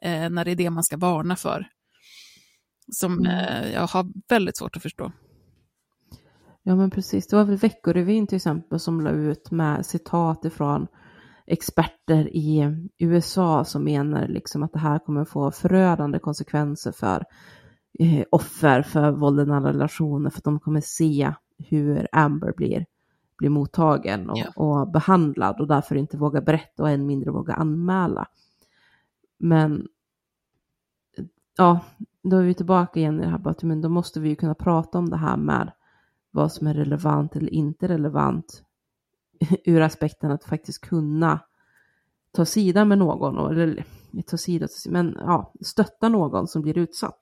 eh, 0.02 0.30
när 0.30 0.44
det 0.44 0.50
är 0.50 0.56
det 0.56 0.70
man 0.70 0.84
ska 0.84 0.96
varna 0.96 1.36
för. 1.36 1.68
Som 2.92 3.26
eh, 3.26 3.72
jag 3.72 3.86
har 3.86 4.06
väldigt 4.28 4.56
svårt 4.56 4.76
att 4.76 4.82
förstå. 4.82 5.12
Ja 6.62 6.76
men 6.76 6.90
precis, 6.90 7.26
det 7.26 7.36
var 7.36 7.44
väl 7.44 7.56
Veckorevyn 7.56 8.26
till 8.26 8.36
exempel 8.36 8.80
som 8.80 9.00
la 9.00 9.10
ut 9.10 9.50
med 9.50 9.86
citat 9.86 10.44
ifrån 10.44 10.86
experter 11.46 12.36
i 12.36 12.78
USA 12.98 13.64
som 13.64 13.84
menar 13.84 14.28
liksom 14.28 14.62
att 14.62 14.72
det 14.72 14.78
här 14.78 14.98
kommer 14.98 15.24
få 15.24 15.50
förödande 15.50 16.18
konsekvenser 16.18 16.92
för 16.92 17.24
eh, 17.98 18.24
offer 18.30 18.82
för 18.82 19.10
våld 19.10 19.40
i 19.40 19.44
nära 19.44 19.68
relationer 19.72 20.30
för 20.30 20.38
att 20.38 20.44
de 20.44 20.60
kommer 20.60 20.80
se 20.80 21.32
hur 21.58 22.08
Amber 22.12 22.52
blir, 22.56 22.86
blir 23.38 23.50
mottagen 23.50 24.30
och, 24.30 24.38
Ja. 24.38 24.50
och 24.56 24.90
behandlad 24.90 25.60
och 25.60 25.66
därför 25.66 25.96
inte 25.96 26.16
vågar 26.16 26.40
berätta 26.40 26.82
och 26.82 26.90
än 26.90 27.06
mindre 27.06 27.30
våga 27.30 27.54
anmäla. 27.54 28.26
Men 29.38 29.88
ja, 31.56 31.80
då 32.22 32.36
är 32.36 32.42
vi 32.42 32.54
tillbaka 32.54 33.00
igen 33.00 33.20
i 33.20 33.22
det 33.22 33.30
här 33.30 33.38
bara 33.38 33.54
men 33.62 33.80
då 33.80 33.88
måste 33.88 34.20
vi 34.20 34.28
ju 34.28 34.36
kunna 34.36 34.54
prata 34.54 34.98
om 34.98 35.10
det 35.10 35.16
här 35.16 35.36
med 35.36 35.72
vad 36.30 36.52
som 36.52 36.66
är 36.66 36.74
relevant 36.74 37.36
eller 37.36 37.50
inte 37.54 37.88
relevant 37.88 38.62
ur 39.64 39.80
aspekten 39.80 40.30
att 40.30 40.44
faktiskt 40.44 40.80
kunna 40.80 41.40
ta 42.32 42.44
sida 42.44 42.84
med 42.84 42.98
någon, 42.98 43.52
eller 43.52 43.84
ta 44.26 44.36
sida, 44.36 44.68
men 44.88 45.16
ja, 45.20 45.52
stötta 45.60 46.08
någon 46.08 46.48
som 46.48 46.62
blir 46.62 46.78
utsatt. 46.78 47.20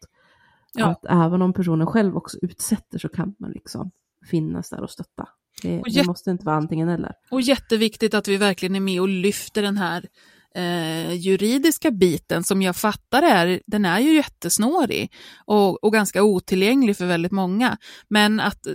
Ja. 0.75 0.87
Att 0.87 1.05
även 1.05 1.43
om 1.43 1.53
personen 1.53 1.87
själv 1.87 2.17
också 2.17 2.39
utsätter 2.43 2.99
så 2.99 3.09
kan 3.09 3.35
man 3.39 3.51
liksom 3.51 3.91
finnas 4.31 4.71
där 4.71 4.83
och 4.83 4.91
stötta. 4.91 5.29
Det, 5.63 5.81
Och 5.81 5.93
det 5.93 6.07
måste 6.07 6.31
inte 6.31 6.47
vara 6.47 6.57
antingen 6.57 6.89
eller. 6.89 7.13
Och 7.31 7.41
jätteviktigt 7.41 8.15
att 8.15 8.29
vi 8.29 8.37
verkligen 8.37 8.77
är 8.77 8.81
med 8.81 9.01
och 9.01 9.09
lyfter 9.09 9.63
den 9.63 9.77
här 9.77 10.09
eh, 10.55 11.13
juridiska 11.13 11.91
biten 11.91 12.45
som 12.45 12.63
jag 12.63 12.77
fattar 12.77 13.23
är, 13.23 13.61
den 13.67 13.85
är 13.85 13.99
ju 13.99 14.15
jättesnårig 14.15 15.13
och, 15.47 15.85
och 15.85 15.93
ganska 15.93 16.23
otillgänglig 16.23 16.97
för 16.97 17.07
väldigt 17.07 17.33
många. 17.33 17.77
Men 18.09 18.41
att, 18.41 18.67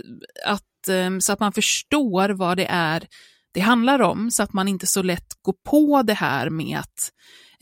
att, 0.46 0.88
eh, 0.88 1.18
så 1.20 1.32
att 1.32 1.40
man 1.40 1.52
förstår 1.52 2.28
vad 2.28 2.56
det 2.56 2.66
är 2.70 3.06
det 3.52 3.60
handlar 3.60 4.00
om, 4.00 4.30
så 4.30 4.42
att 4.42 4.52
man 4.52 4.68
inte 4.68 4.86
så 4.86 5.02
lätt 5.02 5.42
går 5.42 5.54
på 5.64 6.02
det 6.02 6.14
här 6.14 6.50
med 6.50 6.78
att 6.78 7.10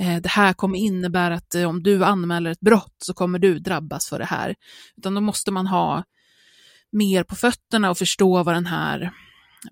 Eh, 0.00 0.16
det 0.16 0.28
här 0.28 0.52
kommer 0.52 0.78
innebära 0.78 1.34
att 1.34 1.54
eh, 1.54 1.68
om 1.68 1.82
du 1.82 2.04
anmäler 2.04 2.50
ett 2.50 2.60
brott 2.60 2.96
så 2.98 3.14
kommer 3.14 3.38
du 3.38 3.58
drabbas 3.58 4.08
för 4.08 4.18
det 4.18 4.24
här. 4.24 4.54
Utan 4.96 5.14
då 5.14 5.20
måste 5.20 5.50
man 5.50 5.66
ha 5.66 6.04
mer 6.92 7.24
på 7.24 7.34
fötterna 7.34 7.90
och 7.90 7.98
förstå 7.98 8.42
vad 8.42 8.54
den 8.54 8.66
här 8.66 9.12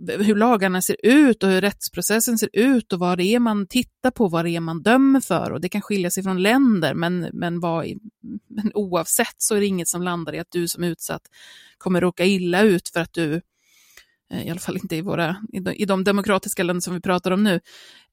hur 0.09 0.35
lagarna 0.37 0.83
ser 0.83 0.97
ut 1.03 1.43
och 1.43 1.49
hur 1.49 1.61
rättsprocessen 1.61 2.39
ser 2.39 2.49
ut 2.53 2.93
och 2.93 2.99
vad 2.99 3.19
det 3.19 3.25
är 3.25 3.39
man 3.39 3.67
tittar 3.67 4.11
på, 4.11 4.29
vad 4.29 4.45
det 4.45 4.51
är 4.51 4.61
man 4.61 4.83
dömer 4.83 5.21
för. 5.21 5.53
Och 5.53 5.61
det 5.61 5.69
kan 5.69 5.83
skilja 5.83 6.11
sig 6.11 6.23
från 6.23 6.43
länder, 6.43 6.95
men, 6.95 7.31
men, 7.33 7.61
vad, 7.61 7.87
men 8.49 8.71
oavsett 8.75 9.35
så 9.39 9.55
är 9.55 9.61
det 9.61 9.67
inget 9.67 9.89
som 9.89 10.03
landar 10.03 10.35
i 10.35 10.39
att 10.39 10.51
du 10.51 10.69
som 10.69 10.85
utsatt 10.85 11.23
kommer 11.79 12.01
råka 12.01 12.25
illa 12.25 12.63
ut 12.63 12.89
för 12.89 13.01
att 13.01 13.13
du, 13.13 13.35
eh, 13.35 13.41
Eh, 14.33 14.47
i 14.47 14.51
alla 14.51 14.61
fall 14.61 14.77
inte 14.77 14.97
i, 14.97 15.01
våra, 15.01 15.37
i 15.75 15.85
de, 15.85 16.05
demokratiska 16.05 16.63
länder 16.63 16.81
som 16.81 16.95
vi 16.95 17.01
pratar 17.01 17.31
om 17.31 17.43
nu, 17.43 17.61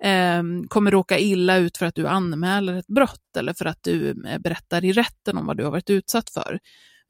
eh, 0.03 0.43
kommer 0.67 0.91
råka 0.91 1.19
illa 1.19 1.57
ut 1.57 1.77
för 1.77 1.85
att 1.85 1.95
du 1.95 2.07
anmäler 2.07 2.73
ett 2.73 2.87
brott 2.87 3.37
eller 3.37 3.53
för 3.53 3.65
att 3.65 3.79
du 3.81 4.09
eh, 4.27 4.39
berättar 4.39 4.85
i 4.85 4.91
rätten 4.91 5.37
om 5.37 5.45
vad 5.45 5.57
du 5.57 5.63
har 5.63 5.71
varit 5.71 5.89
utsatt 5.89 6.29
för. 6.29 6.59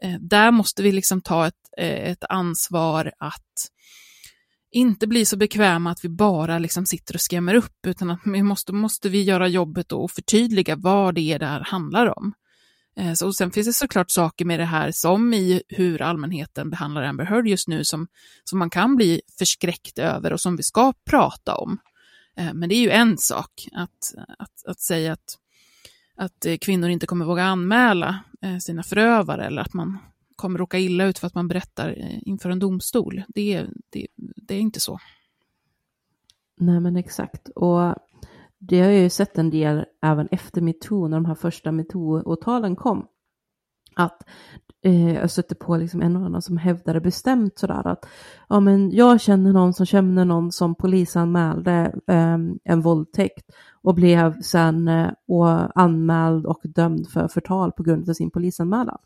Eh, 0.04 0.16
där 0.20 0.52
måste 0.52 0.84
vi 0.84 0.92
liksom 0.92 1.22
ta 1.22 1.48
ett, 1.48 1.54
eh, 1.78 2.12
ett 2.12 2.24
ansvar 2.30 3.12
att 3.20 3.70
inte 4.72 5.08
bli 5.08 5.26
så 5.26 5.38
bekväma 5.38 5.92
att 5.92 6.06
vi 6.06 6.10
bara 6.10 6.60
liksom 6.60 6.86
sitter 6.86 7.14
och 7.14 7.22
skrämmer 7.22 7.56
upp, 7.56 7.88
utan 7.88 8.12
att 8.12 8.22
vi 8.26 8.44
måste, 8.44 8.74
måste 8.74 9.10
vi 9.10 9.24
göra 9.24 9.48
jobbet 9.48 9.92
och 9.92 10.12
förtydliga 10.12 10.76
vad 10.76 11.16
det 11.16 11.22
är 11.22 11.40
det 11.40 11.46
här 11.46 11.64
handlar 11.64 12.18
om. 12.20 12.34
Eh, 12.96 13.14
så, 13.14 13.28
och 13.28 13.36
sen 13.36 13.52
finns 13.52 13.68
det 13.68 13.74
såklart 13.74 14.12
saker 14.12 14.46
med 14.46 14.60
det 14.60 14.66
här, 14.66 14.92
som 14.92 15.34
i 15.34 15.62
hur 15.70 16.02
allmänheten 16.02 16.70
behandlar 16.70 17.04
Amber 17.04 17.26
Heard 17.26 17.48
just 17.48 17.68
nu, 17.68 17.84
som, 17.84 18.08
som 18.44 18.60
man 18.60 18.70
kan 18.70 18.96
bli 18.96 19.22
förskräckt 19.40 20.00
över 20.00 20.34
och 20.34 20.42
som 20.42 20.56
vi 20.56 20.64
ska 20.64 20.94
prata 21.06 21.56
om. 21.56 21.78
Eh, 22.38 22.54
men 22.54 22.70
det 22.70 22.76
är 22.76 22.82
ju 22.82 22.90
en 22.90 23.18
sak 23.18 23.68
att, 23.74 24.14
att, 24.40 24.66
att 24.68 24.80
säga 24.80 25.14
att, 25.14 25.38
att 26.16 26.46
eh, 26.46 26.58
kvinnor 26.58 26.90
inte 26.90 27.06
kommer 27.08 27.26
våga 27.26 27.44
anmäla 27.44 28.20
sina 28.62 28.84
förövare 28.84 29.46
eller 29.46 29.62
att 29.62 29.74
man 29.74 29.98
kommer 30.36 30.60
råka 30.60 30.80
illa 30.80 31.06
ut 31.06 31.20
för 31.20 31.28
att 31.28 31.36
man 31.36 31.48
berättar 31.48 31.96
inför 32.28 32.50
en 32.50 32.60
domstol. 32.60 33.24
Det, 33.28 33.54
är- 33.54 33.70
det, 33.90 34.08
det 34.18 34.56
är 34.56 34.60
inte 34.60 34.80
så. 34.80 35.00
Nej 36.58 36.80
men 36.80 36.96
exakt. 36.96 37.48
Och 37.50 37.96
det 38.68 38.82
har 38.82 38.90
jag 38.90 39.00
ju 39.00 39.10
sett 39.10 39.38
en 39.38 39.50
del 39.50 39.86
även 40.02 40.28
efter 40.32 40.62
metoo, 40.62 41.08
när 41.08 41.18
de 41.18 41.26
här 41.26 41.36
första 41.36 41.72
metoo-åtalen 41.72 42.76
kom. 42.76 43.08
Att 43.96 44.24
eh, 44.84 45.14
jag 45.14 45.32
stötte 45.32 45.56
på 45.56 45.78
liksom 45.78 46.02
en 46.02 46.16
och 46.16 46.26
annan 46.26 46.42
som 46.42 46.58
hävdade 46.58 47.02
bestämt 47.02 47.60
sådär 47.60 47.88
att 47.88 48.06
ja 48.50 48.60
men 48.60 48.92
jag 48.92 49.22
känner 49.22 49.54
någon 49.54 49.74
som 49.74 49.86
känner 49.86 50.26
någon 50.26 50.52
som 50.52 50.76
polisanmälde 50.76 51.96
eh, 52.08 52.38
en 52.64 52.82
våldtäkt 52.82 53.52
och 53.82 53.96
blev 53.96 54.42
sen 54.42 54.88
eh, 54.88 55.10
och 55.28 55.82
anmäld 55.82 56.46
och 56.46 56.62
dömd 56.64 57.08
för 57.08 57.28
förtal 57.28 57.72
på 57.72 57.84
grund 57.84 58.10
av 58.10 58.14
sin 58.14 58.32
polisanmälan. 58.32 58.98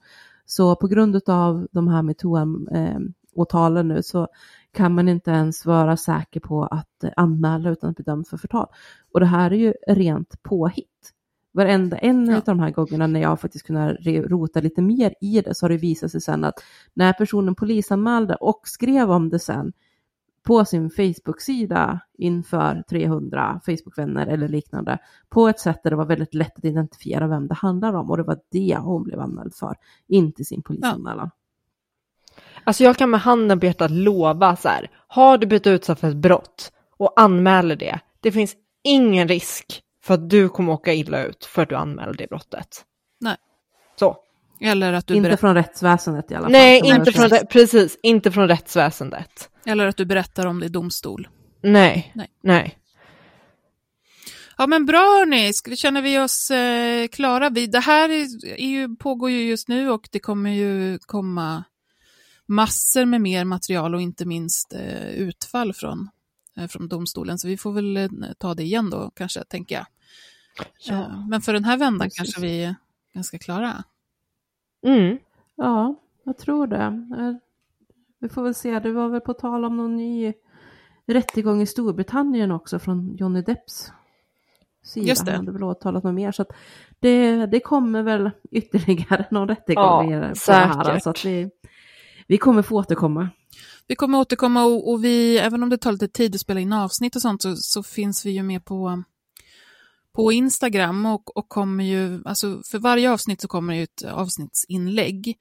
Så 0.46 0.76
på 0.76 0.88
grund 0.88 1.30
av 1.30 1.68
de 1.72 1.88
här 1.88 2.02
metoo-åtalen 2.02 3.92
ehm, 3.92 3.96
nu 3.96 4.04
så 4.04 4.28
kan 4.74 4.96
man 4.96 5.10
inte 5.10 5.32
ens 5.32 5.66
vara 5.66 5.98
säker 5.98 6.40
på 6.40 6.64
att 6.64 7.04
anmäla 7.16 7.70
utan 7.70 7.90
att 7.90 7.96
bli 7.96 8.04
dömd 8.06 8.28
för 8.28 8.38
förtal. 8.38 8.68
Och 9.14 9.20
det 9.20 9.26
här 9.26 9.52
är 9.52 9.56
ju 9.56 9.74
rent 9.88 10.44
påhitt. 10.44 11.14
Varenda 11.52 11.98
en 11.98 12.26
Ja. 12.26 12.38
av 12.38 12.44
de 12.46 12.60
här 12.60 12.72
gångerna 12.72 13.08
när 13.08 13.20
jag 13.22 13.40
faktiskt 13.40 13.68
kunnat 13.68 13.96
rota 14.06 14.60
lite 14.62 14.82
mer 14.82 15.14
i 15.22 15.42
det 15.42 15.56
så 15.56 15.64
har 15.64 15.70
det 15.70 15.78
visat 15.78 16.12
sig 16.12 16.22
sen 16.22 16.44
att 16.44 16.64
när 16.94 17.14
personen 17.14 17.56
polisanmälde 17.56 18.36
och 18.36 18.62
skrev 18.64 19.12
om 19.12 19.30
det 19.30 19.40
sen 19.40 19.74
på 20.44 20.66
sin 20.66 20.90
Facebook-sida 20.90 22.00
inför 22.18 22.84
300 22.90 23.62
Facebook-vänner 23.66 24.28
eller 24.28 24.48
liknande 24.48 24.98
på 25.30 25.48
ett 25.48 25.60
sätt 25.60 25.84
där 25.84 25.90
det 25.90 25.96
var 25.96 26.06
väldigt 26.06 26.34
lätt 26.34 26.58
att 26.58 26.66
identifiera 26.66 27.28
vem 27.28 27.48
det 27.48 27.54
handlar 27.56 27.94
om 27.94 28.10
och 28.12 28.18
det 28.18 28.24
var 28.24 28.40
det 28.52 28.78
hon 28.78 29.04
blev 29.04 29.20
anmäld 29.20 29.54
för, 29.56 29.76
inte 30.08 30.44
sin 30.46 30.62
polisanmälan. 30.64 31.30
Alltså 32.68 32.84
jag 32.84 32.98
kan 32.98 33.10
med 33.10 33.20
handen 33.20 33.60
på 33.60 33.66
hjärtat 33.66 33.92
lova 33.92 34.56
så 34.56 34.70
här, 34.70 34.90
har 35.08 35.38
du 35.38 35.48
blivit 35.48 35.68
utsatt 35.68 36.00
för 36.00 36.10
ett 36.10 36.16
brott 36.16 36.72
och 36.98 37.14
anmäler 37.22 37.76
det, 37.76 38.00
det 38.22 38.32
finns 38.32 38.56
ingen 38.84 39.28
risk 39.28 39.82
för 40.04 40.14
att 40.14 40.30
du 40.30 40.50
kommer 40.50 40.74
åka 40.74 40.94
illa 40.94 41.24
ut 41.24 41.46
för 41.46 41.62
att 41.62 41.70
du 41.70 41.76
anmäler 41.76 42.14
det 42.14 42.28
brottet. 42.30 42.86
Nej. 43.20 43.36
Så. 44.00 44.18
Eller 44.62 44.94
att 44.94 45.08
du, 45.08 45.16
Inte 45.16 45.30
berätt, 45.30 45.40
från 45.40 45.56
rättsväsendet 45.56 46.32
i 46.32 46.36
alla 46.36 46.44
fall. 46.44 46.52
Nej, 46.52 46.82
inte 46.86 47.12
från, 47.12 47.30
precis, 47.50 47.98
inte 48.04 48.32
från 48.32 48.48
rättsväsendet. 48.48 49.50
eller 49.66 49.88
att 49.88 49.98
du 49.98 50.06
berättar 50.06 50.46
om 50.46 50.60
det 50.60 50.66
i 50.66 50.70
domstol. 50.70 51.28
Nej, 51.64 52.12
Nej. 52.16 52.28
nej. 52.44 52.78
Ja 54.58 54.68
men 54.68 54.86
bra 54.86 54.98
hörni, 54.98 55.52
känner 55.76 56.02
vi 56.02 56.20
oss 56.20 56.52
eh, 56.52 57.08
klara? 57.08 57.50
Vi, 57.50 57.68
det 57.68 57.80
här 57.80 58.10
är, 58.10 58.46
är 58.62 58.68
ju, 58.68 58.96
pågår 58.96 59.30
ju 59.30 59.50
just 59.50 59.68
nu 59.68 59.90
och 59.90 60.10
det 60.12 60.20
kommer 60.20 60.50
ju 60.50 61.00
komma 61.00 61.64
massor 62.48 63.06
med 63.06 63.22
mer 63.22 63.46
material 63.46 63.96
och 63.96 64.02
inte 64.02 64.26
minst 64.26 64.74
eh, 64.74 65.10
utfall 65.10 65.74
från, 65.74 66.10
eh, 66.58 66.68
från 66.68 66.88
domstolen. 66.88 67.38
Så 67.38 67.48
vi 67.48 67.58
får 67.58 67.72
väl 67.72 67.98
eh, 67.98 68.10
ta 68.38 68.54
det 68.54 68.64
igen 68.64 68.90
då 68.90 69.12
kanske, 69.16 69.44
tänker 69.44 69.76
jag. 69.76 69.86
Eh, 70.90 71.28
men 71.28 71.42
för 71.42 71.54
den 71.54 71.64
här 71.64 71.78
vändan 71.78 72.06
precis. 72.06 72.18
kanske 72.18 72.42
vi 72.42 72.64
är 72.64 72.76
ganska 73.14 73.40
klara. 73.40 73.84
Mm. 74.86 75.18
Ja, 75.56 75.96
jag 76.24 76.38
tror 76.38 76.68
det. 76.68 77.08
Vi 78.20 78.30
får 78.30 78.44
väl 78.44 78.56
se, 78.56 78.80
det 78.80 78.92
var 78.92 79.10
väl 79.10 79.22
på 79.22 79.34
tal 79.34 79.66
om 79.66 79.78
någon 79.78 79.96
ny 79.96 80.34
rättegång 81.08 81.62
i 81.62 81.66
Storbritannien 81.66 82.52
också 82.52 82.80
från 82.80 83.16
Johnny 83.16 83.42
Depps 83.42 83.92
sida. 84.84 85.08
Just 85.08 85.26
det. 85.26 85.32
Han 85.32 85.40
hade 85.40 85.52
väl 85.52 85.64
åtalat 85.64 86.04
något 86.04 86.14
mer. 86.14 86.32
Så 86.32 86.42
att 86.42 86.52
det, 87.00 87.46
det 87.46 87.60
kommer 87.60 88.04
väl 88.04 88.32
ytterligare 88.52 89.26
någon 89.32 89.48
rättegång 89.48 90.12
Ja, 90.12 90.20
på 90.20 90.20
det 90.20 90.26
här. 90.28 90.34
säkert. 90.34 91.04
Så 91.04 91.10
att 91.10 91.26
vi, 91.26 91.50
vi 92.28 92.38
kommer 92.38 92.62
få 92.62 92.76
återkomma. 92.76 93.30
Vi 93.88 93.96
kommer 93.96 94.20
återkomma 94.20 94.66
och, 94.66 94.92
och 94.92 95.04
vi, 95.04 95.38
även 95.38 95.64
om 95.64 95.70
det 95.70 95.78
tar 95.78 95.92
lite 95.92 96.08
tid 96.08 96.36
att 96.36 96.42
spela 96.42 96.60
in 96.60 96.74
avsnitt 96.74 97.16
och 97.16 97.22
sånt, 97.22 97.42
så, 97.42 97.56
så 97.56 97.84
finns 97.84 98.26
vi 98.26 98.32
ju 98.32 98.44
med 98.44 98.66
på, 98.66 99.04
på 100.16 100.32
Instagram 100.32 101.06
och, 101.06 101.38
och 101.38 101.50
kommer 101.50 101.84
ju, 101.84 102.22
alltså 102.26 102.62
för 102.72 102.80
varje 102.80 103.12
avsnitt 103.12 103.42
så 103.42 103.48
kommer 103.48 103.74
det 103.74 103.82
ett 103.82 104.04
avsnittsinlägg. 104.04 105.38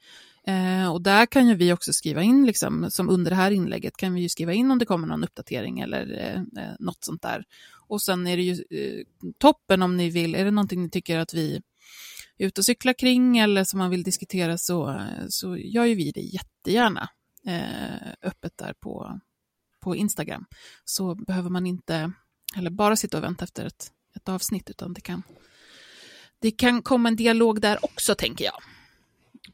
Eh, 0.46 0.92
och 0.92 1.02
där 1.02 1.26
kan 1.26 1.48
ju 1.48 1.54
vi 1.54 1.72
också 1.72 1.92
skriva 1.92 2.22
in, 2.22 2.46
liksom, 2.46 2.90
som 2.90 3.08
under 3.08 3.30
det 3.30 3.36
här 3.36 3.50
inlägget, 3.50 3.96
kan 3.96 4.14
vi 4.14 4.20
ju 4.20 4.28
skriva 4.28 4.52
in 4.52 4.70
om 4.70 4.78
det 4.78 4.86
kommer 4.86 5.06
någon 5.06 5.24
uppdatering 5.24 5.80
eller 5.80 6.12
eh, 6.12 6.64
eh 6.64 6.74
något 6.78 7.04
sånt 7.04 7.22
där. 7.22 7.44
Och 7.88 8.02
sen 8.02 8.26
är 8.26 8.36
det 8.36 8.42
ju 8.42 8.52
eh, 8.52 9.04
toppen 9.38 9.82
om 9.82 9.96
ni 9.96 10.10
vill, 10.10 10.34
är 10.34 10.44
det 10.44 10.50
någonting 10.50 10.82
ni 10.82 10.90
tycker 10.90 11.18
att 11.18 11.34
vi 11.34 11.62
är 12.38 12.46
ute 12.46 12.60
och 12.60 12.64
cyklar 12.64 12.92
kring 12.92 13.38
eller 13.38 13.64
som 13.64 13.78
man 13.78 13.90
vill 13.90 14.02
diskutera 14.02 14.58
så, 14.58 15.06
så 15.28 15.56
gör 15.56 15.84
ju 15.84 15.94
vi 15.94 16.12
det 16.12 16.20
jättegärna 16.20 17.08
eh, 17.46 18.12
öppet 18.22 18.52
där 18.58 18.74
på, 18.80 19.20
på 19.80 19.96
Instagram. 19.96 20.44
Så 20.84 21.14
behöver 21.14 21.50
man 21.50 21.66
inte 21.66 22.12
eller 22.56 22.70
bara 22.70 22.96
sitta 22.96 23.16
och 23.18 23.24
vänta 23.24 23.44
efter 23.44 23.66
ett, 23.66 23.92
ett 24.16 24.28
avsnitt, 24.28 24.70
utan 24.70 24.92
det 24.92 25.00
kan, 25.00 25.22
det 26.38 26.50
kan 26.50 26.82
komma 26.82 27.08
en 27.08 27.16
dialog 27.16 27.60
där 27.60 27.84
också, 27.84 28.14
tänker 28.14 28.44
jag. 28.44 28.62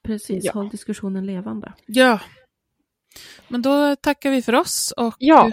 Precis, 0.03 0.45
Ja. 0.45 0.53
håll 0.53 0.69
diskussionen 0.69 1.27
levande. 1.27 1.73
Ja. 1.87 2.21
Men 3.49 3.63
då 3.63 3.97
tackar 3.97 4.31
vi 4.31 4.43
för 4.43 4.53
oss 4.55 4.93
och 4.97 5.15
Ja. 5.19 5.53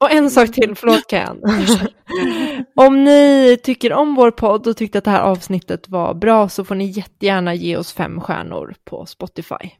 Och 0.00 0.10
en 0.12 0.30
sak 0.30 0.52
till, 0.52 0.74
förlåt 0.74 1.06
Kajan. 1.08 1.40
om 2.74 3.04
ni 3.04 3.56
tycker 3.62 3.92
om 3.92 4.14
vår 4.14 4.30
podd 4.30 4.66
och 4.66 4.76
tyckte 4.76 4.98
att 4.98 5.04
det 5.04 5.10
här 5.10 5.20
avsnittet 5.20 5.88
var 5.88 6.14
bra 6.14 6.48
så 6.48 6.64
får 6.64 6.74
ni 6.74 6.84
jättegärna 6.84 7.54
ge 7.54 7.76
oss 7.76 7.92
fem 7.92 8.20
stjärnor 8.20 8.74
på 8.84 9.06
Spotify. 9.06 9.70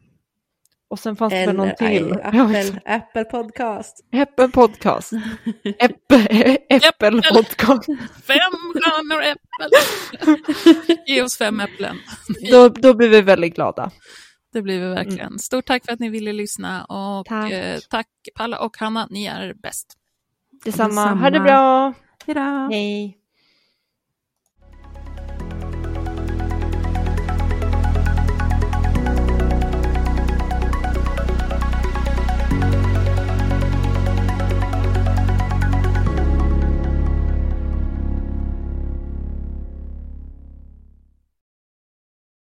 Och 0.90 0.98
sen 0.98 1.16
fanns 1.16 1.32
det 1.32 1.46
väl 1.46 1.56
någon 1.56 1.74
till. 1.78 2.12
Apple, 2.12 2.80
Apple 2.84 3.24
Podcast. 3.24 4.04
Apple 4.12 4.48
Podcast. 4.48 5.12
Apple, 5.80 6.58
Apple 6.70 7.22
Podcast. 7.32 7.86
fem 8.26 8.52
stjärnor 8.74 9.22
äppel. 9.22 9.70
Ge 11.06 11.22
oss 11.22 11.38
fem 11.38 11.60
äpplen. 11.60 11.96
Då, 12.50 12.68
då 12.68 12.94
blir 12.94 13.08
vi 13.08 13.20
väldigt 13.22 13.54
glada. 13.54 13.90
Det 14.52 14.62
blir 14.62 14.80
vi 14.80 14.94
verkligen. 14.94 15.38
Stort 15.38 15.66
tack 15.66 15.84
för 15.84 15.92
att 15.92 16.00
ni 16.00 16.08
ville 16.08 16.32
lyssna 16.32 16.84
och 16.84 17.26
Tack. 17.26 17.52
eh, 17.52 17.78
tack 17.90 18.06
Palla 18.34 18.58
och 18.58 18.76
Hanna, 18.78 19.06
ni 19.10 19.26
är 19.26 19.54
bäst. 19.62 19.97
Detsamma. 20.64 20.88
Detsamma. 20.88 21.20
Ha 21.20 21.30
det 21.30 21.40
bra. 21.40 21.92
Hejdå! 22.26 22.68
Hej. 22.70 23.17